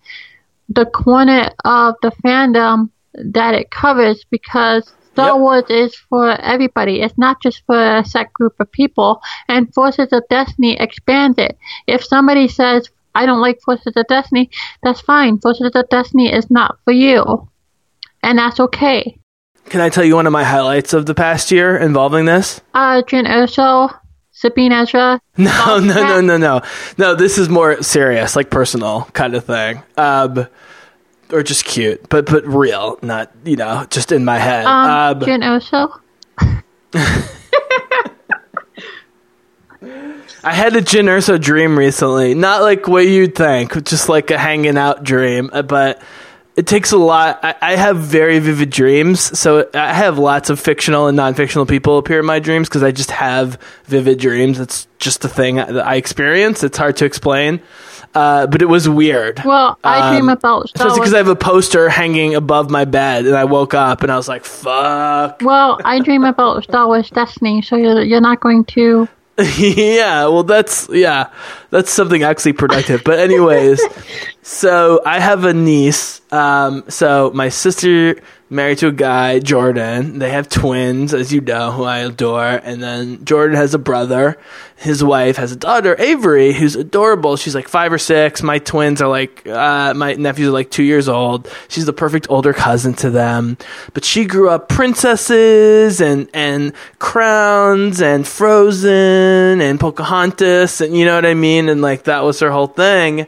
the 0.69 0.86
corner 0.86 1.50
of 1.63 1.95
the 2.02 2.12
fandom 2.24 2.89
that 3.13 3.54
it 3.56 3.69
covers 3.71 4.26
because 4.30 4.93
Star 5.12 5.34
Yep. 5.34 5.39
Wars 5.39 5.63
is 5.69 5.95
for 5.95 6.32
everybody. 6.41 7.02
It's 7.02 7.17
not 7.17 7.41
just 7.41 7.63
for 7.65 7.98
a 7.98 8.06
set 8.06 8.32
group 8.34 8.54
of 8.60 8.71
people. 8.71 9.21
And 9.48 9.74
Forces 9.74 10.12
of 10.12 10.24
Destiny 10.30 10.78
expands 10.80 11.38
it. 11.38 11.58
If 11.88 12.04
somebody 12.04 12.48
says, 12.48 12.89
I 13.13 13.26
don't 13.26 13.41
like 13.41 13.60
Forces 13.63 13.93
of 13.95 14.08
Destiny, 14.08 14.50
that's 14.84 15.02
fine. 15.02 15.39
Forces 15.39 15.71
of 15.76 15.89
Destiny 15.89 16.32
is 16.34 16.50
not 16.50 16.78
for 16.84 16.91
you. 16.91 17.50
And 18.24 18.38
that's 18.38 18.60
okay. 18.60 19.17
Can 19.69 19.82
I 19.82 19.89
tell 19.89 20.04
you 20.04 20.15
one 20.15 20.28
of 20.28 20.34
my 20.34 20.43
highlights 20.43 20.93
of 20.93 21.06
the 21.06 21.15
past 21.15 21.51
year 21.51 21.75
involving 21.78 22.25
this? 22.25 22.62
Uh, 22.73 23.01
Jyn 23.01 23.28
Erso, 23.28 23.95
Sabine 24.32 24.72
Ezra. 24.72 25.20
No, 25.38 25.80
no, 25.80 25.93
no, 25.93 26.22
no, 26.22 26.38
no. 26.38 26.61
No, 26.97 27.16
this 27.16 27.38
is 27.38 27.49
more 27.49 27.82
serious, 27.84 28.36
like 28.36 28.49
personal 28.49 29.01
kind 29.13 29.36
of 29.36 29.43
thing. 29.43 29.82
Um, 29.97 30.47
or 31.32 31.41
just 31.43 31.66
cute, 31.66 32.07
but 32.09 32.28
but 32.28 32.45
real, 32.47 32.99
not 33.01 33.32
you 33.43 33.55
know, 33.55 33.86
just 33.89 34.11
in 34.11 34.24
my 34.24 34.38
head. 34.38 34.66
Um, 34.66 35.18
Um, 35.18 35.20
Jyn 35.22 35.41
Erso. 35.43 36.01
I 40.43 40.53
had 40.53 40.76
a 40.76 40.82
Jyn 40.82 41.05
Erso 41.05 41.41
dream 41.41 41.78
recently. 41.78 42.34
Not 42.36 42.61
like 42.61 42.88
what 42.88 43.05
you'd 43.07 43.36
think, 43.36 43.84
just 43.84 44.09
like 44.09 44.30
a 44.32 44.38
hanging 44.38 44.78
out 44.78 45.03
dream. 45.03 45.49
uh, 45.51 45.63
But 45.63 46.01
it 46.56 46.68
takes 46.68 46.91
a 46.93 46.97
lot. 46.97 47.39
I, 47.43 47.56
I 47.62 47.76
have 47.76 47.97
very 47.97 48.39
vivid 48.39 48.70
dreams, 48.70 49.38
so 49.38 49.70
I 49.74 49.93
have 49.93 50.18
lots 50.18 50.49
of 50.49 50.60
fictional 50.60 51.08
and 51.08 51.16
non-fictional 51.18 51.66
people 51.66 51.97
appear 51.97 52.20
in 52.20 52.26
my 52.26 52.39
dreams 52.39 52.70
because 52.70 52.84
I 52.84 52.91
just 52.91 53.12
have 53.12 53.60
vivid 53.86 54.20
dreams. 54.20 54.60
It's 54.60 54.88
just 54.99 55.26
a 55.26 55.28
thing 55.28 55.56
that 55.58 55.86
I 55.86 55.95
experience. 55.95 56.64
It's 56.64 56.78
hard 56.78 56.97
to 56.97 57.06
explain. 57.06 57.62
uh, 58.14 58.47
but 58.47 58.62
it 58.62 58.68
was 58.68 58.88
weird. 58.88 59.41
Well, 59.43 59.78
I 59.84 60.12
dream 60.12 60.30
about 60.30 60.70
Star 60.70 60.88
Especially 60.88 61.01
because 61.01 61.14
I 61.14 61.18
have 61.18 61.28
a 61.28 61.36
poster 61.36 61.89
hanging 61.89 62.36
above 62.36 62.70
my 62.70 62.86
bed, 62.86 63.26
and 63.26 63.36
I 63.36 63.43
woke 63.43 63.74
up 63.74 64.03
and 64.03 64.12
I 64.12 64.16
was 64.16 64.30
like, 64.30 64.45
"Fuck." 64.45 65.41
well, 65.41 65.82
I 65.84 65.99
dream 65.99 66.24
about 66.24 66.64
Star 66.64 66.88
Wars 66.88 67.10
Destiny, 67.10 67.62
so 67.62 67.76
you're, 67.76 68.01
you're 68.03 68.22
not 68.22 68.39
going 68.39 68.64
to. 68.66 69.10
yeah, 69.58 70.28
well, 70.28 70.43
that's 70.43 70.88
yeah, 70.89 71.30
that's 71.70 71.91
something 71.91 72.24
actually 72.24 72.53
productive. 72.53 73.03
But 73.03 73.20
anyways, 73.20 73.82
so 74.46 75.02
I 75.04 75.20
have 75.20 75.43
a 75.43 75.56
niece. 75.56 76.22
Um, 76.32 76.84
so 76.88 77.32
my 77.34 77.50
sister 77.50 78.22
married 78.48 78.78
to 78.78 78.89
a 78.89 78.91
guy, 78.91 79.39
Jordan. 79.39 80.20
They 80.20 80.30
have 80.30 80.50
twins, 80.50 81.16
as 81.16 81.34
you 81.34 81.41
know, 81.41 81.72
who 81.72 81.84
I 81.84 82.00
adore. 82.00 82.62
And 82.64 82.82
then 82.82 83.26
Jordan 83.26 83.56
has 83.56 83.74
a 83.74 83.80
brother. 83.80 84.38
His 84.76 85.04
wife 85.04 85.38
has 85.38 85.52
a 85.52 85.56
daughter, 85.56 85.96
Avery, 85.98 86.54
who's 86.54 86.76
adorable. 86.76 87.38
She's 87.38 87.56
like 87.56 87.68
five 87.68 87.91
or 87.91 87.98
six. 87.98 88.43
My 88.43 88.60
twins 88.60 89.02
are 89.02 89.10
like, 89.10 89.48
uh, 89.48 89.96
my 89.96 90.14
nephews 90.14 90.50
are 90.50 90.52
like 90.52 90.70
two 90.70 90.84
years 90.84 91.10
old. 91.10 91.52
She's 91.68 91.88
the 91.88 91.93
perfect 91.93 92.28
older 92.30 92.54
cousin 92.54 92.93
to 92.96 93.10
them. 93.10 93.58
But 93.96 94.06
she 94.06 94.26
grew 94.26 94.52
up 94.52 94.70
princesses 94.70 96.02
and, 96.02 96.30
and 96.36 96.74
crowns 97.00 98.00
and 98.00 98.28
Frozen 98.28 99.60
and 99.60 99.80
Pocahontas 99.80 100.82
and 100.82 100.96
you 100.96 101.04
know 101.04 101.16
what 101.16 101.26
I 101.26 101.34
mean? 101.34 101.68
And 101.68 101.82
like 101.82 102.04
that 102.04 102.24
was 102.24 102.41
her 102.41 102.52
whole 102.52 102.68
thing 102.68 103.26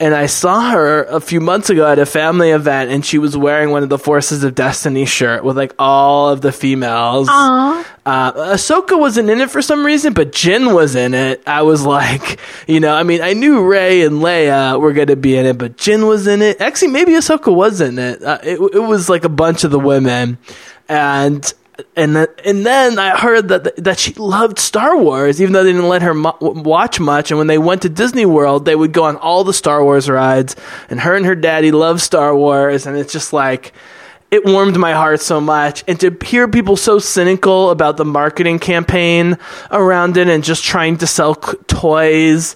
and 0.00 0.14
I 0.14 0.26
saw 0.26 0.70
her 0.70 1.04
a 1.04 1.20
few 1.20 1.40
months 1.40 1.68
ago 1.68 1.86
at 1.86 1.98
a 1.98 2.06
family 2.06 2.50
event, 2.50 2.90
and 2.90 3.04
she 3.04 3.18
was 3.18 3.36
wearing 3.36 3.70
one 3.70 3.82
of 3.82 3.90
the 3.90 3.98
Forces 3.98 4.42
of 4.42 4.54
Destiny 4.54 5.04
shirt 5.04 5.44
with 5.44 5.58
like 5.58 5.74
all 5.78 6.30
of 6.30 6.40
the 6.40 6.52
females. 6.52 7.28
Aw. 7.30 7.86
Uh, 8.06 8.32
Ahsoka 8.54 8.98
wasn't 8.98 9.28
in 9.28 9.42
it 9.42 9.50
for 9.50 9.60
some 9.60 9.84
reason, 9.84 10.14
but 10.14 10.32
Jyn 10.32 10.74
was 10.74 10.96
in 10.96 11.12
it. 11.12 11.42
I 11.46 11.62
was 11.62 11.84
like, 11.84 12.40
you 12.66 12.80
know, 12.80 12.94
I 12.94 13.02
mean, 13.02 13.20
I 13.20 13.34
knew 13.34 13.62
Rey 13.62 14.02
and 14.02 14.22
Leia 14.22 14.80
were 14.80 14.94
going 14.94 15.08
to 15.08 15.16
be 15.16 15.36
in 15.36 15.44
it, 15.44 15.58
but 15.58 15.76
Jyn 15.76 16.08
was 16.08 16.26
in 16.26 16.40
it. 16.40 16.62
Actually, 16.62 16.92
maybe 16.92 17.12
Ahsoka 17.12 17.54
was 17.54 17.82
in 17.82 17.98
it. 17.98 18.22
Uh, 18.22 18.38
it, 18.42 18.58
it 18.58 18.82
was 18.82 19.10
like 19.10 19.24
a 19.24 19.28
bunch 19.28 19.64
of 19.64 19.70
the 19.70 19.78
women, 19.78 20.38
and 20.88 21.52
and 21.96 22.14
th- 22.14 22.28
and 22.44 22.64
then 22.64 22.98
I 22.98 23.16
heard 23.18 23.48
that 23.48 23.76
that 23.84 23.98
she 23.98 24.14
loved 24.14 24.58
Star 24.58 24.96
Wars, 24.96 25.40
even 25.40 25.52
though 25.52 25.64
they 25.64 25.72
didn't 25.72 25.88
let 25.88 26.02
her 26.02 26.14
mu- 26.14 26.32
watch 26.40 27.00
much. 27.00 27.30
And 27.30 27.38
when 27.38 27.46
they 27.46 27.58
went 27.58 27.82
to 27.82 27.88
Disney 27.88 28.26
World, 28.26 28.64
they 28.64 28.76
would 28.76 28.92
go 28.92 29.04
on 29.04 29.16
all 29.16 29.44
the 29.44 29.52
Star 29.52 29.82
Wars 29.84 30.08
rides. 30.08 30.56
And 30.88 31.00
her 31.00 31.14
and 31.14 31.26
her 31.26 31.34
daddy 31.34 31.70
love 31.72 32.00
Star 32.00 32.34
Wars, 32.36 32.86
and 32.86 32.96
it's 32.96 33.12
just 33.12 33.32
like 33.32 33.72
it 34.30 34.44
warmed 34.44 34.76
my 34.76 34.92
heart 34.92 35.20
so 35.20 35.40
much. 35.40 35.82
And 35.88 35.98
to 36.00 36.16
hear 36.24 36.46
people 36.46 36.76
so 36.76 36.98
cynical 36.98 37.70
about 37.70 37.96
the 37.96 38.04
marketing 38.04 38.58
campaign 38.60 39.36
around 39.70 40.16
it 40.16 40.28
and 40.28 40.44
just 40.44 40.62
trying 40.64 40.98
to 40.98 41.06
sell 41.06 41.40
c- 41.40 41.56
toys. 41.66 42.54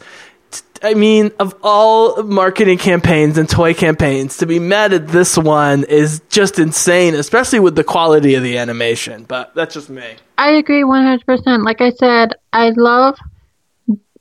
I 0.83 0.95
mean, 0.95 1.33
of 1.39 1.55
all 1.63 2.23
marketing 2.23 2.79
campaigns 2.79 3.39
and 3.39 3.49
toy 3.49 3.73
campaigns, 3.73 4.37
to 4.39 4.47
be 4.47 4.59
mad 4.59 4.93
at 4.93 5.09
this 5.09 5.39
one 5.39 5.85
is 5.85 6.21
just 6.29 6.59
insane, 6.59 7.15
especially 7.15 7.61
with 7.61 7.75
the 7.75 7.85
quality 7.85 8.35
of 8.35 8.43
the 8.43 8.59
animation. 8.59 9.25
But 9.25 9.55
that's 9.55 9.75
just 9.75 9.89
me. 9.89 10.17
I 10.37 10.51
agree 10.51 10.83
100%. 10.83 11.65
Like 11.65 11.81
I 11.81 11.91
said, 11.91 12.35
I 12.53 12.71
love 12.77 13.19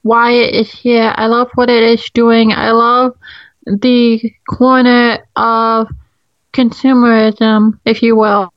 why 0.03 0.31
it 0.31 0.55
is 0.55 0.71
here. 0.71 1.13
I 1.15 1.27
love 1.27 1.49
what 1.55 1.69
it 1.69 1.83
is 1.83 2.09
doing. 2.13 2.53
I 2.53 2.71
love 2.71 3.17
the 3.65 4.33
corner 4.49 5.25
of 5.35 5.87
consumerism, 6.53 7.79
if 7.85 8.01
you 8.01 8.15
will, 8.15 8.53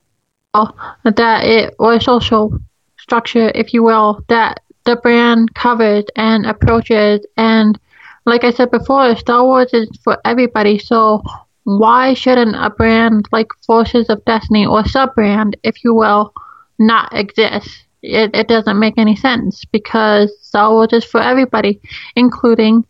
that 0.54 1.44
it, 1.44 1.74
or 1.78 2.00
social 2.00 2.58
structure, 2.98 3.50
if 3.54 3.72
you 3.72 3.82
will, 3.82 4.22
that 4.28 4.60
the 4.86 4.96
brand 4.96 5.54
covers 5.54 6.04
and 6.16 6.46
approaches. 6.46 7.26
And 7.36 7.78
like 8.24 8.44
I 8.44 8.50
said 8.50 8.70
before, 8.70 9.14
Star 9.16 9.44
Wars 9.44 9.72
is 9.72 9.88
for 10.02 10.18
everybody. 10.24 10.78
So 10.78 11.22
why 11.64 12.14
shouldn't 12.14 12.56
a 12.56 12.70
brand 12.70 13.28
like 13.32 13.48
Forces 13.66 14.08
of 14.08 14.24
Destiny 14.24 14.64
or 14.64 14.86
sub 14.86 15.14
brand, 15.14 15.56
if 15.62 15.84
you 15.84 15.94
will, 15.94 16.32
not 16.78 17.12
exist? 17.12 17.84
It, 18.02 18.30
it 18.34 18.46
doesn't 18.46 18.78
make 18.78 18.98
any 18.98 19.16
sense 19.16 19.64
because 19.64 20.32
Star 20.40 20.70
Wars 20.70 20.92
is 20.92 21.04
for 21.04 21.20
everybody, 21.20 21.80
including 22.14 22.84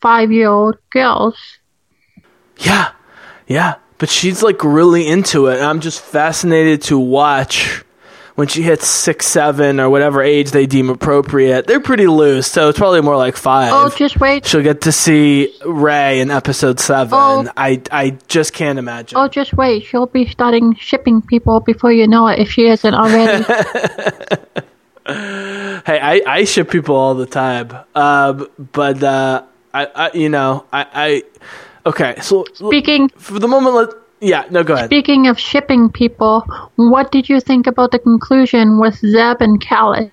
five 0.00 0.30
year 0.30 0.48
old 0.48 0.76
girls. 0.90 1.36
Yeah, 2.58 2.92
yeah. 3.46 3.76
But 3.96 4.08
she's 4.08 4.42
like 4.42 4.62
really 4.64 5.06
into 5.06 5.46
it. 5.46 5.56
And 5.56 5.64
I'm 5.64 5.80
just 5.80 6.00
fascinated 6.00 6.82
to 6.84 6.98
watch 6.98 7.84
when 8.40 8.48
she 8.48 8.62
hits 8.62 8.88
six, 8.88 9.26
seven, 9.26 9.78
or 9.78 9.90
whatever 9.90 10.22
age 10.22 10.50
they 10.50 10.64
deem 10.64 10.88
appropriate. 10.88 11.66
They're 11.66 11.78
pretty 11.78 12.06
loose, 12.06 12.46
so 12.46 12.70
it's 12.70 12.78
probably 12.78 13.02
more 13.02 13.18
like 13.18 13.36
five. 13.36 13.70
Oh, 13.74 13.94
just 13.94 14.18
wait. 14.18 14.46
She'll 14.46 14.62
get 14.62 14.80
to 14.80 14.92
see 14.92 15.54
Rey 15.62 16.20
in 16.20 16.30
episode 16.30 16.80
seven. 16.80 17.12
Oh. 17.12 17.52
I 17.54 17.82
I 17.92 18.16
just 18.28 18.54
can't 18.54 18.78
imagine. 18.78 19.18
Oh, 19.18 19.28
just 19.28 19.52
wait. 19.52 19.84
She'll 19.84 20.06
be 20.06 20.26
starting 20.26 20.74
shipping 20.74 21.20
people 21.20 21.60
before 21.60 21.92
you 21.92 22.08
know 22.08 22.28
it 22.28 22.38
if 22.38 22.50
she 22.50 22.66
isn't 22.66 22.94
already. 22.94 23.44
Hey, 25.06 25.98
I, 25.98 26.22
I 26.26 26.44
ship 26.44 26.70
people 26.70 26.94
all 26.94 27.14
the 27.14 27.26
time. 27.26 27.76
Um, 27.96 28.48
but 28.58 29.02
uh, 29.02 29.42
I, 29.74 29.86
I 29.86 30.10
you 30.12 30.28
know 30.28 30.66
I, 30.72 30.86
I 30.92 31.88
okay. 31.88 32.20
So 32.20 32.44
Speaking 32.54 33.08
for 33.08 33.38
the 33.38 33.48
moment, 33.48 33.74
let 33.74 33.88
yeah 34.20 34.44
no 34.50 34.62
go 34.62 34.74
ahead. 34.74 34.86
speaking 34.86 35.26
of 35.26 35.38
shipping 35.38 35.90
people, 35.90 36.44
what 36.76 37.10
did 37.10 37.28
you 37.28 37.40
think 37.40 37.66
about 37.66 37.90
the 37.90 37.98
conclusion 37.98 38.78
with 38.78 38.96
Zeb 38.96 39.40
and 39.40 39.60
Kallus? 39.60 40.10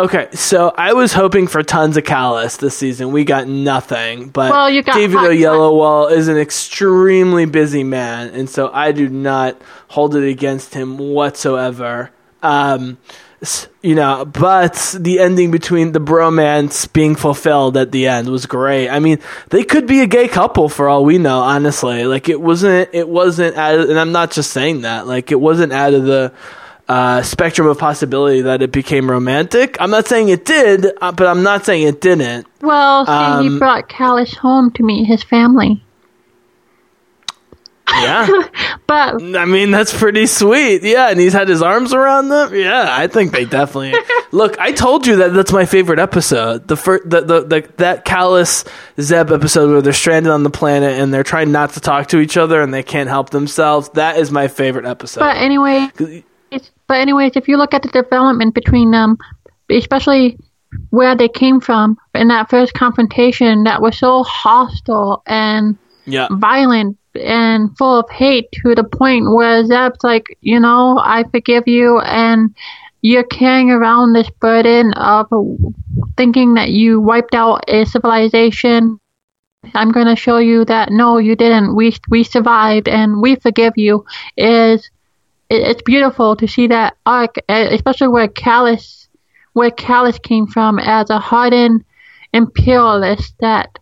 Okay, 0.00 0.28
so 0.32 0.72
I 0.78 0.92
was 0.92 1.12
hoping 1.12 1.48
for 1.48 1.64
tons 1.64 1.96
of 1.96 2.04
Kallus 2.04 2.58
this 2.58 2.76
season. 2.76 3.10
We 3.10 3.24
got 3.24 3.48
nothing, 3.48 4.28
but 4.28 4.52
Well, 4.52 4.70
you 4.70 4.80
got 4.80 4.94
David 4.94 5.18
Oyelowo 5.18 6.12
is 6.12 6.28
an 6.28 6.36
extremely 6.36 7.46
busy 7.46 7.82
man, 7.82 8.28
and 8.28 8.48
so 8.48 8.70
I 8.72 8.92
do 8.92 9.08
not 9.08 9.60
hold 9.88 10.14
it 10.14 10.28
against 10.28 10.72
him 10.72 10.98
whatsoever. 10.98 12.12
Um, 12.44 12.98
you 13.82 13.94
know, 13.94 14.24
but 14.24 14.96
the 14.98 15.20
ending 15.20 15.50
between 15.50 15.92
the 15.92 16.00
bromance 16.00 16.92
being 16.92 17.14
fulfilled 17.14 17.76
at 17.76 17.92
the 17.92 18.08
end 18.08 18.28
was 18.28 18.46
great. 18.46 18.88
I 18.88 18.98
mean, 18.98 19.18
they 19.50 19.62
could 19.62 19.86
be 19.86 20.00
a 20.00 20.06
gay 20.06 20.26
couple 20.28 20.68
for 20.68 20.88
all 20.88 21.04
we 21.04 21.18
know, 21.18 21.38
honestly. 21.40 22.04
Like 22.04 22.28
it 22.28 22.40
wasn't, 22.40 22.90
it 22.92 23.08
wasn't 23.08 23.56
out 23.56 23.88
and 23.88 23.98
I'm 23.98 24.12
not 24.12 24.32
just 24.32 24.50
saying 24.50 24.80
that, 24.82 25.06
like 25.06 25.30
it 25.30 25.40
wasn't 25.40 25.72
out 25.72 25.94
of 25.94 26.04
the, 26.04 26.32
uh, 26.88 27.22
spectrum 27.22 27.68
of 27.68 27.78
possibility 27.78 28.40
that 28.40 28.62
it 28.62 28.72
became 28.72 29.10
romantic. 29.10 29.76
I'm 29.78 29.90
not 29.90 30.08
saying 30.08 30.30
it 30.30 30.44
did, 30.44 30.86
uh, 31.00 31.12
but 31.12 31.26
I'm 31.26 31.42
not 31.42 31.66
saying 31.66 31.86
it 31.86 32.00
didn't. 32.00 32.46
Well, 32.62 33.04
see, 33.04 33.12
Um, 33.12 33.42
he 33.48 33.58
brought 33.58 33.88
Kallus 33.88 34.34
home 34.34 34.70
to 34.72 34.82
meet 34.82 35.04
his 35.04 35.22
family. 35.22 35.82
Yeah. 37.90 38.26
But 38.86 39.22
I 39.36 39.44
mean, 39.44 39.70
that's 39.70 39.92
pretty 39.92 40.24
sweet. 40.24 40.82
Yeah, 40.82 41.10
and 41.10 41.20
he's 41.20 41.34
had 41.34 41.46
his 41.46 41.60
arms 41.60 41.92
around 41.92 42.30
them. 42.30 42.54
Yeah, 42.54 42.86
I 42.88 43.06
think 43.06 43.32
they 43.32 43.44
definitely. 43.44 43.92
Look, 44.32 44.58
I 44.58 44.72
told 44.72 45.06
you 45.06 45.16
that 45.16 45.34
that's 45.34 45.52
my 45.52 45.66
favorite 45.66 45.98
episode. 45.98 46.66
The 46.68 46.76
first, 46.76 47.10
the, 47.10 47.20
the, 47.20 47.40
the 47.42 47.68
that 47.76 48.06
Kallus 48.06 48.66
Zeb 48.98 49.30
episode 49.30 49.70
where 49.70 49.82
they're 49.82 49.92
stranded 49.92 50.32
on 50.32 50.42
the 50.42 50.48
planet 50.48 50.98
and 50.98 51.12
they're 51.12 51.22
trying 51.22 51.52
not 51.52 51.74
to 51.74 51.80
talk 51.80 52.06
to 52.08 52.18
each 52.18 52.38
other 52.38 52.62
and 52.62 52.72
they 52.72 52.82
can't 52.82 53.10
help 53.10 53.28
themselves. 53.28 53.90
That 53.90 54.16
is 54.16 54.30
my 54.30 54.48
favorite 54.48 54.86
episode. 54.86 55.20
but 55.20 55.36
anyway, 55.36 55.88
but 56.86 56.96
anyways, 56.96 57.32
if 57.36 57.46
you 57.46 57.58
look 57.58 57.74
at 57.74 57.82
the 57.82 57.88
development 57.88 58.54
between 58.54 58.90
them, 58.90 59.18
especially 59.68 60.38
where 60.88 61.14
they 61.14 61.28
came 61.28 61.60
from 61.60 61.98
in 62.14 62.28
that 62.28 62.48
first 62.48 62.72
confrontation, 62.72 63.64
that 63.64 63.82
was 63.82 63.98
so 63.98 64.22
hostile 64.22 65.22
and 65.26 65.76
yeah, 66.06 66.28
violent 66.30 66.96
and 67.14 67.76
full 67.76 68.00
of 68.00 68.10
hate 68.10 68.50
to 68.52 68.74
the 68.74 68.84
point 68.84 69.32
where 69.32 69.64
Zeb's 69.64 70.02
like, 70.02 70.36
you 70.40 70.60
know, 70.60 71.00
I 71.02 71.24
forgive 71.30 71.66
you, 71.66 72.00
and 72.00 72.54
you're 73.02 73.24
carrying 73.24 73.70
around 73.70 74.12
this 74.12 74.30
burden 74.40 74.92
of 74.94 75.28
thinking 76.16 76.54
that 76.54 76.70
you 76.70 77.00
wiped 77.00 77.34
out 77.34 77.64
a 77.68 77.84
civilization. 77.84 78.98
I'm 79.74 79.90
going 79.90 80.06
to 80.06 80.16
show 80.16 80.38
you 80.38 80.64
that 80.66 80.90
no, 80.90 81.18
you 81.18 81.36
didn't. 81.36 81.74
We 81.74 81.96
we 82.08 82.24
survived, 82.24 82.88
and 82.88 83.20
we 83.20 83.36
forgive 83.36 83.74
you. 83.76 84.04
Is 84.36 84.90
it, 85.50 85.62
it's 85.62 85.82
beautiful 85.82 86.36
to 86.36 86.46
see 86.46 86.68
that 86.68 86.96
arc, 87.06 87.36
especially 87.48 88.08
where 88.08 88.28
Kallus, 88.28 89.08
where 89.52 89.70
Kallus 89.70 90.22
came 90.22 90.46
from 90.46 90.78
as 90.78 91.10
a 91.10 91.18
hardened 91.18 91.84
imperialist 92.32 93.34
that 93.40 93.78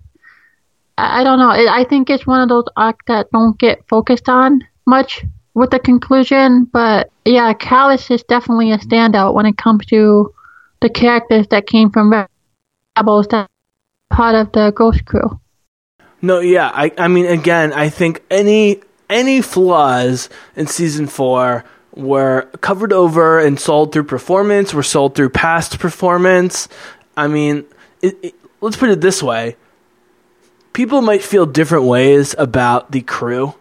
I 0.98 1.24
don't 1.24 1.38
know. 1.38 1.50
I 1.50 1.80
I 1.80 1.84
think 1.84 2.08
it's 2.08 2.26
one 2.26 2.40
of 2.40 2.48
those 2.48 2.64
arcs 2.76 3.04
that 3.06 3.30
don't 3.32 3.58
get 3.58 3.86
focused 3.88 4.28
on 4.28 4.62
much 4.86 5.24
with 5.54 5.70
the 5.70 5.78
conclusion. 5.78 6.68
But 6.72 7.10
yeah, 7.24 7.52
Kallus 7.54 8.10
is 8.10 8.22
definitely 8.22 8.72
a 8.72 8.78
standout 8.78 9.34
when 9.34 9.46
it 9.46 9.56
comes 9.56 9.84
to 9.86 10.32
the 10.80 10.90
characters 10.90 11.48
that 11.48 11.66
came 11.66 11.90
from 11.90 12.12
Rebels 12.96 13.26
that 13.28 13.48
part 14.10 14.34
of 14.34 14.52
the 14.52 14.70
Ghost 14.70 15.04
Crew. 15.04 15.40
No, 16.22 16.40
yeah. 16.40 16.70
I, 16.72 16.92
I 16.96 17.08
mean, 17.08 17.26
again, 17.26 17.72
I 17.72 17.88
think 17.88 18.22
any 18.30 18.80
any 19.10 19.42
flaws 19.42 20.28
in 20.56 20.66
season 20.66 21.06
four 21.06 21.64
were 21.94 22.42
covered 22.60 22.92
over 22.92 23.38
and 23.38 23.58
sold 23.58 23.92
through 23.92 24.04
performance, 24.04 24.74
were 24.74 24.82
sold 24.82 25.14
through 25.14 25.30
past 25.30 25.78
performance. 25.78 26.68
I 27.16 27.26
mean, 27.28 27.64
it, 28.02 28.16
it, 28.22 28.34
let's 28.60 28.76
put 28.76 28.90
it 28.90 29.00
this 29.00 29.22
way 29.22 29.56
people 30.76 31.00
might 31.00 31.22
feel 31.22 31.46
different 31.46 31.86
ways 31.86 32.34
about 32.36 32.92
the 32.92 33.00
crew 33.00 33.54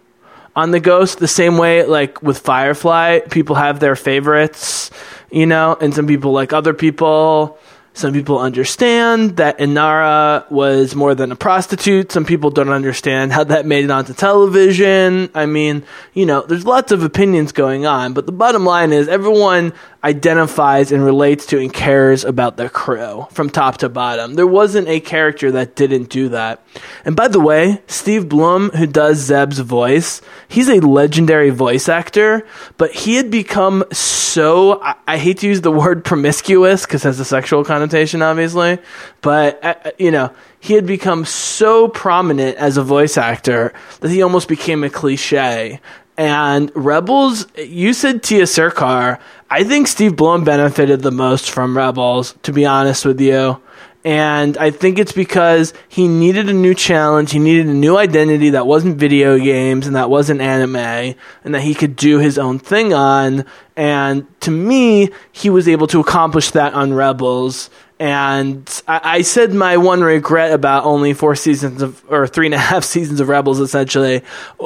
on 0.53 0.71
the 0.71 0.81
Ghost, 0.81 1.17
the 1.19 1.29
same 1.29 1.57
way 1.57 1.85
like 1.85 2.21
with 2.21 2.39
Firefly, 2.39 3.19
people 3.31 3.55
have 3.55 3.79
their 3.79 3.95
favorites, 3.95 4.91
you 5.31 5.45
know, 5.45 5.77
and 5.79 5.93
some 5.93 6.07
people 6.07 6.33
like 6.33 6.51
other 6.51 6.73
people. 6.73 7.57
Some 7.93 8.11
people 8.11 8.39
understand 8.39 9.37
that 9.37 9.59
Inara 9.59 10.51
was 10.51 10.93
more 10.93 11.15
than 11.15 11.31
a 11.31 11.37
prostitute. 11.37 12.11
Some 12.11 12.25
people 12.25 12.49
don't 12.49 12.67
understand 12.67 13.31
how 13.31 13.45
that 13.45 13.65
made 13.65 13.85
it 13.85 13.91
onto 13.91 14.13
television. 14.13 15.29
I 15.33 15.45
mean, 15.45 15.85
you 16.13 16.25
know, 16.25 16.41
there's 16.41 16.65
lots 16.65 16.91
of 16.91 17.03
opinions 17.03 17.53
going 17.53 17.85
on, 17.85 18.11
but 18.11 18.25
the 18.25 18.33
bottom 18.33 18.65
line 18.65 18.91
is 18.91 19.07
everyone 19.07 19.71
identifies 20.05 20.91
and 20.91 21.03
relates 21.03 21.47
to 21.47 21.59
and 21.59 21.73
cares 21.73 22.23
about 22.23 22.57
the 22.57 22.69
crew 22.69 23.25
from 23.31 23.49
top 23.49 23.77
to 23.77 23.89
bottom. 23.89 24.35
There 24.35 24.45
wasn't 24.45 24.87
a 24.87 24.99
character 24.99 25.51
that 25.53 25.75
didn't 25.75 26.09
do 26.09 26.29
that. 26.29 26.63
And 27.05 27.15
by 27.15 27.27
the 27.27 27.39
way, 27.39 27.81
Steve 27.87 28.29
Blum, 28.29 28.69
who 28.69 28.85
does 28.85 29.17
Zeb's 29.17 29.57
voice, 29.57 30.21
he's 30.47 30.69
a 30.69 30.79
legendary 30.79 31.49
voice 31.49 31.89
actor, 31.89 32.45
but 32.77 32.91
he 32.91 33.15
had 33.15 33.31
become 33.31 33.83
so, 33.91 34.79
I, 34.83 34.93
I 35.07 35.17
hate 35.17 35.39
to 35.39 35.47
use 35.47 35.61
the 35.61 35.71
word 35.71 36.05
promiscuous 36.05 36.85
because 36.85 37.03
it 37.03 37.07
has 37.07 37.19
a 37.19 37.25
sexual 37.25 37.63
connotation, 37.63 38.21
obviously, 38.21 38.77
but, 39.21 39.63
uh, 39.65 39.73
you 39.97 40.11
know, 40.11 40.31
he 40.59 40.75
had 40.75 40.85
become 40.85 41.25
so 41.25 41.87
prominent 41.87 42.57
as 42.57 42.77
a 42.77 42.83
voice 42.83 43.17
actor 43.17 43.73
that 44.01 44.11
he 44.11 44.21
almost 44.21 44.47
became 44.47 44.83
a 44.83 44.89
cliche. 44.89 45.79
And 46.17 46.71
Rebels, 46.75 47.45
you 47.57 47.93
said 47.93 48.23
Tiya 48.23 48.47
Sircar. 48.47 49.19
I 49.49 49.63
think 49.63 49.87
Steve 49.87 50.15
Blum 50.15 50.43
benefited 50.43 51.01
the 51.01 51.11
most 51.11 51.51
from 51.51 51.77
Rebels, 51.77 52.35
to 52.43 52.51
be 52.51 52.65
honest 52.65 53.05
with 53.05 53.21
you. 53.21 53.61
And 54.03 54.57
I 54.57 54.69
think 54.69 54.99
it's 54.99 55.11
because 55.11 55.73
he 55.87 56.07
needed 56.07 56.49
a 56.49 56.53
new 56.53 56.73
challenge. 56.75 57.31
He 57.31 57.39
needed 57.39 57.67
a 57.67 57.73
new 57.73 57.97
identity 57.97 58.51
that 58.51 58.67
wasn't 58.67 58.97
video 58.97 59.37
games 59.39 59.87
and 59.87 59.95
that 59.95 60.11
wasn't 60.11 60.41
anime 60.41 60.75
and 60.75 61.55
that 61.55 61.61
he 61.61 61.73
could 61.73 61.95
do 61.95 62.19
his 62.19 62.37
own 62.37 62.59
thing 62.59 62.93
on. 62.93 63.45
And 63.75 64.27
to 64.41 64.51
me, 64.51 65.09
he 65.31 65.49
was 65.49 65.67
able 65.67 65.87
to 65.87 65.99
accomplish 65.99 66.51
that 66.51 66.73
on 66.73 66.93
Rebels. 66.93 67.71
And 67.97 68.81
I, 68.89 69.01
I, 69.03 69.21
said 69.21 69.53
my 69.53 69.77
one 69.77 70.01
regret 70.01 70.51
about 70.51 70.83
only 70.83 71.13
four 71.13 71.33
seasons 71.35 71.81
of, 71.81 72.03
or 72.11 72.27
three 72.27 72.47
and 72.47 72.53
a 72.53 72.57
half 72.71 72.83
seasons 72.83 73.21
of 73.21 73.29
Rebels 73.29 73.61
essentially, 73.61 74.21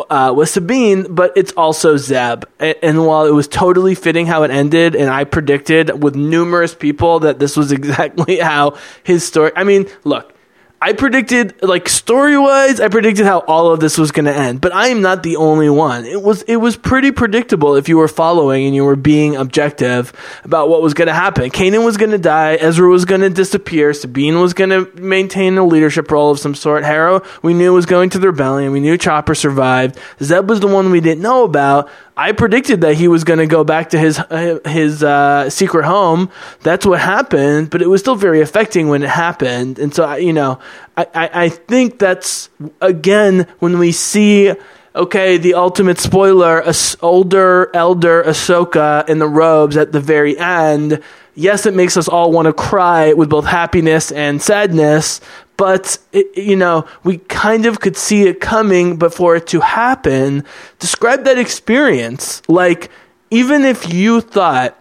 uh, 0.09 0.33
was 0.35 0.51
Sabine, 0.51 1.13
but 1.13 1.33
it's 1.35 1.51
also 1.51 1.95
Zeb. 1.95 2.45
And, 2.59 2.75
and, 2.81 3.05
while 3.05 3.27
it 3.27 3.31
was 3.31 3.47
totally 3.47 3.93
fitting 3.93 4.25
how 4.25 4.41
it 4.43 4.51
ended, 4.51 4.95
and 4.95 5.11
I 5.11 5.25
predicted 5.25 6.01
with 6.01 6.15
numerous 6.15 6.73
people 6.73 7.19
that 7.19 7.37
this 7.37 7.55
was 7.55 7.71
exactly 7.79 8.39
how 8.39 8.77
his 9.03 9.27
story, 9.27 9.51
I 9.55 9.63
mean, 9.63 9.87
look, 10.03 10.33
I 10.81 10.93
predicted, 10.93 11.61
like 11.61 11.89
story 11.89 12.37
wise, 12.37 12.79
I 12.79 12.87
predicted 12.87 13.25
how 13.25 13.39
all 13.39 13.73
of 13.73 13.81
this 13.81 13.97
was 13.97 14.11
going 14.11 14.27
to 14.27 14.33
end. 14.33 14.61
But 14.61 14.73
I 14.73 14.87
am 14.87 15.01
not 15.01 15.23
the 15.23 15.35
only 15.35 15.69
one. 15.69 16.05
It 16.05 16.21
was 16.21 16.43
it 16.43 16.55
was 16.55 16.77
pretty 16.77 17.11
predictable 17.11 17.75
if 17.75 17.89
you 17.89 17.97
were 17.97 18.07
following 18.07 18.65
and 18.65 18.73
you 18.73 18.85
were 18.85 18.95
being 18.95 19.35
objective 19.35 20.13
about 20.45 20.69
what 20.69 20.81
was 20.81 20.93
going 20.93 21.09
to 21.09 21.13
happen. 21.13 21.49
Kanan 21.49 21.83
was 21.83 21.97
going 21.97 22.11
to 22.11 22.17
die. 22.17 22.55
Ezra 22.55 22.87
was 22.87 23.03
going 23.03 23.21
to 23.21 23.29
disappear. 23.29 23.93
Sabine 23.93 24.39
was 24.39 24.53
going 24.53 24.69
to 24.69 24.89
maintain 25.01 25.57
a 25.57 25.65
leadership 25.65 26.09
role 26.11 26.31
of 26.31 26.39
some 26.39 26.55
sort. 26.55 26.85
Hera, 26.85 27.21
we 27.41 27.53
knew 27.53 27.73
was 27.73 27.85
going 27.85 28.09
to 28.11 28.19
the 28.19 28.27
rebellion. 28.27 28.71
We 28.71 28.79
knew 28.79 28.97
Chopper 28.97 29.35
survived. 29.35 29.99
Zeb 30.23 30.47
was 30.49 30.61
the 30.61 30.67
one 30.67 30.91
we 30.91 31.01
didn't 31.01 31.21
know 31.21 31.43
about. 31.43 31.89
I 32.19 32.33
predicted 32.33 32.81
that 32.81 32.95
he 32.95 33.07
was 33.07 33.23
going 33.23 33.39
to 33.39 33.47
go 33.47 33.63
back 33.63 33.91
to 33.91 33.97
his 33.97 34.21
his 34.65 35.03
uh, 35.03 35.49
secret 35.49 35.85
home. 35.85 36.29
That's 36.63 36.85
what 36.85 36.99
happened, 36.99 37.69
but 37.69 37.81
it 37.81 37.87
was 37.87 38.01
still 38.01 38.15
very 38.15 38.41
affecting 38.41 38.89
when 38.89 39.03
it 39.03 39.09
happened. 39.09 39.79
And 39.79 39.95
so, 39.95 40.15
you 40.15 40.33
know, 40.33 40.59
I, 40.97 41.07
I, 41.13 41.29
I 41.45 41.49
think 41.49 41.99
that's 41.99 42.49
again 42.81 43.47
when 43.59 43.79
we 43.79 43.91
see 43.91 44.53
okay, 44.95 45.37
the 45.37 45.53
ultimate 45.53 45.99
spoiler, 45.99 46.63
older 47.01 47.69
elder 47.75 48.23
Ahsoka 48.23 49.07
in 49.07 49.19
the 49.19 49.27
robes 49.27 49.77
at 49.77 49.91
the 49.91 49.99
very 49.99 50.37
end. 50.37 51.01
Yes, 51.35 51.65
it 51.65 51.73
makes 51.73 51.95
us 51.95 52.07
all 52.07 52.31
want 52.31 52.47
to 52.47 52.53
cry 52.53 53.13
with 53.13 53.29
both 53.29 53.45
happiness 53.45 54.11
and 54.11 54.41
sadness, 54.41 55.21
but 55.59 55.97
it, 56.13 56.37
you 56.37 56.55
know 56.55 56.85
we 57.03 57.17
kind 57.17 57.65
of 57.65 57.81
could 57.81 57.97
see 57.97 58.23
it 58.23 58.39
coming 58.39 58.95
before 58.95 59.35
it 59.35 59.45
to 59.45 59.59
happen 59.59 60.45
describe 60.79 61.25
that 61.25 61.37
experience 61.37 62.41
like 62.47 62.89
even 63.29 63.65
if 63.65 63.93
you 63.93 64.21
thought 64.21 64.73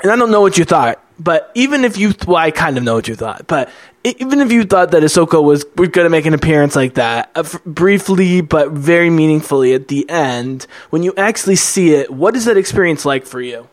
and 0.00 0.12
i 0.12 0.14
don't 0.14 0.30
know 0.30 0.40
what 0.40 0.56
you 0.56 0.64
thought 0.64 1.02
but 1.18 1.50
even 1.54 1.84
if 1.84 1.96
you 1.96 2.14
well 2.26 2.36
i 2.36 2.50
kind 2.50 2.76
of 2.76 2.84
know 2.84 2.94
what 2.94 3.08
you 3.08 3.14
thought 3.14 3.46
but 3.46 3.70
even 4.04 4.40
if 4.40 4.52
you 4.52 4.62
thought 4.62 4.92
that 4.92 5.02
Ahsoka 5.02 5.42
was 5.42 5.64
going 5.64 5.90
to 5.90 6.08
make 6.08 6.26
an 6.26 6.34
appearance 6.34 6.76
like 6.76 6.94
that 6.94 7.28
uh, 7.34 7.40
f- 7.40 7.60
briefly 7.64 8.40
but 8.40 8.70
very 8.70 9.10
meaningfully 9.10 9.74
at 9.74 9.88
the 9.88 10.08
end 10.08 10.66
when 10.90 11.02
you 11.02 11.12
actually 11.16 11.56
see 11.56 11.92
it 11.94 12.10
what 12.12 12.36
is 12.36 12.44
that 12.44 12.56
experience 12.56 13.04
like 13.04 13.26
for 13.26 13.40
you 13.40 13.68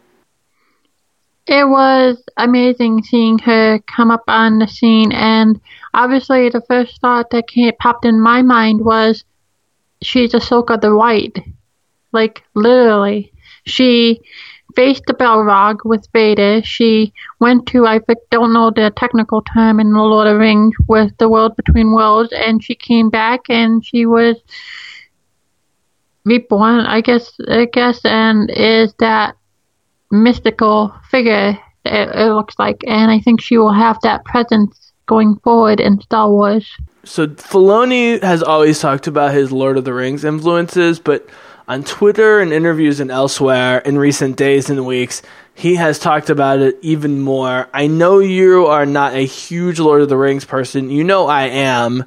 it 1.46 1.68
was 1.68 2.24
amazing 2.38 3.04
seeing 3.04 3.38
her 3.39 3.80
come 3.80 4.10
up 4.10 4.24
on 4.28 4.60
the 4.60 4.68
scene 4.68 5.12
and 5.12 5.60
obviously 5.94 6.50
the 6.50 6.62
first 6.62 7.00
thought 7.02 7.30
that 7.32 7.48
came, 7.48 7.74
popped 7.80 8.06
in 8.06 8.20
my 8.20 8.41
mind 8.41 8.84
was 8.84 9.24
she's 10.02 10.34
Ahsoka 10.34 10.80
the 10.80 10.96
White. 10.96 11.39
Like 12.12 12.44
literally. 12.54 13.32
She 13.66 14.22
faced 14.76 15.03
the 15.07 15.13
Balrog 15.13 15.80
with 15.86 16.07
Vader. 16.13 16.61
She 16.63 17.13
went 17.39 17.67
to 17.67 17.86
I 17.86 17.99
don't 18.32 18.53
know 18.53 18.71
the 18.71 18.91
technical 18.95 19.41
term 19.41 19.80
in 19.80 19.91
the 19.91 19.99
Lord 19.99 20.28
of 20.28 20.34
the 20.34 20.39
Rings 20.39 20.76
with 20.88 21.11
the 21.17 21.30
world 21.30 21.55
between 21.55 21.93
worlds 21.93 22.34
and 22.34 22.63
she 22.63 22.76
came 22.76 23.09
back 23.09 23.41
and 23.49 23.86
she 23.86 24.05
was 24.05 24.36
reborn, 26.26 26.82
I 26.82 27.01
guess 27.01 27.34
I 27.47 27.65
guess 27.65 28.03
and 28.05 28.49
is 28.49 28.93
that 28.99 29.36
mystical 30.11 30.93
figure 31.09 31.57
it, 31.86 32.09
it 32.15 32.34
looks 32.34 32.55
like 32.59 32.84
and 32.88 33.11
I 33.11 33.19
think 33.19 33.41
she 33.41 33.57
will 33.57 33.74
have 33.74 33.97
that 34.03 34.24
presence 34.26 34.93
going 35.05 35.36
forward 35.43 35.80
in 35.80 35.99
Star 36.01 36.30
Wars. 36.30 36.69
So 37.03 37.28
Filoni 37.28 38.24
has 38.24 38.41
always 38.41 38.80
talked 38.80 39.07
about 39.07 39.34
his 39.34 39.51
Lord 39.51 39.78
of 39.78 39.84
the 39.84 39.93
Rings 39.93 40.24
influences, 40.24 40.99
but 40.99 41.28
on 41.68 41.84
Twitter 41.84 42.39
and 42.39 42.51
interviews 42.51 42.99
and 42.99 43.11
elsewhere 43.11 43.80
in 43.80 43.97
recent 43.97 44.36
days 44.36 44.70
and 44.70 44.86
weeks, 44.86 45.22
he 45.55 45.76
has 45.76 45.99
talked 45.99 46.30
about 46.30 46.59
it 46.59 46.78
even 46.82 47.22
more. 47.22 47.68
I 47.74 47.88
know 47.88 48.20
you 48.20 48.68
are 48.68 48.86
not 48.86 49.14
a 49.14 49.26
huge 49.26 49.80
Lord 49.80 50.01
of 50.01 50.09
the 50.09 50.18
Rings 50.18 50.45
person. 50.45 50.89
You 50.89 51.03
know 51.03 51.28
I 51.28 51.43
am. 51.43 52.05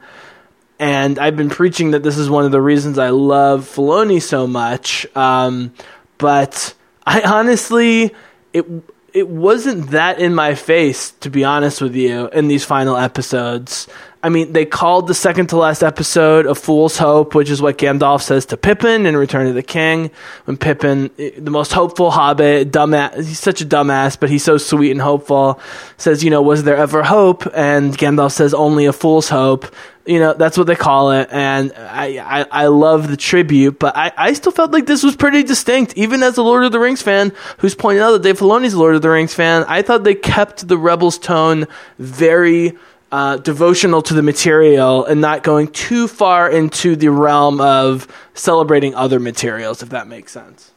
And 0.78 1.18
I've 1.18 1.36
been 1.36 1.48
preaching 1.48 1.92
that 1.92 2.02
this 2.02 2.18
is 2.18 2.28
one 2.28 2.44
of 2.44 2.52
the 2.52 2.60
reasons 2.60 2.98
I 2.98 3.10
love 3.10 3.64
Filoni 3.64 4.20
so 4.20 4.46
much. 4.46 5.06
Um, 5.16 5.72
but 6.18 6.74
I 7.06 7.22
honestly, 7.22 8.14
it 8.52 8.66
it 9.14 9.28
wasn't 9.28 9.92
that 9.92 10.18
in 10.18 10.34
my 10.34 10.54
face, 10.54 11.12
to 11.20 11.30
be 11.30 11.42
honest 11.42 11.80
with 11.80 11.96
you, 11.96 12.28
in 12.28 12.48
these 12.48 12.66
final 12.66 12.96
episodes. 12.98 13.88
I 14.26 14.28
mean, 14.28 14.52
they 14.52 14.64
called 14.66 15.06
the 15.06 15.14
second 15.14 15.50
to 15.50 15.56
last 15.56 15.84
episode 15.84 16.46
a 16.46 16.56
fool's 16.56 16.98
hope, 16.98 17.36
which 17.36 17.48
is 17.48 17.62
what 17.62 17.78
Gandalf 17.78 18.22
says 18.22 18.44
to 18.46 18.56
Pippin 18.56 19.06
in 19.06 19.16
Return 19.16 19.46
of 19.46 19.54
the 19.54 19.62
King. 19.62 20.10
When 20.46 20.56
Pippin, 20.56 21.12
the 21.16 21.52
most 21.52 21.72
hopeful 21.72 22.10
hobbit, 22.10 22.72
dumbass, 22.72 23.14
he's 23.18 23.38
such 23.38 23.60
a 23.60 23.64
dumbass, 23.64 24.18
but 24.18 24.28
he's 24.28 24.42
so 24.42 24.58
sweet 24.58 24.90
and 24.90 25.00
hopeful, 25.00 25.60
says, 25.96 26.24
you 26.24 26.30
know, 26.30 26.42
was 26.42 26.64
there 26.64 26.76
ever 26.76 27.04
hope? 27.04 27.46
And 27.54 27.96
Gandalf 27.96 28.32
says, 28.32 28.52
only 28.52 28.86
a 28.86 28.92
fool's 28.92 29.28
hope 29.28 29.72
you 30.08 30.20
know 30.20 30.34
that's 30.34 30.56
what 30.56 30.68
they 30.68 30.76
call 30.76 31.10
it 31.10 31.28
and 31.32 31.72
i 31.76 32.18
i, 32.18 32.62
I 32.62 32.66
love 32.68 33.08
the 33.08 33.16
tribute 33.16 33.80
but 33.80 33.96
I, 33.96 34.12
I 34.16 34.32
still 34.34 34.52
felt 34.52 34.70
like 34.70 34.86
this 34.86 35.02
was 35.02 35.16
pretty 35.16 35.42
distinct 35.42 35.94
even 35.96 36.22
as 36.22 36.36
a 36.36 36.44
lord 36.44 36.62
of 36.62 36.70
the 36.70 36.78
rings 36.78 37.02
fan 37.02 37.32
who's 37.58 37.74
pointing 37.74 38.02
out 38.02 38.12
that 38.12 38.22
dave 38.22 38.38
filoni's 38.38 38.74
a 38.74 38.78
lord 38.78 38.94
of 38.94 39.02
the 39.02 39.10
rings 39.10 39.34
fan 39.34 39.64
i 39.66 39.82
thought 39.82 40.04
they 40.04 40.14
kept 40.14 40.68
the 40.68 40.78
rebels 40.78 41.18
tone 41.18 41.66
very 41.98 42.78
uh, 43.16 43.38
devotional 43.38 44.02
to 44.02 44.12
the 44.12 44.22
material 44.22 45.06
and 45.06 45.22
not 45.22 45.42
going 45.42 45.68
too 45.68 46.06
far 46.06 46.50
into 46.50 46.94
the 46.94 47.08
realm 47.08 47.62
of 47.62 48.06
celebrating 48.34 48.94
other 48.94 49.18
materials 49.18 49.82
if 49.82 49.88
that 49.88 50.06
makes 50.06 50.32
sense 50.32 50.72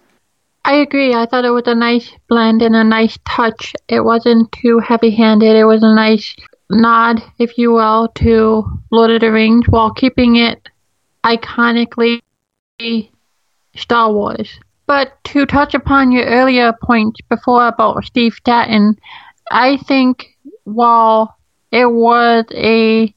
I 0.65 0.75
agree. 0.75 1.15
I 1.15 1.25
thought 1.25 1.45
it 1.45 1.51
was 1.51 1.67
a 1.67 1.73
nice 1.73 2.11
blend 2.27 2.61
and 2.61 2.75
a 2.75 2.83
nice 2.83 3.17
touch. 3.27 3.73
It 3.87 4.01
wasn't 4.01 4.51
too 4.51 4.77
heavy 4.79 5.09
handed. 5.09 5.55
It 5.55 5.63
was 5.63 5.81
a 5.81 5.95
nice 5.95 6.35
nod, 6.69 7.23
if 7.39 7.57
you 7.57 7.71
will, 7.71 8.09
to 8.15 8.65
Lord 8.91 9.09
of 9.09 9.21
the 9.21 9.31
Rings 9.31 9.65
while 9.69 9.91
keeping 9.91 10.35
it 10.35 10.69
iconically 11.25 12.19
Star 13.75 14.11
Wars. 14.11 14.59
But 14.85 15.13
to 15.23 15.47
touch 15.47 15.73
upon 15.73 16.11
your 16.11 16.25
earlier 16.25 16.73
point 16.83 17.15
before 17.29 17.65
about 17.65 18.03
Steve 18.05 18.33
Stanton, 18.33 18.99
I 19.49 19.77
think 19.77 20.27
while 20.65 21.38
it 21.72 21.86
was 21.86 22.45
a 22.51 23.13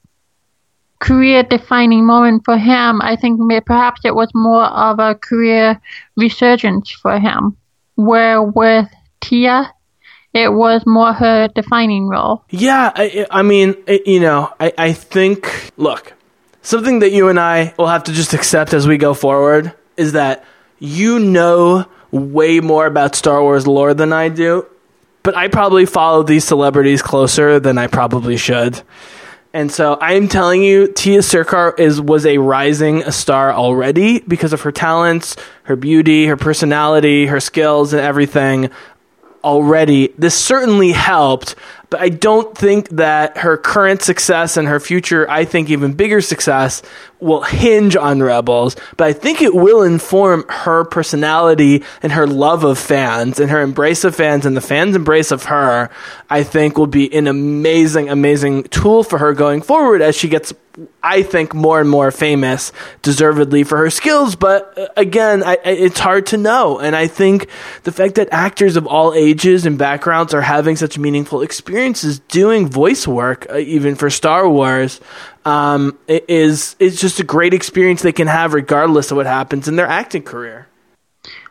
career 1.03 1.43
defining 1.43 2.07
moment 2.07 2.45
for 2.45 2.57
him, 2.57 3.03
I 3.03 3.17
think 3.17 3.41
perhaps 3.67 4.03
it 4.05 4.15
was 4.15 4.31
more 4.35 4.65
of 4.65 5.01
a 5.01 5.17
career 5.17 5.81
resurgence 6.17 6.91
for 6.91 7.19
him. 7.19 7.57
Where 7.97 8.41
with 8.41 8.89
Tiya, 9.21 9.69
it 10.33 10.53
was 10.53 10.83
more 10.87 11.13
her 11.13 11.49
defining 11.49 12.09
role. 12.09 12.45
Yeah, 12.51 12.93
I, 12.95 13.27
I 13.31 13.43
mean, 13.43 13.75
it, 13.87 14.07
you 14.07 14.21
know, 14.21 14.53
I, 14.61 14.73
I 14.79 14.93
think, 14.93 15.73
look, 15.77 16.15
something 16.63 17.01
that 17.01 17.11
you 17.11 17.29
and 17.29 17.39
I 17.39 17.75
will 17.77 17.89
have 17.89 18.05
to 18.05 18.13
just 18.13 18.33
accept 18.33 18.73
as 18.73 18.87
we 18.87 18.97
go 18.97 19.13
forward 19.13 19.75
is 19.97 20.13
that 20.13 20.45
you 20.79 21.19
know 21.19 21.85
way 22.13 22.61
more 22.61 22.87
about 22.87 23.15
Star 23.17 23.43
Wars 23.43 23.67
lore 23.67 23.93
than 23.93 24.13
I 24.13 24.29
do, 24.29 24.67
but 25.23 25.37
I 25.37 25.49
probably 25.49 25.87
follow 25.87 26.23
these 26.23 26.45
celebrities 26.45 27.03
closer 27.03 27.61
than 27.61 27.79
I 27.79 27.87
probably 27.87 28.37
should. 28.37 28.83
And 29.55 29.71
so 29.71 29.99
I'm 30.01 30.29
telling 30.29 30.63
you, 30.63 30.89
Tiya 30.89 31.23
Sircar 31.23 31.75
is 31.77 32.01
was 32.01 32.25
a 32.25 32.39
rising 32.39 33.11
star 33.11 33.53
already 33.53 34.21
because 34.21 34.55
of 34.55 34.63
her 34.63 34.73
talents, 34.73 35.37
her 35.65 35.77
beauty, 35.77 36.27
her 36.27 36.39
personality, 36.39 37.27
her 37.27 37.39
skills, 37.39 37.93
and 37.93 38.01
everything. 38.01 38.71
Already, 39.45 40.15
this 40.19 40.37
certainly 40.37 40.93
helped, 40.93 41.57
but 41.91 42.01
I 42.01 42.09
don't 42.09 42.57
think 42.57 42.89
that 42.91 43.39
her 43.39 43.57
current 43.57 44.01
success 44.01 44.57
and 44.57 44.67
her 44.69 44.81
future, 44.81 45.29
I 45.29 45.45
think 45.45 45.69
even 45.69 45.93
bigger 45.93 46.21
success, 46.21 46.81
will 47.21 47.43
hinge 47.43 47.97
on 47.97 48.23
Rebels. 48.23 48.77
But 48.97 49.09
I 49.09 49.13
think 49.13 49.43
it 49.43 49.55
will 49.55 49.83
inform 49.83 50.45
her 50.49 50.85
personality 50.85 51.83
and 52.03 52.13
her 52.13 52.27
love 52.27 52.65
of 52.65 52.79
fans 52.79 53.41
and 53.41 53.51
her 53.51 53.61
embrace 53.61 54.05
of 54.05 54.15
fans 54.15 54.47
and 54.47 54.57
the 54.57 54.63
fans' 54.63 54.97
embrace 54.97 55.31
of 55.31 55.45
her. 55.45 55.91
I 56.31 56.45
think 56.45 56.79
will 56.79 56.87
be 56.87 57.13
an 57.15 57.27
amazing, 57.27 58.09
amazing 58.09 58.65
tool 58.65 59.03
for 59.03 59.19
her 59.19 59.35
going 59.35 59.61
forward 59.61 60.01
as 60.01 60.17
she 60.17 60.29
gets 60.29 60.55
I 61.03 61.23
think 61.23 61.55
more 61.55 61.81
and 61.81 61.89
more 61.89 62.11
famous, 62.11 62.73
deservedly 63.03 63.65
for 63.65 63.77
her 63.79 63.91
skills. 63.91 64.37
But 64.37 64.77
uh, 64.79 64.89
again, 64.97 65.43
I, 65.43 65.59
it's 65.65 65.99
hard 65.99 66.27
to 66.27 66.37
know. 66.37 66.79
And 66.79 66.97
I 66.97 67.07
think 67.07 67.49
the 67.83 67.93
fact 67.93 68.15
that 68.15 68.29
actors 68.33 68.77
of 68.77 68.87
all 68.87 69.13
ages 69.15 69.67
and 69.67 69.77
backgrounds 69.77 70.33
are 70.33 70.41
having 70.41 70.77
such 70.77 70.99
meaningful 70.99 71.43
experiences 71.43 72.21
doing 72.21 72.69
voice 72.69 73.07
work, 73.07 73.47
uh, 73.51 73.59
even 73.59 73.95
for 73.95 74.09
Star 74.11 74.49
Wars, 74.49 75.01
um, 75.45 75.99
is 76.09 76.77
is 76.79 77.01
just 77.01 77.21
a 77.21 77.25
great 77.25 77.53
experience 77.53 78.03
they 78.03 78.13
can 78.13 78.29
have 78.29 78.55
regardless 78.55 79.11
of 79.11 79.17
what 79.17 79.27
happens 79.27 79.69
in 79.69 79.77
their 79.77 79.89
acting 79.89 80.23
career. 80.23 80.69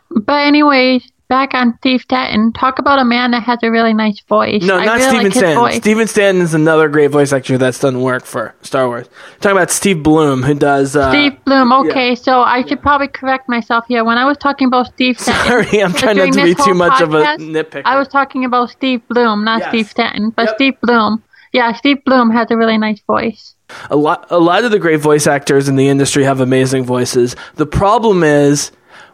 But 0.09 0.47
anyway, 0.47 1.01
back 1.31 1.53
on 1.53 1.73
Steve 1.77 2.01
Stanton. 2.01 2.51
Talk 2.51 2.77
about 2.77 2.99
a 2.99 3.05
man 3.05 3.31
that 3.31 3.43
has 3.43 3.57
a 3.63 3.71
really 3.71 3.93
nice 3.93 4.19
voice. 4.27 4.61
No, 4.63 4.75
I 4.77 4.83
not 4.85 4.97
really 4.97 5.07
Steven 5.07 5.23
like 5.23 5.33
his 5.33 5.39
Stanton. 5.39 5.57
voice. 5.57 5.75
Steven 5.77 6.07
Stanton 6.07 6.43
is 6.43 6.53
another 6.53 6.89
great 6.89 7.07
voice 7.09 7.31
actor 7.31 7.57
that's 7.57 7.79
done 7.79 8.01
work 8.01 8.25
for 8.25 8.53
Star 8.61 8.87
Wars. 8.89 9.07
talking 9.39 9.57
about 9.57 9.71
Steve 9.71 10.03
Blum, 10.03 10.43
who 10.43 10.53
does. 10.53 10.95
Uh, 10.95 11.09
Steve 11.09 11.43
Blum. 11.45 11.71
Okay, 11.71 12.15
so 12.15 12.41
I 12.41 12.65
should 12.67 12.81
probably 12.81 13.07
correct 13.07 13.47
myself 13.47 13.85
here. 13.87 14.03
When 14.03 14.17
I 14.17 14.25
was 14.25 14.37
talking 14.37 14.67
about 14.67 14.87
Steve 14.93 15.17
Stanton, 15.19 15.45
Sorry, 15.65 15.81
I'm 15.81 15.93
trying 15.93 16.17
not 16.17 16.33
to 16.33 16.43
be 16.43 16.53
too 16.53 16.73
much 16.73 16.99
of 17.01 17.13
a 17.13 17.23
podcast, 17.23 17.37
nitpicker. 17.39 17.83
I 17.85 17.97
was 17.97 18.09
talking 18.09 18.43
about 18.45 18.69
Steve 18.69 19.01
Blum, 19.07 19.45
not 19.45 19.61
Yes. 19.61 19.69
Steve 19.69 19.87
Stanton, 19.87 20.29
but 20.35 20.47
Yep. 20.47 20.55
Steve 20.55 20.73
Blum. 20.81 21.23
Yeah, 21.53 21.73
Steve 21.73 22.03
Blum 22.05 22.29
has 22.31 22.51
a 22.51 22.57
really 22.57 22.77
nice 22.77 23.01
voice. 23.07 23.55
a 23.89 23.95
lot 23.95 24.27
a 24.29 24.37
lot 24.39 24.65
of 24.65 24.71
the 24.71 24.79
great 24.79 24.99
voice 24.99 25.27
actors 25.27 25.69
in 25.69 25.77
the 25.77 25.87
industry 25.87 26.25
have 26.25 26.41
amazing 26.41 26.83
voices. 26.83 27.37
The 27.55 27.65
problem 27.65 28.21
is 28.23 28.71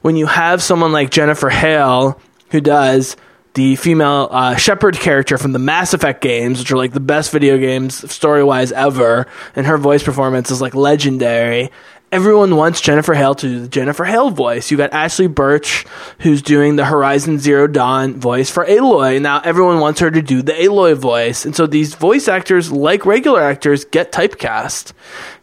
when 0.07 0.15
you 0.15 0.25
have 0.25 0.63
someone 0.63 0.93
like 0.93 1.09
Jennifer 1.09 1.49
Hale 1.49 2.17
who 2.51 2.61
does 2.61 3.17
the 3.55 3.75
female 3.75 4.29
uh, 4.31 4.55
Shepard 4.55 4.95
character 4.95 5.37
from 5.37 5.51
the 5.51 5.59
Mass 5.59 5.93
Effect 5.93 6.21
games, 6.21 6.59
which 6.59 6.71
are 6.71 6.77
like 6.77 6.93
the 6.93 7.01
best 7.01 7.29
video 7.29 7.57
games 7.57 8.09
story 8.09 8.41
wise 8.41 8.71
ever, 8.71 9.27
and 9.53 9.67
her 9.67 9.77
voice 9.77 10.03
performance 10.03 10.49
is 10.49 10.61
like 10.61 10.75
legendary. 10.75 11.71
Everyone 12.09 12.55
wants 12.55 12.79
Jennifer 12.79 13.13
Hale 13.13 13.35
to 13.35 13.49
do 13.49 13.59
the 13.59 13.67
Jennifer 13.67 14.05
Hale 14.05 14.29
voice. 14.29 14.71
You 14.71 14.77
got 14.77 14.91
Ashly 14.91 15.27
Burch, 15.27 15.85
who's 16.19 16.41
doing 16.41 16.77
the 16.77 16.85
Horizon 16.85 17.37
Zero 17.37 17.67
Dawn 17.67 18.17
voice 18.17 18.49
for 18.49 18.65
Aloy. 18.65 19.21
Now 19.21 19.41
everyone 19.43 19.81
wants 19.81 19.99
her 19.99 20.09
to 20.09 20.21
do 20.21 20.41
the 20.41 20.53
Aloy 20.53 20.95
voice. 20.95 21.43
And 21.43 21.53
so 21.53 21.67
these 21.67 21.95
voice 21.95 22.29
actors, 22.29 22.71
like 22.71 23.05
regular 23.05 23.41
actors, 23.41 23.83
get 23.83 24.13
typecast 24.13 24.93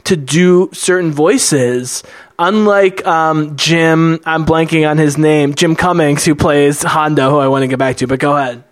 to 0.04 0.16
do 0.16 0.70
certain 0.72 1.12
voices. 1.12 2.02
Unlike 2.38 3.06
um, 3.06 3.56
Jim, 3.56 4.20
I'm 4.24 4.44
blanking 4.44 4.88
on 4.88 4.98
his 4.98 5.16
name, 5.16 5.54
Jim 5.54 5.76
Cummings, 5.76 6.24
who 6.24 6.34
plays 6.34 6.82
Hondo, 6.82 7.30
who 7.30 7.38
I 7.38 7.48
want 7.48 7.62
to 7.62 7.68
get 7.68 7.78
back 7.78 7.96
to, 7.98 8.06
but 8.06 8.18
go 8.18 8.36
ahead. 8.36 8.64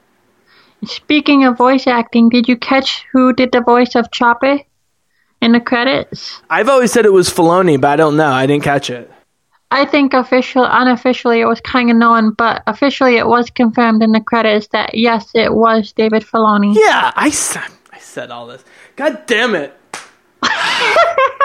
Speaking 0.85 1.45
of 1.45 1.57
voice 1.57 1.87
acting, 1.87 2.29
did 2.29 2.49
you 2.49 2.57
catch 2.57 3.05
who 3.13 3.33
did 3.33 3.53
the 3.53 3.61
voice 3.61 3.95
of 3.95 4.11
Chopper 4.11 4.59
in 5.41 5.53
the 5.53 5.61
credits? 5.61 6.43
I've 6.51 6.69
always 6.69 6.91
said 6.91 7.07
it 7.07 7.13
was 7.13 7.31
Filoni, 7.31 7.81
but 7.81 7.91
I 7.91 7.97
don't 7.97 8.17
know. 8.17 8.31
I 8.31 8.47
didn't 8.47 8.65
catch 8.65 8.91
it. 8.91 9.09
I 9.71 9.87
think 9.87 10.13
official, 10.13 10.67
unofficially, 10.69 11.41
it 11.41 11.47
was 11.47 11.61
kind 11.61 11.91
of 11.91 11.97
known, 11.97 12.33
but 12.33 12.63
officially, 12.67 13.17
it 13.17 13.27
was 13.27 13.49
confirmed 13.49 14.03
in 14.03 14.13
the 14.13 14.21
credits 14.21 14.69
that 14.69 14.97
yes, 14.97 15.31
it 15.35 15.55
was 15.55 15.93
David 15.93 16.25
Filoni. 16.25 16.75
Yeah, 16.75 17.13
I 17.17 17.31
said, 17.31 17.71
I 17.91 17.99
said 17.99 18.31
all 18.31 18.49
this. 18.49 18.63
God 18.97 19.25
damn 19.27 19.55
it. 19.55 19.75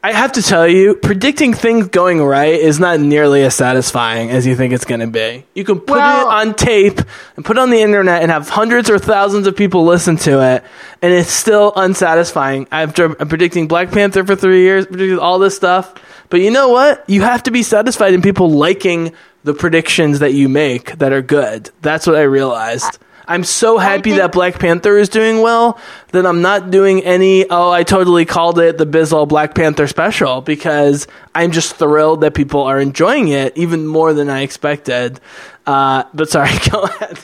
I 0.00 0.12
have 0.12 0.32
to 0.32 0.42
tell 0.42 0.68
you, 0.68 0.94
predicting 0.94 1.52
things 1.54 1.88
going 1.88 2.22
right 2.22 2.54
is 2.54 2.78
not 2.78 3.00
nearly 3.00 3.42
as 3.42 3.56
satisfying 3.56 4.30
as 4.30 4.46
you 4.46 4.54
think 4.54 4.72
it's 4.72 4.84
going 4.84 5.00
to 5.00 5.08
be. 5.08 5.44
You 5.54 5.64
can 5.64 5.80
put 5.80 5.98
Well- 5.98 6.28
it 6.28 6.32
on 6.32 6.54
tape 6.54 7.00
and 7.34 7.44
put 7.44 7.56
it 7.56 7.60
on 7.60 7.70
the 7.70 7.80
internet 7.80 8.22
and 8.22 8.30
have 8.30 8.48
hundreds 8.48 8.88
or 8.88 8.98
thousands 8.98 9.48
of 9.48 9.56
people 9.56 9.84
listen 9.84 10.16
to 10.18 10.40
it, 10.40 10.62
and 11.02 11.12
it's 11.12 11.32
still 11.32 11.72
unsatisfying. 11.74 12.68
After 12.70 13.16
I'm 13.18 13.28
predicting 13.28 13.66
Black 13.66 13.90
Panther 13.90 14.24
for 14.24 14.36
three 14.36 14.62
years, 14.62 14.86
predicting 14.86 15.18
all 15.18 15.40
this 15.40 15.56
stuff, 15.56 15.92
but 16.30 16.40
you 16.40 16.52
know 16.52 16.68
what? 16.68 17.02
You 17.08 17.22
have 17.22 17.42
to 17.44 17.50
be 17.50 17.64
satisfied 17.64 18.14
in 18.14 18.22
people 18.22 18.50
liking 18.50 19.12
the 19.42 19.54
predictions 19.54 20.20
that 20.20 20.32
you 20.32 20.48
make 20.48 20.98
that 20.98 21.12
are 21.12 21.22
good. 21.22 21.70
That's 21.82 22.06
what 22.06 22.14
I 22.14 22.22
realized. 22.22 22.98
I'm 23.28 23.44
so 23.44 23.76
happy 23.78 24.10
think- 24.10 24.16
that 24.16 24.32
Black 24.32 24.58
Panther 24.58 24.96
is 24.96 25.08
doing 25.10 25.42
well 25.42 25.78
that 26.12 26.24
I'm 26.26 26.40
not 26.40 26.70
doing 26.70 27.04
any, 27.04 27.48
oh, 27.48 27.70
I 27.70 27.82
totally 27.84 28.24
called 28.24 28.58
it 28.58 28.78
the 28.78 28.86
Bizzle 28.86 29.28
Black 29.28 29.54
Panther 29.54 29.86
special 29.86 30.40
because 30.40 31.06
I'm 31.34 31.52
just 31.52 31.76
thrilled 31.76 32.22
that 32.22 32.32
people 32.34 32.62
are 32.62 32.80
enjoying 32.80 33.28
it 33.28 33.56
even 33.56 33.86
more 33.86 34.14
than 34.14 34.30
I 34.30 34.40
expected. 34.40 35.20
Uh, 35.66 36.04
but 36.14 36.30
sorry, 36.30 36.50
go 36.70 36.82
ahead. 36.82 37.18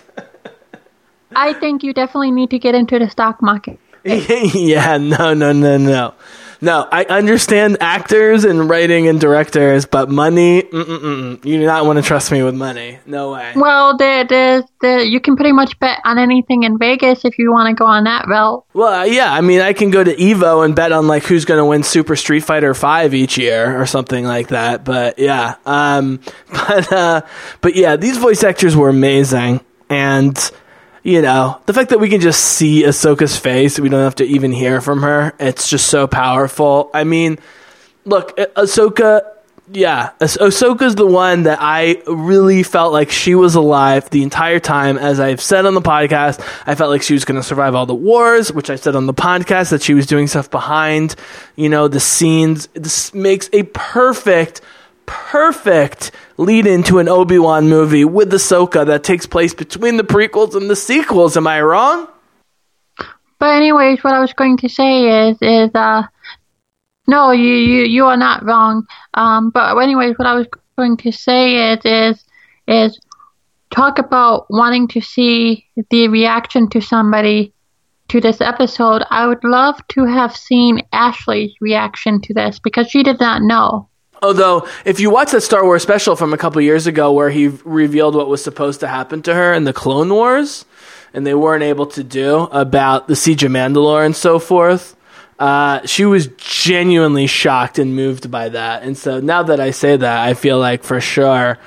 I 1.35 1.55
think 1.55 1.83
you 1.83 1.95
definitely 1.95 2.31
need 2.31 2.51
to 2.51 2.59
get 2.59 2.75
into 2.75 2.99
the 2.99 3.09
stock 3.09 3.43
market. 3.43 3.81
yeah, 4.05 4.99
no, 4.99 5.33
no, 5.33 5.53
no, 5.53 5.79
no. 5.79 6.15
No, 6.65 6.89
I 6.91 7.05
understand 7.05 7.77
actors 7.81 8.47
and 8.47 8.71
writing 8.71 9.07
and 9.07 9.21
directors, 9.21 9.85
but 9.85 10.09
money, 10.09 10.62
mm-mm-mm. 10.62 11.45
you 11.45 11.59
do 11.59 11.67
not 11.67 11.85
want 11.85 11.99
to 11.99 12.03
trust 12.03 12.33
me 12.33 12.43
with 12.43 12.55
money. 12.55 13.01
No 13.05 13.33
way. 13.33 13.53
Well, 13.55 13.99
there, 13.99 14.25
there's, 14.25 14.65
there, 14.81 15.03
you 15.03 15.21
can 15.21 15.37
pretty 15.37 15.53
much 15.53 15.79
bet 15.79 16.01
on 16.07 16.19
anything 16.19 16.62
in 16.62 16.79
Vegas 16.79 17.27
if 17.27 17.39
you 17.39 17.53
want 17.53 17.69
to 17.69 17.75
go 17.75 17.85
on 17.85 18.05
that 18.05 18.27
route. 18.29 18.65
Well, 18.73 19.03
uh, 19.03 19.05
yeah, 19.05 19.31
I 19.31 19.43
mean, 19.43 19.61
I 19.61 19.75
can 19.75 19.91
go 19.91 20.03
to 20.03 20.15
Evo 20.17 20.65
and 20.65 20.75
bet 20.75 20.91
on 20.91 21.07
like 21.07 21.25
who's 21.25 21.45
going 21.45 21.59
to 21.59 21.67
win 21.67 21.83
Super 21.83 22.17
Street 22.17 22.45
Fighter 22.45 22.73
Five 22.73 23.12
each 23.12 23.37
year 23.37 23.79
or 23.79 23.85
something 23.85 24.25
like 24.25 24.49
that. 24.49 24.87
But 24.87 25.19
yeah, 25.19 25.57
um, 25.67 26.19
but 26.51 26.91
uh, 26.91 27.21
but 27.61 27.75
yeah, 27.77 27.97
these 27.97 28.17
voice 28.17 28.43
actors 28.43 28.75
were 28.75 28.89
amazing, 28.89 29.61
and 29.91 30.51
you 31.05 31.23
know 31.23 31.61
the 31.67 31.73
fact 31.73 31.91
that 31.91 32.01
we 32.01 32.09
can 32.09 32.21
just 32.21 32.41
see 32.41 32.83
Ahsoka's 32.83 33.37
face, 33.39 33.79
we 33.79 33.89
don't 33.89 34.03
have 34.03 34.17
to 34.17 34.25
even 34.25 34.51
hear 34.51 34.81
from 34.81 35.03
her. 35.03 35.33
It's 35.39 35.69
just 35.69 35.87
so 35.87 36.07
powerful. 36.09 36.91
I 36.93 37.05
mean, 37.05 37.39
look, 38.05 38.33
Ah- 38.39 38.47
Ahsoka. 38.63 39.23
Yeah, 39.73 40.11
Ah- 40.21 40.25
Ahsoka's 40.25 40.95
the 40.95 41.07
one 41.07 41.45
that 41.45 41.57
I 41.61 42.03
really 42.07 42.63
felt 42.63 42.93
like 42.93 43.11
she 43.11 43.35
was 43.35 43.55
alive 43.55 44.11
the 44.11 44.23
entire 44.23 44.61
time. 44.61 44.99
As 44.99 45.19
I've 45.21 45.41
said 45.41 45.65
on 45.65 45.73
the 45.73 45.81
podcast, 45.81 46.39
I 46.67 46.75
felt 46.75 46.91
like 46.91 47.01
she 47.01 47.15
was 47.15 47.25
going 47.25 47.41
to 47.41 47.43
survive 47.43 47.75
all 47.75 47.87
the 47.87 47.95
wars, 47.95 48.53
which 48.53 48.69
I 48.69 48.77
said 48.77 48.95
on 48.95 49.07
the 49.07 49.15
podcast 49.15 49.71
that 49.71 49.81
she 49.83 49.95
was 49.95 50.05
doing 50.07 50.27
stuff 50.27 50.51
behind, 50.51 51.17
you 51.57 51.71
know, 51.71 51.89
the 51.89 51.99
scenes. 52.01 52.67
This 52.75 53.15
makes 53.15 53.49
a 53.55 53.63
perfect, 53.63 54.61
perfect 55.07 56.11
lead 56.37 56.67
into 56.67 56.99
an 56.99 57.09
Obi 57.09 57.39
Wan 57.39 57.69
movie 57.69 58.05
with 58.05 58.33
Ahsoka 58.33 58.87
that 58.87 59.05
takes 59.05 59.27
place 59.27 59.55
between 59.55 59.97
the 59.97 60.05
prequels 60.05 60.55
and 60.55 60.69
the 60.69 60.77
sequels. 60.77 61.37
Am 61.37 61.47
I 61.47 61.61
wrong? 61.61 62.09
But 63.39 63.57
anyways, 63.57 64.03
what 64.03 64.15
I 64.15 64.21
was 64.21 64.33
going 64.33 64.57
to 64.59 64.69
say 64.69 65.29
is, 65.29 65.39
is, 65.41 65.71
uh, 65.75 66.05
no, 67.07 67.33
you, 67.33 67.55
you, 67.55 67.85
you 67.85 68.05
are 68.07 68.17
not 68.17 68.45
wrong. 68.45 68.87
Um, 69.15 69.51
but 69.51 69.77
anyways, 69.77 70.17
what 70.19 70.27
I 70.27 70.35
was 70.35 70.47
going 70.77 70.97
to 70.99 71.13
say 71.13 71.73
is, 71.73 71.81
is, 71.85 72.25
is 72.67 73.01
talk 73.71 73.99
about 73.99 74.47
wanting 74.51 74.89
to 74.89 75.01
see 75.01 75.67
the 75.91 76.09
reaction 76.09 76.69
to 76.71 76.81
somebody 76.81 77.53
to 78.09 78.21
this 78.21 78.41
episode. 78.41 79.03
I 79.11 79.27
would 79.27 79.43
love 79.45 79.81
to 79.89 80.05
have 80.05 80.37
seen 80.37 80.83
Ashley's 80.93 81.53
reaction 81.61 82.21
to 82.23 82.35
this 82.35 82.59
because 82.59 82.89
she 82.89 83.03
did 83.03 83.21
not 83.21 83.43
know. 83.43 83.89
Although, 84.25 84.66
if 84.87 85.01
you 85.01 85.11
watch 85.11 85.33
that 85.33 85.43
Star 85.43 85.62
Wars 85.64 85.83
special 85.83 86.16
from 86.16 86.33
a 86.33 86.39
couple 86.39 86.62
years 86.62 86.87
ago 86.87 87.12
where 87.12 87.29
he 87.29 87.49
revealed 87.64 88.14
what 88.14 88.27
was 88.27 88.43
supposed 88.43 88.81
to 88.81 88.89
happen 88.89 89.20
to 89.22 89.35
her 89.35 89.53
in 89.53 89.64
the 89.64 89.75
Clone 89.75 90.09
Wars, 90.09 90.64
and 91.12 91.27
they 91.27 91.35
weren't 91.35 91.62
able 91.62 91.87
to 91.89 92.03
do 92.03 92.45
about 92.45 93.07
the 93.07 93.16
Siege 93.16 93.45
of 93.45 93.53
Mandalore 93.53 94.05
and 94.05 94.16
so 94.16 94.39
forth, 94.39 94.97
uh, 95.39 95.85
she 95.87 96.07
was 96.07 96.29
genuinely 96.39 97.27
shocked 97.27 97.79
and 97.79 97.95
moved 97.95 98.31
by 98.31 98.49
that. 98.49 98.83
And 98.83 98.97
so 98.97 99.20
now 99.20 99.43
that 99.43 99.61
I 99.61 99.72
say 99.72 99.97
that, 99.97 100.18
I 100.27 100.33
feel 100.33 100.59
like 100.59 100.85
for 100.85 101.03
sure 101.03 101.59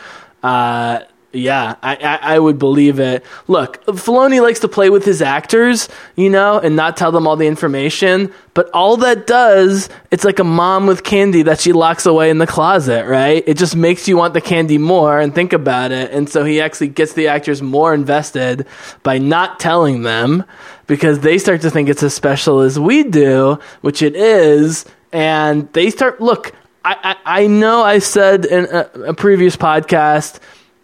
uh, 0.42 1.02
Yeah, 1.34 1.76
I, 1.84 1.96
I, 1.98 2.36
I 2.36 2.40
would 2.40 2.58
believe 2.58 3.00
it. 3.00 3.26
Look, 3.48 3.84
Filoni 3.86 4.42
likes 4.42 4.62
to 4.62 4.70
play 4.70 4.90
with 4.90 5.04
his 5.04 5.22
actors, 5.22 5.90
you 6.16 6.30
know, 6.30 6.58
and 6.58 6.76
not 6.78 6.96
tell 6.96 7.12
them 7.12 7.28
all 7.28 7.36
the 7.36 7.48
information. 7.48 8.34
But 8.54 8.70
all 8.74 8.96
that 8.98 9.28
does, 9.28 9.90
it's 10.10 10.24
like 10.24 10.40
a 10.40 10.46
mom 10.46 10.88
with 10.88 11.04
candy 11.04 11.44
that 11.44 11.60
she 11.60 11.74
locks 11.74 12.06
away 12.06 12.30
in 12.30 12.38
the 12.38 12.48
closet, 12.48 13.06
right? 13.06 13.44
It 13.46 13.58
just 13.58 13.76
makes 13.76 14.08
you 14.08 14.16
want 14.16 14.34
the 14.34 14.42
candy 14.42 14.78
more 14.78 15.20
and 15.20 15.36
think 15.36 15.52
about 15.52 15.92
it. 15.92 16.12
And 16.12 16.30
so 16.30 16.46
he 16.46 16.62
actually 16.62 16.88
gets 16.88 17.14
the 17.14 17.28
actors 17.28 17.62
more 17.62 17.94
invested 17.94 18.66
by 19.04 19.18
not 19.18 19.60
telling 19.60 20.04
them 20.04 20.46
because 20.88 21.20
they 21.20 21.38
start 21.38 21.62
to 21.62 21.70
think 21.70 21.90
it's 21.90 22.04
as 22.04 22.14
special 22.14 22.62
as 22.62 22.80
we 22.80 23.04
do, 23.04 23.60
which 23.82 24.02
it 24.02 24.16
is. 24.16 24.86
And 25.12 25.72
they 25.74 25.90
start, 25.90 26.22
look, 26.22 26.54
I, 26.86 27.16
I, 27.26 27.42
I 27.42 27.48
know 27.48 27.84
I 27.84 28.00
said 28.00 28.46
in 28.46 28.66
a, 28.66 29.10
a 29.10 29.14
previous 29.14 29.58
podcast 29.58 30.40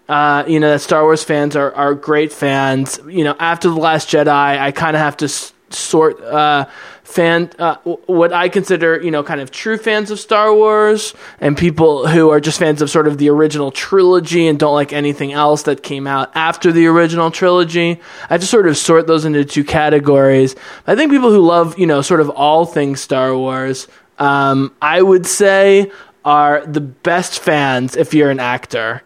uh, 0.10 0.43
you 0.47 0.60
know 0.60 0.70
that 0.70 0.82
Star 0.82 1.04
Wars 1.04 1.24
fans 1.24 1.56
are, 1.56 1.74
are 1.74 1.93
great 1.93 2.34
fans. 2.34 2.99
You 3.08 3.24
know, 3.24 3.36
after 3.39 3.70
the 3.70 3.76
Last 3.76 4.10
Jedi, 4.10 4.28
I 4.28 4.72
kind 4.72 4.95
of 4.95 5.01
have 5.01 5.18
to 5.18 5.26
s- 5.26 5.54
sort 5.70 6.22
uh, 6.22 6.66
fan 7.04 7.51
uh, 7.60 7.76
what 8.06 8.34
I 8.34 8.49
consider 8.49 9.01
you 9.01 9.12
know 9.12 9.24
kind 9.24 9.39
of 9.39 9.51
true 9.51 9.78
fans 9.78 10.12
of 10.12 10.20
Star 10.20 10.54
Wars 10.54 11.14
and 11.39 11.58
people 11.58 12.08
who 12.08 12.30
are 12.32 12.39
just 12.39 12.60
fans 12.60 12.82
of 12.82 12.89
sort 12.89 13.08
of 13.08 13.18
the 13.18 13.30
original 13.30 13.72
trilogy 13.72 14.47
and 14.47 14.60
don't 14.60 14.74
like 14.74 14.93
anything 14.93 15.32
else 15.32 15.64
that 15.64 15.84
came 15.84 16.08
out 16.08 16.32
after 16.36 16.72
the 16.72 16.88
original 16.88 17.32
trilogy. 17.32 17.99
I 18.30 18.38
to 18.38 18.45
sort 18.45 18.68
of 18.68 18.78
sort 18.78 19.08
those 19.08 19.26
into 19.26 19.45
two 19.45 19.64
categories. 19.64 20.56
I 20.86 20.95
think 20.95 21.12
people 21.12 21.30
who 21.30 21.41
love 21.41 21.78
you 21.78 21.86
know 21.86 22.01
sort 22.01 22.20
of 22.20 22.30
all 22.30 22.66
things 22.66 22.99
Star 22.99 23.38
Wars, 23.38 23.88
um, 24.20 24.74
I 24.82 25.01
would 25.01 25.26
say 25.26 25.91
are 26.26 26.66
the 26.66 26.82
best 26.82 27.39
fans 27.39 27.95
if 27.95 28.14
you're 28.14 28.30
an 28.32 28.39
actor. 28.39 29.01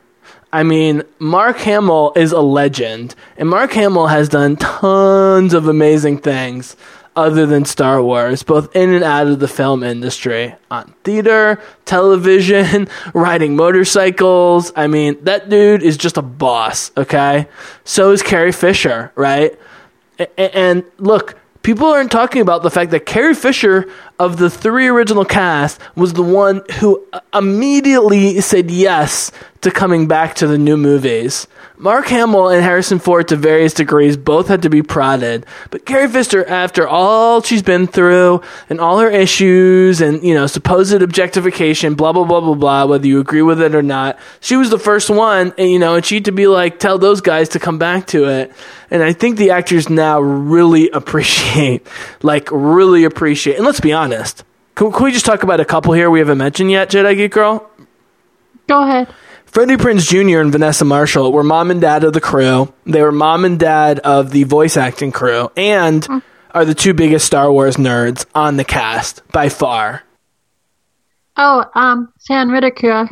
I 0.52 0.64
mean, 0.64 1.04
Mark 1.20 1.58
Hamill 1.60 2.14
is 2.16 2.32
a 2.32 2.40
legend, 2.40 3.16
and 3.38 3.50
Mark 3.50 3.74
Hamill 3.74 4.08
has 4.08 4.30
done 4.30 4.56
tons 4.56 5.54
of 5.54 5.68
amazing 5.68 6.20
things 6.20 6.76
other 7.18 7.48
than 7.48 7.66
Star 7.66 8.02
Wars, 8.02 8.44
both 8.44 8.74
in 8.76 8.94
and 8.94 9.04
out 9.04 9.28
of 9.28 9.40
the 9.40 9.48
film 9.48 9.84
industry, 9.84 10.56
on 10.70 10.94
theater, 11.04 11.60
television, 11.86 12.88
riding 13.14 13.56
motorcycles. 13.56 14.72
I 14.76 14.88
mean, 14.88 15.22
that 15.24 15.50
dude 15.50 15.82
is 15.82 15.98
just 15.98 16.18
a 16.18 16.22
boss, 16.22 16.92
okay? 16.96 17.48
So 17.84 18.12
is 18.12 18.22
Carrie 18.22 18.52
Fisher, 18.52 19.12
right? 19.16 19.60
And 20.38 20.84
look, 20.98 21.38
people 21.64 21.88
aren't 21.88 22.12
talking 22.12 22.42
about 22.42 22.64
the 22.64 22.72
fact 22.72 22.92
that 22.92 23.06
Carrie 23.06 23.36
Fisher 23.36 23.92
of 24.20 24.38
the 24.38 24.50
three 24.50 24.88
original 24.88 25.26
cast 25.26 25.80
was 25.96 26.14
the 26.14 26.24
one 26.24 26.64
who 26.80 27.06
immediately 27.34 28.42
said 28.42 28.72
yes 28.72 29.32
to 29.62 29.72
coming 29.72 30.08
back 30.08 30.36
to 30.36 30.48
the 30.48 30.58
new 30.58 30.78
movies. 30.78 31.48
Mark 31.80 32.08
Hamill 32.08 32.50
and 32.50 32.64
Harrison 32.64 32.98
Ford, 32.98 33.28
to 33.28 33.36
various 33.36 33.74
degrees, 33.74 34.18
both 34.18 34.48
had 34.48 34.64
to 34.64 34.70
be 34.70 34.82
prodded. 34.82 35.46
But 35.70 35.86
Carrie 35.86 36.08
Fisher, 36.08 36.44
after 36.46 36.88
all 36.88 37.44
she's 37.44 37.62
been 37.62 37.86
through 37.86 38.42
and 38.68 38.80
all 38.80 38.98
her 38.98 39.10
issues 39.10 40.02
and, 40.02 40.24
you 40.24 40.34
know, 40.34 40.48
supposed 40.48 41.02
objectification, 41.02 41.94
blah, 41.94 42.14
blah, 42.14 42.24
blah, 42.24 42.40
blah, 42.40 42.56
blah, 42.56 42.86
whether 42.86 43.06
you 43.06 43.20
agree 43.20 43.44
with 43.44 43.62
it 43.62 43.76
or 43.76 43.84
not, 43.84 44.18
she 44.40 44.56
was 44.56 44.72
the 44.72 44.80
first 44.80 45.10
one, 45.10 45.54
and, 45.58 45.70
you 45.70 45.78
know, 45.78 45.96
and 45.96 46.06
she 46.06 46.16
had 46.16 46.26
to 46.26 46.32
be 46.32 46.48
like, 46.48 46.80
tell 46.80 46.98
those 46.98 47.22
guys 47.22 47.50
to 47.50 47.60
come 47.60 47.78
back 47.78 48.08
to 48.08 48.26
it. 48.26 48.52
And 48.90 49.04
I 49.04 49.14
think 49.14 49.38
the 49.38 49.52
actors 49.52 49.90
now 49.90 50.20
really 50.20 50.90
appreciate, 50.94 51.86
like, 52.24 52.50
really 52.52 53.04
appreciate, 53.04 53.58
and 53.58 53.66
let's 53.66 53.82
be 53.82 53.94
honest. 53.94 54.07
Can, 54.76 54.92
can 54.92 55.04
we 55.04 55.12
just 55.12 55.26
talk 55.26 55.44
about 55.44 55.60
a 55.60 55.66
couple 55.66 55.94
here 55.94 56.10
we 56.10 56.20
haven't 56.20 56.38
mentioned 56.38 56.72
yet, 56.72 56.90
Jedi 56.90 57.16
Geek 57.16 57.32
Girl? 57.32 57.70
Go 58.68 58.84
ahead. 58.84 59.08
Freddie 59.46 59.78
Prinze 59.78 60.08
Jr. 60.08 60.40
and 60.40 60.52
Vanessa 60.52 60.86
Marshall 60.86 61.32
were 61.32 61.44
mom 61.44 61.72
and 61.72 61.82
dad 61.82 62.04
of 62.04 62.14
the 62.14 62.22
crew. 62.22 62.72
They 62.86 63.02
were 63.02 63.12
mom 63.12 63.46
and 63.46 63.60
dad 63.60 64.00
of 64.00 64.32
the 64.32 64.44
voice 64.44 64.78
acting 64.78 65.12
crew, 65.12 65.50
and 65.58 66.08
are 66.52 66.66
the 66.66 66.76
two 66.76 66.94
biggest 66.94 67.26
Star 67.26 67.52
Wars 67.52 67.78
nerds 67.78 68.26
on 68.36 68.58
the 68.58 68.64
cast 68.64 69.28
by 69.32 69.50
far. 69.50 70.04
Oh, 71.38 71.66
um, 71.74 72.14
Sam 72.20 72.50
Witwer, 72.50 73.10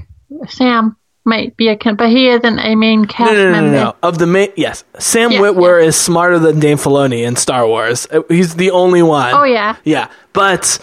Sam 0.50 0.98
might 1.26 1.57
be 1.57 1.67
a 1.69 1.76
con, 1.78 1.95
but 1.95 2.09
he 2.09 2.28
isn't 2.30 2.59
a 2.59 2.76
main 2.76 3.05
cast 3.05 3.32
No, 3.32 3.38
no, 3.38 3.43
no, 3.45 3.51
no, 3.51 3.61
member. 3.61 3.78
no. 3.78 3.95
Of 4.03 4.17
the 4.19 4.28
main, 4.28 4.49
yes, 4.55 4.84
Sam 4.99 5.32
Yeah, 5.32 5.39
Witwer 5.39 5.84
is 5.84 5.95
smarter 5.95 6.38
than 6.39 6.59
Dave 6.59 6.82
Filoni 6.82 7.26
in 7.26 7.36
Star 7.36 7.65
Wars. 7.67 8.07
Uh, 8.11 8.21
He's 8.30 8.55
the 8.55 8.71
only 8.71 9.01
one. 9.03 9.34
Oh 9.34 9.43
yeah, 9.43 9.76
Yeah, 9.84 10.09
but 10.34 10.78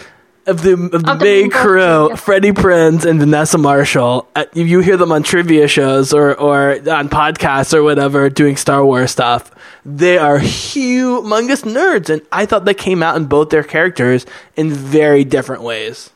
of 0.47 0.63
the 0.63 0.73
of 0.73 0.91
the 0.91 0.97
Of 0.97 1.05
the 1.05 1.15
big 1.15 1.43
main 1.43 1.51
crew. 1.53 2.17
Freddie 2.17 2.51
Prinze 2.51 3.05
and 3.05 3.21
Vanessa 3.21 3.59
Marshall, 3.59 4.27
uh, 4.35 4.45
you 4.55 4.65
you 4.65 4.81
hear 4.81 4.97
them 4.97 5.13
on 5.13 5.23
trivia 5.23 5.69
shows 5.69 6.13
or 6.13 6.35
or 6.35 6.73
on 6.91 7.09
podcasts 7.09 7.73
or 7.73 7.85
whatever 7.85 8.29
doing 8.29 8.57
Star 8.57 8.85
Wars 8.85 9.13
stuff. 9.13 9.53
They 9.87 10.19
are 10.19 10.39
humongous 10.41 11.63
nerds, 11.65 12.11
and 12.11 12.23
I 12.33 12.47
thought 12.47 12.65
they 12.65 12.75
came 12.75 13.03
out 13.03 13.17
in 13.17 13.27
both 13.27 13.51
their 13.51 13.63
characters 13.63 14.27
in 14.57 14.71
very 14.73 15.23
different 15.25 15.63
ways. 15.63 16.11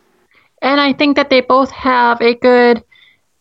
and 0.62 0.80
I 0.80 0.92
think 0.92 1.16
that 1.16 1.30
they 1.30 1.42
both 1.42 1.70
have 1.70 2.20
a 2.20 2.34
good 2.34 2.82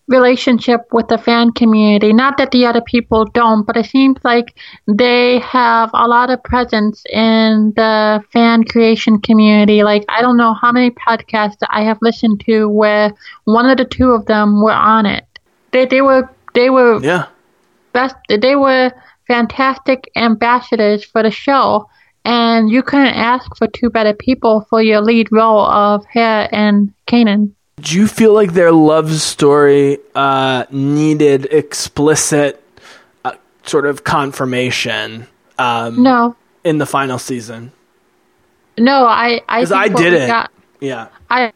relationship 0.08 0.82
with 0.92 1.08
the 1.08 1.18
fan 1.18 1.52
community. 1.52 2.14
Not 2.14 2.38
that 2.38 2.52
the 2.52 2.66
other 2.66 2.82
people 2.82 3.26
don't, 3.26 3.66
but 3.66 3.78
it 3.78 3.86
seems 3.86 4.18
like 4.24 4.56
they 4.88 5.40
have 5.40 5.90
a 5.94 6.08
lot 6.08 6.30
of 6.30 6.44
presence 6.44 7.04
in 7.12 7.74
the 7.76 8.24
fan 8.32 8.64
creation 8.64 9.20
community. 9.20 9.84
Like 9.84 10.06
I 10.10 10.22
don't 10.22 10.38
know 10.38 10.54
how 10.54 10.72
many 10.72 10.92
podcasts 10.92 11.58
I 11.70 11.84
have 11.84 11.98
listened 12.02 12.42
to 12.46 12.70
where 12.70 13.12
one 13.46 13.66
of 13.70 13.78
the 13.78 13.86
two 13.86 14.12
of 14.12 14.26
them 14.26 14.62
were 14.62 14.72
on 14.72 15.06
it. 15.06 15.26
They 15.72 15.86
they 15.86 16.02
were 16.02 16.30
they 16.54 16.70
were 16.70 17.02
Yeah, 17.02 17.28
best 17.94 18.16
they 18.30 18.56
were 18.56 18.92
fantastic 19.28 20.10
ambassadors 20.16 21.04
for 21.04 21.24
the 21.24 21.32
show 21.32 21.88
and 22.24 22.70
you 22.70 22.84
couldn't 22.84 23.16
ask 23.16 23.56
for 23.58 23.68
two 23.68 23.90
better 23.90 24.14
people 24.14 24.66
for 24.70 24.82
your 24.82 25.02
lead 25.02 25.28
role 25.32 25.62
of 25.66 26.06
Hera 26.12 26.48
and 26.52 26.94
Kanan. 27.08 27.54
Do 27.80 27.98
you 27.98 28.08
feel 28.08 28.34
like 28.34 28.54
their 28.54 28.72
love 28.72 29.12
story 29.14 29.98
uh, 30.16 30.66
needed 30.72 31.46
explicit 31.52 32.64
uh, 33.26 33.34
sort 33.64 33.86
of 33.86 34.04
confirmation 34.04 35.28
um, 35.58 36.02
No. 36.02 36.36
in 36.64 36.78
the 36.78 36.86
final 36.86 37.20
season? 37.20 37.72
No, 38.78 39.06
I 39.06 39.42
I 39.48 39.60
I 39.62 39.64
what 39.88 39.90
we 39.96 40.04
didn't. 40.04 40.28
got 40.28 40.52
Yeah. 40.82 41.08
I 41.30 41.52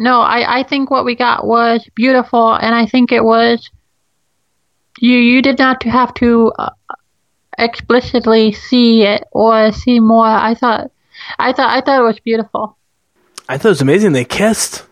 no, 0.00 0.20
I, 0.20 0.58
I 0.58 0.62
think 0.64 0.90
what 0.90 1.04
we 1.04 1.14
got 1.14 1.46
was 1.46 1.84
beautiful 1.94 2.52
and 2.54 2.74
I 2.74 2.86
think 2.86 3.12
it 3.12 3.22
was 3.24 3.70
you 4.98 5.16
you 5.16 5.42
did 5.42 5.58
not 5.58 5.82
have 5.84 6.12
to 6.14 6.52
uh, 6.58 6.70
explicitly 7.58 8.52
see 8.52 9.02
it 9.02 9.24
or 9.32 9.72
see 9.72 10.00
more. 10.00 10.26
I 10.26 10.54
thought 10.54 10.90
I 11.38 11.52
thought 11.52 11.70
I 11.70 11.80
thought 11.80 12.00
it 12.00 12.04
was 12.04 12.20
beautiful. 12.20 12.76
I 13.48 13.58
thought 13.58 13.68
it 13.68 13.70
was 13.70 13.80
amazing 13.82 14.12
they 14.12 14.24
kissed. 14.24 14.84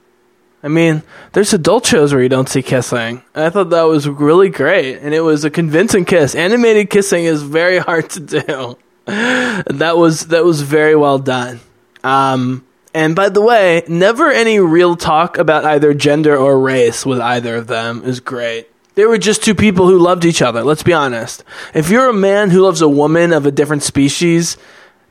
I 0.65 0.69
mean, 0.69 1.03
there's 1.33 1.53
adult 1.53 1.85
shows 1.85 2.15
where 2.15 2.23
you 2.23 2.31
don't 2.31 2.49
see 2.49 2.63
kissing. 2.63 3.23
I 3.35 3.51
thought 3.51 3.69
that 3.69 3.83
was 3.83 4.09
really 4.09 4.49
great, 4.49 4.97
and 4.97 5.13
it 5.13 5.21
was 5.21 5.45
a 5.45 5.51
convincing 5.51 6.07
kiss. 6.07 6.35
Animated 6.35 6.89
kissing 6.89 7.27
is 7.27 7.43
very 7.43 7.79
hard 7.89 8.09
to 8.11 8.21
do. 8.21 8.79
That 9.05 9.99
was 9.99 10.29
that 10.29 10.43
was 10.43 10.63
very 10.63 10.97
well 10.97 11.19
done. 11.19 11.61
Um, 12.03 12.65
and 12.95 13.15
by 13.15 13.29
the 13.29 13.43
way, 13.43 13.83
never 13.89 14.31
any 14.31 14.59
real 14.59 14.97
talk 14.97 15.37
about 15.37 15.67
either 15.67 15.93
gender 15.93 16.35
or 16.35 16.59
race 16.59 17.05
with 17.05 17.21
either 17.21 17.57
of 17.57 17.67
them 17.67 18.03
is 18.03 18.21
great. 18.21 18.71
They 18.95 19.05
were 19.05 19.19
just 19.19 19.45
two 19.45 19.55
people 19.55 19.87
who 19.89 19.99
loved 19.99 20.25
each 20.25 20.41
other. 20.41 20.65
Let's 20.65 20.83
be 20.83 20.95
honest. 20.95 21.45
If 21.75 21.91
you're 21.91 22.09
a 22.09 22.15
man 22.15 22.49
who 22.49 22.63
loves 22.63 22.81
a 22.81 22.89
woman 22.89 23.35
of 23.35 23.45
a 23.45 23.51
different 23.51 23.83
species, 23.83 24.57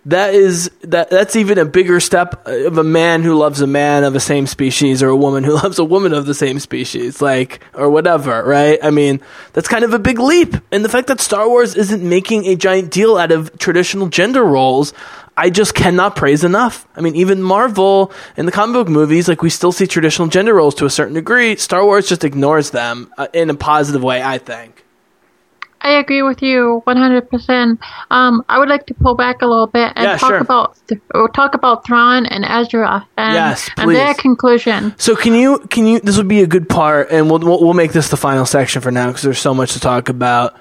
that 0.06 0.34
is 0.34 0.70
that 0.82 1.10
that's 1.10 1.36
even 1.36 1.58
a 1.58 1.66
bigger 1.66 2.00
step 2.00 2.46
of 2.46 2.78
a 2.78 2.84
man 2.84 3.24
who 3.24 3.36
loves 3.36 3.62
a 3.62 3.68
man 3.68 4.04
of 4.04 4.14
the 4.14 4.20
same 4.20 4.48
species 4.48 5.02
or 5.02 5.08
a 5.08 5.16
woman 5.16 5.44
who 5.44 5.54
loves 5.64 5.80
a 5.80 5.84
woman 5.84 6.14
of 6.14 6.26
the 6.26 6.34
same 6.34 6.60
species 6.60 7.22
like 7.22 7.64
or 7.74 7.90
whatever 7.90 8.44
right? 8.44 8.80
I 8.84 8.90
mean 8.92 9.22
that's 9.54 9.68
kind 9.68 9.84
of 9.84 9.94
a 9.94 10.00
big 10.00 10.20
leap. 10.20 10.56
And 10.72 10.84
the 10.84 10.90
fact 10.90 11.08
that 11.08 11.22
star 11.22 11.48
wars 11.48 11.76
isn't 11.76 12.08
making 12.08 12.46
a 12.46 12.56
giant 12.56 12.92
deal 12.92 13.18
out 13.18 13.32
of 13.32 13.58
traditional 13.58 14.08
gender 14.08 14.44
roles 14.44 14.94
i 15.36 15.50
just 15.50 15.74
cannot 15.74 16.16
praise 16.16 16.44
enough. 16.44 16.86
I 16.96 17.02
mean 17.02 17.16
even 17.16 17.42
marvel 17.42 18.12
in 18.36 18.46
the 18.46 18.52
comic 18.52 18.74
book 18.74 18.90
movies 18.90 19.28
like 19.28 19.42
we 19.42 19.50
still 19.50 19.72
see 19.72 19.88
traditional 19.88 20.28
gender 20.28 20.54
roles 20.54 20.76
to 20.76 20.86
a 20.86 20.90
certain 20.90 21.14
degree. 21.14 21.56
Star 21.56 21.86
wars 21.86 22.10
just 22.10 22.24
ignores 22.24 22.72
them 22.72 23.12
uh, 23.18 23.28
in 23.34 23.50
a 23.50 23.56
positive 23.56 24.04
way 24.04 24.22
i 24.22 24.38
think 24.38 24.83
I 25.84 26.00
agree 26.00 26.24
with 26.24 26.42
you 26.42 26.82
100%. 26.88 27.78
Um, 28.10 28.44
I 28.48 28.58
would 28.58 28.70
like 28.70 28.86
to 28.88 28.94
pull 28.94 29.16
back 29.16 29.42
a 29.42 29.46
little 29.46 29.68
bit 29.68 29.92
and 29.96 30.06
Yeah, 30.06 30.18
talk 30.18 30.30
sure. 30.30 30.38
about 30.38 30.78
talk 31.34 31.54
about 31.54 31.86
Thrawn 31.86 32.26
and 32.26 32.46
Ezra 32.46 33.06
and, 33.18 33.34
Yes, 33.34 33.70
and 33.78 33.92
their 33.92 34.14
conclusion. 34.14 34.96
So 34.98 35.16
can 35.16 35.34
you 35.34 35.60
can 35.70 35.86
you 35.86 36.00
this 36.00 36.18
would 36.18 36.30
be 36.30 36.42
a 36.42 36.48
good 36.48 36.70
part 36.70 37.12
and 37.12 37.30
we'll 37.30 37.40
we'll, 37.40 37.62
we'll 37.62 37.74
make 37.74 37.92
this 37.92 38.08
the 38.10 38.18
final 38.18 38.46
section 38.46 38.82
for 38.82 38.92
now 38.92 39.08
because 39.08 39.24
there's 39.24 39.40
so 39.40 39.54
much 39.54 39.74
to 39.74 39.80
talk 39.80 40.08
about. 40.08 40.56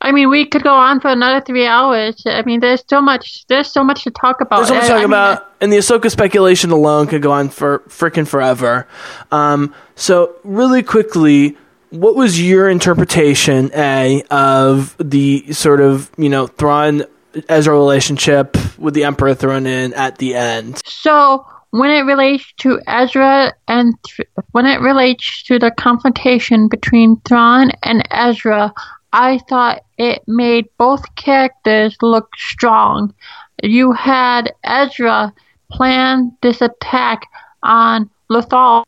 I 0.00 0.12
mean, 0.12 0.30
we 0.30 0.46
could 0.46 0.62
go 0.62 0.74
on 0.74 1.00
for 1.00 1.08
another 1.08 1.44
three 1.44 1.66
hours. 1.66 2.22
I 2.24 2.42
mean, 2.42 2.60
there's 2.60 2.84
so 2.88 3.00
much. 3.00 3.46
There's 3.48 3.70
so 3.70 3.82
much 3.84 4.04
to 4.04 4.10
talk 4.10 4.40
about. 4.40 4.58
There's 4.58 4.68
so 4.68 4.74
much 4.74 4.84
to 4.84 4.88
talk 4.88 4.96
I 4.96 5.00
mean, 5.00 5.06
about, 5.06 5.52
and 5.60 5.72
the 5.72 5.76
Ahsoka 5.76 6.10
speculation 6.10 6.70
alone 6.70 7.08
could 7.08 7.20
go 7.22 7.32
on 7.32 7.48
for 7.48 7.80
freaking 7.88 8.26
forever. 8.26 8.86
Um, 9.32 9.74
so 9.96 10.36
really 10.44 10.82
quickly, 10.82 11.56
what 11.90 12.14
was 12.14 12.40
your 12.40 12.68
interpretation, 12.68 13.70
A, 13.74 14.22
of 14.30 14.96
the 14.98 15.52
sort 15.52 15.80
of, 15.80 16.10
you 16.16 16.28
know, 16.28 16.46
Thrawn 16.46 17.04
Ezra 17.48 17.74
relationship 17.74 18.56
with 18.78 18.94
the 18.94 19.04
Emperor 19.04 19.34
thrown 19.34 19.66
in 19.66 19.94
at 19.94 20.18
the 20.18 20.34
end? 20.34 20.82
So 20.86 21.46
when 21.70 21.90
it 21.90 22.02
relates 22.02 22.52
to 22.58 22.80
Ezra 22.86 23.52
and 23.66 23.94
Th- 24.04 24.28
when 24.52 24.66
it 24.66 24.80
relates 24.80 25.42
to 25.44 25.58
the 25.58 25.70
confrontation 25.70 26.68
between 26.68 27.20
Thrawn 27.20 27.70
and 27.82 28.06
Ezra, 28.10 28.72
I 29.12 29.38
thought 29.48 29.82
it 29.96 30.22
made 30.26 30.66
both 30.78 31.14
characters 31.16 31.96
look 32.02 32.28
strong. 32.36 33.14
You 33.62 33.92
had 33.92 34.52
Ezra 34.64 35.32
plan 35.70 36.36
this 36.42 36.60
attack 36.62 37.26
on 37.62 38.10
Lothal 38.30 38.84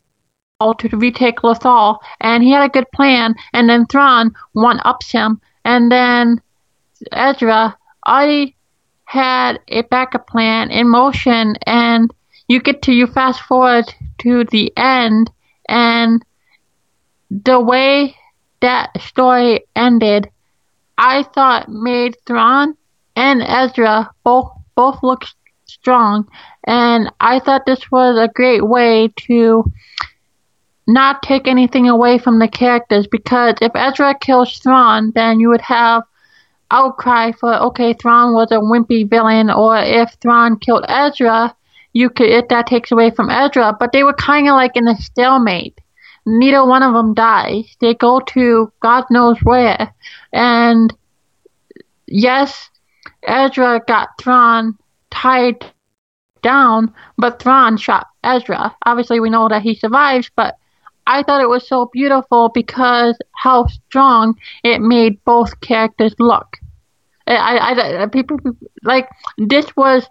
to 0.79 0.97
retake 0.97 1.43
Lothal, 1.43 1.97
and 2.19 2.43
he 2.43 2.51
had 2.51 2.63
a 2.63 2.69
good 2.69 2.89
plan, 2.91 3.35
and 3.53 3.69
then 3.69 3.85
Thrawn 3.85 4.33
one 4.53 4.79
ups 4.85 5.11
him, 5.11 5.41
and 5.65 5.91
then 5.91 6.41
Ezra 7.11 7.77
already 8.07 8.55
had 9.05 9.59
a 9.67 9.81
backup 9.83 10.27
plan 10.27 10.71
in 10.71 10.87
motion, 10.87 11.55
and 11.65 12.11
you 12.47 12.61
get 12.61 12.81
to 12.83 12.93
you 12.93 13.07
fast 13.07 13.41
forward 13.41 13.93
to 14.19 14.45
the 14.45 14.71
end, 14.77 15.29
and 15.67 16.23
the 17.29 17.59
way 17.59 18.15
that 18.61 18.89
story 19.01 19.61
ended, 19.75 20.29
I 20.97 21.23
thought 21.23 21.69
made 21.69 22.15
Thrawn 22.25 22.75
and 23.15 23.41
Ezra 23.41 24.11
both 24.23 24.51
both 24.75 25.01
look 25.03 25.23
strong, 25.65 26.27
and 26.65 27.11
I 27.19 27.39
thought 27.39 27.65
this 27.65 27.89
was 27.91 28.17
a 28.17 28.31
great 28.33 28.65
way 28.65 29.11
to 29.27 29.63
not 30.93 31.23
take 31.23 31.47
anything 31.47 31.87
away 31.87 32.17
from 32.17 32.39
the 32.39 32.47
characters 32.47 33.07
because 33.07 33.55
if 33.61 33.71
Ezra 33.75 34.15
kills 34.19 34.57
Thrawn, 34.59 35.11
then 35.15 35.39
you 35.39 35.49
would 35.49 35.61
have 35.61 36.03
outcry 36.71 37.31
for 37.33 37.53
okay, 37.53 37.93
Thrawn 37.93 38.33
was 38.33 38.51
a 38.51 38.55
wimpy 38.55 39.09
villain, 39.09 39.49
or 39.49 39.77
if 39.77 40.13
Thrawn 40.21 40.57
killed 40.57 40.85
Ezra, 40.87 41.55
you 41.93 42.09
could 42.09 42.29
if 42.29 42.47
that 42.47 42.67
takes 42.67 42.91
away 42.91 43.11
from 43.11 43.29
Ezra. 43.29 43.75
But 43.77 43.91
they 43.91 44.03
were 44.03 44.13
kind 44.13 44.47
of 44.47 44.53
like 44.53 44.75
in 44.75 44.87
a 44.87 44.95
stalemate. 44.95 45.79
Neither 46.25 46.65
one 46.65 46.83
of 46.83 46.93
them 46.93 47.13
dies. 47.13 47.75
They 47.79 47.93
go 47.93 48.19
to 48.19 48.71
God 48.79 49.05
knows 49.09 49.39
where, 49.43 49.93
and 50.31 50.95
yes, 52.07 52.69
Ezra 53.23 53.81
got 53.87 54.09
Thrawn 54.19 54.77
tied 55.09 55.65
down, 56.41 56.93
but 57.17 57.41
Thrawn 57.41 57.77
shot 57.77 58.07
Ezra. 58.23 58.75
Obviously, 58.85 59.19
we 59.19 59.29
know 59.29 59.49
that 59.49 59.61
he 59.61 59.75
survives, 59.75 60.29
but 60.35 60.57
I 61.07 61.23
thought 61.23 61.41
it 61.41 61.49
was 61.49 61.67
so 61.67 61.89
beautiful 61.91 62.49
because 62.49 63.17
how 63.35 63.67
strong 63.67 64.35
it 64.63 64.81
made 64.81 65.23
both 65.25 65.59
characters 65.61 66.15
look. 66.19 66.57
I, 67.27 67.35
I, 67.35 68.03
I 68.03 68.05
people 68.07 68.37
like 68.83 69.07
this 69.37 69.75
was 69.75 70.07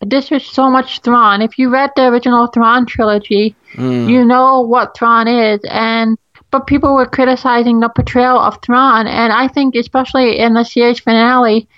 this 0.00 0.30
was 0.30 0.44
so 0.46 0.70
much 0.70 1.00
Thrawn. 1.00 1.42
If 1.42 1.58
you 1.58 1.70
read 1.70 1.90
the 1.96 2.06
original 2.08 2.46
Thrawn 2.46 2.86
trilogy, 2.86 3.54
Mm. 3.74 4.08
you 4.08 4.24
know 4.24 4.60
what 4.62 4.96
Thrawn 4.96 5.28
is, 5.28 5.60
and 5.68 6.16
but 6.50 6.66
people 6.66 6.94
were 6.94 7.04
criticizing 7.06 7.80
the 7.80 7.88
portrayal 7.90 8.38
of 8.38 8.58
Thrawn, 8.62 9.06
and 9.06 9.32
I 9.32 9.48
think 9.48 9.74
especially 9.74 10.38
in 10.38 10.54
the 10.54 10.64
series 10.64 11.00
finale, 11.00 11.68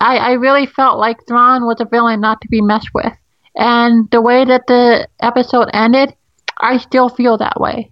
I, 0.00 0.16
I 0.18 0.32
really 0.32 0.66
felt 0.66 0.98
like 0.98 1.26
Thrawn 1.26 1.64
was 1.64 1.80
a 1.80 1.84
villain 1.84 2.20
not 2.20 2.40
to 2.42 2.48
be 2.48 2.60
messed 2.60 2.90
with, 2.94 3.12
and 3.56 4.08
the 4.10 4.20
way 4.20 4.44
that 4.44 4.66
the 4.68 5.08
episode 5.20 5.68
ended, 5.72 6.14
I 6.60 6.78
still 6.78 7.08
feel 7.08 7.36
that 7.38 7.60
way. 7.60 7.90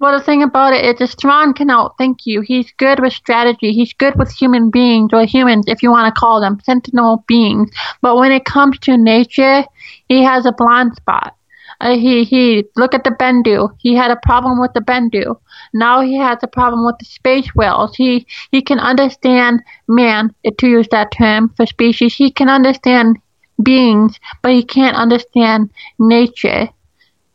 Well, 0.00 0.16
the 0.16 0.24
thing 0.24 0.44
about 0.44 0.74
it 0.74 1.00
is, 1.00 1.14
Thrawn 1.16 1.52
can 1.54 1.68
outthink 1.68 2.18
you. 2.24 2.40
He's 2.40 2.72
good 2.76 3.00
with 3.00 3.12
strategy. 3.12 3.72
He's 3.72 3.92
good 3.92 4.14
with 4.16 4.30
human 4.30 4.70
beings, 4.70 5.10
or 5.12 5.24
humans, 5.24 5.64
if 5.66 5.82
you 5.82 5.90
want 5.90 6.14
to 6.14 6.18
call 6.18 6.40
them, 6.40 6.60
sentinel 6.62 7.24
beings. 7.26 7.70
But 8.00 8.16
when 8.16 8.30
it 8.30 8.44
comes 8.44 8.78
to 8.80 8.96
nature, 8.96 9.64
he 10.08 10.22
has 10.22 10.46
a 10.46 10.52
blind 10.52 10.94
spot. 10.94 11.34
Uh, 11.80 11.96
he 11.96 12.24
he 12.24 12.64
look 12.76 12.94
at 12.94 13.04
the 13.04 13.10
Bendu. 13.10 13.70
He 13.78 13.94
had 13.94 14.10
a 14.10 14.18
problem 14.22 14.60
with 14.60 14.72
the 14.72 14.80
Bendu. 14.80 15.36
Now 15.74 16.00
he 16.00 16.16
has 16.16 16.38
a 16.42 16.48
problem 16.48 16.84
with 16.84 16.98
the 16.98 17.04
space 17.04 17.54
whales. 17.54 17.94
He 17.96 18.26
he 18.50 18.62
can 18.62 18.78
understand 18.78 19.62
man, 19.86 20.34
to 20.58 20.68
use 20.68 20.88
that 20.90 21.12
term 21.12 21.50
for 21.56 21.66
species. 21.66 22.14
He 22.14 22.30
can 22.30 22.48
understand 22.48 23.18
beings, 23.62 24.18
but 24.42 24.52
he 24.52 24.64
can't 24.64 24.96
understand 24.96 25.70
nature. 25.98 26.68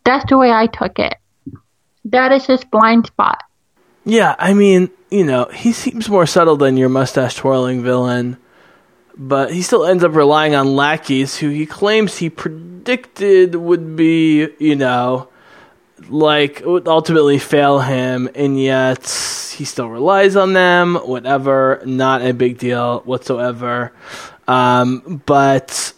That's 0.05 0.25
the 0.29 0.37
way 0.37 0.51
I 0.51 0.67
took 0.67 0.99
it. 0.99 1.15
That 2.05 2.31
is 2.31 2.45
his 2.45 2.63
blind 2.65 3.07
spot. 3.07 3.39
Yeah, 4.05 4.35
I 4.37 4.53
mean, 4.53 4.89
you 5.09 5.23
know, 5.23 5.45
he 5.45 5.71
seems 5.71 6.09
more 6.09 6.25
subtle 6.25 6.57
than 6.57 6.75
your 6.75 6.89
mustache 6.89 7.35
twirling 7.35 7.83
villain, 7.83 8.37
but 9.17 9.53
he 9.53 9.61
still 9.61 9.85
ends 9.85 10.03
up 10.03 10.13
relying 10.13 10.55
on 10.55 10.75
lackeys 10.75 11.37
who 11.37 11.49
he 11.49 11.65
claims 11.65 12.17
he 12.17 12.29
predicted 12.29 13.55
would 13.55 13.95
be, 13.95 14.49
you 14.59 14.75
know, 14.75 15.29
like 16.09 16.61
would 16.65 16.87
ultimately 16.87 17.39
fail 17.39 17.79
him, 17.79 18.29
and 18.35 18.61
yet 18.61 19.03
he 19.55 19.63
still 19.63 19.87
relies 19.87 20.35
on 20.35 20.51
them. 20.51 20.95
Whatever, 20.95 21.81
not 21.85 22.21
a 22.21 22.33
big 22.33 22.57
deal 22.57 22.99
whatsoever. 23.05 23.93
Um, 24.47 25.21
but 25.25 25.93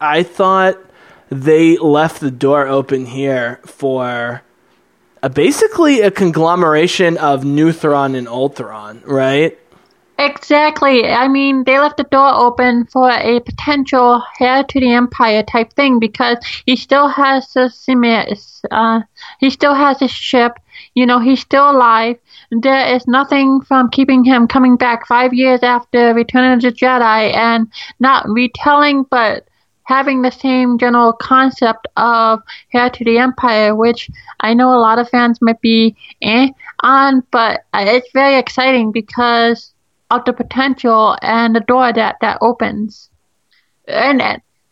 I 0.00 0.22
thought 0.22 0.78
they 1.30 1.76
left 1.78 2.20
the 2.20 2.30
door 2.30 2.66
open 2.66 3.06
here 3.06 3.60
for 3.64 4.42
a, 5.22 5.30
basically 5.30 6.00
a 6.00 6.10
conglomeration 6.10 7.16
of 7.18 7.44
new 7.44 7.72
and 8.14 8.28
old 8.28 8.60
right? 8.60 9.56
Exactly. 10.18 11.06
I 11.06 11.28
mean, 11.28 11.64
they 11.64 11.78
left 11.78 11.96
the 11.96 12.04
door 12.04 12.34
open 12.34 12.84
for 12.86 13.10
a 13.10 13.40
potential 13.40 14.22
heir 14.38 14.64
to 14.64 14.80
the 14.80 14.92
empire 14.92 15.42
type 15.42 15.72
thing 15.72 15.98
because 15.98 16.36
he 16.66 16.76
still 16.76 17.08
has 17.08 17.48
Simis, 17.48 18.62
uh, 18.70 19.00
he 19.38 19.48
still 19.48 19.72
has 19.72 19.98
his 19.98 20.10
ship. 20.10 20.58
You 20.94 21.06
know, 21.06 21.20
he's 21.20 21.40
still 21.40 21.70
alive. 21.70 22.18
There 22.50 22.94
is 22.94 23.06
nothing 23.06 23.62
from 23.62 23.88
keeping 23.88 24.24
him 24.24 24.46
coming 24.46 24.76
back 24.76 25.06
five 25.06 25.32
years 25.32 25.62
after 25.62 26.12
Return 26.12 26.52
of 26.52 26.60
the 26.60 26.72
Jedi 26.72 27.34
and 27.34 27.72
not 27.98 28.28
retelling, 28.28 29.04
but 29.04 29.46
having 29.84 30.22
the 30.22 30.30
same 30.30 30.78
general 30.78 31.12
concept 31.12 31.86
of 31.96 32.40
heir 32.72 32.90
to 32.90 33.04
the 33.04 33.18
empire, 33.18 33.74
which 33.74 34.10
I 34.40 34.54
know 34.54 34.74
a 34.74 34.78
lot 34.78 34.98
of 34.98 35.08
fans 35.08 35.40
might 35.40 35.60
be 35.60 35.96
eh 36.22 36.48
on, 36.82 37.22
but 37.30 37.64
it's 37.74 38.10
very 38.12 38.36
exciting 38.36 38.92
because 38.92 39.72
of 40.10 40.24
the 40.24 40.32
potential 40.32 41.16
and 41.22 41.54
the 41.54 41.60
door 41.60 41.92
that 41.92 42.16
that 42.20 42.38
opens. 42.40 43.10
And 43.88 44.22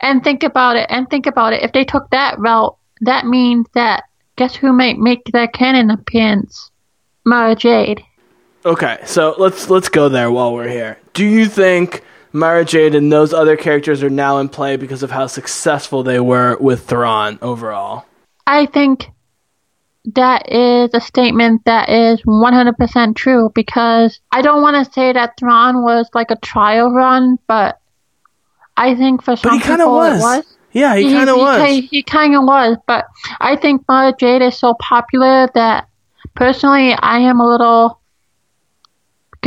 and 0.01 0.23
think 0.23 0.43
about 0.43 0.77
it. 0.77 0.87
And 0.89 1.09
think 1.11 1.27
about 1.27 1.53
it. 1.53 1.63
If 1.63 1.73
they 1.73 1.85
took 1.85 2.11
that 2.11 2.39
route, 2.39 2.77
that 3.01 3.27
means 3.27 3.67
that 3.75 4.05
guess 4.37 4.55
who 4.55 4.73
might 4.73 4.99
make 4.99 5.25
their 5.33 5.49
canon 5.49 5.91
appearance? 5.91 6.71
Mara 7.25 7.55
Jade. 7.55 8.03
Okay, 8.65 8.99
so 9.05 9.35
let's 9.39 9.69
let's 9.69 9.89
go 9.89 10.09
there 10.09 10.31
while 10.31 10.55
we're 10.55 10.69
here. 10.69 10.99
Do 11.13 11.25
you 11.25 11.47
think 11.47 12.03
Mara 12.33 12.65
Jade 12.65 12.95
and 12.95 13.13
those 13.13 13.33
other 13.33 13.57
characters 13.57 14.03
are 14.03 14.11
now 14.11 14.39
in 14.39 14.49
play 14.49 14.77
because 14.77 15.03
of 15.03 15.11
how 15.11 15.27
successful 15.27 16.03
they 16.03 16.21
were 16.21 16.57
with 16.59 16.87
Thrawn 16.87 17.39
overall? 17.43 18.05
I 18.47 18.67
think 18.67 19.07
that 20.15 20.51
is 20.51 20.91
a 20.95 21.01
statement 21.01 21.65
that 21.65 21.89
is 21.89 22.21
100% 22.23 23.17
true 23.17 23.51
because 23.55 24.21
I 24.33 24.43
don't 24.43 24.63
want 24.63 24.87
to 24.87 24.93
say 24.93 25.13
that 25.13 25.35
Thrawn 25.39 25.83
was 25.83 26.09
like 26.15 26.31
a 26.31 26.37
trial 26.37 26.93
run, 26.93 27.39
but 27.47 27.79
I 28.77 28.95
think 28.95 29.23
for 29.23 29.37
some 29.37 29.53
But 29.53 29.59
he 29.59 29.63
kind 29.65 29.83
of 29.83 29.87
people 29.87 29.95
was. 29.95 30.21
it 30.21 30.23
was. 30.23 30.57
Yeah, 30.73 30.97
he 30.97 31.13
kind 31.13 31.29
of 31.31 31.37
was. 31.37 31.67
He, 31.69 31.81
he 31.83 32.03
kind 32.03 32.37
of 32.37 32.45
was, 32.45 32.77
but 32.87 33.07
I 33.41 33.57
think 33.57 33.83
Mara 33.89 34.15
Jade 34.19 34.43
is 34.43 34.57
so 34.57 34.75
popular 34.81 35.49
that 35.55 35.89
personally 36.37 36.93
I 36.93 37.19
am 37.19 37.41
a 37.41 37.47
little 37.47 37.98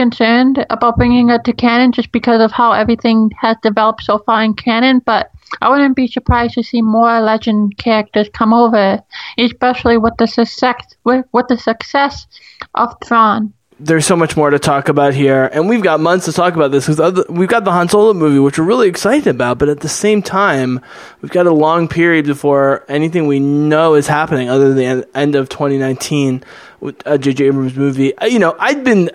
concerned 0.02 0.66
about 0.72 0.98
bringing 0.98 1.30
it 1.30 1.44
to 1.44 1.54
canon 1.54 1.92
just 1.92 2.12
because 2.12 2.42
of 2.42 2.52
how 2.52 2.72
everything 2.72 3.30
has 3.40 3.56
developed 3.62 4.04
so 4.04 4.18
far 4.18 4.44
in 4.44 4.56
canon. 4.56 5.00
But 5.06 5.30
I 5.62 5.70
wouldn't 5.70 5.96
be 5.96 6.08
surprised 6.08 6.56
to 6.56 6.64
see 6.64 6.82
more 6.82 7.22
legend 7.22 7.78
characters 7.78 8.28
come 8.34 8.52
over, 8.52 9.04
especially 9.38 9.98
with 10.00 10.14
the 10.18 10.26
success 10.26 10.96
with, 11.04 11.26
with 11.34 11.48
the 11.50 11.58
success 11.58 12.26
of 12.74 12.96
Thrawn. 13.06 13.54
There's 13.80 14.06
so 14.06 14.16
much 14.16 14.38
more 14.38 14.52
to 14.52 14.60
talk 14.60 14.90
about 14.90 15.14
here, 15.14 15.50
and 15.54 15.68
we've 15.68 15.82
got 15.84 16.00
months 16.00 16.26
to 16.26 16.34
talk 16.34 16.54
about 16.56 16.72
this 16.72 16.88
because 16.88 17.26
we've 17.30 17.50
got 17.50 17.64
the 17.64 17.72
Han 17.72 17.90
Solo 17.90 18.14
movie, 18.14 18.38
which 18.40 18.60
we're 18.60 18.66
really 18.66 18.88
excited 18.88 19.28
about. 19.28 19.58
But 19.58 19.70
at 19.70 19.80
the 19.80 19.90
same 19.90 20.22
time, 20.22 20.80
we've 21.22 21.32
got 21.32 21.48
a 21.48 21.54
long 21.54 21.88
period 21.88 22.26
before 22.26 22.86
anything 22.88 23.26
we 23.26 23.40
know 23.40 23.96
is 23.96 24.08
happening, 24.08 24.50
other 24.50 24.74
than 24.74 24.78
the 24.78 25.18
end 25.18 25.36
of 25.36 25.50
2019 25.50 26.44
with 26.80 27.02
uh, 27.08 27.18
J.J. 27.18 27.46
Abrams' 27.46 27.76
movie. 27.76 28.16
Uh, 28.18 28.26
You 28.26 28.38
know, 28.38 28.56
I've 28.60 28.84
been 28.84 29.10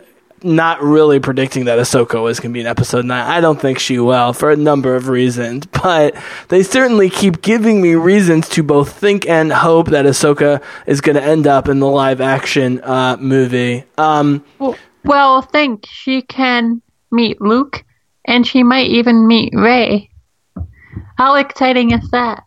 not 0.46 0.82
really 0.82 1.20
predicting 1.20 1.66
that 1.66 1.78
Ahsoka 1.78 2.22
was 2.22 2.40
going 2.40 2.52
to 2.52 2.54
be 2.54 2.60
in 2.60 2.66
episode 2.66 3.04
9. 3.04 3.30
I 3.30 3.40
don't 3.40 3.60
think 3.60 3.78
she 3.78 3.98
will 3.98 4.32
for 4.32 4.50
a 4.50 4.56
number 4.56 4.94
of 4.94 5.08
reasons, 5.08 5.66
but 5.82 6.16
they 6.48 6.62
certainly 6.62 7.10
keep 7.10 7.42
giving 7.42 7.82
me 7.82 7.94
reasons 7.94 8.48
to 8.50 8.62
both 8.62 8.92
think 8.92 9.28
and 9.28 9.52
hope 9.52 9.88
that 9.88 10.06
Ahsoka 10.06 10.62
is 10.86 11.00
going 11.00 11.16
to 11.16 11.22
end 11.22 11.46
up 11.46 11.68
in 11.68 11.80
the 11.80 11.86
live 11.86 12.20
action 12.20 12.80
uh, 12.82 13.16
movie. 13.18 13.84
Um, 13.98 14.44
well, 15.04 15.42
think 15.42 15.84
she 15.88 16.22
can 16.22 16.80
meet 17.10 17.40
Luke 17.40 17.84
and 18.24 18.46
she 18.46 18.62
might 18.62 18.88
even 18.88 19.26
meet 19.26 19.52
Rey. 19.54 20.10
How 21.18 21.34
exciting 21.34 21.92
is 21.92 22.10
that? 22.10 22.45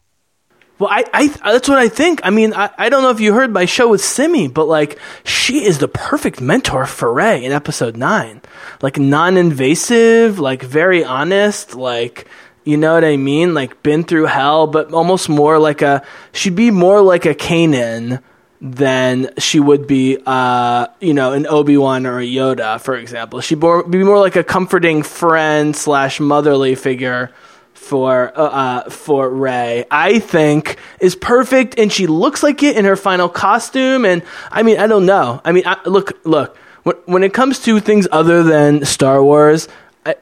Well, 0.79 0.89
I, 0.89 1.03
I 1.13 1.27
that's 1.27 1.67
what 1.67 1.77
I 1.77 1.89
think. 1.89 2.21
I 2.23 2.29
mean, 2.29 2.53
I, 2.53 2.69
I 2.77 2.87
don't 2.87 3.03
know 3.03 3.09
if 3.09 3.19
you 3.19 3.33
heard 3.33 3.51
my 3.51 3.65
show 3.65 3.89
with 3.89 4.01
Simi, 4.01 4.47
but 4.47 4.65
like 4.65 4.97
she 5.25 5.65
is 5.65 5.79
the 5.79 5.89
perfect 5.89 6.39
mentor 6.39 6.85
for 6.85 7.13
Rey 7.13 7.43
in 7.43 7.51
episode 7.51 7.97
nine. 7.97 8.41
Like 8.81 8.97
non-invasive, 8.97 10.39
like 10.39 10.63
very 10.63 11.03
honest, 11.03 11.75
like 11.75 12.27
you 12.63 12.77
know 12.77 12.93
what 12.93 13.03
I 13.03 13.17
mean? 13.17 13.53
Like 13.53 13.83
been 13.83 14.03
through 14.03 14.25
hell, 14.25 14.67
but 14.67 14.93
almost 14.93 15.27
more 15.27 15.59
like 15.59 15.81
a 15.81 16.01
she'd 16.31 16.55
be 16.55 16.71
more 16.71 17.01
like 17.01 17.25
a 17.25 17.35
Kanan 17.35 18.23
than 18.61 19.31
she 19.37 19.59
would 19.59 19.87
be, 19.87 20.17
uh, 20.25 20.87
you 20.99 21.13
know, 21.13 21.33
an 21.33 21.47
Obi 21.47 21.77
Wan 21.77 22.05
or 22.05 22.19
a 22.19 22.25
Yoda, 22.25 22.79
for 22.79 22.95
example. 22.95 23.41
She'd 23.41 23.59
be 23.59 24.03
more 24.03 24.19
like 24.19 24.35
a 24.35 24.43
comforting 24.43 25.03
friend 25.03 25.75
slash 25.75 26.19
motherly 26.19 26.75
figure 26.75 27.31
for 27.79 28.31
uh, 28.35 28.43
uh, 28.43 28.89
for 28.89 29.29
Rey. 29.29 29.85
I 29.89 30.19
think 30.19 30.77
is 30.99 31.15
perfect, 31.15 31.79
and 31.79 31.91
she 31.91 32.07
looks 32.07 32.43
like 32.43 32.61
it 32.61 32.77
in 32.77 32.85
her 32.85 32.95
final 32.95 33.29
costume. 33.29 34.05
And 34.05 34.21
I 34.51 34.63
mean, 34.63 34.77
I 34.79 34.85
don't 34.85 35.05
know. 35.05 35.41
I 35.43 35.51
mean, 35.51 35.63
I, 35.65 35.77
look, 35.85 36.19
look. 36.25 36.57
When, 36.83 36.95
when 37.05 37.23
it 37.23 37.33
comes 37.33 37.59
to 37.63 37.79
things 37.79 38.07
other 38.11 38.43
than 38.43 38.85
Star 38.85 39.23
Wars, 39.23 39.67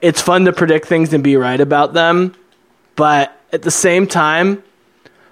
it's 0.01 0.21
fun 0.21 0.45
to 0.45 0.53
predict 0.53 0.87
things 0.87 1.13
and 1.13 1.23
be 1.23 1.35
right 1.35 1.59
about 1.59 1.93
them. 1.93 2.33
But 2.95 3.37
at 3.51 3.63
the 3.63 3.71
same 3.71 4.07
time, 4.07 4.63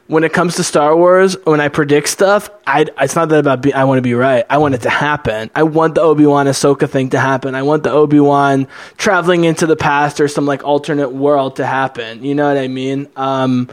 when 0.07 0.23
it 0.23 0.33
comes 0.33 0.55
to 0.55 0.63
Star 0.63 0.95
Wars, 0.95 1.35
when 1.45 1.59
I 1.59 1.69
predict 1.69 2.09
stuff, 2.09 2.49
I, 2.65 2.85
it's 3.01 3.15
not 3.15 3.29
that 3.29 3.39
about 3.39 3.61
be, 3.61 3.73
I 3.73 3.85
want 3.85 3.97
to 3.97 4.03
be 4.03 4.13
right. 4.13 4.45
I 4.49 4.59
want 4.59 4.75
it 4.75 4.81
to 4.81 4.89
happen. 4.89 5.49
I 5.55 5.63
want 5.63 5.95
the 5.95 6.01
Obi 6.01 6.25
Wan 6.25 6.45
Ahsoka 6.45 6.87
thing 6.87 7.09
to 7.11 7.19
happen. 7.19 7.55
I 7.55 7.63
want 7.63 7.83
the 7.83 7.91
Obi 7.91 8.19
Wan 8.19 8.67
traveling 8.97 9.45
into 9.45 9.65
the 9.65 9.75
past 9.75 10.21
or 10.21 10.27
some 10.27 10.45
like 10.45 10.63
alternate 10.63 11.09
world 11.09 11.55
to 11.55 11.65
happen. 11.65 12.23
You 12.23 12.35
know 12.35 12.47
what 12.47 12.57
I 12.57 12.67
mean? 12.67 13.07
Um, 13.15 13.67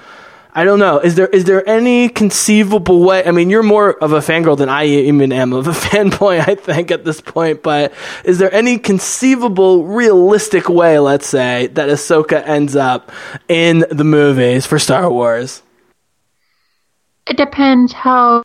I 0.54 0.64
don't 0.64 0.78
know. 0.78 0.98
Is 0.98 1.14
there 1.14 1.28
is 1.28 1.44
there 1.44 1.66
any 1.66 2.10
conceivable 2.10 3.02
way? 3.02 3.24
I 3.24 3.30
mean, 3.30 3.48
you're 3.48 3.62
more 3.62 3.90
of 3.90 4.12
a 4.12 4.18
fangirl 4.18 4.56
than 4.56 4.68
I 4.68 4.84
even 4.84 5.32
am 5.32 5.52
of 5.54 5.66
a 5.66 5.70
fanboy. 5.72 6.46
I 6.46 6.54
think 6.54 6.90
at 6.90 7.04
this 7.04 7.20
point, 7.20 7.62
but 7.62 7.92
is 8.24 8.38
there 8.38 8.52
any 8.52 8.78
conceivable, 8.78 9.84
realistic 9.84 10.68
way, 10.68 10.98
let's 10.98 11.26
say, 11.26 11.68
that 11.68 11.88
Ahsoka 11.88 12.46
ends 12.46 12.76
up 12.76 13.12
in 13.48 13.84
the 13.90 14.04
movies 14.04 14.66
for 14.66 14.78
Star 14.78 15.10
Wars? 15.10 15.62
It 17.26 17.36
depends 17.36 17.92
how 17.92 18.42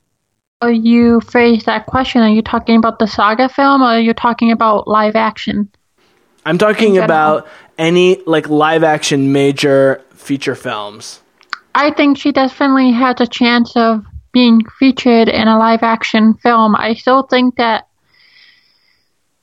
you 0.66 1.22
phrase 1.22 1.66
that 1.66 1.86
question. 1.86 2.22
Are 2.22 2.30
you 2.30 2.42
talking 2.42 2.78
about 2.78 3.00
the 3.00 3.08
saga 3.08 3.50
film 3.50 3.82
or 3.82 3.86
are 3.86 4.00
you 4.00 4.14
talking 4.14 4.52
about 4.52 4.88
live 4.88 5.16
action? 5.16 5.70
I'm 6.46 6.58
talking 6.58 6.98
about 6.98 7.48
any 7.78 8.24
like 8.26 8.50
live 8.50 8.84
action 8.84 9.32
major 9.34 10.02
feature 10.12 10.56
films. 10.56 11.22
I 11.76 11.92
think 11.92 12.18
she 12.18 12.32
definitely 12.32 12.92
has 12.92 13.20
a 13.20 13.28
chance 13.28 13.76
of 13.76 14.06
being 14.32 14.62
featured 14.80 15.30
in 15.30 15.48
a 15.48 15.58
live 15.60 15.84
action 15.84 16.34
film. 16.36 16.76
I 16.76 16.94
still 16.94 17.24
think 17.24 17.58
that 17.58 17.88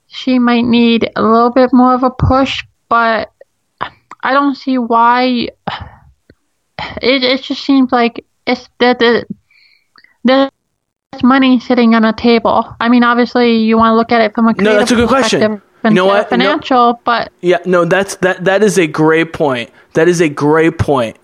she 0.07 0.39
might 0.39 0.65
need 0.65 1.11
a 1.17 1.23
little 1.23 1.51
bit 1.51 1.71
more 1.73 1.95
of 1.95 2.03
a 2.03 2.11
push, 2.11 2.63
but 2.89 3.33
I 3.81 4.33
don't 4.33 4.57
see 4.57 4.79
why. 4.79 5.49
It 7.01 7.23
it 7.23 7.43
just 7.43 7.65
seems 7.65 7.93
like 7.93 8.27
it's 8.47 8.69
that 8.79 8.99
the, 8.99 9.27
there's 10.25 10.51
money 11.23 11.61
sitting 11.61 11.95
on 11.95 12.05
a 12.05 12.13
table. 12.13 12.75
I 12.81 12.89
mean, 12.89 13.03
obviously, 13.03 13.59
you 13.59 13.77
want 13.77 13.93
to 13.93 13.97
look 13.97 14.13
at 14.13 14.21
it 14.21 14.35
from 14.35 14.49
a 14.49 14.53
no. 14.55 14.79
That's 14.79 14.91
a 14.91 14.97
good 14.97 15.09
question. 15.09 15.63
You 15.85 15.91
know 15.91 16.07
what? 16.07 16.31
Financial, 16.31 16.93
no, 16.93 17.01
but 17.05 17.31
yeah, 17.41 17.59
no. 17.67 17.85
That's 17.85 18.17
that. 18.17 18.45
That 18.45 18.63
is 18.63 18.79
a 18.79 18.87
great 18.87 19.33
point. 19.33 19.71
That 19.93 20.09
is 20.09 20.21
a 20.21 20.29
great 20.29 20.79
point. 20.79 21.19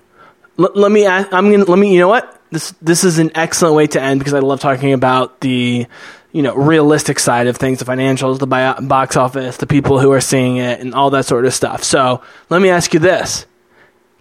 L- 0.59 0.73
let 0.75 0.93
me. 0.93 1.07
Ask, 1.07 1.33
I'm 1.33 1.51
gonna. 1.51 1.65
Let 1.65 1.79
me. 1.79 1.95
You 1.95 2.01
know 2.01 2.09
what? 2.09 2.41
This 2.51 2.75
this 2.83 3.05
is 3.05 3.19
an 3.19 3.31
excellent 3.35 3.75
way 3.75 3.87
to 3.89 4.03
end 4.03 4.21
because 4.21 4.35
I 4.35 4.41
love 4.41 4.61
talking 4.61 4.93
about 4.93 5.41
the 5.41 5.87
you 6.33 6.43
know 6.43 6.55
realistic 6.55 7.19
side 7.19 7.47
of 7.47 7.57
things 7.57 7.79
the 7.79 7.85
financials 7.85 8.39
the 8.39 8.47
box 8.47 9.17
office 9.17 9.57
the 9.57 9.67
people 9.67 9.99
who 9.99 10.13
are 10.13 10.21
seeing 10.21 10.59
it 10.59 10.81
and 10.81 10.95
all 10.95 11.11
that 11.11 11.27
sort 11.27 11.45
of 11.45 11.53
stuff 11.53 11.83
so 11.83 12.23
let 12.51 12.63
me 12.63 12.69
ask 12.69 12.95
you 12.95 13.01
this 13.01 13.47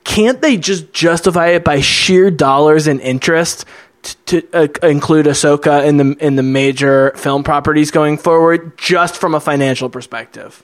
can't 0.03 0.41
they 0.41 0.57
just 0.57 0.93
justify 0.93 1.49
it 1.49 1.63
by 1.63 1.81
sheer 1.81 2.31
dollars 2.31 2.87
and 2.87 2.99
interest 3.01 3.65
to, 4.03 4.41
to 4.41 4.47
uh, 4.53 4.87
include 4.87 5.25
Ahsoka 5.25 5.85
in 5.85 5.97
the 5.97 6.15
in 6.19 6.35
the 6.35 6.43
major 6.43 7.11
film 7.15 7.43
properties 7.43 7.91
going 7.91 8.17
forward, 8.17 8.77
just 8.77 9.17
from 9.17 9.35
a 9.35 9.39
financial 9.39 9.89
perspective? 9.89 10.63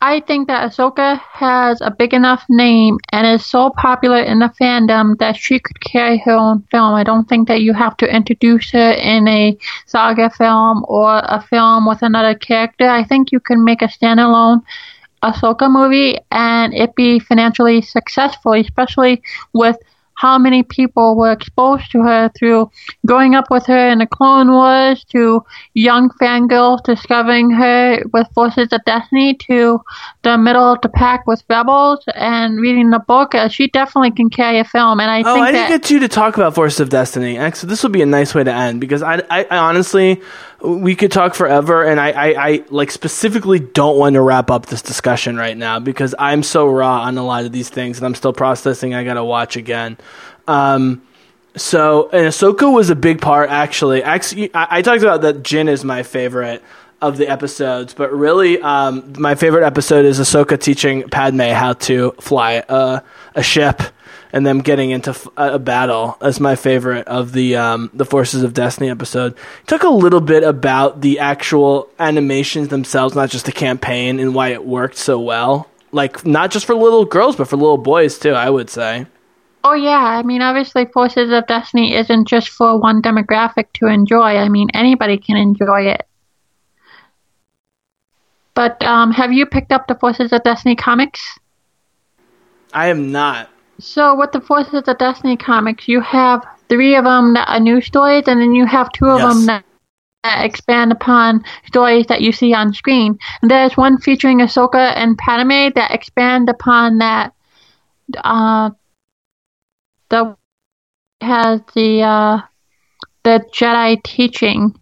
I 0.00 0.20
think 0.20 0.48
that 0.48 0.70
Ahsoka 0.70 1.18
has 1.32 1.80
a 1.80 1.90
big 1.90 2.12
enough 2.12 2.44
name 2.50 2.98
and 3.10 3.26
is 3.26 3.46
so 3.46 3.70
popular 3.70 4.20
in 4.20 4.38
the 4.38 4.52
fandom 4.60 5.16
that 5.16 5.34
she 5.34 5.58
could 5.58 5.80
carry 5.80 6.18
her 6.18 6.32
own 6.32 6.62
film. 6.70 6.92
I 6.92 7.04
don't 7.04 7.26
think 7.26 7.48
that 7.48 7.62
you 7.62 7.72
have 7.72 7.96
to 7.98 8.14
introduce 8.14 8.70
her 8.72 8.90
in 8.90 9.26
a 9.26 9.56
saga 9.86 10.28
film 10.28 10.84
or 10.88 11.22
a 11.24 11.40
film 11.40 11.86
with 11.86 12.02
another 12.02 12.34
character. 12.34 12.86
I 12.86 13.04
think 13.04 13.32
you 13.32 13.40
can 13.40 13.64
make 13.64 13.80
a 13.80 13.86
standalone 13.86 14.62
Ahsoka 15.24 15.70
movie 15.70 16.18
and 16.30 16.74
it 16.74 16.94
be 16.94 17.18
financially 17.18 17.80
successful, 17.82 18.52
especially 18.52 19.22
with 19.52 19.76
how 20.16 20.38
many 20.38 20.62
people 20.62 21.16
were 21.16 21.32
exposed 21.32 21.90
to 21.90 22.02
her 22.02 22.30
through 22.38 22.70
growing 23.06 23.34
up 23.34 23.50
with 23.50 23.66
her 23.66 23.88
in 23.88 23.98
the 23.98 24.06
Clone 24.06 24.50
Wars 24.50 25.04
to 25.04 25.44
young 25.74 26.08
fangirls 26.20 26.82
discovering 26.84 27.50
her 27.50 28.02
with 28.12 28.26
Forces 28.32 28.68
of 28.72 28.84
Destiny 28.84 29.34
to 29.48 29.80
the 30.22 30.38
middle 30.38 30.72
of 30.72 30.80
the 30.82 30.88
pack 30.88 31.26
with 31.26 31.42
Rebels 31.48 32.04
and 32.14 32.60
reading 32.60 32.90
the 32.90 33.00
book. 33.00 33.34
Uh, 33.34 33.48
she 33.48 33.68
definitely 33.68 34.12
can 34.12 34.30
carry 34.30 34.60
a 34.60 34.64
film. 34.64 35.00
And 35.00 35.10
I 35.10 35.20
oh, 35.20 35.34
think 35.34 35.46
I 35.46 35.52
didn't 35.52 35.68
get 35.68 35.90
you 35.90 35.98
to 36.00 36.08
talk 36.08 36.36
about 36.36 36.54
Forces 36.54 36.80
of 36.80 36.90
Destiny. 36.90 37.36
Actually, 37.36 37.70
this 37.70 37.82
would 37.82 37.92
be 37.92 38.02
a 38.02 38.06
nice 38.06 38.34
way 38.34 38.44
to 38.44 38.52
end 38.52 38.80
because 38.80 39.02
I, 39.02 39.16
I, 39.30 39.44
I 39.50 39.58
honestly 39.58 40.22
we 40.64 40.94
could 40.94 41.12
talk 41.12 41.34
forever 41.34 41.84
and 41.84 42.00
I, 42.00 42.10
I, 42.10 42.48
I, 42.48 42.64
like 42.70 42.90
specifically 42.90 43.58
don't 43.58 43.98
want 43.98 44.14
to 44.14 44.22
wrap 44.22 44.50
up 44.50 44.66
this 44.66 44.82
discussion 44.82 45.36
right 45.36 45.56
now 45.56 45.78
because 45.78 46.14
i'm 46.18 46.42
so 46.42 46.68
raw 46.68 47.02
on 47.02 47.18
a 47.18 47.24
lot 47.24 47.44
of 47.44 47.52
these 47.52 47.68
things 47.68 47.98
and 47.98 48.06
i'm 48.06 48.14
still 48.14 48.32
processing. 48.32 48.94
I 48.94 49.04
gotta 49.04 49.24
watch 49.24 49.56
again. 49.56 49.98
Um, 50.48 51.02
so 51.56 52.08
and 52.10 52.26
ahsoka 52.26 52.72
was 52.72 52.90
a 52.90 52.96
big 52.96 53.20
part 53.20 53.50
actually. 53.50 54.02
Actually 54.02 54.54
i, 54.54 54.78
I 54.78 54.82
talked 54.82 55.02
about 55.02 55.20
that 55.22 55.42
Jyn 55.42 55.68
is 55.68 55.84
my 55.84 56.02
favorite 56.02 56.62
of 57.02 57.18
the 57.18 57.28
episodes 57.28 57.92
but 57.92 58.12
really 58.12 58.60
um, 58.62 59.12
my 59.18 59.34
favorite 59.34 59.64
episode 59.64 60.06
is 60.06 60.18
ahsoka 60.18 60.58
teaching 60.58 61.08
padme 61.08 61.50
how 61.50 61.74
to 61.74 62.12
fly 62.20 62.64
a, 62.68 63.02
a 63.34 63.42
ship 63.42 63.82
and 64.34 64.44
them 64.44 64.58
getting 64.58 64.90
into 64.90 65.16
a 65.36 65.60
battle 65.60 66.18
as 66.20 66.40
my 66.40 66.56
favorite 66.56 67.06
of 67.06 67.32
the 67.32 67.54
um, 67.54 67.88
the 67.94 68.04
Forces 68.04 68.42
of 68.42 68.52
Destiny 68.52 68.90
episode. 68.90 69.36
Talk 69.68 69.84
a 69.84 69.88
little 69.88 70.20
bit 70.20 70.42
about 70.42 71.02
the 71.02 71.20
actual 71.20 71.88
animations 72.00 72.66
themselves, 72.66 73.14
not 73.14 73.30
just 73.30 73.46
the 73.46 73.52
campaign, 73.52 74.18
and 74.18 74.34
why 74.34 74.48
it 74.48 74.66
worked 74.66 74.96
so 74.96 75.20
well. 75.20 75.70
Like 75.92 76.26
not 76.26 76.50
just 76.50 76.66
for 76.66 76.74
little 76.74 77.04
girls, 77.04 77.36
but 77.36 77.46
for 77.46 77.56
little 77.56 77.78
boys 77.78 78.18
too. 78.18 78.32
I 78.32 78.50
would 78.50 78.68
say. 78.68 79.06
Oh 79.62 79.74
yeah, 79.74 80.02
I 80.02 80.24
mean 80.24 80.42
obviously 80.42 80.86
Forces 80.86 81.30
of 81.30 81.46
Destiny 81.46 81.94
isn't 81.94 82.26
just 82.26 82.48
for 82.48 82.76
one 82.76 83.02
demographic 83.02 83.66
to 83.74 83.86
enjoy. 83.86 84.36
I 84.36 84.48
mean 84.48 84.68
anybody 84.74 85.16
can 85.16 85.36
enjoy 85.36 85.82
it. 85.82 86.08
But 88.54 88.82
um, 88.82 89.12
have 89.12 89.32
you 89.32 89.46
picked 89.46 89.70
up 89.70 89.86
the 89.86 89.94
Forces 89.94 90.32
of 90.32 90.42
Destiny 90.42 90.74
comics? 90.74 91.38
I 92.72 92.88
am 92.88 93.12
not. 93.12 93.48
So 93.78 94.14
with 94.14 94.32
the 94.32 94.40
Forces 94.40 94.86
of 94.86 94.98
Destiny 94.98 95.36
comics, 95.36 95.88
you 95.88 96.00
have 96.00 96.44
three 96.68 96.94
of 96.96 97.04
them 97.04 97.34
that 97.34 97.48
are 97.48 97.60
new 97.60 97.80
stories, 97.80 98.24
and 98.26 98.40
then 98.40 98.54
you 98.54 98.66
have 98.66 98.90
two 98.92 99.06
of 99.06 99.20
yes. 99.20 99.34
them 99.34 99.46
that, 99.46 99.64
that 100.22 100.44
expand 100.44 100.92
upon 100.92 101.44
stories 101.66 102.06
that 102.06 102.20
you 102.20 102.32
see 102.32 102.54
on 102.54 102.72
screen. 102.72 103.18
And 103.42 103.50
there's 103.50 103.76
one 103.76 103.98
featuring 103.98 104.38
Ahsoka 104.38 104.92
and 104.96 105.18
Padme 105.18 105.70
that 105.74 105.90
expand 105.90 106.48
upon 106.48 106.98
that. 106.98 107.32
Uh, 108.22 108.70
the 110.10 110.36
has 111.20 111.60
the 111.74 112.02
uh, 112.02 112.40
the 113.24 113.44
Jedi 113.52 114.02
teaching 114.02 114.78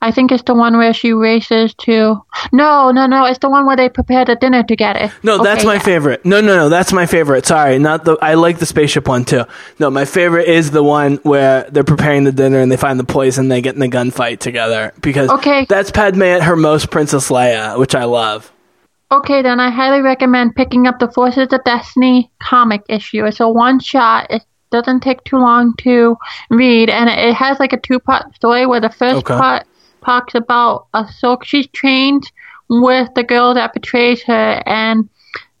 I 0.00 0.12
think 0.12 0.30
it's 0.30 0.44
the 0.44 0.54
one 0.54 0.76
where 0.76 0.94
she 0.94 1.12
races 1.12 1.74
to. 1.78 2.22
No, 2.52 2.92
no, 2.92 3.06
no. 3.06 3.24
It's 3.24 3.40
the 3.40 3.50
one 3.50 3.66
where 3.66 3.76
they 3.76 3.88
prepare 3.88 4.24
the 4.24 4.36
dinner 4.36 4.62
together. 4.62 5.12
No, 5.24 5.42
that's 5.42 5.60
Okay, 5.60 5.66
my 5.66 5.74
yeah. 5.74 5.80
favorite. 5.80 6.24
No, 6.24 6.40
no, 6.40 6.56
no, 6.56 6.68
that's 6.68 6.92
my 6.92 7.04
favorite. 7.06 7.46
Sorry, 7.46 7.78
not 7.80 8.04
the. 8.04 8.16
I 8.22 8.34
like 8.34 8.58
the 8.58 8.66
spaceship 8.66 9.08
one 9.08 9.24
too. 9.24 9.44
No, 9.80 9.90
my 9.90 10.04
favorite 10.04 10.46
is 10.48 10.70
the 10.70 10.84
one 10.84 11.16
where 11.24 11.64
they're 11.70 11.82
preparing 11.82 12.22
the 12.24 12.30
dinner 12.32 12.60
and 12.60 12.70
they 12.70 12.76
find 12.76 13.00
the 13.00 13.04
poison. 13.04 13.48
They 13.48 13.60
get 13.60 13.74
in 13.74 13.80
the 13.80 13.88
gunfight 13.88 14.38
together 14.38 14.92
because 15.00 15.30
Okay. 15.30 15.64
that's 15.68 15.90
Padme 15.90 16.22
at 16.22 16.42
her 16.44 16.54
most 16.54 16.90
Princess 16.90 17.28
Leia, 17.28 17.76
which 17.78 17.94
I 17.96 18.04
love. 18.04 18.52
Okay, 19.10 19.42
then 19.42 19.58
I 19.58 19.70
highly 19.70 20.00
recommend 20.02 20.54
picking 20.54 20.86
up 20.86 20.98
the 21.00 21.10
Forces 21.10 21.48
of 21.52 21.64
Destiny 21.64 22.30
comic 22.42 22.82
issue. 22.88 23.24
It's 23.24 23.40
a 23.40 23.48
one 23.48 23.80
shot. 23.80 24.26
It 24.30 24.42
doesn't 24.70 25.00
take 25.00 25.24
too 25.24 25.38
long 25.38 25.72
to 25.78 26.14
read, 26.50 26.90
and 26.90 27.08
it 27.08 27.34
has 27.34 27.58
like 27.58 27.72
a 27.72 27.80
two 27.80 27.98
part 27.98 28.34
story 28.36 28.66
where 28.66 28.80
the 28.82 28.90
first 28.90 29.16
Okay. 29.16 29.34
part 29.34 29.66
talks 30.04 30.34
about 30.34 30.86
Ahsoka. 30.94 31.44
She's 31.44 31.66
trained 31.68 32.30
with 32.68 33.08
the 33.14 33.22
girl 33.22 33.54
that 33.54 33.72
betrays 33.72 34.22
her, 34.24 34.62
and 34.66 35.08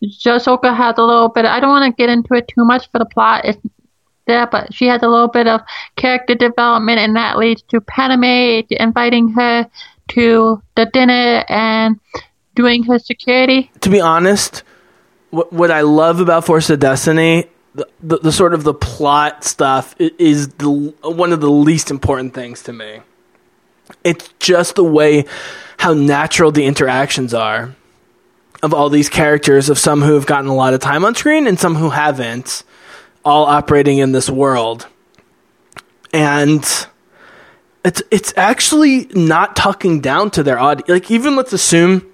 Ahsoka 0.02 0.76
has 0.76 0.94
a 0.98 1.02
little 1.02 1.28
bit. 1.28 1.44
I 1.44 1.60
don't 1.60 1.70
want 1.70 1.90
to 1.90 1.96
get 1.96 2.10
into 2.10 2.34
it 2.34 2.48
too 2.48 2.64
much 2.64 2.90
for 2.90 2.98
the 2.98 3.06
plot. 3.06 3.44
There, 4.26 4.46
but 4.46 4.74
she 4.74 4.86
has 4.88 5.02
a 5.02 5.08
little 5.08 5.28
bit 5.28 5.46
of 5.46 5.62
character 5.96 6.34
development, 6.34 6.98
and 6.98 7.16
that 7.16 7.38
leads 7.38 7.62
to 7.68 7.80
Padme 7.80 8.60
inviting 8.70 9.28
her 9.32 9.70
to 10.08 10.62
the 10.76 10.86
dinner 10.86 11.44
and 11.48 11.98
doing 12.54 12.82
her 12.84 12.98
security. 12.98 13.70
To 13.80 13.88
be 13.88 14.00
honest, 14.00 14.64
what 15.30 15.52
what 15.52 15.70
I 15.70 15.80
love 15.80 16.20
about 16.20 16.44
Force 16.44 16.68
of 16.68 16.78
Destiny, 16.80 17.46
the, 17.74 17.88
the, 18.02 18.18
the 18.18 18.32
sort 18.32 18.52
of 18.52 18.64
the 18.64 18.74
plot 18.74 19.44
stuff 19.44 19.94
is 19.98 20.48
the 20.48 20.70
one 21.02 21.32
of 21.32 21.40
the 21.40 21.50
least 21.50 21.90
important 21.90 22.34
things 22.34 22.62
to 22.64 22.72
me. 22.72 23.00
It's 24.04 24.28
just 24.38 24.74
the 24.74 24.84
way 24.84 25.24
how 25.78 25.94
natural 25.94 26.50
the 26.52 26.64
interactions 26.66 27.32
are 27.34 27.74
of 28.62 28.74
all 28.74 28.90
these 28.90 29.08
characters, 29.08 29.68
of 29.70 29.78
some 29.78 30.02
who 30.02 30.14
have 30.14 30.26
gotten 30.26 30.48
a 30.48 30.54
lot 30.54 30.74
of 30.74 30.80
time 30.80 31.04
on 31.04 31.14
screen 31.14 31.46
and 31.46 31.58
some 31.58 31.76
who 31.76 31.90
haven't, 31.90 32.64
all 33.24 33.46
operating 33.46 33.98
in 33.98 34.12
this 34.12 34.28
world. 34.28 34.86
And 36.12 36.64
it's 37.84 38.02
it's 38.10 38.34
actually 38.36 39.06
not 39.14 39.54
talking 39.54 40.00
down 40.00 40.30
to 40.32 40.42
their 40.42 40.58
audience. 40.58 40.88
Like 40.88 41.10
even 41.10 41.36
let's 41.36 41.52
assume 41.52 42.04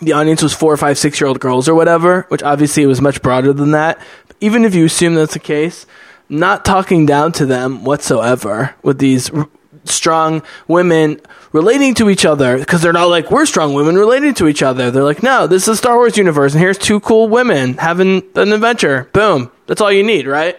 the 0.00 0.12
audience 0.12 0.42
was 0.42 0.52
four 0.52 0.72
or 0.72 0.76
five, 0.76 0.98
six 0.98 1.20
year 1.20 1.28
old 1.28 1.40
girls 1.40 1.68
or 1.68 1.74
whatever, 1.74 2.26
which 2.28 2.42
obviously 2.42 2.82
it 2.82 2.86
was 2.86 3.00
much 3.00 3.22
broader 3.22 3.52
than 3.52 3.70
that. 3.70 3.98
Even 4.40 4.64
if 4.64 4.74
you 4.74 4.84
assume 4.84 5.14
that's 5.14 5.34
the 5.34 5.38
case, 5.38 5.86
not 6.28 6.64
talking 6.64 7.06
down 7.06 7.32
to 7.32 7.46
them 7.46 7.84
whatsoever 7.84 8.74
with 8.82 8.98
these 8.98 9.30
strong 9.84 10.42
women 10.68 11.20
relating 11.52 11.94
to 11.94 12.08
each 12.08 12.24
other 12.24 12.58
because 12.58 12.82
they're 12.82 12.92
not 12.92 13.08
like 13.08 13.30
we're 13.30 13.46
strong 13.46 13.74
women 13.74 13.96
relating 13.96 14.34
to 14.34 14.48
each 14.48 14.62
other. 14.62 14.90
They're 14.90 15.02
like, 15.02 15.22
no, 15.22 15.46
this 15.46 15.62
is 15.62 15.68
a 15.68 15.76
Star 15.76 15.96
Wars 15.96 16.16
universe, 16.16 16.52
and 16.52 16.60
here's 16.60 16.78
two 16.78 17.00
cool 17.00 17.28
women 17.28 17.74
having 17.74 18.22
an 18.34 18.52
adventure. 18.52 19.08
Boom, 19.12 19.50
that's 19.66 19.80
all 19.80 19.92
you 19.92 20.02
need, 20.02 20.26
right? 20.26 20.58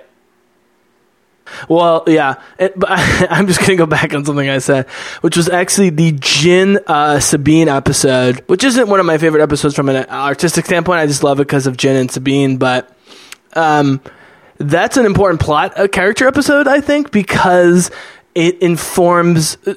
Well, 1.67 2.03
yeah, 2.07 2.41
it, 2.57 2.77
but 2.77 2.89
I'm 3.29 3.47
just 3.47 3.59
gonna 3.59 3.75
go 3.75 3.85
back 3.85 4.13
on 4.13 4.25
something 4.25 4.49
I 4.49 4.59
said, 4.59 4.87
which 5.21 5.37
was 5.37 5.49
actually 5.49 5.89
the 5.89 6.13
Jyn 6.13 6.81
uh, 6.87 7.19
Sabine 7.19 7.67
episode, 7.67 8.43
which 8.47 8.63
isn't 8.63 8.87
one 8.87 8.99
of 8.99 9.05
my 9.05 9.17
favorite 9.17 9.41
episodes 9.41 9.75
from 9.75 9.89
an 9.89 10.05
artistic 10.09 10.65
standpoint. 10.65 10.99
I 10.99 11.07
just 11.07 11.23
love 11.23 11.39
it 11.39 11.47
because 11.47 11.67
of 11.67 11.77
Jyn 11.77 11.99
and 11.99 12.11
Sabine, 12.11 12.57
but 12.57 12.95
um, 13.53 14.01
that's 14.57 14.97
an 14.97 15.05
important 15.05 15.41
plot, 15.41 15.73
a 15.77 15.87
character 15.87 16.27
episode, 16.27 16.67
I 16.67 16.81
think, 16.81 17.11
because 17.11 17.91
it 18.35 18.59
informs 18.59 19.57
uh, 19.65 19.75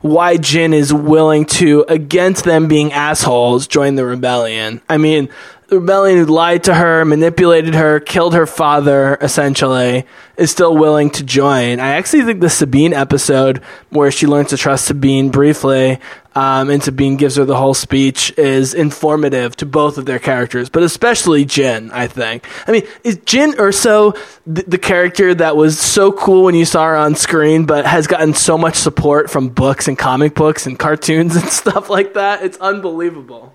why 0.00 0.36
Jyn 0.36 0.72
is 0.72 0.92
willing 0.92 1.44
to, 1.46 1.84
against 1.88 2.44
them 2.44 2.68
being 2.68 2.92
assholes, 2.92 3.66
join 3.66 3.96
the 3.96 4.04
rebellion. 4.04 4.80
I 4.88 4.96
mean, 4.96 5.28
the 5.70 5.78
rebellion 5.78 6.18
who 6.18 6.26
lied 6.26 6.64
to 6.64 6.74
her, 6.74 7.04
manipulated 7.04 7.74
her, 7.74 8.00
killed 8.00 8.34
her 8.34 8.46
father, 8.46 9.16
essentially, 9.20 10.04
is 10.36 10.50
still 10.50 10.76
willing 10.76 11.10
to 11.10 11.22
join. 11.22 11.78
I 11.78 11.90
actually 11.90 12.22
think 12.24 12.40
the 12.40 12.50
Sabine 12.50 12.92
episode, 12.92 13.58
where 13.90 14.10
she 14.10 14.26
learns 14.26 14.50
to 14.50 14.56
trust 14.56 14.86
Sabine 14.86 15.30
briefly, 15.30 16.00
um, 16.34 16.70
and 16.70 16.82
Sabine 16.82 17.16
gives 17.16 17.36
her 17.36 17.44
the 17.44 17.56
whole 17.56 17.74
speech, 17.74 18.36
is 18.36 18.74
informative 18.74 19.54
to 19.56 19.66
both 19.66 19.96
of 19.96 20.06
their 20.06 20.18
characters, 20.18 20.68
but 20.68 20.82
especially 20.82 21.46
Jyn, 21.46 21.92
I 21.92 22.08
think. 22.08 22.46
I 22.66 22.72
mean, 22.72 22.82
is 23.04 23.18
Jyn 23.18 23.54
Erso 23.54 24.18
the, 24.46 24.62
the 24.62 24.78
character 24.78 25.34
that 25.36 25.56
was 25.56 25.78
so 25.78 26.10
cool 26.10 26.42
when 26.44 26.56
you 26.56 26.64
saw 26.64 26.84
her 26.84 26.96
on 26.96 27.14
screen, 27.14 27.64
but 27.64 27.86
has 27.86 28.08
gotten 28.08 28.34
so 28.34 28.58
much 28.58 28.74
support 28.74 29.30
from 29.30 29.50
books 29.50 29.86
and 29.86 29.96
comic 29.96 30.34
books 30.34 30.66
and 30.66 30.76
cartoons 30.76 31.36
and 31.36 31.48
stuff 31.48 31.88
like 31.88 32.14
that? 32.14 32.42
It's 32.42 32.58
unbelievable. 32.58 33.54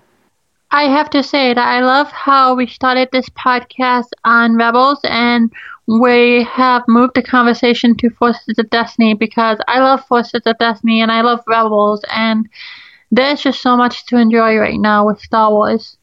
I 0.70 0.84
have 0.84 1.10
to 1.10 1.22
say 1.22 1.54
that 1.54 1.68
I 1.68 1.80
love 1.80 2.10
how 2.10 2.54
we 2.54 2.66
started 2.66 3.08
this 3.12 3.28
podcast 3.30 4.08
on 4.24 4.56
Rebels 4.56 5.00
and 5.04 5.52
we 5.86 6.44
have 6.44 6.82
moved 6.88 7.14
the 7.14 7.22
conversation 7.22 7.96
to 7.98 8.10
Forces 8.10 8.58
of 8.58 8.68
Destiny 8.70 9.14
because 9.14 9.58
I 9.68 9.78
love 9.78 10.04
Forces 10.06 10.42
of 10.44 10.58
Destiny 10.58 11.00
and 11.00 11.12
I 11.12 11.20
love 11.20 11.40
Rebels 11.46 12.04
and 12.12 12.48
there's 13.12 13.42
just 13.42 13.62
so 13.62 13.76
much 13.76 14.06
to 14.06 14.16
enjoy 14.16 14.56
right 14.56 14.80
now 14.80 15.06
with 15.06 15.20
Star 15.20 15.50
Wars. 15.50 15.96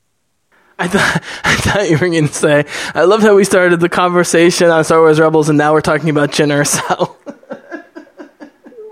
I 0.80 0.88
thought 0.88 1.24
I 1.44 1.56
thought 1.56 1.90
you 1.90 1.98
were 1.98 2.10
going 2.10 2.28
to 2.28 2.34
say. 2.34 2.66
I 2.96 3.04
love 3.04 3.22
how 3.22 3.36
we 3.36 3.44
started 3.44 3.80
the 3.80 3.90
conversation 3.90 4.70
on 4.70 4.84
Star 4.84 5.00
Wars 5.00 5.20
Rebels, 5.20 5.50
and 5.50 5.58
now 5.58 5.74
we're 5.74 5.82
talking 5.82 6.10
about 6.10 6.32
Jyn 6.32 6.50
Erso. 6.50 7.16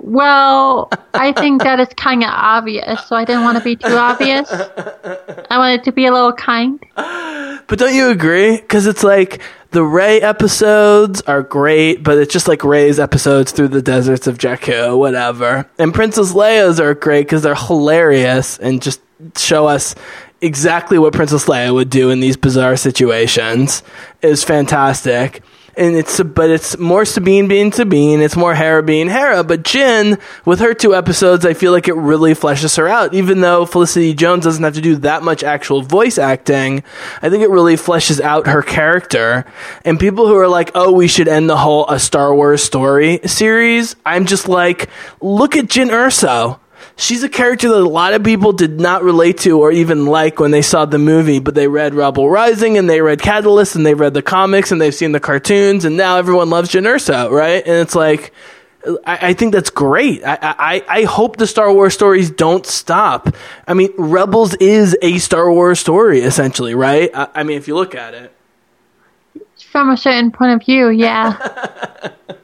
Well, 0.03 0.89
I 1.13 1.31
think 1.31 1.61
that 1.61 1.79
is 1.79 1.87
kind 1.95 2.23
of 2.23 2.29
obvious, 2.31 3.05
so 3.05 3.15
I 3.15 3.23
didn't 3.23 3.43
want 3.43 3.59
to 3.59 3.63
be 3.63 3.75
too 3.75 3.95
obvious. 3.95 4.51
I 4.51 5.57
wanted 5.59 5.83
to 5.83 5.91
be 5.91 6.07
a 6.07 6.11
little 6.11 6.33
kind. 6.33 6.83
but 6.95 7.77
don't 7.77 7.93
you 7.93 8.09
agree? 8.09 8.57
Because 8.57 8.87
it's 8.87 9.03
like 9.03 9.41
the 9.69 9.83
Rey 9.83 10.19
episodes 10.19 11.21
are 11.21 11.43
great, 11.43 12.03
but 12.03 12.17
it's 12.17 12.33
just 12.33 12.47
like 12.47 12.63
Rey's 12.63 12.99
episodes 12.99 13.51
through 13.51 13.67
the 13.67 13.81
deserts 13.83 14.25
of 14.25 14.39
Jakku, 14.39 14.97
whatever. 14.97 15.69
And 15.77 15.93
Princess 15.93 16.33
Leia's 16.33 16.79
are 16.79 16.95
great 16.95 17.27
because 17.27 17.43
they're 17.43 17.53
hilarious 17.53 18.57
and 18.57 18.81
just 18.81 19.01
show 19.37 19.67
us 19.67 19.93
exactly 20.41 20.97
what 20.97 21.13
Princess 21.13 21.45
Leia 21.45 21.71
would 21.71 21.91
do 21.91 22.09
in 22.09 22.21
these 22.21 22.37
bizarre 22.37 22.75
situations. 22.75 23.83
Is 24.23 24.43
fantastic. 24.43 25.43
And 25.77 25.95
it's 25.95 26.21
but 26.21 26.49
it's 26.49 26.77
more 26.77 27.05
Sabine 27.05 27.47
being 27.47 27.71
Sabine, 27.71 28.21
it's 28.21 28.35
more 28.35 28.55
Hera 28.55 28.83
being 28.83 29.07
Hera. 29.09 29.43
But 29.43 29.63
Jyn, 29.63 30.19
with 30.45 30.59
her 30.59 30.73
two 30.73 30.95
episodes, 30.95 31.45
I 31.45 31.53
feel 31.53 31.71
like 31.71 31.87
it 31.87 31.95
really 31.95 32.33
fleshes 32.33 32.77
her 32.77 32.87
out. 32.87 33.13
Even 33.13 33.41
though 33.41 33.65
Felicity 33.65 34.13
Jones 34.13 34.43
doesn't 34.43 34.63
have 34.63 34.75
to 34.75 34.81
do 34.81 34.95
that 34.97 35.23
much 35.23 35.43
actual 35.43 35.81
voice 35.81 36.17
acting, 36.17 36.83
I 37.21 37.29
think 37.29 37.43
it 37.43 37.49
really 37.49 37.75
fleshes 37.75 38.19
out 38.19 38.47
her 38.47 38.61
character. 38.61 39.45
And 39.85 39.99
people 39.99 40.27
who 40.27 40.37
are 40.37 40.47
like, 40.47 40.71
"Oh, 40.75 40.91
we 40.91 41.07
should 41.07 41.27
end 41.27 41.49
the 41.49 41.57
whole 41.57 41.87
a 41.89 41.99
Star 41.99 42.33
Wars 42.33 42.63
story 42.63 43.19
series," 43.25 43.95
I'm 44.05 44.25
just 44.25 44.47
like, 44.47 44.89
look 45.21 45.55
at 45.55 45.65
Jyn 45.65 45.89
Erso 45.89 46.60
she's 46.95 47.23
a 47.23 47.29
character 47.29 47.69
that 47.69 47.81
a 47.81 47.87
lot 47.87 48.13
of 48.13 48.23
people 48.23 48.53
did 48.53 48.79
not 48.79 49.03
relate 49.03 49.39
to 49.39 49.59
or 49.59 49.71
even 49.71 50.05
like 50.05 50.39
when 50.39 50.51
they 50.51 50.61
saw 50.61 50.85
the 50.85 50.97
movie, 50.97 51.39
but 51.39 51.55
they 51.55 51.67
read 51.67 51.93
Rebel 51.93 52.29
Rising 52.29 52.77
and 52.77 52.89
they 52.89 53.01
read 53.01 53.21
Catalyst 53.21 53.75
and 53.75 53.85
they 53.85 53.93
read 53.93 54.13
the 54.13 54.21
comics 54.21 54.71
and 54.71 54.81
they've 54.81 54.95
seen 54.95 55.11
the 55.11 55.19
cartoons 55.19 55.85
and 55.85 55.97
now 55.97 56.17
everyone 56.17 56.49
loves 56.49 56.69
Jyn 56.69 56.83
Erso, 56.83 57.31
right? 57.31 57.65
And 57.65 57.75
it's 57.77 57.95
like, 57.95 58.33
I, 59.05 59.29
I 59.29 59.33
think 59.33 59.53
that's 59.53 59.69
great. 59.69 60.23
I, 60.23 60.37
I, 60.41 60.85
I 60.87 61.03
hope 61.03 61.37
the 61.37 61.47
Star 61.47 61.71
Wars 61.73 61.93
stories 61.93 62.31
don't 62.31 62.65
stop. 62.65 63.35
I 63.67 63.73
mean, 63.73 63.91
Rebels 63.97 64.55
is 64.55 64.97
a 65.01 65.19
Star 65.19 65.51
Wars 65.51 65.79
story, 65.79 66.21
essentially, 66.21 66.73
right? 66.73 67.09
I, 67.13 67.27
I 67.35 67.43
mean, 67.43 67.57
if 67.57 67.67
you 67.67 67.75
look 67.75 67.95
at 67.95 68.13
it. 68.13 68.33
From 69.71 69.89
a 69.89 69.97
certain 69.97 70.31
point 70.31 70.53
of 70.53 70.65
view, 70.65 70.89
yeah. 70.89 72.11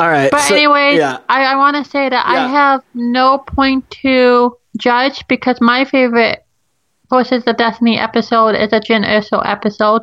All 0.00 0.08
right. 0.08 0.30
But 0.30 0.40
so- 0.40 0.54
anyways, 0.54 0.98
yeah. 0.98 1.18
I, 1.28 1.44
I 1.44 1.56
want 1.56 1.76
to 1.84 1.90
say 1.90 2.08
that 2.08 2.26
I 2.26 2.48
have 2.48 2.82
no 2.94 3.38
point 3.38 3.88
to 4.02 4.56
judge 4.78 5.26
because 5.28 5.60
my 5.60 5.84
favorite 5.84 6.44
Forces 7.10 7.42
of 7.44 7.56
Destiny 7.56 7.98
episode 7.98 8.54
is 8.54 8.72
a 8.72 8.78
Jyn 8.78 9.04
Erso 9.04 9.42
episode, 9.44 10.02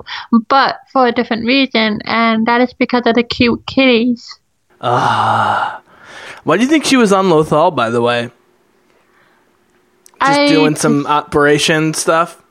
but 0.50 0.80
for 0.92 1.08
a 1.08 1.12
different 1.14 1.46
reason, 1.46 2.02
and 2.04 2.46
that 2.48 2.60
is 2.60 2.74
because 2.74 3.04
of 3.06 3.16
the 3.16 3.24
cute 3.24 3.66
kitties. 3.66 4.40
Ah, 4.82 5.82
Why 6.44 6.58
do 6.58 6.64
you 6.64 6.70
think 6.70 6.84
she 6.84 6.98
was 6.98 7.14
on 7.14 7.28
Lothal, 7.28 7.74
by 7.74 7.90
the 7.90 8.02
way? 8.02 8.30
Just 10.20 10.40
I, 10.40 10.48
doing 10.50 10.76
some 10.76 11.08
operation 11.08 11.94
stuff? 11.94 12.44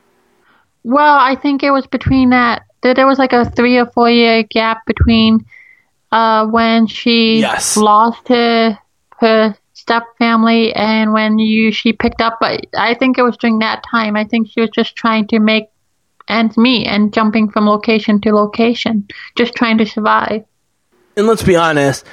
Well, 0.85 1.19
I 1.19 1.35
think 1.35 1.63
it 1.63 1.71
was 1.71 1.87
between 1.87 2.31
that. 2.31 2.63
There 2.83 3.07
was 3.07 3.19
like 3.19 3.35
a 3.35 3.45
three 3.51 3.77
or 3.77 3.87
four 3.87 4.09
year 4.09 4.43
gap 4.45 4.87
between 4.87 5.45
uh, 6.13 6.47
when 6.47 6.87
she 6.87 7.41
Yes. 7.41 7.77
lost 7.77 8.29
her 8.29 8.79
her 9.19 9.57
step 9.73 10.03
family 10.19 10.75
and 10.75 11.13
when 11.13 11.39
you 11.39 11.73
she 11.73 11.93
picked 11.93 12.21
up. 12.21 12.39
But 12.41 12.67
I 12.77 12.95
think 12.95 13.19
it 13.19 13.23
was 13.23 13.37
during 13.37 13.61
that 13.61 13.83
time. 13.91 14.17
I 14.17 14.25
think 14.25 14.49
she 14.51 14.61
was 14.61 14.71
just 14.71 14.97
trying 14.97 15.27
to 15.29 15.39
make 15.39 15.65
ends 16.29 16.57
meet 16.57 16.87
and 16.87 17.13
jumping 17.13 17.51
from 17.51 17.67
location 17.67 18.21
to 18.23 18.35
location, 18.35 19.07
just 19.37 19.55
trying 19.55 19.79
to 19.79 19.87
survive. 19.87 20.45
and 21.17 21.27
let's 21.27 21.43
be 21.43 21.55
honest, 21.57 22.05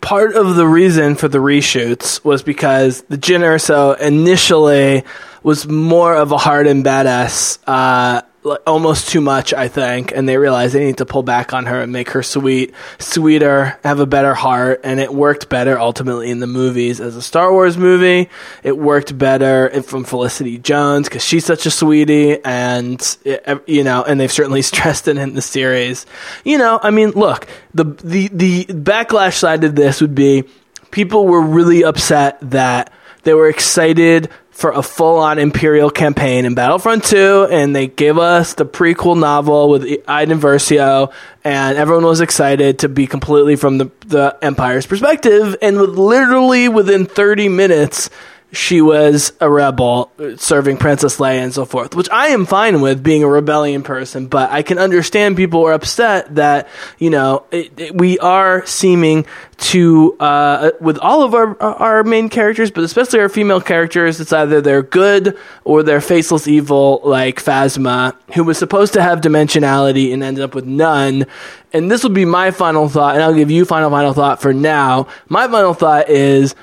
part 0.00 0.34
of 0.34 0.54
the 0.56 0.66
reason 0.66 1.16
for 1.16 1.26
the 1.28 1.38
reshoots 1.38 2.24
was 2.24 2.42
because 2.42 3.02
the 3.08 3.18
Jyn 3.18 3.40
Erso 3.40 3.98
initially 4.00 5.02
was 5.46 5.68
more 5.68 6.12
of 6.12 6.32
a 6.32 6.36
hardened 6.36 6.84
badass, 6.84 7.60
uh, 7.68 8.20
almost 8.66 9.10
too 9.10 9.20
much, 9.20 9.54
I 9.54 9.68
think, 9.68 10.10
and 10.10 10.28
they 10.28 10.38
realized 10.38 10.74
they 10.74 10.84
need 10.84 10.98
to 10.98 11.06
pull 11.06 11.22
back 11.22 11.52
on 11.52 11.66
her 11.66 11.82
and 11.82 11.92
make 11.92 12.10
her 12.10 12.24
sweet, 12.24 12.74
sweeter, 12.98 13.78
have 13.84 14.00
a 14.00 14.06
better 14.06 14.34
heart, 14.34 14.80
and 14.82 14.98
it 14.98 15.14
worked 15.14 15.48
better 15.48 15.78
ultimately 15.78 16.32
in 16.32 16.40
the 16.40 16.48
movies 16.48 17.00
as 17.00 17.14
a 17.14 17.22
Star 17.22 17.52
Wars 17.52 17.78
movie. 17.78 18.28
It 18.64 18.76
worked 18.76 19.16
better 19.16 19.70
from 19.84 20.02
Felicity 20.02 20.58
Jones 20.58 21.08
because 21.08 21.24
she's 21.24 21.44
such 21.44 21.64
a 21.64 21.70
sweetie, 21.70 22.44
and 22.44 23.00
it, 23.24 23.62
you 23.68 23.84
know, 23.84 24.02
and 24.02 24.18
they've 24.18 24.32
certainly 24.32 24.62
stressed 24.72 25.06
it 25.06 25.16
in 25.16 25.34
the 25.34 25.42
series. 25.42 26.06
You 26.42 26.58
know, 26.58 26.80
I 26.82 26.90
mean, 26.90 27.10
look, 27.10 27.46
the 27.72 27.84
the 27.84 28.26
the 28.32 28.64
backlash 28.64 29.34
side 29.34 29.62
of 29.62 29.76
this 29.76 30.00
would 30.00 30.16
be 30.16 30.42
people 30.90 31.28
were 31.28 31.40
really 31.40 31.84
upset 31.84 32.38
that 32.50 32.92
they 33.22 33.32
were 33.32 33.48
excited 33.48 34.28
for 34.56 34.70
a 34.70 34.82
full 34.82 35.18
on 35.18 35.38
Imperial 35.38 35.90
campaign 35.90 36.46
in 36.46 36.54
Battlefront 36.54 37.04
2, 37.04 37.48
and 37.50 37.76
they 37.76 37.88
gave 37.88 38.16
us 38.16 38.54
the 38.54 38.64
prequel 38.64 39.18
novel 39.18 39.68
with 39.68 39.84
Iden 40.08 40.40
Versio, 40.40 41.12
and 41.44 41.76
everyone 41.76 42.06
was 42.06 42.22
excited 42.22 42.78
to 42.78 42.88
be 42.88 43.06
completely 43.06 43.56
from 43.56 43.76
the, 43.76 43.90
the 44.06 44.34
Empire's 44.40 44.86
perspective. 44.86 45.56
And 45.60 45.78
with 45.78 45.90
literally 45.90 46.70
within 46.70 47.04
30 47.04 47.50
minutes, 47.50 48.08
she 48.52 48.80
was 48.80 49.32
a 49.40 49.50
rebel 49.50 50.10
serving 50.36 50.76
Princess 50.76 51.18
Leia 51.18 51.38
and 51.38 51.52
so 51.52 51.64
forth, 51.64 51.94
which 51.94 52.08
I 52.10 52.28
am 52.28 52.46
fine 52.46 52.80
with 52.80 53.02
being 53.02 53.22
a 53.22 53.28
rebellion 53.28 53.82
person, 53.82 54.28
but 54.28 54.50
I 54.50 54.62
can 54.62 54.78
understand 54.78 55.36
people 55.36 55.66
are 55.66 55.72
upset 55.72 56.34
that, 56.36 56.68
you 56.98 57.10
know, 57.10 57.44
it, 57.50 57.78
it, 57.78 57.94
we 57.96 58.18
are 58.18 58.64
seeming 58.64 59.26
to, 59.58 60.16
uh, 60.20 60.70
with 60.80 60.98
all 60.98 61.22
of 61.22 61.34
our, 61.34 61.60
our 61.60 62.04
main 62.04 62.28
characters, 62.28 62.70
but 62.70 62.84
especially 62.84 63.20
our 63.20 63.28
female 63.28 63.60
characters, 63.60 64.20
it's 64.20 64.32
either 64.32 64.60
they're 64.60 64.82
good 64.82 65.36
or 65.64 65.82
they're 65.82 66.00
faceless 66.00 66.46
evil 66.46 67.00
like 67.04 67.42
Phasma, 67.42 68.16
who 68.34 68.44
was 68.44 68.58
supposed 68.58 68.92
to 68.92 69.02
have 69.02 69.20
dimensionality 69.20 70.12
and 70.12 70.22
ended 70.22 70.44
up 70.44 70.54
with 70.54 70.66
none. 70.66 71.26
And 71.72 71.90
this 71.90 72.02
will 72.02 72.10
be 72.10 72.24
my 72.24 72.52
final 72.52 72.88
thought, 72.88 73.14
and 73.14 73.24
I'll 73.24 73.34
give 73.34 73.50
you 73.50 73.64
final, 73.64 73.90
final 73.90 74.12
thought 74.12 74.40
for 74.40 74.54
now. 74.54 75.08
My 75.28 75.48
final 75.48 75.74
thought 75.74 76.08
is, 76.08 76.54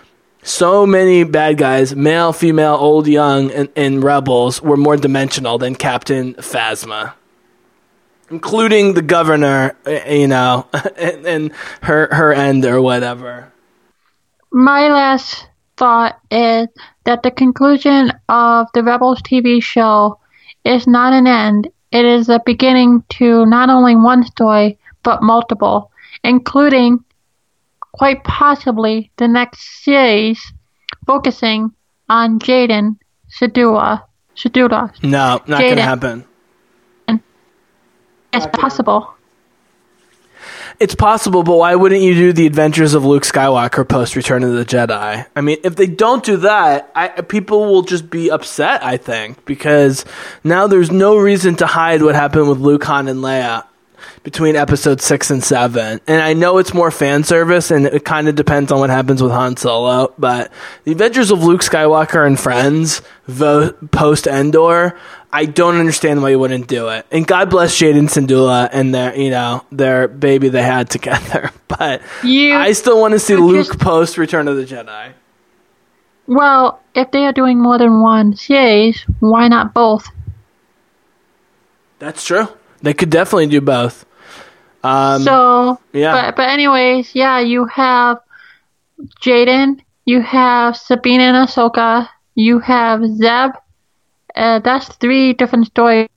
so 0.44 0.86
many 0.86 1.24
bad 1.24 1.58
guys, 1.58 1.96
male, 1.96 2.34
female, 2.34 2.76
old, 2.76 3.08
young, 3.08 3.50
and, 3.52 3.70
and 3.76 4.04
rebels 4.04 4.62
were 4.62 4.78
more 4.78 4.98
dimensional 4.98 5.58
than 5.58 5.76
Captain 5.76 6.34
Phasma, 6.36 7.14
including 8.30 8.94
the 8.94 9.02
governor, 9.02 9.76
eh, 9.86 10.16
you 10.16 10.28
know, 10.28 10.68
and, 10.98 11.26
and 11.26 11.52
her 11.82 12.10
her 12.12 12.34
end 12.34 12.66
or 12.66 12.82
whatever. 12.82 13.52
My 14.52 14.90
last 14.90 15.48
thought 15.78 16.20
is 16.30 16.68
that 17.06 17.24
the 17.24 17.32
conclusion 17.32 18.12
of 18.30 18.68
the 18.74 18.84
Rebels 18.84 19.22
TV 19.22 19.64
show 19.64 20.20
is 20.64 20.86
not 20.88 21.14
an 21.14 21.26
end. 21.26 21.70
It 21.92 22.06
is 22.06 22.30
a 22.30 22.42
beginning 22.46 23.04
to 23.18 23.46
not 23.46 23.70
only 23.70 23.96
one 23.96 24.24
story, 24.26 24.78
but 25.04 25.22
multiple, 25.22 25.92
including 26.24 27.04
quite 27.94 28.24
possibly 28.24 29.12
the 29.18 29.28
next 29.28 29.84
series 29.84 30.42
focusing 31.08 31.72
on 32.10 32.40
Jacen 32.40 32.98
Syndulla. 33.40 34.04
Syndulla. 34.36 34.92
No, 35.04 35.42
not 35.48 35.62
going 35.62 35.76
to 35.78 35.82
happen. 35.82 36.26
It's 38.34 38.48
possible. 38.48 39.14
It's 40.80 40.96
possible, 40.96 41.44
but 41.44 41.56
why 41.56 41.76
wouldn't 41.76 42.02
you 42.02 42.16
do 42.16 42.34
the 42.34 42.48
Adventures 42.48 42.96
of 42.96 43.06
Luke 43.06 43.24
Skywalker 43.24 43.88
post 43.88 44.16
Return 44.16 44.44
of 44.44 44.54
the 44.54 44.66
Jedi? 44.66 45.26
I 45.36 45.42
mean, 45.42 45.60
if 45.64 45.76
they 45.76 45.86
don't 45.86 46.24
do 46.24 46.38
that, 46.38 46.92
I, 46.96 47.10
people 47.22 47.66
will 47.72 47.84
just 47.84 48.10
be 48.10 48.32
upset. 48.32 48.84
I 48.84 48.98
think 48.98 49.46
because 49.46 50.04
now 50.44 50.66
there's 50.66 50.92
no 50.92 51.16
reason 51.16 51.56
to 51.58 51.68
hide 51.68 52.02
what 52.02 52.16
happened 52.16 52.50
with 52.50 52.58
Luke, 52.58 52.84
Han, 52.86 53.08
and 53.08 53.20
Leia 53.20 53.66
between 54.24 54.56
episode 54.56 55.02
six 55.02 55.30
and 55.30 55.44
seven. 55.44 56.00
And 56.08 56.22
I 56.22 56.34
know 56.34 56.58
it's 56.58 56.74
more 56.74 56.92
fan 56.92 57.24
service 57.24 57.72
and 57.72 57.86
it 57.86 58.06
kind 58.06 58.28
of 58.30 58.36
depends 58.36 58.72
on 58.72 58.80
what 58.80 58.90
happens 58.90 59.22
with 59.22 59.32
Han 59.32 59.58
Solo, 59.58 60.14
but 60.18 60.52
the 60.86 60.94
Adventures 60.94 61.30
of 61.30 61.44
Luke 61.44 61.62
Skywalker 61.62 62.26
and 62.26 62.40
Friends 62.40 63.02
vo- 63.28 63.74
post 63.92 64.26
Endor, 64.26 64.98
I 65.32 65.46
don't 65.46 65.76
understand 65.76 66.22
why 66.22 66.30
you 66.30 66.40
wouldn't 66.40 66.68
do 66.68 66.88
it. 66.88 67.06
And 67.12 67.28
God 67.28 67.50
bless 67.50 67.78
Jacen 67.78 68.08
Syndulla 68.08 68.70
and 68.72 68.96
their, 68.96 69.16
you 69.16 69.30
know, 69.30 69.66
their 69.72 70.08
baby 70.08 70.48
they 70.50 70.64
had 70.64 70.90
together. 70.90 71.52
But 71.68 72.02
you, 72.24 72.54
I 72.54 72.72
still 72.72 73.02
want 73.02 73.14
to 73.14 73.20
see 73.20 73.36
Luke 73.36 73.68
just, 73.68 73.80
post 73.80 74.18
Return 74.18 74.48
of 74.48 74.56
the 74.56 74.64
Jedi. 74.64 75.14
Well, 76.28 76.80
if 76.96 77.12
they 77.12 77.26
are 77.26 77.34
doing 77.34 77.62
more 77.62 77.78
than 77.78 78.02
one 78.02 78.36
series, 78.36 79.06
why 79.20 79.50
not 79.50 79.74
both? 79.74 80.08
That's 82.00 82.24
true. 82.24 82.48
They 82.82 82.94
could 82.94 83.10
definitely 83.10 83.48
do 83.48 83.60
both. 83.60 84.06
Um, 84.84 85.22
so 85.22 85.80
yeah, 85.94 86.14
but 86.14 86.36
but 86.36 86.50
anyways, 86.50 87.16
yeah, 87.16 87.40
you 87.40 87.66
have 87.66 88.18
Jacen, 89.22 89.80
you 90.06 90.22
have 90.22 90.76
Sabine 90.76 91.22
and 91.22 91.48
Ahsoka, 91.48 92.08
you 92.36 92.60
have 92.60 93.02
Zeb. 93.06 93.52
Uh, 94.36 94.60
that's 94.60 94.88
three 94.98 95.34
different 95.34 95.68
stories 95.68 96.10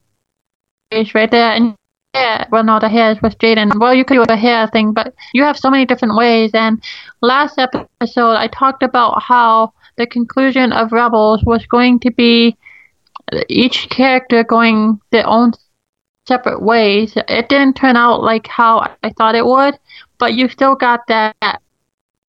right 1.15 1.31
there. 1.31 1.53
And 1.53 1.77
yeah, 2.15 2.47
well, 2.51 2.65
no, 2.65 2.79
the 2.81 2.89
hair 2.89 3.19
was 3.23 3.35
Jacen. 3.37 3.79
Well, 3.79 3.95
you 3.95 4.05
could 4.05 4.15
do 4.15 4.25
the 4.27 4.37
hair 4.37 4.67
thing, 4.69 4.93
but 4.93 5.15
you 5.35 5.43
have 5.43 5.59
so 5.59 5.71
many 5.71 5.85
different 5.85 6.17
ways. 6.17 6.51
And 6.55 6.83
last 7.21 7.59
episode, 7.59 8.37
I 8.37 8.49
talked 8.49 8.83
about 8.83 9.23
how 9.23 9.75
the 9.97 10.07
conclusion 10.07 10.73
of 10.73 10.93
Rebels 10.93 11.45
was 11.45 11.67
going 11.67 12.01
to 12.01 12.11
be 12.11 12.57
each 13.49 13.89
character 13.91 14.45
going 14.45 15.01
their 15.11 15.27
own 15.27 15.53
separate 16.27 16.63
ways. 16.63 17.13
It 17.17 17.49
didn't 17.49 17.75
turn 17.77 17.97
out 17.97 18.23
like 18.23 18.47
how 18.47 18.97
I 19.03 19.11
thought 19.11 19.35
it 19.35 19.47
would, 19.47 19.79
but 20.19 20.35
you 20.35 20.49
still 20.49 20.75
got 20.75 21.07
that 21.09 21.61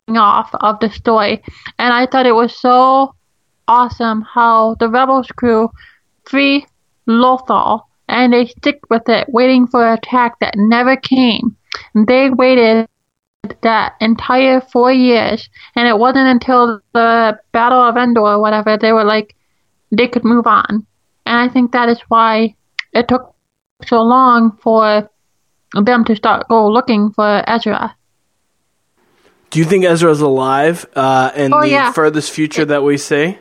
off 0.10 0.50
of 0.56 0.80
the 0.80 0.90
story. 0.90 1.42
And 1.80 1.94
I 1.94 2.06
thought 2.06 2.26
it 2.26 2.36
was 2.36 2.56
so 2.56 3.16
awesome 3.68 4.22
how 4.22 4.76
the 4.76 4.90
Rebels 4.90 5.28
crew 5.28 5.70
free 6.26 6.66
Lothal 7.08 7.82
and 8.08 8.32
they 8.34 8.46
stick 8.46 8.80
with 8.90 9.08
it, 9.10 9.28
waiting 9.30 9.68
for 9.68 9.86
an 9.86 9.98
attack 9.98 10.40
that 10.40 10.56
never 10.56 10.96
came. 10.96 11.56
They 11.94 12.30
waited 12.30 12.88
that 13.62 13.96
entire 14.02 14.62
four 14.62 14.92
years, 14.92 15.50
and 15.76 15.88
it 15.88 15.98
wasn't 15.98 16.28
until 16.28 16.82
the 16.94 17.40
Battle 17.52 17.80
of 17.80 17.98
Endor 17.98 18.22
or 18.22 18.42
whatever 18.42 18.78
they 18.78 18.92
were 18.92 19.04
like 19.04 19.36
they 19.92 20.08
could 20.08 20.24
move 20.24 20.48
on. 20.48 20.86
And 21.26 21.38
I 21.38 21.48
think 21.52 21.72
that 21.72 21.90
is 21.90 22.00
why 22.08 22.56
it 22.94 23.08
took 23.08 23.36
so 23.86 24.02
long 24.02 24.58
for 24.62 25.10
them 25.74 26.06
to 26.06 26.16
start 26.16 26.48
go 26.48 26.70
looking 26.70 27.12
for 27.12 27.44
Ezra. 27.48 27.96
Do 29.50 29.60
you 29.60 29.66
think 29.66 29.86
Ezra's 29.86 30.22
alive 30.22 30.86
uh, 30.96 31.32
in 31.36 31.54
oh, 31.54 31.62
the 31.62 31.70
yeah. 31.70 31.92
furthest 31.92 32.32
future 32.32 32.64
it, 32.64 32.68
that 32.68 32.84
we 32.84 32.98
see? 32.98 33.38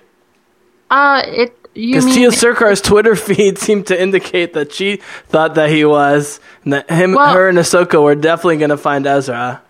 Uh, 0.91 1.23
it. 1.25 1.63
Because 1.75 2.07
Tiya 2.07 2.31
Sircar's 2.31 2.81
Twitter 2.81 3.17
feed 3.17 3.59
seemed 3.59 3.89
to 3.89 4.01
indicate 4.01 4.55
that 4.55 4.73
she 4.73 4.97
thought 5.27 5.57
that 5.57 5.69
he 5.69 5.85
was, 5.85 6.41
and 6.65 6.73
that 6.73 6.89
him, 6.89 7.13
well, 7.13 7.35
her, 7.35 7.49
and 7.49 7.59
Ahsoka 7.59 8.03
were 8.03 8.15
definitely 8.15 8.57
going 8.57 8.71
to 8.71 8.79
find 8.79 9.07
Ezra. 9.07 9.63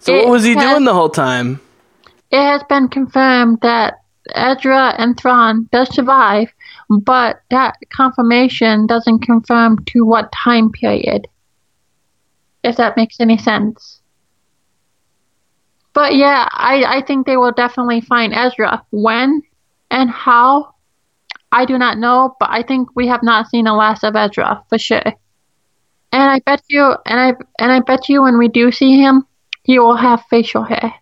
So 0.00 0.14
what 0.14 0.28
was 0.28 0.44
he 0.44 0.54
has, 0.54 0.62
doing 0.62 0.84
the 0.84 0.92
whole 0.92 1.08
time? 1.08 1.60
It 2.30 2.42
has 2.42 2.62
been 2.68 2.88
confirmed 2.88 3.60
that 3.62 3.94
Ezra 4.34 4.94
and 4.98 5.18
Thrawn 5.18 5.68
does 5.72 5.94
survive, 5.94 6.48
but 6.88 7.42
that 7.50 7.76
confirmation 7.90 8.86
doesn't 8.86 9.20
confirm 9.20 9.84
to 9.86 10.04
what 10.04 10.32
time 10.32 10.70
period. 10.70 11.28
If 12.62 12.76
that 12.76 12.96
makes 12.96 13.20
any 13.20 13.38
sense. 13.38 14.00
But 15.92 16.14
yeah, 16.14 16.48
I, 16.50 16.84
I 16.98 17.02
think 17.02 17.26
they 17.26 17.36
will 17.36 17.52
definitely 17.52 18.00
find 18.00 18.34
Ezra. 18.34 18.82
When 18.90 19.42
and 19.90 20.10
how, 20.10 20.74
I 21.52 21.64
do 21.64 21.78
not 21.78 21.98
know, 21.98 22.36
but 22.38 22.50
I 22.50 22.62
think 22.62 22.88
we 22.94 23.06
have 23.08 23.22
not 23.22 23.48
seen 23.48 23.64
the 23.64 23.72
last 23.72 24.04
of 24.04 24.14
Ezra 24.14 24.62
for 24.68 24.78
sure. 24.78 25.12
And 26.12 26.22
I 26.22 26.40
bet 26.40 26.62
you, 26.68 26.94
and 27.06 27.20
I 27.20 27.34
and 27.58 27.72
I 27.72 27.80
bet 27.80 28.08
you, 28.08 28.22
when 28.22 28.38
we 28.38 28.48
do 28.48 28.70
see 28.72 29.00
him, 29.00 29.26
he 29.64 29.78
will 29.78 29.96
have 29.96 30.24
facial 30.30 30.62
hair. 30.62 30.94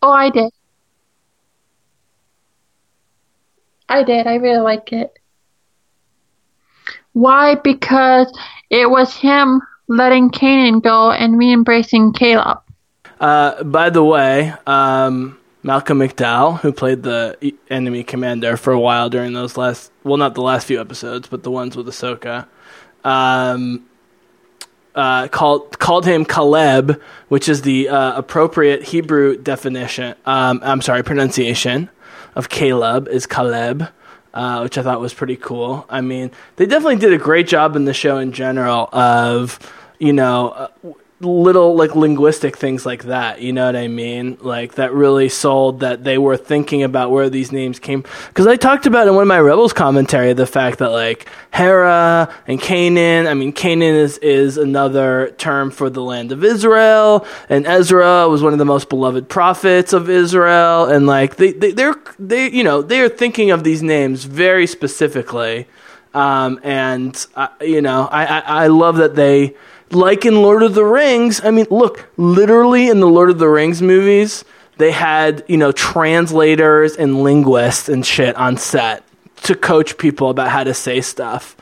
Oh, 0.00 0.12
I 0.12 0.30
did. 0.30 0.52
I 3.92 4.04
did. 4.04 4.26
I 4.26 4.36
really 4.36 4.62
like 4.62 4.90
it. 4.92 5.18
Why? 7.12 7.56
Because 7.56 8.32
it 8.70 8.88
was 8.88 9.14
him 9.14 9.60
letting 9.86 10.30
Kanan 10.30 10.82
go 10.82 11.10
and 11.10 11.36
me 11.36 11.52
embracing 11.52 12.14
Caleb. 12.14 12.62
Uh, 13.20 13.62
by 13.62 13.90
the 13.90 14.02
way, 14.02 14.54
um, 14.66 15.38
Malcolm 15.62 15.98
McDowell, 15.98 16.58
who 16.60 16.72
played 16.72 17.02
the 17.02 17.54
enemy 17.68 18.02
commander 18.02 18.56
for 18.56 18.72
a 18.72 18.80
while 18.80 19.10
during 19.10 19.34
those 19.34 19.58
last, 19.58 19.92
well, 20.04 20.16
not 20.16 20.34
the 20.34 20.40
last 20.40 20.66
few 20.66 20.80
episodes, 20.80 21.28
but 21.28 21.42
the 21.42 21.50
ones 21.50 21.76
with 21.76 21.86
Ahsoka, 21.86 22.46
um, 23.04 23.84
uh, 24.94 25.28
called 25.28 25.78
called 25.78 26.06
him 26.06 26.24
Caleb, 26.24 27.00
which 27.28 27.46
is 27.46 27.60
the 27.60 27.90
uh, 27.90 28.16
appropriate 28.16 28.84
Hebrew 28.84 29.36
definition. 29.36 30.14
Um, 30.24 30.60
I'm 30.64 30.80
sorry, 30.80 31.02
pronunciation 31.02 31.90
of 32.34 32.48
Caleb 32.48 33.08
is 33.08 33.26
Caleb. 33.26 33.88
Uh, 34.34 34.60
which 34.60 34.78
I 34.78 34.82
thought 34.82 34.98
was 34.98 35.12
pretty 35.12 35.36
cool. 35.36 35.84
I 35.90 36.00
mean, 36.00 36.30
they 36.56 36.64
definitely 36.64 36.96
did 36.96 37.12
a 37.12 37.18
great 37.18 37.46
job 37.46 37.76
in 37.76 37.84
the 37.84 37.92
show 37.92 38.16
in 38.16 38.32
general 38.32 38.88
of, 38.90 39.58
you 39.98 40.14
know, 40.14 40.48
uh, 40.48 40.68
little 41.22 41.76
like 41.76 41.94
linguistic 41.94 42.56
things 42.56 42.84
like 42.84 43.04
that 43.04 43.40
you 43.40 43.52
know 43.52 43.66
what 43.66 43.76
i 43.76 43.86
mean? 43.86 44.36
Like 44.40 44.74
that 44.74 44.92
really 44.92 45.28
sold 45.28 45.80
that 45.80 46.02
they 46.02 46.18
were 46.18 46.36
thinking 46.36 46.82
about 46.82 47.10
where 47.10 47.30
these 47.30 47.52
names 47.52 47.78
came 47.78 48.04
because 48.28 48.46
i 48.46 48.56
talked 48.56 48.86
about 48.86 49.06
in 49.06 49.14
one 49.14 49.22
of 49.22 49.28
my 49.28 49.38
rebels 49.38 49.72
commentary 49.72 50.32
the 50.32 50.46
fact 50.46 50.78
that 50.80 50.90
like 50.90 51.28
hera 51.52 52.32
and 52.46 52.60
Kanan 52.60 53.28
i 53.28 53.34
mean 53.34 53.52
canaan 53.52 53.94
is 53.94 54.18
is 54.18 54.56
another 54.56 55.34
term 55.38 55.70
for 55.70 55.88
the 55.88 56.02
land 56.02 56.32
of 56.32 56.42
israel 56.42 57.26
and 57.48 57.66
ezra 57.66 58.28
was 58.28 58.42
one 58.42 58.52
of 58.52 58.58
the 58.58 58.64
most 58.64 58.88
beloved 58.88 59.28
prophets 59.28 59.92
of 59.92 60.10
israel 60.10 60.86
and 60.86 61.06
like 61.06 61.36
they, 61.36 61.52
they 61.52 61.70
they're 61.70 61.96
they 62.18 62.50
you 62.50 62.64
know 62.64 62.82
they 62.82 63.00
are 63.00 63.08
thinking 63.08 63.50
of 63.50 63.62
these 63.62 63.82
names 63.82 64.24
very 64.24 64.66
specifically 64.66 65.68
um, 66.14 66.60
and 66.62 67.26
uh, 67.36 67.48
you 67.60 67.80
know 67.80 68.08
I, 68.10 68.24
I 68.24 68.38
i 68.40 68.66
love 68.66 68.96
that 68.96 69.14
they 69.14 69.54
like 69.94 70.24
in 70.24 70.42
Lord 70.42 70.62
of 70.62 70.74
the 70.74 70.84
Rings, 70.84 71.40
I 71.44 71.50
mean, 71.50 71.66
look, 71.70 72.08
literally 72.16 72.88
in 72.88 73.00
the 73.00 73.08
Lord 73.08 73.30
of 73.30 73.38
the 73.38 73.48
Rings 73.48 73.82
movies, 73.82 74.44
they 74.78 74.90
had, 74.90 75.44
you 75.48 75.56
know, 75.56 75.72
translators 75.72 76.96
and 76.96 77.22
linguists 77.22 77.88
and 77.88 78.04
shit 78.04 78.34
on 78.36 78.56
set 78.56 79.04
to 79.44 79.54
coach 79.54 79.98
people 79.98 80.30
about 80.30 80.48
how 80.48 80.64
to 80.64 80.74
say 80.74 81.00
stuff, 81.00 81.56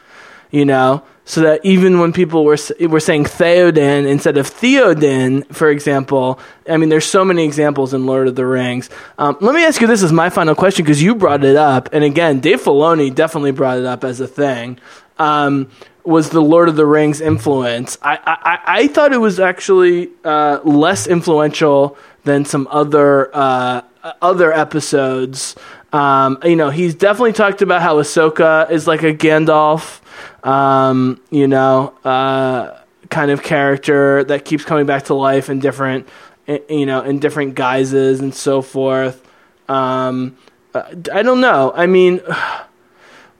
you 0.50 0.64
know? 0.64 1.02
So 1.24 1.42
that 1.42 1.64
even 1.64 2.00
when 2.00 2.12
people 2.12 2.44
were 2.44 2.56
were 2.80 2.98
saying 2.98 3.24
Theoden 3.24 4.04
instead 4.04 4.36
of 4.36 4.50
Theoden, 4.50 5.46
for 5.54 5.70
example, 5.70 6.40
I 6.68 6.76
mean, 6.76 6.88
there's 6.88 7.04
so 7.04 7.24
many 7.24 7.44
examples 7.44 7.94
in 7.94 8.04
Lord 8.04 8.26
of 8.26 8.34
the 8.34 8.44
Rings. 8.44 8.90
Um, 9.16 9.36
let 9.40 9.54
me 9.54 9.64
ask 9.64 9.80
you 9.80 9.86
this 9.86 10.02
as 10.02 10.12
my 10.12 10.28
final 10.28 10.56
question 10.56 10.84
because 10.84 11.00
you 11.00 11.14
brought 11.14 11.44
it 11.44 11.54
up, 11.54 11.88
and 11.92 12.02
again, 12.02 12.40
Dave 12.40 12.62
Filoni 12.62 13.14
definitely 13.14 13.52
brought 13.52 13.78
it 13.78 13.86
up 13.86 14.02
as 14.02 14.18
a 14.18 14.26
thing. 14.26 14.80
Um, 15.20 15.70
was 16.04 16.30
the 16.30 16.40
Lord 16.40 16.68
of 16.68 16.76
the 16.76 16.86
Rings 16.86 17.20
influence. 17.20 17.98
I 18.02 18.18
I, 18.24 18.58
I 18.80 18.88
thought 18.88 19.12
it 19.12 19.18
was 19.18 19.40
actually 19.40 20.10
uh, 20.24 20.60
less 20.64 21.06
influential 21.06 21.96
than 22.24 22.44
some 22.44 22.68
other 22.70 23.34
uh, 23.34 23.82
other 24.22 24.52
episodes. 24.52 25.56
Um, 25.92 26.38
you 26.44 26.56
know, 26.56 26.70
he's 26.70 26.94
definitely 26.94 27.32
talked 27.32 27.62
about 27.62 27.82
how 27.82 27.96
Ahsoka 27.96 28.70
is 28.70 28.86
like 28.86 29.02
a 29.02 29.12
Gandalf, 29.12 30.00
um, 30.46 31.20
you 31.30 31.48
know, 31.48 31.94
uh, 32.04 32.78
kind 33.08 33.30
of 33.30 33.42
character 33.42 34.22
that 34.24 34.44
keeps 34.44 34.64
coming 34.64 34.86
back 34.86 35.04
to 35.04 35.14
life 35.14 35.50
in 35.50 35.58
different, 35.58 36.08
you 36.46 36.86
know, 36.86 37.02
in 37.02 37.18
different 37.18 37.56
guises 37.56 38.20
and 38.20 38.34
so 38.34 38.62
forth. 38.62 39.26
Um, 39.68 40.36
uh, 40.74 40.82
I 41.12 41.22
don't 41.22 41.40
know. 41.40 41.72
I 41.74 41.86
mean. 41.86 42.20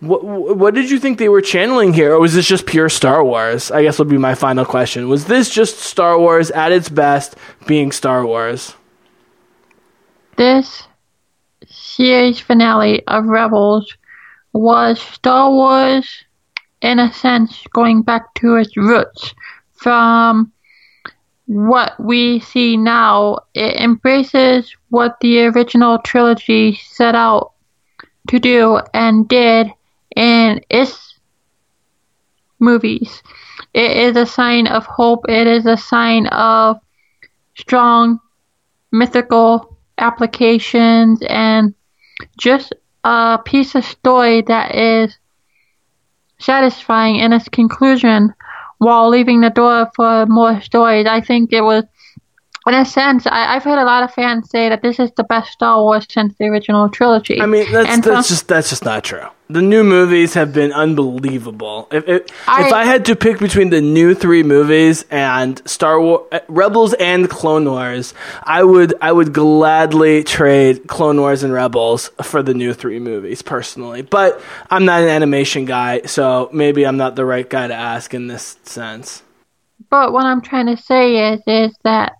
What 0.00 0.24
what 0.24 0.74
did 0.74 0.90
you 0.90 0.98
think 0.98 1.18
they 1.18 1.28
were 1.28 1.42
channeling 1.42 1.92
here, 1.92 2.14
or 2.14 2.20
was 2.20 2.34
this 2.34 2.48
just 2.48 2.64
pure 2.64 2.88
Star 2.88 3.22
Wars? 3.22 3.70
I 3.70 3.82
guess 3.82 3.98
would 3.98 4.08
be 4.08 4.16
my 4.16 4.34
final 4.34 4.64
question. 4.64 5.10
Was 5.10 5.26
this 5.26 5.50
just 5.50 5.78
Star 5.78 6.18
Wars 6.18 6.50
at 6.50 6.72
its 6.72 6.88
best, 6.88 7.36
being 7.66 7.92
Star 7.92 8.24
Wars? 8.24 8.74
This 10.36 10.84
series 11.68 12.40
finale 12.40 13.06
of 13.06 13.26
Rebels 13.26 13.94
was 14.54 14.98
Star 14.98 15.50
Wars, 15.50 16.24
in 16.80 16.98
a 16.98 17.12
sense, 17.12 17.62
going 17.74 18.00
back 18.00 18.32
to 18.36 18.56
its 18.56 18.74
roots 18.78 19.34
from 19.74 20.50
what 21.44 21.92
we 22.00 22.40
see 22.40 22.78
now. 22.78 23.40
It 23.52 23.76
embraces 23.76 24.74
what 24.88 25.18
the 25.20 25.44
original 25.44 25.98
trilogy 25.98 26.80
set 26.88 27.14
out 27.14 27.52
to 28.28 28.38
do 28.38 28.80
and 28.94 29.28
did 29.28 29.70
in 30.20 30.60
its 30.70 31.18
movies. 32.60 33.22
It 33.74 33.96
is 33.96 34.16
a 34.16 34.26
sign 34.26 34.66
of 34.66 34.86
hope. 34.86 35.24
It 35.28 35.46
is 35.46 35.66
a 35.66 35.76
sign 35.76 36.26
of 36.28 36.78
strong 37.56 38.20
mythical 38.92 39.76
applications 39.98 41.22
and 41.28 41.74
just 42.38 42.72
a 43.04 43.38
piece 43.44 43.74
of 43.74 43.84
story 43.84 44.42
that 44.42 44.74
is 44.74 45.18
satisfying 46.38 47.16
in 47.16 47.32
its 47.32 47.48
conclusion 47.48 48.34
while 48.78 49.08
leaving 49.08 49.40
the 49.40 49.50
door 49.50 49.90
for 49.94 50.26
more 50.26 50.60
stories. 50.60 51.06
I 51.06 51.20
think 51.20 51.52
it 51.52 51.62
was 51.62 51.84
in 52.66 52.74
a 52.74 52.84
sense, 52.84 53.26
I, 53.26 53.54
have 53.54 53.64
heard 53.64 53.80
a 53.80 53.84
lot 53.84 54.02
of 54.02 54.12
fans 54.12 54.50
say 54.50 54.68
that 54.68 54.82
this 54.82 54.98
is 54.98 55.10
the 55.16 55.24
best 55.24 55.50
Star 55.52 55.80
Wars 55.82 56.06
since 56.10 56.34
the 56.38 56.44
original 56.44 56.90
trilogy. 56.90 57.40
I 57.40 57.46
mean, 57.46 57.70
that's, 57.72 57.88
and 57.88 58.02
that's 58.02 58.28
from, 58.28 58.34
just 58.34 58.48
that's 58.48 58.68
just 58.68 58.84
not 58.84 59.02
true. 59.02 59.26
The 59.48 59.62
new 59.62 59.82
movies 59.82 60.34
have 60.34 60.52
been 60.52 60.70
unbelievable. 60.70 61.88
If 61.90 62.06
if 62.06 62.26
I, 62.46 62.66
if 62.66 62.72
I 62.72 62.84
had 62.84 63.06
to 63.06 63.16
pick 63.16 63.38
between 63.38 63.70
the 63.70 63.80
new 63.80 64.14
three 64.14 64.42
movies 64.42 65.06
and 65.10 65.60
Star 65.66 65.98
Wars, 66.00 66.26
uh, 66.32 66.40
Rebels 66.48 66.92
and 66.94 67.30
Clone 67.30 67.64
Wars, 67.64 68.12
I 68.42 68.62
would 68.62 68.92
I 69.00 69.10
would 69.10 69.32
gladly 69.32 70.22
trade 70.22 70.86
Clone 70.86 71.18
Wars 71.18 71.42
and 71.42 71.54
Rebels 71.54 72.10
for 72.22 72.42
the 72.42 72.52
new 72.52 72.74
three 72.74 72.98
movies 72.98 73.40
personally. 73.40 74.02
But 74.02 74.38
I'm 74.70 74.84
not 74.84 75.00
an 75.00 75.08
animation 75.08 75.64
guy, 75.64 76.02
so 76.02 76.50
maybe 76.52 76.86
I'm 76.86 76.98
not 76.98 77.16
the 77.16 77.24
right 77.24 77.48
guy 77.48 77.68
to 77.68 77.74
ask 77.74 78.12
in 78.12 78.26
this 78.26 78.58
sense. 78.64 79.22
But 79.88 80.12
what 80.12 80.26
I'm 80.26 80.42
trying 80.42 80.66
to 80.66 80.76
say 80.76 81.32
is 81.32 81.40
is 81.46 81.74
that 81.84 82.19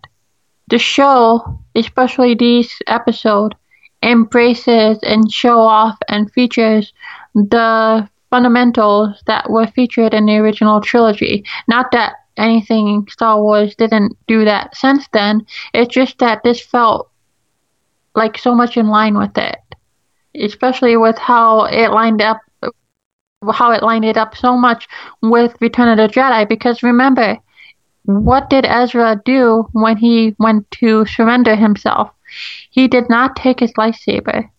the 0.70 0.78
show, 0.78 1.58
especially 1.74 2.34
this 2.34 2.72
episode, 2.86 3.54
embraces 4.02 4.98
and 5.02 5.30
show 5.30 5.60
off 5.60 5.98
and 6.08 6.32
features 6.32 6.92
the 7.34 8.08
fundamentals 8.30 9.22
that 9.26 9.50
were 9.50 9.66
featured 9.66 10.14
in 10.14 10.26
the 10.26 10.36
original 10.36 10.80
trilogy. 10.80 11.44
Not 11.68 11.90
that 11.92 12.14
anything 12.36 13.06
Star 13.10 13.42
Wars 13.42 13.74
didn't 13.74 14.16
do 14.26 14.44
that 14.44 14.76
since 14.76 15.06
then. 15.12 15.46
It's 15.74 15.92
just 15.92 16.18
that 16.18 16.42
this 16.42 16.60
felt 16.60 17.10
like 18.14 18.38
so 18.38 18.54
much 18.54 18.76
in 18.76 18.88
line 18.88 19.16
with 19.16 19.36
it, 19.36 19.58
especially 20.34 20.96
with 20.96 21.18
how 21.18 21.64
it 21.64 21.90
lined 21.90 22.22
up, 22.22 22.38
how 23.52 23.72
it 23.72 23.82
lined 23.82 24.04
it 24.04 24.16
up 24.16 24.36
so 24.36 24.56
much 24.56 24.88
with 25.22 25.54
Return 25.60 25.88
of 25.88 25.96
the 25.98 26.12
Jedi. 26.12 26.48
Because 26.48 26.82
remember, 26.82 27.36
what 28.18 28.50
did 28.50 28.64
Ezra 28.64 29.20
do 29.24 29.68
when 29.72 29.96
he 29.96 30.34
went 30.38 30.70
to 30.72 31.04
surrender 31.06 31.54
himself? 31.54 32.10
He 32.70 32.88
did 32.88 33.08
not 33.08 33.36
take 33.36 33.60
his 33.60 33.72
lightsaber. 33.72 34.50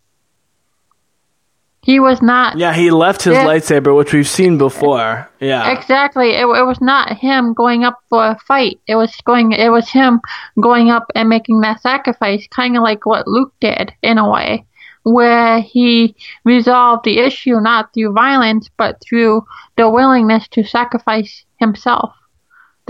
He 1.84 2.00
was 2.00 2.22
not. 2.22 2.60
Yeah, 2.60 2.74
he 2.74 2.92
left 2.92 3.24
his 3.24 3.36
lightsaber, 3.38 3.96
which 3.96 4.14
we've 4.14 4.28
seen 4.28 4.60
before. 4.60 5.28
Yeah, 5.40 5.72
exactly. 5.72 6.32
It, 6.36 6.46
it 6.46 6.66
was 6.66 6.80
not 6.80 7.18
him 7.18 7.56
going 7.56 7.84
up 7.84 7.98
for 8.08 8.24
a 8.24 8.40
fight. 8.46 8.80
It 8.88 8.96
was 8.96 9.16
going. 9.26 9.54
It 9.54 9.70
was 9.70 9.90
him 9.90 10.22
going 10.62 10.92
up 10.92 11.06
and 11.16 11.28
making 11.28 11.62
that 11.62 11.82
sacrifice, 11.82 12.46
kind 12.52 12.78
of 12.78 12.84
like 12.84 13.08
what 13.08 13.28
Luke 13.28 13.54
did 13.60 13.92
in 14.04 14.20
a 14.20 14.30
way, 14.30 14.64
where 15.04 15.60
he 15.60 16.16
resolved 16.46 17.04
the 17.04 17.18
issue 17.18 17.60
not 17.60 17.92
through 17.96 18.14
violence, 18.14 18.70
but 18.78 19.02
through 19.02 19.44
the 19.76 19.90
willingness 19.90 20.48
to 20.50 20.64
sacrifice 20.64 21.46
himself 21.60 22.14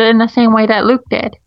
in 0.04 0.18
the 0.18 0.28
same 0.28 0.54
way 0.54 0.66
that 0.66 0.86
Luke 0.86 1.04
did. 1.10 1.38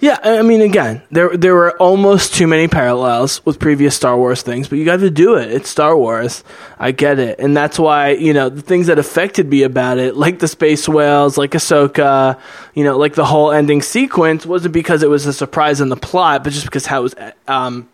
Yeah, 0.00 0.18
I 0.22 0.40
mean, 0.40 0.62
again, 0.62 1.02
there 1.10 1.36
there 1.36 1.54
were 1.54 1.76
almost 1.76 2.34
too 2.34 2.46
many 2.46 2.68
parallels 2.68 3.44
with 3.44 3.58
previous 3.58 3.94
Star 3.94 4.16
Wars 4.16 4.40
things, 4.40 4.66
but 4.66 4.78
you 4.78 4.86
got 4.86 5.00
to 5.00 5.10
do 5.10 5.36
it. 5.36 5.52
It's 5.52 5.68
Star 5.68 5.94
Wars. 5.94 6.42
I 6.78 6.92
get 6.92 7.18
it, 7.18 7.38
and 7.38 7.54
that's 7.54 7.78
why 7.78 8.12
you 8.12 8.32
know 8.32 8.48
the 8.48 8.62
things 8.62 8.86
that 8.86 8.98
affected 8.98 9.50
me 9.50 9.62
about 9.62 9.98
it, 9.98 10.16
like 10.16 10.38
the 10.38 10.48
space 10.48 10.88
whales, 10.88 11.36
like 11.36 11.50
Ahsoka, 11.50 12.40
you 12.72 12.82
know, 12.82 12.96
like 12.96 13.14
the 13.14 13.26
whole 13.26 13.52
ending 13.52 13.82
sequence, 13.82 14.46
wasn't 14.46 14.72
because 14.72 15.02
it 15.02 15.10
was 15.10 15.26
a 15.26 15.34
surprise 15.34 15.82
in 15.82 15.90
the 15.90 15.98
plot, 15.98 16.44
but 16.44 16.54
just 16.54 16.64
because 16.64 16.86
how 16.86 17.00
it 17.00 17.02
was, 17.02 17.14
um, 17.46 17.86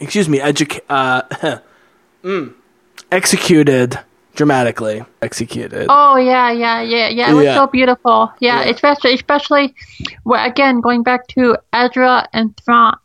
excuse 0.00 0.28
me, 0.28 0.40
educa- 0.40 0.80
uh, 0.88 1.58
mm, 2.24 2.52
executed 3.12 3.96
dramatically 4.34 5.04
executed. 5.22 5.86
Oh 5.88 6.16
yeah, 6.16 6.50
yeah, 6.50 6.80
yeah, 6.80 7.08
yeah. 7.08 7.30
It 7.30 7.34
was 7.34 7.44
yeah. 7.44 7.54
so 7.56 7.66
beautiful. 7.66 8.32
Yeah, 8.40 8.64
yeah, 8.64 8.70
especially 8.70 9.14
especially 9.14 9.74
well, 10.24 10.44
again 10.44 10.80
going 10.80 11.02
back 11.02 11.26
to 11.28 11.56
Ezra 11.72 12.28
and 12.32 12.56
Thrawn. 12.58 12.96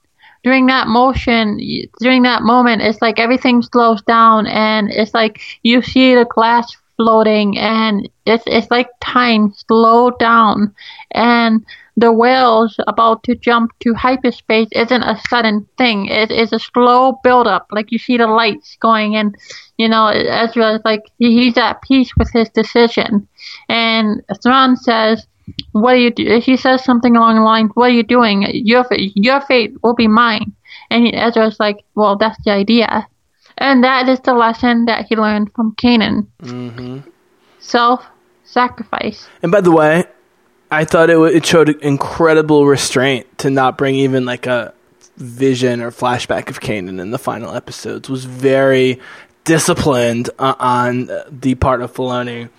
During 0.43 0.65
that 0.65 0.87
motion, 0.89 1.57
during 2.01 2.23
that 2.23 2.41
moment, 2.41 2.81
it's 2.81 3.01
like 3.01 3.17
everything 3.17 3.61
slows 3.61 4.01
down, 4.01 4.45
and 4.47 4.91
it's 4.91 5.13
like 5.13 5.39
you 5.63 5.81
see 5.81 6.15
the 6.15 6.25
glass 6.25 6.75
floating, 6.97 7.57
and 7.57 8.09
it's 8.25 8.43
it's 8.47 8.69
like 8.69 8.89
time 8.99 9.53
slowed 9.67 10.19
down, 10.19 10.75
and 11.11 11.65
the 11.95 12.11
whales 12.11 12.75
about 12.87 13.23
to 13.23 13.35
jump 13.35 13.71
to 13.79 13.93
hyperspace 13.93 14.67
isn't 14.71 15.03
a 15.03 15.19
sudden 15.29 15.67
thing. 15.77 16.07
It 16.07 16.31
is 16.31 16.51
a 16.51 16.59
slow 16.59 17.19
build 17.23 17.47
up. 17.47 17.67
Like 17.71 17.91
you 17.91 17.99
see 17.99 18.17
the 18.17 18.27
lights 18.27 18.77
going 18.79 19.13
in, 19.13 19.33
you 19.77 19.87
know, 19.87 20.07
Ezra 20.07 20.75
is 20.75 20.81
like 20.83 21.03
he's 21.19 21.57
at 21.57 21.81
peace 21.83 22.11
with 22.17 22.31
his 22.33 22.49
decision. 22.49 23.27
And 23.69 24.23
Thrawn 24.41 24.75
says, 24.75 25.27
"What 25.71 25.93
are 25.93 25.97
you?" 25.97 26.11
Do-? 26.11 26.39
He 26.39 26.57
says 26.57 26.83
something 26.83 27.15
along 27.15 27.35
the 27.35 27.41
line, 27.43 27.69
"What 27.75 27.91
are 27.91 27.93
you 27.93 28.03
doing? 28.03 28.47
Your 28.51 28.85
your 28.89 29.41
fate 29.41 29.73
will 29.83 29.95
be 29.95 30.07
mine." 30.07 30.53
And 30.89 31.13
Ezra's 31.13 31.59
like, 31.59 31.83
"Well, 31.93 32.17
that's 32.17 32.41
the 32.43 32.51
idea," 32.51 33.07
and 33.57 33.83
that 33.83 34.09
is 34.09 34.19
the 34.21 34.33
lesson 34.33 34.85
that 34.85 35.05
he 35.05 35.15
learned 35.15 35.51
from 35.53 35.75
Kanan. 35.75 36.27
Mm-hmm. 36.41 36.99
Self-sacrifice. 37.59 39.29
And 39.43 39.51
by 39.51 39.61
the 39.61 39.71
way, 39.71 40.05
I 40.73 40.85
thought 40.85 41.09
it 41.09 41.13
w- 41.13 41.35
it 41.35 41.45
showed 41.45 41.69
incredible 41.69 42.65
restraint 42.65 43.37
to 43.39 43.49
not 43.49 43.77
bring 43.77 43.95
even 43.95 44.25
like 44.25 44.47
a 44.47 44.73
vision 45.17 45.81
or 45.81 45.91
flashback 45.91 46.49
of 46.49 46.59
Kanan 46.59 46.99
in 46.99 47.11
the 47.11 47.19
final 47.19 47.53
episodes. 47.53 48.09
Was 48.09 48.25
very 48.25 48.99
disciplined 49.43 50.29
uh, 50.39 50.55
on 50.59 51.09
the 51.29 51.55
part 51.55 51.81
of 51.81 51.93
Filoni 51.93 52.49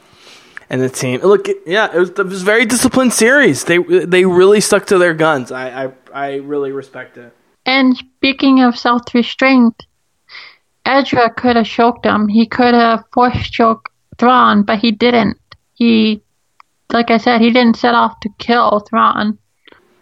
and 0.71 0.81
the 0.81 0.89
team. 0.89 1.21
Look, 1.21 1.49
yeah, 1.67 1.95
it 1.95 1.99
was, 1.99 2.11
it 2.11 2.27
was 2.27 2.43
a 2.43 2.45
very 2.45 2.65
disciplined 2.65 3.13
series. 3.13 3.65
They 3.65 3.79
they 3.79 4.25
really 4.25 4.61
stuck 4.61 4.87
to 4.87 4.99
their 4.99 5.15
guns. 5.15 5.51
I 5.51 5.85
I, 5.85 5.93
I 6.13 6.35
really 6.37 6.73
respect 6.73 7.17
it. 7.17 7.35
And 7.67 7.97
speaking 7.97 8.63
of 8.63 8.79
self-restraint, 8.79 9.87
Ezra 10.85 11.33
could 11.33 11.57
have 11.57 11.67
choked 11.67 12.05
him. 12.05 12.29
He 12.29 12.47
could 12.47 12.75
have 12.75 13.05
force 13.13 13.49
choked 13.49 13.91
Thrawn, 14.19 14.65
but 14.65 14.79
he 14.79 14.93
didn't. 14.93 15.39
He, 15.73 16.23
like 16.95 17.11
I 17.11 17.19
said, 17.19 17.41
he 17.41 17.51
didn't 17.51 17.77
set 17.77 17.95
off 17.95 18.21
to 18.21 18.31
kill 18.39 18.81
Thrawn. 18.81 19.39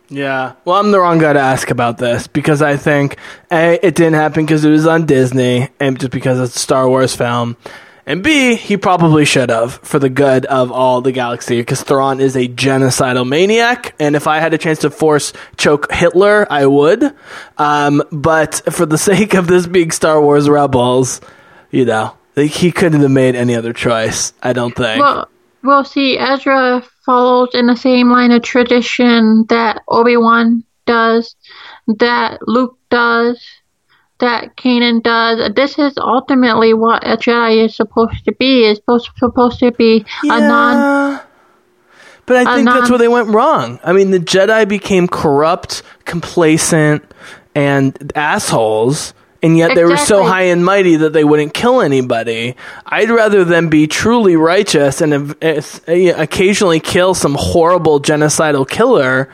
Yeah, 0.09 0.53
well, 0.67 0.77
I'm 0.77 0.91
the 0.91 1.01
wrong 1.01 1.19
guy 1.19 1.33
to 1.33 1.41
ask 1.41 1.71
about 1.71 1.97
this 1.97 2.27
because 2.27 2.61
I 2.61 2.77
think 2.77 3.17
a 3.51 3.79
it 3.83 3.95
didn't 3.95 4.15
happen 4.15 4.45
because 4.45 4.63
it 4.63 4.71
was 4.71 4.87
on 4.87 5.07
Disney 5.07 5.71
and 5.81 5.99
just 5.99 6.13
because 6.13 6.39
it's 6.39 6.55
a 6.55 6.59
Star 6.59 6.87
Wars 6.87 7.17
film, 7.17 7.57
and 8.05 8.23
b 8.23 8.55
he 8.57 8.77
probably 8.77 9.25
should 9.25 9.49
have 9.49 9.73
for 9.73 9.99
the 9.99 10.11
good 10.11 10.45
of 10.45 10.71
all 10.71 11.01
the 11.01 11.13
galaxy 11.13 11.57
because 11.63 11.83
Thrawn 11.83 12.21
is 12.21 12.37
a 12.37 12.47
genocidal 12.47 13.27
maniac, 13.27 13.95
and 13.99 14.15
if 14.15 14.27
I 14.27 14.39
had 14.39 14.53
a 14.53 14.59
chance 14.59 14.81
to 14.81 14.91
force 14.91 15.33
choke 15.57 15.91
Hitler, 15.91 16.47
I 16.51 16.67
would. 16.67 17.15
Um, 17.57 18.03
but 18.13 18.61
for 18.71 18.85
the 18.85 18.99
sake 19.11 19.33
of 19.33 19.47
this 19.47 19.67
being 19.67 19.93
Star 19.93 20.21
Wars 20.21 20.47
Rebels, 20.47 21.23
you 21.71 21.87
know, 21.87 22.15
he 22.37 22.71
couldn't 22.71 23.01
have 23.01 23.11
made 23.11 23.35
any 23.35 23.55
other 23.55 23.73
choice. 23.73 24.35
I 24.43 24.53
don't 24.53 24.77
think. 24.77 25.01
Well, 25.01 25.31
well, 25.63 25.85
see, 25.85 26.19
Ezra 26.19 26.83
follows 27.05 27.51
in 27.55 27.67
the 27.67 27.77
same 27.77 28.11
line 28.11 28.33
of 28.33 28.43
tradition 28.43 29.45
that 29.49 29.83
Obi 29.89 30.17
Wan 30.17 30.65
does, 30.87 31.37
that 31.87 32.39
Luke 32.47 32.79
does, 32.91 33.45
that 34.19 34.57
Kanan 34.57 35.03
does. 35.03 35.53
This 35.55 35.79
is 35.79 35.95
ultimately 35.99 36.75
what 36.75 37.07
a 37.07 37.17
Jedi 37.17 37.65
is 37.65 37.77
supposed 37.77 38.25
to 38.25 38.33
be. 38.33 38.65
Is 38.65 38.79
supposed 38.79 39.11
supposed 39.17 39.59
to 39.61 39.73
be 39.73 40.05
yeah. 40.23 40.37
a 40.37 40.41
non. 40.41 41.21
But 42.25 42.37
I 42.37 42.55
think 42.55 42.65
non- 42.65 42.79
that's 42.79 42.91
where 42.91 43.01
they 43.01 43.09
went 43.09 43.29
wrong. 43.29 43.81
I 43.83 43.93
mean, 43.93 44.13
the 44.13 44.21
Jedi 44.21 44.67
became 44.69 45.09
corrupt, 45.09 45.83
complacent, 46.05 47.05
and 47.55 48.13
assholes 48.15 49.13
and 49.43 49.59
yet 49.59 49.75
they 49.75 49.85
were 49.85 49.97
so 49.97 50.23
high 50.23 50.43
and 50.43 50.65
mighty 50.65 50.97
that 50.97 51.13
they 51.13 51.25
wouldn't 51.25 51.53
kill 51.53 51.81
anybody. 51.81 52.55
I'd 52.87 53.11
rather 53.11 53.45
them 53.45 53.69
be 53.69 53.87
truly 53.87 54.37
righteous 54.37 55.01
and 55.01 55.13
uh, 55.13 55.35
uh, 55.43 55.93
occasionally 56.17 56.81
kill 56.81 57.15
some 57.15 57.35
horrible 57.39 58.01
genocidal 58.01 58.69
killer. 58.69 59.29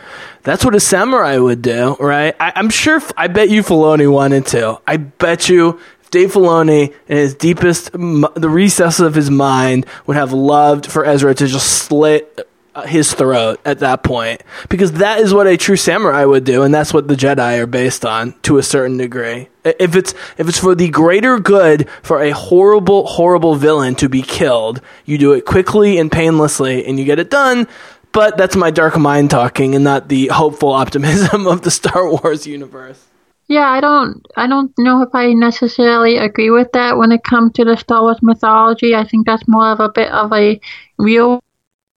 That's 0.44 0.64
what 0.64 0.74
a 0.74 0.80
samurai 0.80 1.36
would 1.36 1.60
do, 1.60 1.96
right? 2.00 2.34
I, 2.40 2.52
I'm 2.56 2.70
sure. 2.70 3.02
I 3.16 3.26
bet 3.26 3.50
you 3.50 3.62
Filoni 3.62 4.10
wanted 4.10 4.46
to. 4.46 4.80
I 4.86 4.96
bet 4.96 5.48
you 5.48 5.78
Dave 6.10 6.32
Filoni, 6.32 6.94
in 7.06 7.16
his 7.16 7.34
deepest, 7.34 7.92
the 7.92 8.48
recesses 8.50 9.00
of 9.00 9.14
his 9.14 9.30
mind, 9.30 9.86
would 10.06 10.16
have 10.16 10.32
loved 10.32 10.86
for 10.86 11.04
Ezra 11.04 11.34
to 11.34 11.46
just 11.46 11.66
slit 11.66 12.48
his 12.86 13.12
throat 13.12 13.60
at 13.64 13.80
that 13.80 14.02
point. 14.02 14.42
Because 14.68 14.92
that 14.92 15.20
is 15.20 15.34
what 15.34 15.46
a 15.46 15.56
true 15.56 15.76
samurai 15.76 16.24
would 16.24 16.44
do 16.44 16.62
and 16.62 16.72
that's 16.72 16.92
what 16.92 17.08
the 17.08 17.14
jedi 17.14 17.58
are 17.58 17.66
based 17.66 18.04
on 18.04 18.34
to 18.42 18.58
a 18.58 18.62
certain 18.62 18.96
degree. 18.96 19.48
If 19.64 19.96
it's 19.96 20.14
if 20.36 20.48
it's 20.48 20.58
for 20.58 20.74
the 20.74 20.88
greater 20.88 21.38
good 21.38 21.88
for 22.02 22.22
a 22.22 22.30
horrible 22.30 23.06
horrible 23.06 23.54
villain 23.56 23.94
to 23.96 24.08
be 24.08 24.22
killed 24.22 24.80
you 25.04 25.18
do 25.18 25.32
it 25.32 25.44
quickly 25.44 25.98
and 25.98 26.10
painlessly 26.10 26.86
and 26.86 26.98
you 26.98 27.04
get 27.04 27.18
it 27.18 27.30
done. 27.30 27.66
But 28.12 28.38
that's 28.38 28.56
my 28.56 28.70
dark 28.70 28.96
mind 28.96 29.30
talking 29.30 29.74
and 29.74 29.84
not 29.84 30.08
the 30.08 30.28
hopeful 30.28 30.72
optimism 30.84 31.46
of 31.46 31.62
the 31.62 31.70
star 31.70 32.08
wars 32.10 32.46
universe. 32.46 33.04
Yeah, 33.48 33.66
I 33.66 33.80
don't 33.80 34.26
I 34.36 34.46
don't 34.46 34.72
know 34.78 35.00
if 35.00 35.08
I 35.14 35.32
necessarily 35.32 36.18
agree 36.18 36.50
with 36.50 36.70
that 36.72 36.98
when 36.98 37.12
it 37.12 37.24
comes 37.24 37.52
to 37.54 37.64
the 37.64 37.76
Star 37.76 38.02
Wars 38.02 38.18
mythology. 38.20 38.94
I 38.94 39.04
think 39.04 39.26
that's 39.26 39.48
more 39.48 39.72
of 39.72 39.80
a 39.80 39.88
bit 39.88 40.10
of 40.12 40.30
a 40.34 40.60
real 40.98 41.42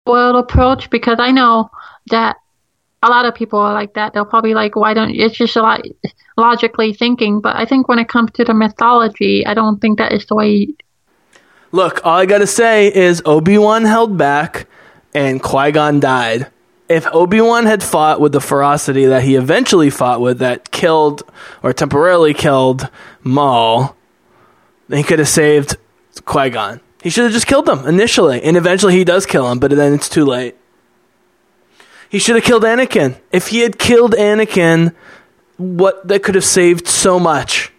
world 0.06 0.36
approach 0.36 0.90
because 0.90 1.20
I 1.20 1.32
know 1.32 1.70
that 2.10 2.38
a 3.04 3.10
lot 3.10 3.26
of 3.26 3.36
people 3.36 3.60
are 3.60 3.74
like 3.74 3.94
that. 3.94 4.14
They'll 4.14 4.26
probably 4.26 4.54
like, 4.54 4.76
why 4.76 4.94
don't 4.94 5.12
it's 5.12 5.38
just 5.38 5.56
a 5.56 5.62
lot 5.62 5.82
logically 6.38 6.94
thinking. 6.94 7.42
But 7.42 7.56
I 7.56 7.66
think 7.66 7.88
when 7.88 8.00
it 8.00 8.10
comes 8.10 8.32
to 8.34 8.44
the 8.44 8.54
mythology, 8.54 9.46
I 9.46 9.54
don't 9.54 9.80
think 9.80 9.98
that 9.98 10.12
is 10.12 10.26
the 10.26 10.36
way. 10.36 10.74
Look, 11.72 12.06
all 12.06 12.18
I 12.18 12.26
gotta 12.26 12.48
say 12.48 12.94
is 12.94 13.22
Obi 13.26 13.58
Wan 13.58 13.86
held 13.86 14.18
back 14.18 14.68
and 15.14 15.42
Qui 15.42 15.72
Gon 15.72 16.00
died. 16.00 16.48
If 16.90 17.08
Obi 17.14 17.40
Wan 17.40 17.66
had 17.66 17.82
fought 17.82 18.20
with 18.20 18.34
the 18.34 18.42
ferocity 18.42 19.06
that 19.06 19.24
he 19.24 19.36
eventually 19.36 19.90
fought 19.90 20.20
with, 20.20 20.40
that 20.40 20.72
killed 20.72 21.24
or 21.64 21.72
temporarily 21.72 22.34
killed 22.34 22.90
Maul, 23.24 23.96
then 24.90 24.98
he 24.98 25.04
could 25.04 25.20
have 25.20 25.30
saved 25.30 25.78
Qui 26.26 26.50
Gon. 26.50 26.82
He 27.02 27.10
should 27.10 27.24
have 27.24 27.34
just 27.34 27.48
killed 27.48 27.66
them 27.66 27.88
initially, 27.88 28.42
and 28.42 28.56
eventually 28.56 28.94
he 28.94 29.04
does 29.04 29.26
kill 29.26 29.52
him, 29.52 29.60
but 29.60 29.72
then 29.72 29.94
it's 29.94 30.08
too 30.08 30.26
late. 30.26 30.56
He 32.10 32.20
should 32.20 32.36
have 32.36 32.44
killed 32.44 32.64
Anakin. 32.64 33.20
If 33.32 33.48
he 33.48 33.60
had 33.60 33.80
killed 33.80 34.14
Anakin, 34.14 34.94
what 35.58 36.08
that 36.08 36.24
could 36.24 36.36
have 36.36 36.46
saved 36.46 36.88
so 36.88 37.20
much. 37.20 37.72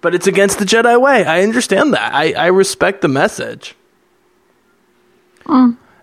But 0.00 0.14
it's 0.14 0.26
against 0.26 0.58
the 0.58 0.64
Jedi 0.64 1.00
way. 1.00 1.24
I 1.24 1.42
understand 1.42 1.92
that. 1.94 2.14
I, 2.14 2.32
I 2.32 2.46
respect 2.46 3.00
the 3.00 3.08
message. 3.08 3.74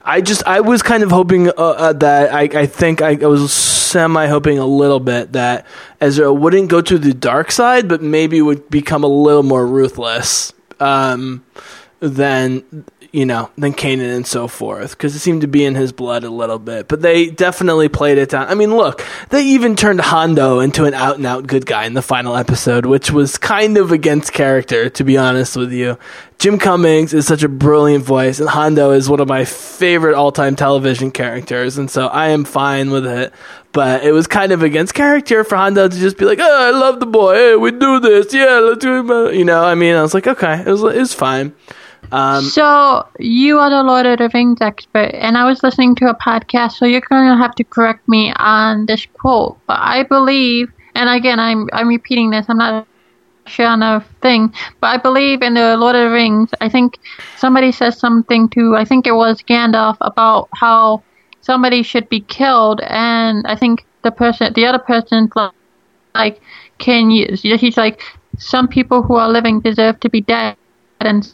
I 0.03 0.21
just 0.21 0.43
I 0.45 0.61
was 0.61 0.81
kind 0.81 1.03
of 1.03 1.11
hoping 1.11 1.49
uh, 1.49 1.51
uh, 1.53 1.93
that 1.93 2.33
I 2.33 2.41
I 2.61 2.65
think 2.65 3.01
I, 3.01 3.11
I 3.21 3.27
was 3.27 3.53
semi 3.53 4.27
hoping 4.27 4.57
a 4.57 4.65
little 4.65 4.99
bit 4.99 5.33
that 5.33 5.65
Ezra 6.01 6.33
wouldn't 6.33 6.69
go 6.69 6.81
to 6.81 6.97
the 6.97 7.13
dark 7.13 7.51
side, 7.51 7.87
but 7.87 8.01
maybe 8.01 8.41
would 8.41 8.69
become 8.69 9.03
a 9.03 9.07
little 9.07 9.43
more 9.43 9.65
ruthless 9.65 10.53
um, 10.79 11.45
than 11.99 12.85
you 13.18 13.26
know 13.26 13.49
than 13.57 13.73
Kanan 13.73 14.15
and 14.15 14.27
so 14.27 14.48
forth 14.48 14.91
because 14.91 15.15
it 15.15 15.19
seemed 15.19 15.41
to 15.41 15.48
be 15.48 15.65
in 15.65 15.73
his 15.73 15.91
blood 15.91 16.23
a 16.23 16.30
little 16.30 16.60
bit. 16.60 16.88
But 16.88 17.02
they 17.02 17.31
definitely 17.31 17.89
played 17.89 18.19
it 18.19 18.30
down. 18.30 18.48
I 18.48 18.53
mean, 18.53 18.76
look, 18.77 19.03
they 19.30 19.44
even 19.44 19.76
turned 19.76 19.99
Hondo 19.99 20.60
into 20.60 20.85
an 20.85 20.94
out 20.94 21.18
and 21.18 21.26
out 21.26 21.48
good 21.48 21.65
guy 21.65 21.85
in 21.85 21.95
the 21.95 22.03
final 22.03 22.38
episode, 22.38 22.85
which 22.85 23.10
was 23.10 23.39
kind 23.39 23.76
of 23.80 23.91
against 23.91 24.34
character, 24.34 24.91
to 24.91 25.03
be 25.03 25.18
honest 25.18 25.57
with 25.57 25.73
you. 25.73 25.98
Jim 26.38 26.60
Cummings 26.60 27.15
is 27.15 27.26
such 27.26 27.41
a 27.41 27.49
brilliant 27.49 28.03
voice, 28.03 28.39
and 28.39 28.48
Hondo 28.48 28.91
is 28.91 29.10
one 29.10 29.19
of 29.19 29.27
my 29.27 29.45
favorite 29.45 30.14
all 30.14 30.31
time 30.31 30.56
television 30.56 31.10
characters, 31.10 31.80
and 31.80 31.89
so 31.89 32.06
I 32.06 32.27
am 32.27 32.45
fine 32.45 32.91
with 32.91 33.07
it. 33.07 33.34
But 33.72 34.03
it 34.03 34.11
was 34.11 34.27
kind 34.27 34.52
of 34.52 34.61
against 34.61 34.94
character 34.94 35.44
for 35.44 35.56
Hondo 35.56 35.88
to 35.88 35.98
just 35.98 36.19
be 36.19 36.26
like, 36.26 36.38
"Oh, 36.39 36.68
I 36.68 36.69
love 36.69 36.99
the 36.99 37.07
boy. 37.07 37.34
Hey, 37.34 37.56
we 37.56 37.72
do 37.72 37.99
this. 37.99 38.31
Yeah, 38.31 38.60
let's 38.60 38.77
do 38.77 39.26
it." 39.26 39.34
You 39.34 39.45
know, 39.45 39.64
I 39.64 39.73
mean, 39.73 39.95
I 39.95 40.03
was 40.03 40.14
like, 40.14 40.27
"Okay, 40.27 40.61
it 40.61 40.68
was 40.68 40.84
it 40.84 40.99
was 40.99 41.15
fine." 41.15 41.56
Um, 42.11 42.43
So 42.43 43.05
you 43.19 43.59
are 43.59 43.69
the 43.69 43.84
Lord 43.84 44.05
of 44.05 44.19
the 44.19 44.29
Rings 44.34 44.61
expert, 44.61 45.11
and 45.13 45.38
I 45.38 45.45
was 45.45 45.63
listening 45.63 45.95
to 45.95 46.09
a 46.09 46.15
podcast, 46.15 46.73
so 46.73 46.85
you're 46.85 47.01
going 47.01 47.29
to 47.29 47.38
have 47.38 47.55
to 47.55 47.63
correct 47.63 48.07
me 48.07 48.34
on 48.38 48.85
this 48.85 49.05
quote. 49.05 49.57
But 49.67 49.79
I 49.79 50.03
believe, 50.03 50.71
and 50.95 51.09
again, 51.09 51.39
I'm 51.39 51.67
I'm 51.73 51.88
repeating 51.88 52.29
this. 52.29 52.45
I'm 52.49 52.57
not 52.57 52.88
sure 53.45 53.67
on 53.67 53.84
a 53.84 54.05
thing, 54.21 54.53
but 54.81 54.88
I 54.88 54.97
believe 54.97 55.41
in 55.41 55.53
the 55.53 55.77
Lord 55.77 55.95
of 55.95 56.09
the 56.09 56.13
Rings. 56.13 56.49
I 56.61 56.69
think 56.69 56.97
somebody 57.38 57.71
says 57.71 57.97
something 57.97 58.49
to, 58.49 58.75
I 58.75 58.84
think 58.85 59.07
it 59.07 59.13
was 59.13 59.41
Gandalf, 59.41 59.97
about 60.01 60.49
how 60.53 61.03
somebody 61.41 61.84
should 61.84 62.09
be 62.09 62.21
killed, 62.21 62.81
and 62.84 63.45
I 63.47 63.55
think 63.55 63.85
the 64.03 64.11
person, 64.11 64.53
the 64.53 64.65
other 64.65 64.79
person's 64.79 65.31
like, 65.35 65.53
like 66.15 66.41
can 66.77 67.11
you? 67.11 67.27
He's 67.35 67.77
like, 67.77 68.01
some 68.38 68.67
people 68.67 69.01
who 69.01 69.15
are 69.15 69.29
living 69.29 69.59
deserve 69.59 69.99
to 70.01 70.09
be 70.09 70.21
dead, 70.21 70.55
and 71.01 71.34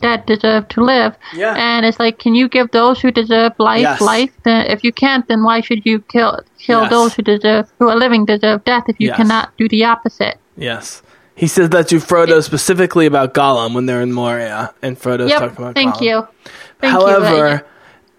dead 0.00 0.26
deserve 0.26 0.68
to 0.68 0.84
live. 0.84 1.16
Yeah. 1.34 1.54
And 1.56 1.86
it's 1.86 1.98
like, 1.98 2.18
can 2.18 2.34
you 2.34 2.48
give 2.48 2.70
those 2.70 3.00
who 3.00 3.10
deserve 3.10 3.52
life 3.58 3.80
Yes. 3.80 4.00
life? 4.00 4.30
If 4.44 4.84
you 4.84 4.92
can't, 4.92 5.26
then 5.28 5.42
why 5.42 5.60
should 5.60 5.84
you 5.86 6.00
kill 6.00 6.40
kill 6.58 6.82
Yes. 6.82 6.90
those 6.90 7.14
who 7.14 7.22
deserve 7.22 7.70
who 7.78 7.88
are 7.88 7.96
living 7.96 8.24
deserve 8.24 8.64
death 8.64 8.84
if 8.88 8.96
you 8.98 9.08
Yes. 9.08 9.16
cannot 9.16 9.50
do 9.56 9.68
the 9.68 9.84
opposite? 9.84 10.36
yes, 10.56 11.02
he 11.34 11.46
says 11.46 11.68
that 11.70 11.88
to 11.88 11.96
Frodo 11.96 12.42
specifically 12.42 13.06
about 13.06 13.34
Gollum 13.34 13.74
when 13.74 13.86
they're 13.86 14.00
in 14.02 14.12
Moria, 14.12 14.72
and 14.82 14.98
Frodo's 14.98 15.30
Yep. 15.30 15.40
talking 15.40 15.56
about 15.58 15.74
Thank 15.74 15.94
Gollum. 15.96 16.00
you. 16.02 16.28
Thank 16.80 16.92
However, 16.92 17.48
you. 17.48 17.60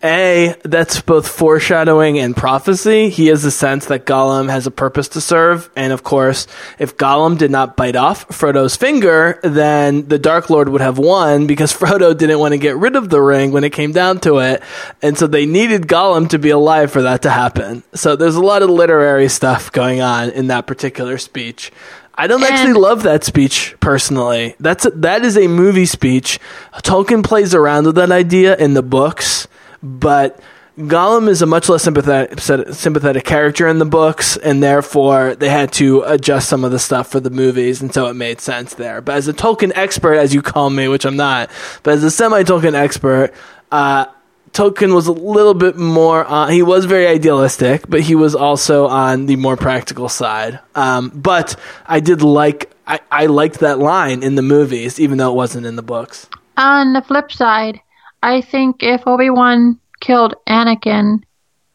A, 0.03 0.53
that's 0.63 1.01
both 1.01 1.27
foreshadowing 1.27 2.19
and 2.19 2.37
prophecy. 2.37 3.09
He 3.09 3.27
has 3.27 3.43
a 3.45 3.51
sense 3.51 3.87
that 3.87 4.05
Gollum 4.05 4.47
has 4.49 4.67
a 4.67 4.71
purpose 4.71 5.07
to 5.09 5.21
serve. 5.21 5.71
And 5.75 5.91
of 5.91 6.03
course, 6.03 6.45
if 6.77 6.97
Gollum 6.97 7.37
did 7.37 7.49
not 7.49 7.75
bite 7.75 7.95
off 7.95 8.27
Frodo's 8.27 8.75
finger, 8.75 9.39
then 9.41 10.07
the 10.07 10.19
Dark 10.19 10.51
Lord 10.51 10.69
would 10.69 10.81
have 10.81 10.99
won 10.99 11.47
because 11.47 11.73
Frodo 11.77 12.15
didn't 12.15 12.37
want 12.37 12.51
to 12.51 12.59
get 12.59 12.75
rid 12.77 12.95
of 12.95 13.09
the 13.09 13.19
ring 13.19 13.51
when 13.51 13.63
it 13.63 13.71
came 13.71 13.91
down 13.91 14.19
to 14.19 14.37
it. 14.37 14.61
And 15.01 15.17
so 15.17 15.25
they 15.25 15.47
needed 15.47 15.87
Gollum 15.87 16.29
to 16.29 16.37
be 16.37 16.51
alive 16.51 16.91
for 16.91 17.01
that 17.01 17.23
to 17.23 17.31
happen. 17.31 17.81
So 17.95 18.15
there's 18.15 18.35
a 18.35 18.41
lot 18.41 18.61
of 18.61 18.69
literary 18.69 19.29
stuff 19.29 19.71
going 19.71 20.01
on 20.01 20.29
in 20.29 20.47
that 20.47 20.67
particular 20.67 21.17
speech. 21.17 21.71
I 22.13 22.27
don't 22.27 22.43
And- 22.43 22.51
actually 22.53 22.73
love 22.73 23.03
that 23.03 23.23
speech 23.23 23.75
personally. 23.79 24.55
That's 24.59 24.85
a, 24.85 24.91
that 24.91 25.23
is 25.25 25.37
a 25.37 25.47
movie 25.47 25.85
speech. 25.87 26.39
Tolkien 26.83 27.23
plays 27.23 27.55
around 27.55 27.85
with 27.87 27.95
that 27.95 28.11
idea 28.11 28.55
in 28.55 28.73
the 28.73 28.81
books, 28.83 29.47
but 29.81 30.39
Gollum 30.77 31.27
is 31.27 31.41
a 31.41 31.47
much 31.47 31.69
less 31.69 31.81
sympathetic, 31.81 32.39
sympathetic 32.39 33.23
character 33.23 33.67
in 33.67 33.79
the 33.79 33.85
books, 33.85 34.37
and 34.37 34.61
therefore 34.61 35.33
they 35.35 35.49
had 35.49 35.71
to 35.73 36.03
adjust 36.03 36.47
some 36.47 36.63
of 36.63 36.71
the 36.71 36.77
stuff 36.77 37.09
for 37.09 37.19
the 37.19 37.31
movies, 37.31 37.81
and 37.81 37.91
so 37.91 38.05
it 38.05 38.13
made 38.13 38.39
sense 38.39 38.75
there. 38.75 39.01
But 39.01 39.15
as 39.15 39.27
a 39.27 39.33
Tolkien 39.33 39.71
expert, 39.73 40.13
as 40.13 40.35
you 40.35 40.43
call 40.43 40.69
me, 40.69 40.87
which 40.87 41.03
I'm 41.03 41.15
not, 41.15 41.49
but 41.81 41.95
as 41.95 42.03
a 42.03 42.11
semi-Tolkien 42.11 42.75
expert, 42.75 43.33
uh, 43.71 44.05
Tolkien 44.51 44.93
was 44.93 45.07
a 45.07 45.11
little 45.11 45.53
bit 45.53 45.77
more. 45.77 46.25
He 46.49 46.61
was 46.61 46.85
very 46.85 47.07
idealistic, 47.07 47.89
but 47.89 48.01
he 48.01 48.15
was 48.15 48.35
also 48.35 48.87
on 48.87 49.25
the 49.25 49.35
more 49.35 49.57
practical 49.57 50.09
side. 50.09 50.59
Um, 50.75 51.09
but 51.09 51.55
I 51.87 51.99
did 51.99 52.21
like. 52.21 52.71
I, 52.87 52.99
I 53.11 53.25
liked 53.25 53.59
that 53.59 53.79
line 53.79 54.23
in 54.23 54.35
the 54.35 54.41
movies, 54.41 54.99
even 54.99 55.17
though 55.17 55.31
it 55.31 55.35
wasn't 55.35 55.65
in 55.65 55.75
the 55.75 55.81
books. 55.81 56.27
On 56.55 56.93
the 56.93 57.01
flip 57.01 57.31
side, 57.31 57.81
I 58.21 58.41
think 58.41 58.83
if 58.83 59.05
Obi 59.07 59.29
Wan 59.29 59.79
killed 59.99 60.35
Anakin 60.47 61.23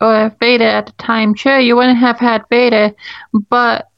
or 0.01 0.35
Vader 0.41 0.65
at 0.65 0.87
the 0.87 0.93
time, 0.93 1.35
sure, 1.35 1.59
you 1.59 1.77
wouldn't 1.77 1.99
have 1.99 2.19
had 2.19 2.43
Vader, 2.51 2.93
but 3.49 3.89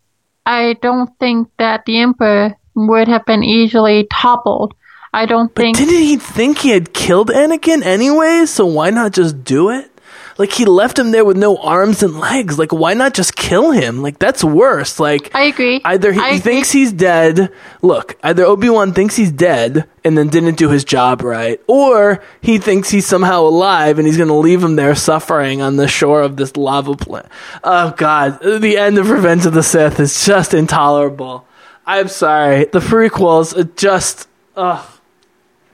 I 0.47 0.75
don't 0.83 1.11
think 1.19 1.49
that 1.59 1.85
the 1.87 2.01
Emperor 2.01 2.55
would 2.75 3.09
have 3.09 3.25
been 3.25 3.43
easily 3.43 4.07
toppled. 4.13 4.75
I 5.13 5.27
don't 5.27 5.55
think. 5.55 5.77
Didn't 5.79 5.95
he 5.95 6.17
think 6.17 6.59
he 6.59 6.71
had 6.71 6.93
killed 6.93 7.31
Anakin 7.31 7.85
anyway? 7.85 8.47
So 8.47 8.67
why 8.67 8.91
not 8.91 9.13
just 9.13 9.45
do 9.45 9.71
it? 9.71 9.91
Like 10.37 10.53
he 10.53 10.65
left 10.65 10.99
him 10.99 11.11
there 11.11 11.25
with 11.25 11.37
no 11.37 11.57
arms 11.59 12.03
and 12.03 12.19
legs. 12.19 12.59
Like 12.59 12.73
why 12.73 12.95
not 12.95 13.15
just 13.15 13.37
kill 13.37 13.71
him? 13.71 14.03
Like 14.03 14.19
that's 14.19 14.43
worse. 14.43 14.99
Like 14.99 15.35
I 15.35 15.45
agree. 15.45 15.81
Either 15.85 16.13
he, 16.13 16.21
he 16.21 16.27
agree. 16.27 16.39
thinks 16.41 16.73
he's 16.73 16.93
dead. 16.93 17.53
Look, 17.83 18.17
either 18.23 18.45
Obi 18.45 18.69
Wan 18.69 18.93
thinks 18.93 19.17
he's 19.17 19.31
dead 19.31 19.89
and 20.05 20.19
then 20.19 20.29
didn't 20.29 20.57
do 20.57 20.71
his 20.71 20.85
job 20.85 21.23
right, 21.23 21.61
or 21.67 22.23
he 22.41 22.59
thinks 22.59 22.91
he's 22.91 23.07
somehow 23.07 23.43
alive 23.43 23.99
and 23.99 24.07
he's 24.07 24.17
going 24.17 24.29
to 24.29 24.35
leave 24.35 24.63
him 24.63 24.77
there 24.77 24.95
suffering 24.95 25.63
on 25.63 25.77
the 25.77 25.89
shore 25.89 26.23
of 26.23 26.37
this 26.37 26.57
lava 26.57 26.95
planet. 26.95 27.31
Oh 27.63 27.95
God, 27.97 28.41
the 28.43 28.77
end 28.77 28.99
of 28.99 29.11
Revenge 29.11 29.47
of 29.47 29.55
the 29.55 29.63
Sith 29.63 30.01
is 30.01 30.25
just 30.27 30.53
intolerable. 30.53 31.47
I'm 31.87 32.09
sorry. 32.09 32.65
The 32.65 32.81
prequels 32.81 33.57
are 33.57 33.65
just. 33.65 34.29
Oh 34.57 34.99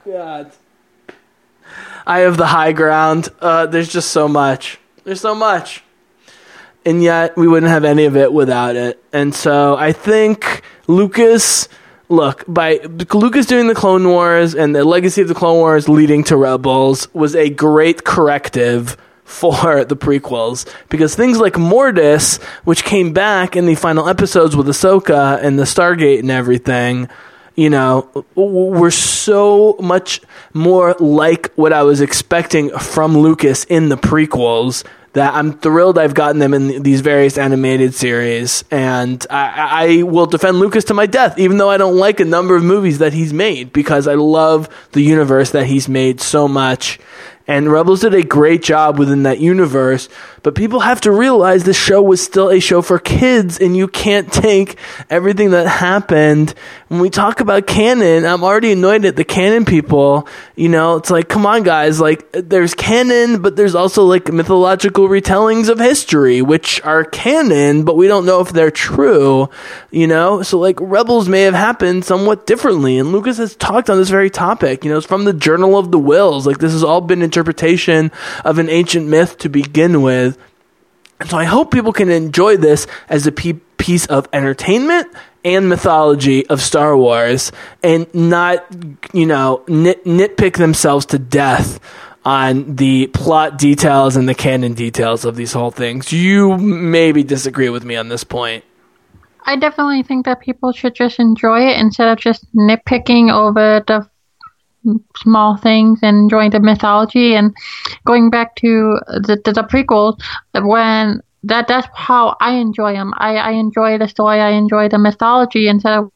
God. 0.05 0.51
I 2.05 2.19
have 2.19 2.37
the 2.37 2.47
high 2.47 2.71
ground. 2.71 3.29
Uh, 3.39 3.65
there's 3.65 3.89
just 3.89 4.11
so 4.11 4.27
much. 4.27 4.79
There's 5.03 5.21
so 5.21 5.35
much. 5.35 5.83
And 6.85 7.03
yet, 7.03 7.37
we 7.37 7.47
wouldn't 7.47 7.71
have 7.71 7.83
any 7.83 8.05
of 8.05 8.17
it 8.17 8.33
without 8.33 8.75
it. 8.75 9.03
And 9.13 9.35
so, 9.35 9.75
I 9.75 9.91
think 9.91 10.63
Lucas, 10.87 11.69
look, 12.09 12.43
by 12.47 12.79
Lucas 13.13 13.45
doing 13.45 13.67
the 13.67 13.75
Clone 13.75 14.07
Wars 14.07 14.55
and 14.55 14.75
the 14.75 14.83
legacy 14.83 15.21
of 15.21 15.27
the 15.27 15.35
Clone 15.35 15.57
Wars 15.57 15.87
leading 15.87 16.23
to 16.25 16.37
Rebels 16.37 17.13
was 17.13 17.35
a 17.35 17.49
great 17.49 18.03
corrective 18.03 18.97
for 19.31 19.85
the 19.85 19.95
prequels 19.95 20.67
because 20.89 21.15
things 21.15 21.39
like 21.39 21.57
Mortis, 21.57 22.37
which 22.65 22.83
came 22.83 23.13
back 23.13 23.55
in 23.55 23.65
the 23.65 23.75
final 23.75 24.09
episodes 24.09 24.55
with 24.55 24.67
Ahsoka 24.67 25.41
and 25.41 25.57
the 25.57 25.63
Stargate 25.63 26.19
and 26.19 26.29
everything, 26.29 27.07
you 27.55 27.69
know, 27.69 28.25
were 28.35 28.91
so 28.91 29.75
much 29.79 30.21
more 30.53 30.93
like 30.99 31.51
what 31.53 31.73
I 31.73 31.83
was 31.83 32.01
expecting 32.01 32.69
from 32.77 33.17
Lucas 33.17 33.63
in 33.65 33.89
the 33.89 33.97
prequels 33.97 34.83
that 35.13 35.33
I'm 35.33 35.53
thrilled 35.59 35.97
I've 35.97 36.13
gotten 36.13 36.39
them 36.39 36.53
in 36.53 36.83
these 36.83 37.01
various 37.01 37.37
animated 37.37 37.93
series. 37.93 38.63
And 38.71 39.25
I, 39.29 39.99
I 39.99 40.03
will 40.03 40.25
defend 40.25 40.59
Lucas 40.59 40.85
to 40.85 40.93
my 40.93 41.05
death, 41.05 41.37
even 41.37 41.57
though 41.57 41.69
I 41.69 41.77
don't 41.77 41.97
like 41.97 42.19
a 42.19 42.25
number 42.25 42.55
of 42.55 42.63
movies 42.63 42.99
that 42.99 43.11
he's 43.11 43.33
made 43.33 43.73
because 43.73 44.07
I 44.07 44.13
love 44.13 44.69
the 44.93 45.01
universe 45.01 45.51
that 45.51 45.65
he's 45.65 45.89
made 45.89 46.21
so 46.21 46.47
much. 46.47 46.99
And 47.47 47.69
Rebels 47.69 48.01
did 48.01 48.13
a 48.13 48.23
great 48.23 48.63
job 48.63 48.97
within 48.97 49.23
that 49.23 49.39
universe, 49.39 50.07
but 50.43 50.55
people 50.55 50.79
have 50.79 51.01
to 51.01 51.11
realize 51.11 51.63
the 51.63 51.73
show 51.73 52.01
was 52.01 52.21
still 52.21 52.49
a 52.49 52.59
show 52.59 52.81
for 52.81 52.99
kids, 52.99 53.59
and 53.59 53.75
you 53.77 53.87
can't 53.87 54.31
take 54.31 54.77
everything 55.09 55.51
that 55.51 55.67
happened. 55.67 56.53
When 56.87 56.99
we 56.99 57.09
talk 57.09 57.39
about 57.39 57.67
canon, 57.67 58.25
I'm 58.25 58.43
already 58.43 58.71
annoyed 58.71 59.05
at 59.05 59.15
the 59.15 59.23
canon 59.23 59.65
people. 59.65 60.27
You 60.55 60.69
know, 60.69 60.97
it's 60.97 61.09
like, 61.09 61.29
come 61.29 61.45
on, 61.45 61.63
guys, 61.63 61.99
like, 61.99 62.31
there's 62.31 62.73
canon, 62.73 63.41
but 63.41 63.55
there's 63.55 63.75
also 63.75 64.03
like 64.03 64.31
mythological 64.31 65.07
retellings 65.07 65.69
of 65.69 65.79
history, 65.79 66.41
which 66.41 66.81
are 66.81 67.03
canon, 67.03 67.85
but 67.85 67.95
we 67.95 68.07
don't 68.07 68.25
know 68.25 68.41
if 68.41 68.51
they're 68.51 68.71
true, 68.71 69.49
you 69.91 70.07
know? 70.07 70.41
So, 70.41 70.59
like, 70.59 70.77
Rebels 70.79 71.29
may 71.29 71.43
have 71.43 71.53
happened 71.53 72.03
somewhat 72.03 72.45
differently, 72.47 72.97
and 72.97 73.11
Lucas 73.11 73.37
has 73.37 73.55
talked 73.55 73.89
on 73.89 73.97
this 73.97 74.09
very 74.09 74.29
topic. 74.29 74.83
You 74.83 74.91
know, 74.91 74.97
it's 74.97 75.07
from 75.07 75.25
the 75.25 75.33
Journal 75.33 75.77
of 75.77 75.91
the 75.91 75.99
Whills. 75.99 76.45
Like, 76.45 76.57
this 76.57 76.73
has 76.73 76.83
all 76.83 77.01
been 77.01 77.21
interpretation 77.21 78.11
of 78.43 78.57
an 78.57 78.69
ancient 78.69 79.07
myth 79.07 79.37
to 79.39 79.49
begin 79.49 80.01
with. 80.01 80.30
And 81.21 81.29
so 81.29 81.37
I 81.37 81.43
hope 81.43 81.71
people 81.71 81.93
can 81.93 82.09
enjoy 82.09 82.57
this 82.57 82.87
as 83.07 83.27
a 83.27 83.31
piece 83.31 84.07
of 84.07 84.27
entertainment 84.33 85.07
and 85.45 85.69
mythology 85.69 86.47
of 86.47 86.61
Star 86.61 86.97
Wars 86.97 87.51
and 87.83 88.11
not, 88.13 88.65
you 89.13 89.27
know, 89.27 89.63
nit- 89.67 90.03
nitpick 90.03 90.57
themselves 90.57 91.05
to 91.07 91.19
death 91.19 91.79
on 92.25 92.75
the 92.75 93.05
plot 93.07 93.59
details 93.59 94.15
and 94.15 94.27
the 94.27 94.33
canon 94.33 94.73
details 94.73 95.23
of 95.23 95.35
these 95.35 95.53
whole 95.53 95.69
things. 95.69 96.11
You 96.11 96.57
maybe 96.57 97.23
disagree 97.23 97.69
with 97.69 97.85
me 97.85 97.95
on 97.95 98.09
this 98.09 98.23
point. 98.23 98.63
I 99.45 99.57
definitely 99.57 100.01
think 100.01 100.25
that 100.25 100.39
people 100.39 100.71
should 100.71 100.95
just 100.95 101.19
enjoy 101.19 101.67
it 101.67 101.79
instead 101.79 102.07
of 102.07 102.17
just 102.17 102.51
nitpicking 102.55 103.31
over 103.31 103.83
the 103.85 104.09
small 105.17 105.57
things 105.57 105.99
and 106.01 106.17
enjoying 106.17 106.51
the 106.51 106.59
mythology 106.59 107.35
and 107.35 107.55
going 108.05 108.29
back 108.29 108.55
to 108.55 108.99
the, 109.07 109.39
the, 109.45 109.53
the 109.53 109.63
prequels 109.63 110.19
when 110.53 111.21
that 111.43 111.67
that's 111.67 111.87
how 111.93 112.35
I 112.39 112.53
enjoy 112.53 112.93
them. 112.93 113.13
I, 113.17 113.35
I 113.37 113.51
enjoy 113.51 113.97
the 113.97 114.07
story. 114.07 114.39
I 114.39 114.51
enjoy 114.51 114.89
the 114.89 114.99
mythology 114.99 115.67
instead 115.67 115.97
of 115.97 116.11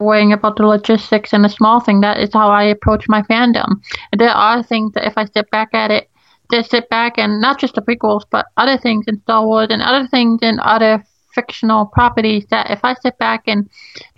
worrying 0.00 0.32
about 0.32 0.56
the 0.56 0.66
logistics 0.66 1.32
and 1.32 1.44
the 1.44 1.48
small 1.48 1.80
thing. 1.80 2.00
That 2.00 2.18
is 2.18 2.32
how 2.32 2.48
I 2.48 2.64
approach 2.64 3.06
my 3.08 3.22
fandom. 3.22 3.82
There 4.16 4.30
are 4.30 4.62
things 4.62 4.92
that 4.94 5.06
if 5.06 5.14
I 5.16 5.24
sit 5.26 5.50
back 5.50 5.68
at 5.72 5.90
it, 5.90 6.10
just 6.50 6.70
sit 6.70 6.88
back 6.90 7.18
and 7.18 7.40
not 7.40 7.58
just 7.58 7.74
the 7.74 7.82
prequels, 7.82 8.22
but 8.30 8.46
other 8.56 8.76
things 8.76 9.04
in 9.08 9.20
Star 9.22 9.44
Wars 9.46 9.68
and 9.70 9.82
other 9.82 10.06
things 10.08 10.40
in 10.42 10.58
other 10.60 11.04
fictional 11.36 11.86
properties 11.86 12.44
that 12.50 12.70
if 12.70 12.80
I 12.82 12.94
sit 12.94 13.16
back 13.18 13.42
and 13.46 13.68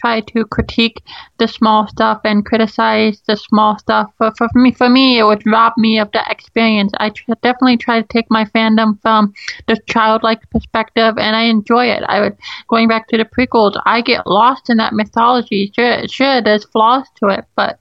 try 0.00 0.20
to 0.20 0.44
critique 0.46 1.02
the 1.38 1.48
small 1.48 1.88
stuff 1.88 2.20
and 2.24 2.46
criticize 2.46 3.20
the 3.26 3.36
small 3.36 3.76
stuff, 3.78 4.10
for, 4.16 4.32
for 4.38 4.48
me, 4.54 4.72
for 4.72 4.88
me, 4.88 5.18
it 5.18 5.24
would 5.24 5.44
rob 5.46 5.72
me 5.76 5.98
of 5.98 6.10
the 6.12 6.22
experience. 6.30 6.92
I 6.98 7.10
tr- 7.10 7.32
definitely 7.42 7.76
try 7.76 8.00
to 8.00 8.08
take 8.08 8.30
my 8.30 8.44
fandom 8.46 9.00
from 9.02 9.34
the 9.66 9.76
childlike 9.88 10.48
perspective, 10.50 11.18
and 11.18 11.36
I 11.36 11.42
enjoy 11.42 11.86
it. 11.86 12.04
I 12.06 12.20
would 12.20 12.36
going 12.68 12.88
back 12.88 13.08
to 13.08 13.18
the 13.18 13.24
prequels. 13.24 13.80
I 13.84 14.00
get 14.00 14.26
lost 14.26 14.70
in 14.70 14.76
that 14.78 14.94
mythology. 14.94 15.72
Sure, 15.74 16.06
sure, 16.08 16.40
there's 16.40 16.64
flaws 16.64 17.06
to 17.16 17.28
it, 17.28 17.44
but 17.56 17.80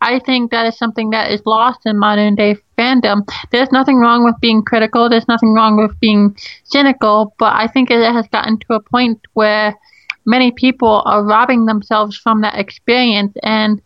I 0.00 0.18
think 0.18 0.50
that 0.50 0.66
is 0.66 0.76
something 0.76 1.10
that 1.10 1.30
is 1.30 1.42
lost 1.46 1.80
in 1.86 1.98
modern 1.98 2.34
day 2.34 2.56
fandom. 2.76 3.26
There's 3.50 3.72
nothing 3.72 3.96
wrong 3.98 4.24
with 4.24 4.38
being 4.40 4.62
critical. 4.62 5.08
There's 5.08 5.28
nothing 5.28 5.54
wrong 5.54 5.76
with 5.76 5.98
being 6.00 6.36
cynical, 6.64 7.34
but 7.38 7.54
I 7.54 7.66
think 7.66 7.90
it 7.90 8.00
has 8.00 8.28
gotten 8.28 8.58
to 8.58 8.74
a 8.74 8.80
point 8.80 9.20
where 9.32 9.74
many 10.26 10.50
people 10.50 11.02
are 11.04 11.24
robbing 11.24 11.66
themselves 11.66 12.16
from 12.16 12.42
that 12.42 12.58
experience, 12.58 13.34
and 13.42 13.80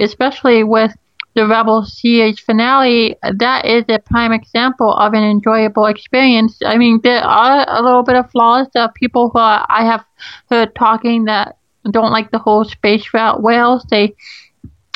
especially 0.00 0.64
with 0.64 0.92
the 1.34 1.46
Rebel 1.46 1.84
series 1.84 2.40
finale, 2.40 3.16
that 3.22 3.64
is 3.64 3.84
a 3.88 3.98
prime 4.00 4.32
example 4.32 4.92
of 4.92 5.12
an 5.14 5.22
enjoyable 5.22 5.86
experience. 5.86 6.58
I 6.64 6.76
mean, 6.78 7.00
there 7.02 7.22
are 7.22 7.64
a 7.68 7.82
little 7.82 8.02
bit 8.02 8.16
of 8.16 8.30
flaws. 8.30 8.66
Are 8.74 8.92
people 8.92 9.30
who 9.30 9.38
are, 9.38 9.64
I 9.68 9.84
have 9.84 10.04
heard 10.50 10.74
talking 10.74 11.24
that 11.26 11.56
don't 11.90 12.10
like 12.10 12.30
the 12.30 12.38
whole 12.38 12.64
space 12.64 13.14
route 13.14 13.42
whales. 13.42 13.84
They 13.88 14.14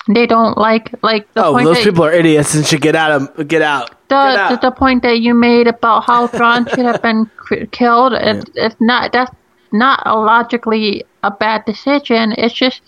they 0.08 0.26
don't 0.26 0.58
like 0.58 0.94
like 1.02 1.32
the 1.34 1.44
Oh, 1.44 1.52
point 1.52 1.66
those 1.66 1.76
that, 1.76 1.84
people 1.84 2.04
are 2.04 2.12
idiots 2.12 2.54
and 2.54 2.66
should 2.66 2.80
get 2.80 2.94
out 2.96 3.10
of 3.12 3.48
get 3.48 3.62
out. 3.62 3.90
the, 4.08 4.14
Get 4.16 4.36
out. 4.36 4.60
the 4.60 4.70
the 4.70 4.74
point 4.74 5.02
that 5.02 5.20
you 5.20 5.34
made 5.34 5.66
about 5.68 6.04
how 6.04 6.26
Thrawn 6.26 6.66
should 6.74 6.84
have 6.86 7.02
been 7.02 7.30
killed. 7.70 8.12
It, 8.14 8.50
It's 8.54 8.76
not 8.80 9.12
that's 9.12 9.30
not 9.72 10.02
a 10.04 10.16
logically 10.18 11.04
a 11.22 11.30
bad 11.30 11.64
decision. 11.64 12.32
It's 12.36 12.52
just 12.54 12.82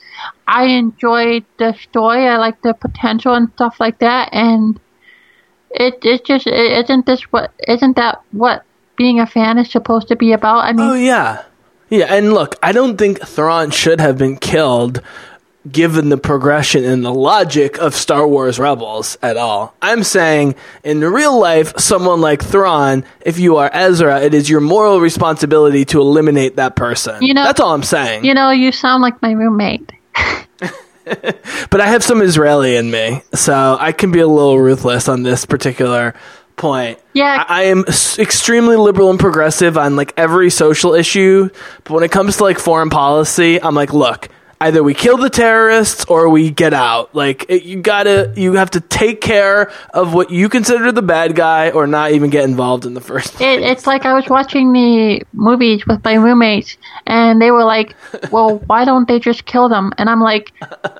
I 0.48 0.64
enjoyed 0.66 1.44
the 1.58 1.72
story. 1.74 2.26
I 2.26 2.36
like 2.36 2.60
the 2.62 2.74
potential 2.74 3.34
and 3.34 3.48
stuff 3.54 3.76
like 3.78 3.98
that, 4.00 4.30
and 4.32 4.80
it 5.70 5.98
it 6.04 6.24
just 6.24 6.46
is 6.46 6.84
isn't 6.84 7.06
this 7.06 7.22
what 7.32 7.52
isn't 7.68 7.96
that 7.96 8.20
what 8.32 8.64
being 8.96 9.20
a 9.20 9.26
fan 9.26 9.58
is 9.58 9.70
supposed 9.70 10.08
to 10.08 10.16
be 10.16 10.32
about? 10.32 10.64
I 10.64 10.72
mean, 10.72 10.88
Oh 10.90 10.94
yeah, 10.94 11.42
yeah. 11.90 12.06
And 12.12 12.32
look, 12.32 12.56
I 12.62 12.72
don't 12.72 12.96
think 12.96 13.20
Thrawn 13.26 13.70
should 13.70 14.00
have 14.00 14.18
been 14.18 14.36
killed, 14.36 15.00
given 15.70 16.10
the 16.10 16.18
progression 16.18 16.84
and 16.84 17.04
the 17.04 17.12
logic 17.14 17.78
of 17.78 17.94
Star 17.94 18.26
Wars 18.28 18.58
Rebels 18.58 19.16
at 19.22 19.36
all. 19.38 19.74
I'm 19.80 20.02
saying 20.04 20.54
in 20.82 21.00
real 21.00 21.38
life, 21.40 21.78
someone 21.78 22.20
like 22.20 22.42
Thrawn, 22.44 23.04
if 23.24 23.38
you 23.38 23.56
are 23.56 23.70
Ezra, 23.72 24.20
it 24.20 24.34
is 24.34 24.50
your 24.50 24.60
moral 24.60 25.00
responsibility 25.00 25.84
to 25.86 26.00
eliminate 26.00 26.56
that 26.56 26.76
person. 26.76 27.22
You 27.22 27.32
know- 27.34 27.44
that's 27.44 27.60
all 27.60 27.72
I'm 27.74 27.82
saying. 27.82 28.24
you 28.24 28.34
know, 28.34 28.50
you 28.50 28.72
sound 28.72 29.02
like 29.02 29.20
my 29.22 29.32
roommate. 29.32 29.90
but 31.70 31.80
I 31.80 31.86
have 31.86 32.02
some 32.02 32.22
Israeli 32.22 32.76
in 32.76 32.90
me, 32.90 33.22
so 33.34 33.76
I 33.78 33.92
can 33.92 34.10
be 34.10 34.20
a 34.20 34.26
little 34.28 34.58
ruthless 34.58 35.08
on 35.08 35.22
this 35.22 35.44
particular 35.44 36.14
point. 36.56 36.98
Yeah. 37.12 37.44
I, 37.48 37.60
I 37.60 37.62
am 37.64 37.84
s- 37.88 38.18
extremely 38.18 38.76
liberal 38.76 39.10
and 39.10 39.18
progressive 39.20 39.76
on 39.76 39.96
like 39.96 40.14
every 40.16 40.50
social 40.50 40.94
issue, 40.94 41.50
but 41.84 41.92
when 41.94 42.04
it 42.04 42.10
comes 42.10 42.38
to 42.38 42.44
like 42.44 42.58
foreign 42.58 42.90
policy, 42.90 43.60
I'm 43.60 43.74
like, 43.74 43.92
look, 43.92 44.28
either 44.60 44.82
we 44.82 44.94
kill 44.94 45.16
the 45.16 45.30
terrorists 45.30 46.04
or 46.06 46.28
we 46.28 46.50
get 46.50 46.74
out. 46.74 47.14
Like 47.14 47.46
it, 47.48 47.64
you 47.64 47.80
gotta, 47.80 48.32
you 48.36 48.54
have 48.54 48.70
to 48.72 48.80
take 48.80 49.20
care 49.20 49.72
of 49.92 50.14
what 50.14 50.30
you 50.30 50.48
consider 50.48 50.92
the 50.92 51.02
bad 51.02 51.34
guy, 51.34 51.70
or 51.70 51.86
not 51.86 52.12
even 52.12 52.30
get 52.30 52.44
involved 52.44 52.86
in 52.86 52.94
the 52.94 53.00
first. 53.00 53.34
place. 53.34 53.58
It, 53.58 53.62
it's 53.62 53.86
like 53.86 54.04
I 54.04 54.14
was 54.14 54.28
watching 54.28 54.72
the 54.72 55.22
movies 55.32 55.86
with 55.86 56.02
my 56.04 56.14
roommates, 56.14 56.76
and 57.06 57.40
they 57.40 57.50
were 57.50 57.64
like, 57.64 57.94
"Well, 58.30 58.58
why 58.66 58.84
don't 58.84 59.08
they 59.08 59.18
just 59.18 59.44
kill 59.46 59.68
them?" 59.68 59.92
And 59.98 60.08
I'm 60.08 60.20
like, 60.20 60.52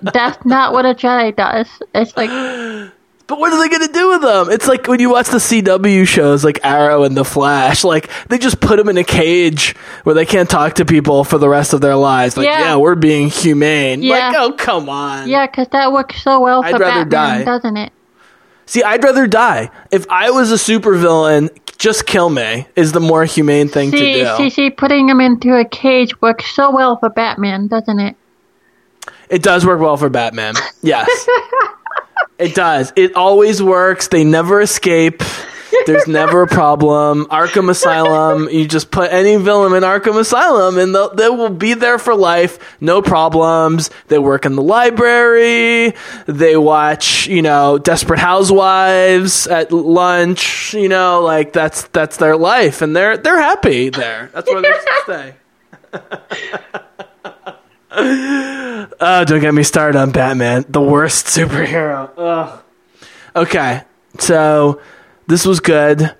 "That's 0.02 0.44
not 0.44 0.72
what 0.72 0.84
a 0.84 0.94
Jedi 0.94 1.34
does." 1.34 1.68
It's 1.94 2.16
like, 2.16 2.30
But 3.26 3.38
what 3.38 3.52
are 3.54 3.58
they 3.58 3.70
going 3.70 3.86
to 3.86 3.92
do 3.92 4.10
with 4.10 4.20
them? 4.22 4.50
It's 4.50 4.68
like 4.68 4.86
when 4.86 5.00
you 5.00 5.08
watch 5.10 5.28
the 5.28 5.38
CW 5.38 6.06
shows 6.06 6.44
like 6.44 6.60
Arrow 6.62 7.04
and 7.04 7.16
The 7.16 7.24
Flash, 7.24 7.82
like 7.82 8.10
they 8.28 8.36
just 8.36 8.60
put 8.60 8.76
them 8.76 8.88
in 8.90 8.98
a 8.98 9.04
cage 9.04 9.74
where 10.02 10.14
they 10.14 10.26
can't 10.26 10.48
talk 10.50 10.74
to 10.74 10.84
people 10.84 11.24
for 11.24 11.38
the 11.38 11.48
rest 11.48 11.72
of 11.72 11.80
their 11.80 11.96
lives. 11.96 12.36
Like, 12.36 12.44
yeah, 12.46 12.60
Yeah. 12.60 12.76
we're 12.76 12.94
being 12.96 13.30
humane. 13.30 14.02
Yeah. 14.02 14.28
Like, 14.30 14.36
oh, 14.36 14.52
come 14.52 14.90
on. 14.90 15.28
yeah, 15.28 15.46
because 15.46 15.68
that 15.68 15.90
works 15.90 16.22
so 16.22 16.38
well 16.40 16.62
I'd 16.62 16.72
for 16.72 16.78
rather 16.80 17.06
Batman, 17.06 17.38
die. 17.38 17.44
doesn't 17.44 17.76
it? 17.78 17.92
See, 18.66 18.82
I'd 18.82 19.02
rather 19.02 19.26
die. 19.26 19.70
If 19.90 20.06
I 20.10 20.30
was 20.30 20.52
a 20.52 20.56
supervillain, 20.56 21.48
just 21.78 22.06
kill 22.06 22.28
me 22.28 22.66
is 22.76 22.92
the 22.92 23.00
more 23.00 23.24
humane 23.24 23.68
thing 23.68 23.90
See, 23.90 23.98
to 24.22 24.24
do. 24.24 24.36
see, 24.36 24.50
see, 24.50 24.70
putting 24.70 25.08
him 25.08 25.20
into 25.20 25.54
a 25.58 25.64
cage 25.66 26.20
works 26.20 26.46
so 26.54 26.70
well 26.70 26.98
for 26.98 27.08
Batman, 27.08 27.68
doesn't 27.68 28.00
it? 28.00 28.16
It 29.30 29.42
does 29.42 29.64
work 29.64 29.80
well 29.80 29.96
for 29.96 30.10
Batman. 30.10 30.54
Yes. 30.82 31.08
It 32.38 32.54
does. 32.54 32.92
It 32.96 33.14
always 33.16 33.62
works. 33.62 34.08
They 34.08 34.24
never 34.24 34.60
escape. 34.60 35.22
There's 35.86 36.06
never 36.06 36.42
a 36.42 36.46
problem. 36.46 37.26
Arkham 37.26 37.68
Asylum, 37.68 38.48
you 38.48 38.66
just 38.66 38.90
put 38.90 39.12
any 39.12 39.36
villain 39.36 39.72
in 39.74 39.82
Arkham 39.82 40.18
Asylum 40.18 40.78
and 40.78 40.94
they 41.18 41.28
will 41.28 41.50
be 41.50 41.74
there 41.74 41.98
for 41.98 42.14
life. 42.14 42.76
No 42.80 43.02
problems. 43.02 43.90
They 44.08 44.18
work 44.18 44.46
in 44.46 44.56
the 44.56 44.62
library. 44.62 45.94
They 46.26 46.56
watch, 46.56 47.26
you 47.26 47.42
know, 47.42 47.78
Desperate 47.78 48.20
Housewives 48.20 49.46
at 49.46 49.72
lunch. 49.72 50.74
You 50.74 50.88
know, 50.88 51.22
like 51.22 51.52
that's, 51.52 51.82
that's 51.88 52.16
their 52.16 52.36
life 52.36 52.80
and 52.80 52.94
they're, 52.94 53.16
they're 53.16 53.40
happy 53.40 53.90
there. 53.90 54.30
That's 54.32 54.48
where 54.48 54.62
they 54.62 54.72
stay. 55.02 55.34
Oh, 59.00 59.24
don't 59.24 59.40
get 59.40 59.54
me 59.54 59.62
started 59.62 59.98
on 59.98 60.10
Batman, 60.10 60.66
the 60.68 60.80
worst 60.80 61.26
superhero. 61.36 62.10
Ugh. 62.16 62.62
Okay, 63.34 63.82
so 64.18 64.80
this 65.26 65.46
was 65.46 65.60
good. 65.60 66.14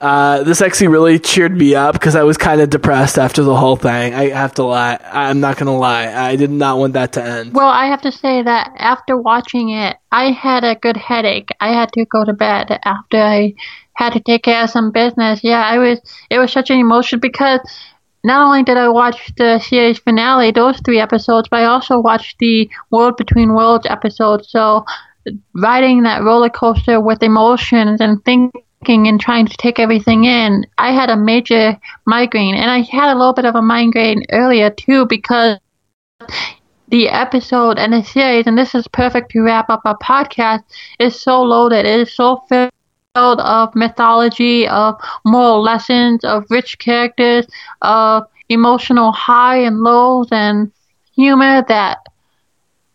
Uh, 0.00 0.42
this 0.42 0.60
actually 0.60 0.88
really 0.88 1.18
cheered 1.18 1.56
me 1.56 1.74
up 1.74 1.94
because 1.94 2.14
I 2.14 2.22
was 2.22 2.36
kind 2.36 2.60
of 2.60 2.68
depressed 2.68 3.18
after 3.18 3.42
the 3.42 3.56
whole 3.56 3.76
thing. 3.76 4.14
I 4.14 4.28
have 4.28 4.54
to 4.54 4.62
lie. 4.62 4.98
I'm 5.10 5.40
not 5.40 5.56
gonna 5.56 5.76
lie. 5.76 6.06
I 6.12 6.36
did 6.36 6.50
not 6.50 6.78
want 6.78 6.92
that 6.92 7.12
to 7.14 7.22
end. 7.24 7.54
Well, 7.54 7.68
I 7.68 7.86
have 7.86 8.02
to 8.02 8.12
say 8.12 8.42
that 8.42 8.72
after 8.76 9.16
watching 9.16 9.70
it, 9.70 9.96
I 10.12 10.32
had 10.32 10.64
a 10.64 10.74
good 10.74 10.96
headache. 10.96 11.48
I 11.60 11.72
had 11.72 11.92
to 11.94 12.04
go 12.04 12.24
to 12.24 12.34
bed 12.34 12.78
after 12.84 13.18
I 13.18 13.54
had 13.94 14.12
to 14.12 14.20
take 14.20 14.42
care 14.42 14.64
of 14.64 14.70
some 14.70 14.92
business. 14.92 15.42
Yeah, 15.42 15.62
I 15.62 15.78
was. 15.78 16.00
It 16.30 16.38
was 16.38 16.52
such 16.52 16.70
an 16.70 16.78
emotion 16.78 17.18
because 17.18 17.60
not 18.26 18.44
only 18.44 18.64
did 18.64 18.76
I 18.76 18.88
watch 18.88 19.32
the 19.36 19.60
series 19.60 19.98
finale, 19.98 20.50
those 20.50 20.80
three 20.80 20.98
episodes, 20.98 21.48
but 21.48 21.60
I 21.60 21.64
also 21.66 22.00
watched 22.00 22.38
the 22.40 22.68
World 22.90 23.16
Between 23.16 23.54
Worlds 23.54 23.86
episode. 23.88 24.44
So 24.44 24.84
riding 25.54 26.02
that 26.02 26.24
roller 26.24 26.50
coaster 26.50 27.00
with 27.00 27.22
emotions 27.22 28.00
and 28.00 28.22
thinking 28.24 29.06
and 29.08 29.20
trying 29.20 29.46
to 29.46 29.56
take 29.56 29.78
everything 29.78 30.24
in, 30.24 30.66
I 30.76 30.90
had 30.92 31.08
a 31.08 31.16
major 31.16 31.78
migraine, 32.04 32.56
and 32.56 32.68
I 32.70 32.80
had 32.80 33.12
a 33.12 33.16
little 33.16 33.32
bit 33.32 33.44
of 33.44 33.54
a 33.54 33.62
migraine 33.62 34.24
earlier 34.32 34.70
too 34.70 35.06
because 35.06 35.58
the 36.88 37.08
episode 37.08 37.78
and 37.78 37.92
the 37.92 38.02
series, 38.02 38.46
and 38.48 38.58
this 38.58 38.74
is 38.74 38.88
perfect 38.88 39.30
to 39.32 39.42
wrap 39.42 39.70
up 39.70 39.82
our 39.84 39.98
podcast, 39.98 40.62
is 40.98 41.20
so 41.20 41.42
loaded. 41.42 41.86
It 41.86 42.00
is 42.00 42.14
so 42.14 42.42
filled 42.48 42.70
of 43.16 43.74
mythology, 43.74 44.68
of 44.68 44.96
moral 45.24 45.62
lessons, 45.62 46.24
of 46.24 46.44
rich 46.50 46.78
characters, 46.78 47.46
of 47.82 48.24
emotional 48.48 49.12
high 49.12 49.58
and 49.58 49.80
lows, 49.80 50.28
and 50.30 50.70
humor 51.14 51.64
that 51.68 51.98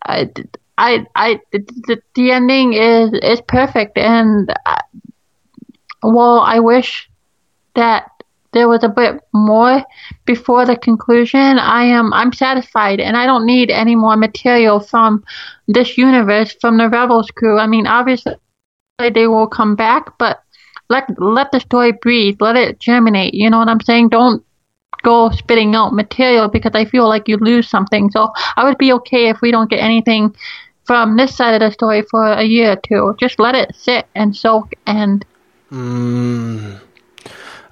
I, 0.06 0.30
I, 0.77 1.06
I, 1.15 1.39
the, 1.52 2.02
the 2.15 2.31
ending 2.31 2.73
is 2.73 3.14
is 3.14 3.41
perfect. 3.48 3.98
And 3.98 4.53
I, 4.65 4.81
well, 6.03 6.39
I 6.39 6.60
wish 6.60 7.10
that 7.76 8.11
there 8.53 8.68
was 8.68 8.84
a 8.84 8.89
bit 8.89 9.22
more 9.34 9.84
before 10.26 10.65
the 10.65 10.76
conclusion. 10.76 11.60
I 11.60 11.84
am 11.84 12.14
I'm 12.14 12.34
satisfied 12.34 12.99
and 12.99 13.15
I 13.15 13.26
don't 13.26 13.45
need 13.45 13.72
any 13.72 13.95
more 13.95 14.15
material 14.18 14.80
from 14.80 15.23
this 15.68 15.98
universe 15.98 16.56
from 16.60 16.77
the 16.77 16.89
Rebels 16.89 17.31
crew. 17.31 17.57
I 17.60 17.68
mean 17.68 17.88
obviously 17.88 18.35
they 19.10 19.28
will 19.28 19.48
come 19.48 19.76
back, 19.76 20.18
but 20.18 20.44
let 20.90 21.06
let 21.19 21.52
the 21.52 21.60
story 21.60 21.94
breathe, 21.94 22.38
let 22.40 22.56
it 22.56 22.80
germinate. 22.80 23.34
You 23.34 23.49
know 23.49 23.60
what 23.60 23.69
I'm 23.69 23.82
saying? 23.82 24.10
Don't 24.10 24.44
go 25.03 25.30
spitting 25.32 25.76
out 25.76 25.94
material 25.94 26.48
because 26.48 26.73
I 26.76 26.86
feel 26.86 27.07
like 27.07 27.28
you 27.28 27.38
lose 27.38 27.68
something. 27.68 28.11
So 28.11 28.32
I 28.56 28.64
would 28.65 28.78
be 28.78 28.94
okay 28.94 29.30
if 29.30 29.41
we 29.41 29.52
don't 29.52 29.69
get 29.69 29.80
anything 29.80 30.36
from 30.86 31.18
this 31.18 31.36
side 31.36 31.53
of 31.53 31.61
the 31.61 31.72
story 31.72 32.03
for 32.03 32.26
a 32.26 32.44
year 32.44 32.73
or 32.73 32.76
two. 32.76 33.15
Just 33.19 33.40
let 33.40 33.56
it 33.56 33.76
sit 33.76 34.06
and 34.15 34.36
soak 34.36 34.73
and 34.86 35.26
mm. 35.72 36.80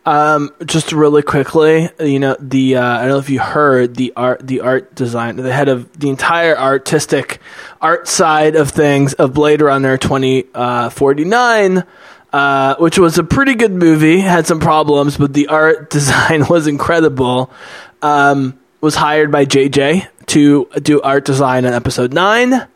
Um, 0.10 0.52
just 0.66 0.92
really 0.92 1.22
quickly, 1.22 1.88
you 2.00 2.18
know, 2.18 2.36
the 2.40 2.78
uh, 2.78 2.98
I 2.98 3.02
don't 3.02 3.10
know 3.10 3.20
if 3.20 3.30
you 3.30 3.40
heard 3.40 3.96
the 3.96 4.12
art, 4.16 4.40
the 4.46 4.62
art 4.62 4.96
design, 4.96 5.36
the 5.36 5.54
head 5.54 5.70
of 5.70 6.00
the 6.00 6.10
entire 6.10 6.58
artistic 6.58 7.40
art 7.80 8.08
side 8.08 8.56
of 8.56 8.72
things 8.72 9.14
of 9.14 9.36
Blade 9.36 9.62
Runner 9.62 10.00
twenty 10.00 10.48
forty 10.92 11.26
nine. 11.26 11.84
Uh, 12.34 12.76
which 12.78 13.00
was 13.00 13.18
a 13.18 13.24
pretty 13.24 13.56
good 13.56 13.72
movie, 13.72 14.20
had 14.20 14.46
some 14.46 14.60
problems, 14.60 15.18
but 15.18 15.34
the 15.34 15.48
art 15.48 15.90
design 15.92 16.46
was 16.48 16.66
incredible. 16.66 17.52
Um, 18.02 18.60
was 18.82 18.96
hired 18.96 19.32
by 19.32 19.46
JJ 19.46 20.08
to 20.28 20.70
do 20.82 21.02
art 21.02 21.26
design 21.26 21.66
on 21.66 21.74
episode 21.74 22.14
9. 22.14 22.68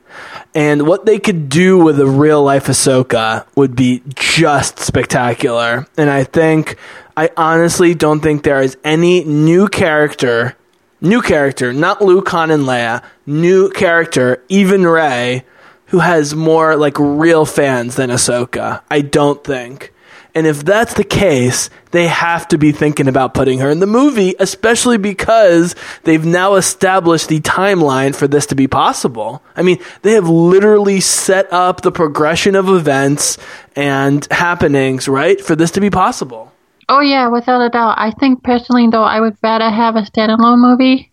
And 0.55 0.87
what 0.87 1.05
they 1.05 1.19
could 1.19 1.49
do 1.49 1.77
with 1.77 1.99
a 1.99 2.05
real 2.05 2.43
life 2.43 2.65
Ahsoka 2.65 3.45
would 3.55 3.75
be 3.75 4.03
just 4.15 4.79
spectacular. 4.79 5.87
And 5.97 6.09
I 6.09 6.23
think, 6.23 6.77
I 7.15 7.29
honestly 7.37 7.93
don't 7.93 8.21
think 8.21 8.43
there 8.43 8.61
is 8.61 8.77
any 8.83 9.23
new 9.23 9.67
character, 9.67 10.55
new 10.99 11.21
character, 11.21 11.71
not 11.71 12.01
Luke, 12.01 12.27
Han, 12.29 12.49
and 12.49 12.63
Leia, 12.63 13.03
new 13.25 13.69
character, 13.69 14.43
even 14.49 14.85
Rey, 14.85 15.43
who 15.87 15.99
has 15.99 16.33
more 16.33 16.75
like 16.75 16.97
real 16.97 17.45
fans 17.45 17.95
than 17.95 18.09
Ahsoka. 18.09 18.81
I 18.89 19.01
don't 19.01 19.43
think. 19.43 19.93
And 20.35 20.47
if 20.47 20.65
that's 20.65 20.95
the 20.95 21.03
case, 21.03 21.69
they 21.91 22.07
have 22.07 22.47
to 22.47 22.57
be 22.57 22.71
thinking 22.71 23.07
about 23.07 23.35
putting 23.35 23.59
her 23.59 23.69
in 23.69 23.79
the 23.79 23.85
movie, 23.85 24.33
especially 24.39 24.97
because 24.97 25.75
they've 26.03 26.25
now 26.25 26.55
established 26.55 27.29
the 27.29 27.39
timeline 27.41 28.15
for 28.15 28.27
this 28.27 28.47
to 28.47 28.55
be 28.55 28.67
possible. 28.67 29.43
I 29.55 29.61
mean, 29.61 29.77
they 30.01 30.13
have 30.13 30.27
literally 30.27 30.99
set 31.01 31.53
up 31.53 31.81
the 31.81 31.91
progression 31.91 32.55
of 32.55 32.67
events 32.67 33.37
and 33.75 34.25
happenings, 34.31 35.07
right, 35.07 35.39
for 35.39 35.55
this 35.55 35.69
to 35.71 35.81
be 35.81 35.91
possible. 35.91 36.51
Oh 36.87 37.01
yeah, 37.01 37.27
without 37.27 37.61
a 37.61 37.69
doubt. 37.69 37.95
I 37.97 38.11
think 38.11 38.41
personally 38.43 38.87
though, 38.87 39.03
I 39.03 39.19
would 39.19 39.35
rather 39.43 39.69
have 39.69 39.95
a 39.97 40.01
standalone 40.01 40.59
movie 40.59 41.11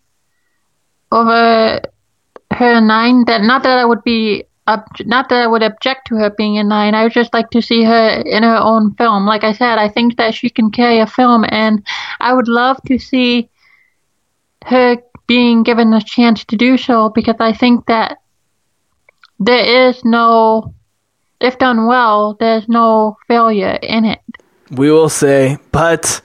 over 1.11 1.81
her 2.53 2.81
nine. 2.81 3.25
That 3.25 3.41
not 3.41 3.63
that 3.63 3.77
I 3.77 3.85
would 3.85 4.03
be 4.03 4.45
ob- 4.67 4.85
not 5.05 5.29
that 5.29 5.43
I 5.43 5.47
would 5.47 5.63
object 5.63 6.07
to 6.07 6.15
her 6.15 6.29
being 6.29 6.55
in 6.55 6.67
nine. 6.67 6.93
I 6.95 7.03
would 7.03 7.13
just 7.13 7.33
like 7.33 7.49
to 7.51 7.61
see 7.61 7.83
her 7.83 8.23
in 8.25 8.43
her 8.43 8.57
own 8.57 8.93
film. 8.95 9.25
Like 9.25 9.43
I 9.43 9.53
said, 9.53 9.77
I 9.77 9.89
think 9.89 10.17
that 10.17 10.33
she 10.33 10.49
can 10.49 10.71
carry 10.71 10.99
a 10.99 11.07
film, 11.07 11.45
and 11.49 11.85
I 12.19 12.33
would 12.33 12.47
love 12.47 12.77
to 12.87 12.97
see 12.97 13.49
her 14.65 14.97
being 15.27 15.61
given 15.63 15.93
a 15.93 16.01
chance 16.01 16.43
to 16.45 16.57
do 16.57 16.75
so 16.77 17.09
because 17.09 17.35
I 17.39 17.53
think 17.53 17.85
that 17.85 18.17
there 19.39 19.87
is 19.89 20.03
no 20.05 20.73
if 21.41 21.57
done 21.57 21.87
well, 21.87 22.35
there's 22.39 22.67
no 22.69 23.17
failure 23.27 23.77
in 23.81 24.05
it. 24.05 24.19
We 24.71 24.89
will 24.89 25.09
say, 25.09 25.57
but 25.71 26.21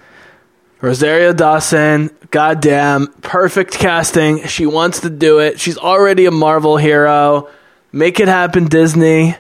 Rosario 0.81 1.33
Dawson, 1.33 2.11
goddamn, 2.31 3.09
perfect 3.23 3.73
casting. 3.73 4.47
She 4.47 4.67
wants 4.67 5.01
to 5.01 5.11
do 5.11 5.41
it. 5.41 5.59
She's 5.59 5.77
already 5.77 6.27
a 6.27 6.31
Marvel 6.31 6.77
hero. 6.77 7.49
Make 7.93 8.21
it 8.21 8.29
happen, 8.29 8.67
Disney. 8.69 9.37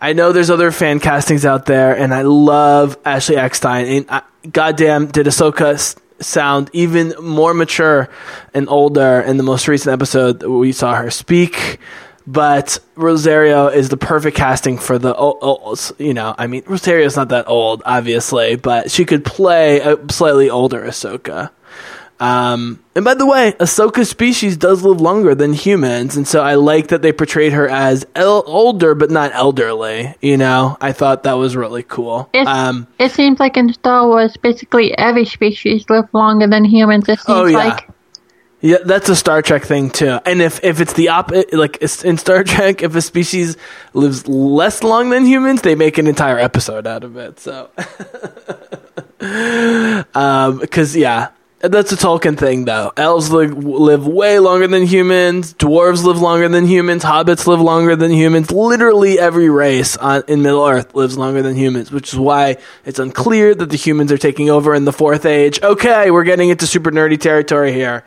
I 0.00 0.14
know 0.14 0.32
there's 0.32 0.50
other 0.50 0.70
fan 0.72 0.98
castings 0.98 1.44
out 1.44 1.66
there, 1.66 1.96
and 1.96 2.14
I 2.14 2.22
love 2.22 2.96
Ashley 3.04 3.36
Eckstein. 3.36 3.86
And 3.86 4.06
I, 4.08 4.22
goddamn, 4.50 5.06
did 5.08 5.26
Ahsoka 5.26 5.96
sound 6.20 6.70
even 6.72 7.14
more 7.20 7.52
mature 7.54 8.08
and 8.54 8.68
older 8.68 9.20
in 9.20 9.36
the 9.36 9.42
most 9.42 9.68
recent 9.68 9.92
episode 9.92 10.42
we 10.42 10.72
saw 10.72 10.94
her 10.94 11.10
speak. 11.10 11.78
But 12.26 12.78
Rosario 12.94 13.66
is 13.68 13.88
the 13.88 13.96
perfect 13.96 14.36
casting 14.36 14.78
for 14.78 14.98
the, 14.98 15.14
o- 15.16 15.38
o- 15.42 15.76
you 15.98 16.14
know, 16.14 16.34
I 16.38 16.46
mean, 16.46 16.62
Rosario's 16.66 17.16
not 17.16 17.30
that 17.30 17.48
old, 17.48 17.82
obviously, 17.84 18.56
but 18.56 18.90
she 18.90 19.04
could 19.04 19.24
play 19.24 19.80
a 19.80 19.98
slightly 20.10 20.48
older 20.48 20.82
Ahsoka. 20.82 21.50
Um, 22.20 22.78
and 22.94 23.04
by 23.04 23.14
the 23.14 23.26
way, 23.26 23.52
Ahsoka's 23.58 24.08
species 24.08 24.56
does 24.56 24.84
live 24.84 25.00
longer 25.00 25.34
than 25.34 25.52
humans, 25.52 26.16
and 26.16 26.28
so 26.28 26.40
I 26.40 26.54
like 26.54 26.88
that 26.88 27.02
they 27.02 27.10
portrayed 27.12 27.52
her 27.52 27.68
as 27.68 28.06
el- 28.14 28.44
older 28.46 28.94
but 28.94 29.10
not 29.10 29.32
elderly. 29.34 30.14
You 30.20 30.36
know, 30.36 30.76
I 30.80 30.92
thought 30.92 31.24
that 31.24 31.32
was 31.32 31.56
really 31.56 31.82
cool. 31.82 32.28
It, 32.32 32.46
Um, 32.46 32.86
it 33.00 33.10
seems 33.10 33.40
like 33.40 33.56
in 33.56 33.72
Star 33.72 34.06
Wars, 34.06 34.36
basically 34.36 34.96
every 34.96 35.24
species 35.24 35.84
live 35.90 36.04
longer 36.12 36.46
than 36.46 36.64
humans. 36.64 37.08
It 37.08 37.18
seems 37.18 37.24
Oh, 37.28 37.44
yeah. 37.46 37.56
like. 37.58 37.88
Yeah, 38.62 38.78
that's 38.84 39.08
a 39.08 39.16
Star 39.16 39.42
Trek 39.42 39.64
thing 39.64 39.90
too. 39.90 40.20
And 40.24 40.40
if 40.40 40.62
if 40.62 40.80
it's 40.80 40.92
the 40.92 41.08
op 41.08 41.32
like 41.52 41.82
in 42.04 42.16
Star 42.16 42.44
Trek, 42.44 42.82
if 42.82 42.94
a 42.94 43.02
species 43.02 43.56
lives 43.92 44.28
less 44.28 44.84
long 44.84 45.10
than 45.10 45.26
humans, 45.26 45.62
they 45.62 45.74
make 45.74 45.98
an 45.98 46.06
entire 46.06 46.38
episode 46.38 46.86
out 46.86 47.02
of 47.02 47.16
it. 47.16 47.40
So, 47.40 47.70
um, 50.14 50.58
because 50.60 50.96
yeah. 50.96 51.30
That's 51.64 51.92
a 51.92 51.96
Tolkien 51.96 52.36
thing, 52.36 52.64
though. 52.64 52.92
Elves 52.96 53.30
live, 53.30 53.52
live 53.56 54.04
way 54.04 54.40
longer 54.40 54.66
than 54.66 54.84
humans. 54.84 55.54
Dwarves 55.54 56.02
live 56.02 56.20
longer 56.20 56.48
than 56.48 56.66
humans. 56.66 57.04
Hobbits 57.04 57.46
live 57.46 57.60
longer 57.60 57.94
than 57.94 58.10
humans. 58.10 58.50
Literally 58.50 59.16
every 59.16 59.48
race 59.48 59.96
on, 59.96 60.24
in 60.26 60.42
Middle 60.42 60.66
Earth 60.66 60.92
lives 60.96 61.16
longer 61.16 61.40
than 61.40 61.54
humans, 61.54 61.92
which 61.92 62.12
is 62.12 62.18
why 62.18 62.56
it's 62.84 62.98
unclear 62.98 63.54
that 63.54 63.70
the 63.70 63.76
humans 63.76 64.10
are 64.10 64.18
taking 64.18 64.50
over 64.50 64.74
in 64.74 64.86
the 64.86 64.92
Fourth 64.92 65.24
Age. 65.24 65.62
Okay, 65.62 66.10
we're 66.10 66.24
getting 66.24 66.48
into 66.48 66.66
super 66.66 66.90
nerdy 66.90 67.20
territory 67.20 67.72
here. 67.72 68.02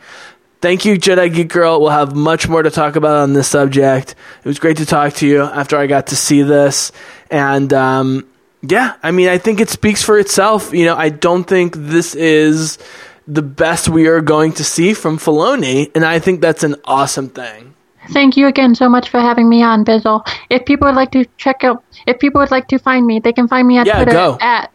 Thank 0.66 0.84
you, 0.84 0.96
Jedi 0.96 1.32
Geek 1.32 1.50
Girl. 1.50 1.80
We'll 1.80 1.92
have 1.92 2.16
much 2.16 2.50
more 2.50 2.64
to 2.64 2.72
talk 2.72 2.96
about 2.96 3.18
on 3.18 3.34
this 3.34 3.48
subject. 3.48 4.16
It 4.44 4.48
was 4.48 4.58
great 4.58 4.78
to 4.78 4.86
talk 4.88 5.14
to 5.18 5.28
you 5.28 5.44
after 5.44 5.78
I 5.78 5.86
got 5.86 6.08
to 6.08 6.16
see 6.16 6.42
this. 6.42 6.92
And, 7.30 7.72
um, 7.72 8.28
yeah, 8.64 8.96
I 9.04 9.12
mean, 9.12 9.30
I 9.30 9.38
think 9.38 9.60
it 9.60 9.70
speaks 9.70 10.02
for 10.02 10.18
itself. 10.18 10.74
You 10.74 10.86
know, 10.86 10.96
I 10.96 11.10
don't 11.10 11.44
think 11.44 11.76
this 11.76 12.16
is 12.16 12.80
the 13.28 13.44
best 13.44 13.90
we 13.90 14.08
are 14.08 14.22
going 14.22 14.54
to 14.54 14.64
see 14.64 14.96
from 14.96 15.20
Filoni, 15.20 15.92
and 15.94 16.04
I 16.04 16.18
think 16.18 16.42
that's 16.42 16.64
an 16.64 16.78
awesome 16.86 17.30
thing. 17.30 17.76
Thank 18.10 18.36
you 18.36 18.48
again 18.48 18.74
so 18.74 18.90
much 18.90 19.10
for 19.10 19.20
having 19.20 19.48
me 19.48 19.62
on, 19.62 19.86
Bizzle. 19.86 20.28
If 20.50 20.66
people 20.66 20.88
would 20.88 20.96
like 20.96 21.12
to 21.12 21.26
check 21.38 21.64
out, 21.64 21.84
if 22.08 22.18
people 22.18 22.42
would 22.42 22.50
like 22.50 22.68
to 22.70 22.80
find 22.80 23.06
me, 23.06 23.20
they 23.20 23.34
can 23.34 23.48
find 23.48 23.68
me 23.68 23.78
on 23.78 23.86
Yeah, 23.86 23.98
Twitter 23.98 24.12
go. 24.14 24.38
at 24.42 24.72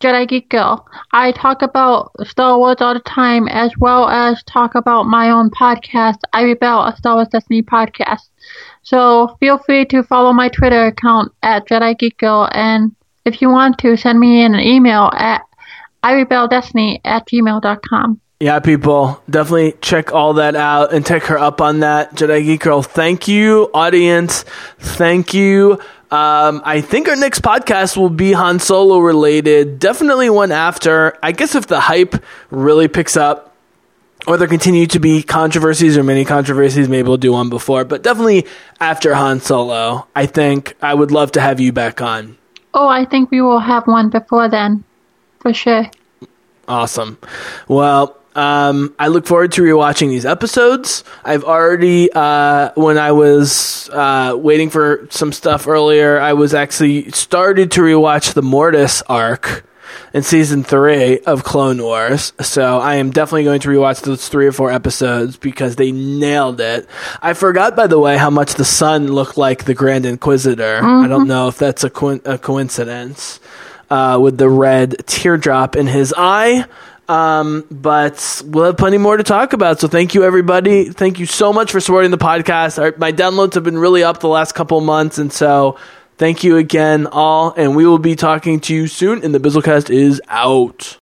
Jedi 0.00 0.26
Geek 0.26 0.48
Girl. 0.48 0.86
I 1.12 1.32
talk 1.32 1.60
about 1.60 2.12
Star 2.24 2.58
Wars 2.58 2.76
all 2.80 2.94
the 2.94 3.00
time, 3.00 3.48
as 3.48 3.72
well 3.78 4.08
as 4.08 4.42
talk 4.44 4.74
about 4.74 5.04
my 5.04 5.30
own 5.30 5.50
podcast, 5.50 6.16
I 6.32 6.42
Rebel, 6.42 6.86
a 6.86 6.96
Star 6.96 7.16
Wars 7.16 7.28
Destiny 7.28 7.62
podcast. 7.62 8.28
So 8.82 9.36
feel 9.40 9.58
free 9.58 9.84
to 9.86 10.02
follow 10.02 10.32
my 10.32 10.48
Twitter 10.48 10.86
account 10.86 11.32
at 11.42 11.68
Jedi 11.68 11.98
Geek 11.98 12.16
Girl, 12.16 12.48
and 12.52 12.96
if 13.26 13.42
you 13.42 13.50
want 13.50 13.78
to, 13.78 13.96
send 13.96 14.18
me 14.18 14.42
an 14.42 14.54
email 14.54 15.10
at 15.14 15.42
irebeldestiny 16.02 17.00
at 17.04 17.28
gmail.com. 17.28 18.20
Yeah, 18.40 18.58
people, 18.60 19.22
definitely 19.28 19.74
check 19.82 20.14
all 20.14 20.32
that 20.34 20.56
out 20.56 20.94
and 20.94 21.04
take 21.04 21.24
her 21.24 21.38
up 21.38 21.60
on 21.60 21.80
that. 21.80 22.14
Jedi 22.14 22.42
Geek 22.42 22.62
Girl, 22.62 22.82
thank 22.82 23.28
you. 23.28 23.70
Audience, 23.74 24.44
thank 24.78 25.34
you. 25.34 25.78
Um, 26.10 26.62
I 26.64 26.80
think 26.80 27.08
our 27.08 27.16
next 27.16 27.42
podcast 27.42 27.96
will 27.96 28.10
be 28.10 28.32
Han 28.32 28.58
Solo 28.58 28.98
related. 28.98 29.78
Definitely 29.78 30.28
one 30.28 30.50
after. 30.50 31.16
I 31.22 31.32
guess 31.32 31.54
if 31.54 31.68
the 31.68 31.78
hype 31.78 32.16
really 32.50 32.88
picks 32.88 33.16
up, 33.16 33.54
or 34.26 34.36
there 34.36 34.48
continue 34.48 34.86
to 34.88 34.98
be 34.98 35.22
controversies 35.22 35.96
or 35.96 36.02
many 36.02 36.24
controversies, 36.24 36.88
maybe 36.88 37.08
we'll 37.08 37.16
do 37.16 37.32
one 37.32 37.48
before. 37.48 37.84
But 37.84 38.02
definitely 38.02 38.46
after 38.80 39.14
Han 39.14 39.40
Solo, 39.40 40.08
I 40.14 40.26
think 40.26 40.76
I 40.82 40.92
would 40.94 41.10
love 41.10 41.32
to 41.32 41.40
have 41.40 41.60
you 41.60 41.72
back 41.72 42.02
on. 42.02 42.36
Oh, 42.74 42.88
I 42.88 43.04
think 43.04 43.30
we 43.30 43.40
will 43.40 43.60
have 43.60 43.86
one 43.86 44.10
before 44.10 44.48
then, 44.48 44.84
for 45.38 45.54
sure. 45.54 45.90
Awesome. 46.68 47.18
Well, 47.66 48.19
um, 48.34 48.94
I 48.98 49.08
look 49.08 49.26
forward 49.26 49.52
to 49.52 49.62
rewatching 49.62 50.08
these 50.08 50.24
episodes. 50.26 51.04
I've 51.24 51.44
already, 51.44 52.10
uh, 52.12 52.70
when 52.74 52.98
I 52.98 53.12
was 53.12 53.88
uh, 53.92 54.34
waiting 54.38 54.70
for 54.70 55.06
some 55.10 55.32
stuff 55.32 55.66
earlier, 55.66 56.20
I 56.20 56.34
was 56.34 56.54
actually 56.54 57.10
started 57.10 57.72
to 57.72 57.80
rewatch 57.80 58.34
the 58.34 58.42
Mortis 58.42 59.02
arc 59.08 59.64
in 60.14 60.22
season 60.22 60.62
three 60.62 61.18
of 61.20 61.42
Clone 61.42 61.82
Wars. 61.82 62.32
So 62.40 62.78
I 62.78 62.96
am 62.96 63.10
definitely 63.10 63.44
going 63.44 63.60
to 63.60 63.68
rewatch 63.68 64.02
those 64.02 64.28
three 64.28 64.46
or 64.46 64.52
four 64.52 64.70
episodes 64.70 65.36
because 65.36 65.74
they 65.76 65.90
nailed 65.90 66.60
it. 66.60 66.88
I 67.20 67.32
forgot, 67.34 67.74
by 67.74 67.88
the 67.88 67.98
way, 67.98 68.16
how 68.16 68.30
much 68.30 68.54
the 68.54 68.64
son 68.64 69.08
looked 69.08 69.36
like 69.36 69.64
the 69.64 69.74
Grand 69.74 70.06
Inquisitor. 70.06 70.80
I 70.84 71.08
don't 71.08 71.26
know 71.26 71.48
if 71.48 71.58
that's 71.58 71.82
a, 71.82 71.90
co- 71.90 72.20
a 72.24 72.38
coincidence 72.38 73.40
uh, 73.90 74.18
with 74.22 74.38
the 74.38 74.48
red 74.48 74.94
teardrop 75.06 75.74
in 75.74 75.88
his 75.88 76.14
eye. 76.16 76.64
Um, 77.10 77.64
but 77.72 78.40
we'll 78.46 78.66
have 78.66 78.76
plenty 78.76 78.96
more 78.96 79.16
to 79.16 79.24
talk 79.24 79.52
about. 79.52 79.80
So 79.80 79.88
thank 79.88 80.14
you, 80.14 80.22
everybody. 80.22 80.90
Thank 80.90 81.18
you 81.18 81.26
so 81.26 81.52
much 81.52 81.72
for 81.72 81.80
supporting 81.80 82.12
the 82.12 82.18
podcast. 82.18 82.80
Our, 82.80 82.94
my 82.98 83.10
downloads 83.10 83.54
have 83.54 83.64
been 83.64 83.78
really 83.78 84.04
up 84.04 84.20
the 84.20 84.28
last 84.28 84.52
couple 84.52 84.80
months, 84.80 85.18
and 85.18 85.32
so 85.32 85.76
thank 86.18 86.44
you 86.44 86.56
again, 86.56 87.08
all. 87.08 87.52
And 87.56 87.74
we 87.74 87.84
will 87.84 87.98
be 87.98 88.14
talking 88.14 88.60
to 88.60 88.74
you 88.74 88.86
soon. 88.86 89.24
And 89.24 89.34
the 89.34 89.40
Bizzlecast 89.40 89.90
is 89.90 90.22
out. 90.28 90.99